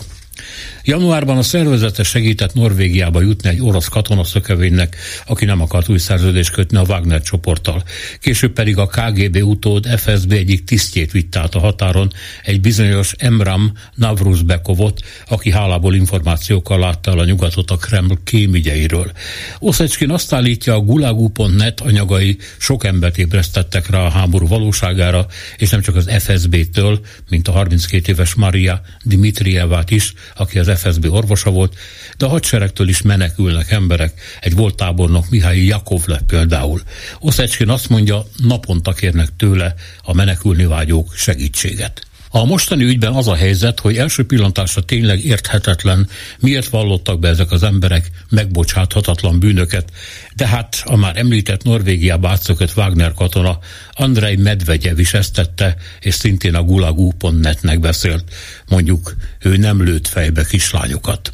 Januárban 0.83 1.37
a 1.37 1.41
szervezete 1.41 2.03
segített 2.03 2.53
Norvégiába 2.53 3.21
jutni 3.21 3.49
egy 3.49 3.61
orosz 3.61 3.87
katona 3.87 4.23
szökevénynek, 4.23 4.95
aki 5.25 5.45
nem 5.45 5.61
akart 5.61 5.89
új 5.89 5.97
szerződést 5.97 6.51
kötni 6.51 6.77
a 6.77 6.83
Wagner 6.87 7.21
csoporttal. 7.21 7.83
Később 8.19 8.53
pedig 8.53 8.77
a 8.77 8.87
KGB 8.87 9.43
utód 9.43 9.87
FSB 9.87 10.31
egyik 10.31 10.63
tisztjét 10.63 11.11
vitt 11.11 11.35
át 11.35 11.55
a 11.55 11.59
határon, 11.59 12.11
egy 12.43 12.61
bizonyos 12.61 13.13
Emram 13.17 13.71
Navruzbekovot, 13.95 15.01
aki 15.27 15.51
hálából 15.51 15.95
információkkal 15.95 16.79
látta 16.79 17.11
el 17.11 17.19
a 17.19 17.25
nyugatot 17.25 17.71
a 17.71 17.77
Kreml 17.77 18.17
kémügyeiről. 18.23 19.11
Oszecskin 19.59 20.11
azt 20.11 20.33
állítja, 20.33 20.73
a 20.73 20.79
gulagu.net 20.79 21.79
anyagai 21.79 22.37
sok 22.57 22.83
embert 22.83 23.17
ébresztettek 23.17 23.89
rá 23.89 23.99
a 23.99 24.09
háború 24.09 24.47
valóságára, 24.47 25.25
és 25.57 25.69
nem 25.69 25.81
csak 25.81 25.95
az 25.95 26.09
FSB-től, 26.19 26.99
mint 27.29 27.47
a 27.47 27.51
32 27.51 28.11
éves 28.11 28.33
Maria 28.33 28.81
Dimitrievát 29.03 29.91
is, 29.91 30.13
aki 30.35 30.48
az 30.57 30.71
FSB 30.79 31.05
orvosa 31.11 31.49
volt, 31.49 31.75
de 32.17 32.25
a 32.25 32.29
hadseregtől 32.29 32.89
is 32.89 33.01
menekülnek 33.01 33.71
emberek. 33.71 34.21
Egy 34.41 34.55
volt 34.55 34.75
tábornok 34.75 35.29
Mihály 35.29 35.65
Jakovlev 35.65 36.21
például. 36.27 36.81
Oszecskin 37.19 37.69
azt 37.69 37.89
mondja, 37.89 38.25
naponta 38.37 38.93
kérnek 38.93 39.29
tőle 39.37 39.73
a 40.03 40.13
menekülni 40.13 40.65
vágyók 40.65 41.13
segítséget. 41.15 42.08
A 42.31 42.45
mostani 42.45 42.83
ügyben 42.83 43.13
az 43.13 43.27
a 43.27 43.35
helyzet, 43.35 43.79
hogy 43.79 43.97
első 43.97 44.25
pillantásra 44.25 44.81
tényleg 44.81 45.25
érthetetlen, 45.25 46.07
miért 46.39 46.69
vallottak 46.69 47.19
be 47.19 47.27
ezek 47.27 47.51
az 47.51 47.63
emberek 47.63 48.11
megbocsáthatatlan 48.29 49.39
bűnöket, 49.39 49.91
de 50.35 50.47
hát 50.47 50.81
a 50.85 50.95
már 50.95 51.17
említett 51.17 51.63
Norvégiába 51.63 52.29
átszökött 52.29 52.75
Wagner 52.75 53.13
katona 53.13 53.59
Andrei 53.91 54.35
Medvegyev 54.35 54.99
is 54.99 55.13
ezt 55.13 55.33
tette, 55.33 55.75
és 55.99 56.13
szintén 56.13 56.55
a 56.55 56.63
gulagu.net-nek 56.63 57.79
beszélt. 57.79 58.23
Mondjuk 58.67 59.15
ő 59.39 59.57
nem 59.57 59.83
lőtt 59.83 60.07
fejbe 60.07 60.45
kislányokat. 60.45 61.31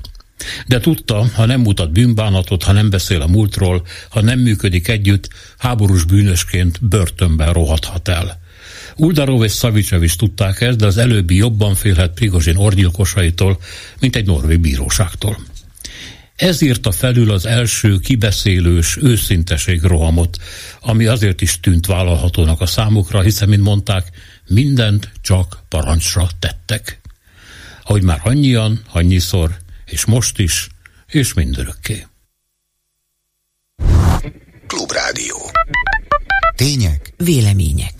De 0.67 0.79
tudta, 0.79 1.27
ha 1.33 1.45
nem 1.45 1.61
mutat 1.61 1.91
bűnbánatot, 1.91 2.63
ha 2.63 2.71
nem 2.71 2.89
beszél 2.89 3.21
a 3.21 3.27
múltról, 3.27 3.85
ha 4.09 4.21
nem 4.21 4.39
működik 4.39 4.87
együtt, 4.87 5.29
háborús 5.57 6.03
bűnösként 6.03 6.87
börtönben 6.87 7.53
rohadhat 7.53 8.07
el. 8.07 8.43
Uldarov 8.95 9.43
és 9.43 9.51
Szavicsev 9.51 10.03
is 10.03 10.15
tudták 10.15 10.61
ezt, 10.61 10.77
de 10.77 10.85
az 10.85 10.97
előbbi 10.97 11.35
jobban 11.35 11.75
félhet 11.75 12.13
Prigozsin 12.13 12.55
orgyilkosaitól, 12.55 13.59
mint 13.99 14.15
egy 14.15 14.25
norvég 14.25 14.59
bíróságtól. 14.59 15.37
Ez 16.35 16.61
írta 16.61 16.91
felül 16.91 17.31
az 17.31 17.45
első 17.45 17.99
kibeszélős 17.99 18.97
őszinteség 19.01 19.81
rohamot, 19.81 20.37
ami 20.81 21.05
azért 21.05 21.41
is 21.41 21.59
tűnt 21.59 21.85
vállalhatónak 21.85 22.61
a 22.61 22.65
számukra, 22.65 23.21
hiszen, 23.21 23.49
mint 23.49 23.63
mondták, 23.63 24.09
mindent 24.47 25.11
csak 25.21 25.59
parancsra 25.69 26.27
tettek. 26.39 26.99
Ahogy 27.83 28.03
már 28.03 28.19
annyian, 28.23 28.81
annyiszor, 28.91 29.57
és 29.85 30.05
most 30.05 30.39
is, 30.39 30.67
és 31.07 31.33
mindörökké. 31.33 32.05
Klubrádió. 34.67 35.51
Tények, 36.55 37.13
vélemények. 37.17 37.93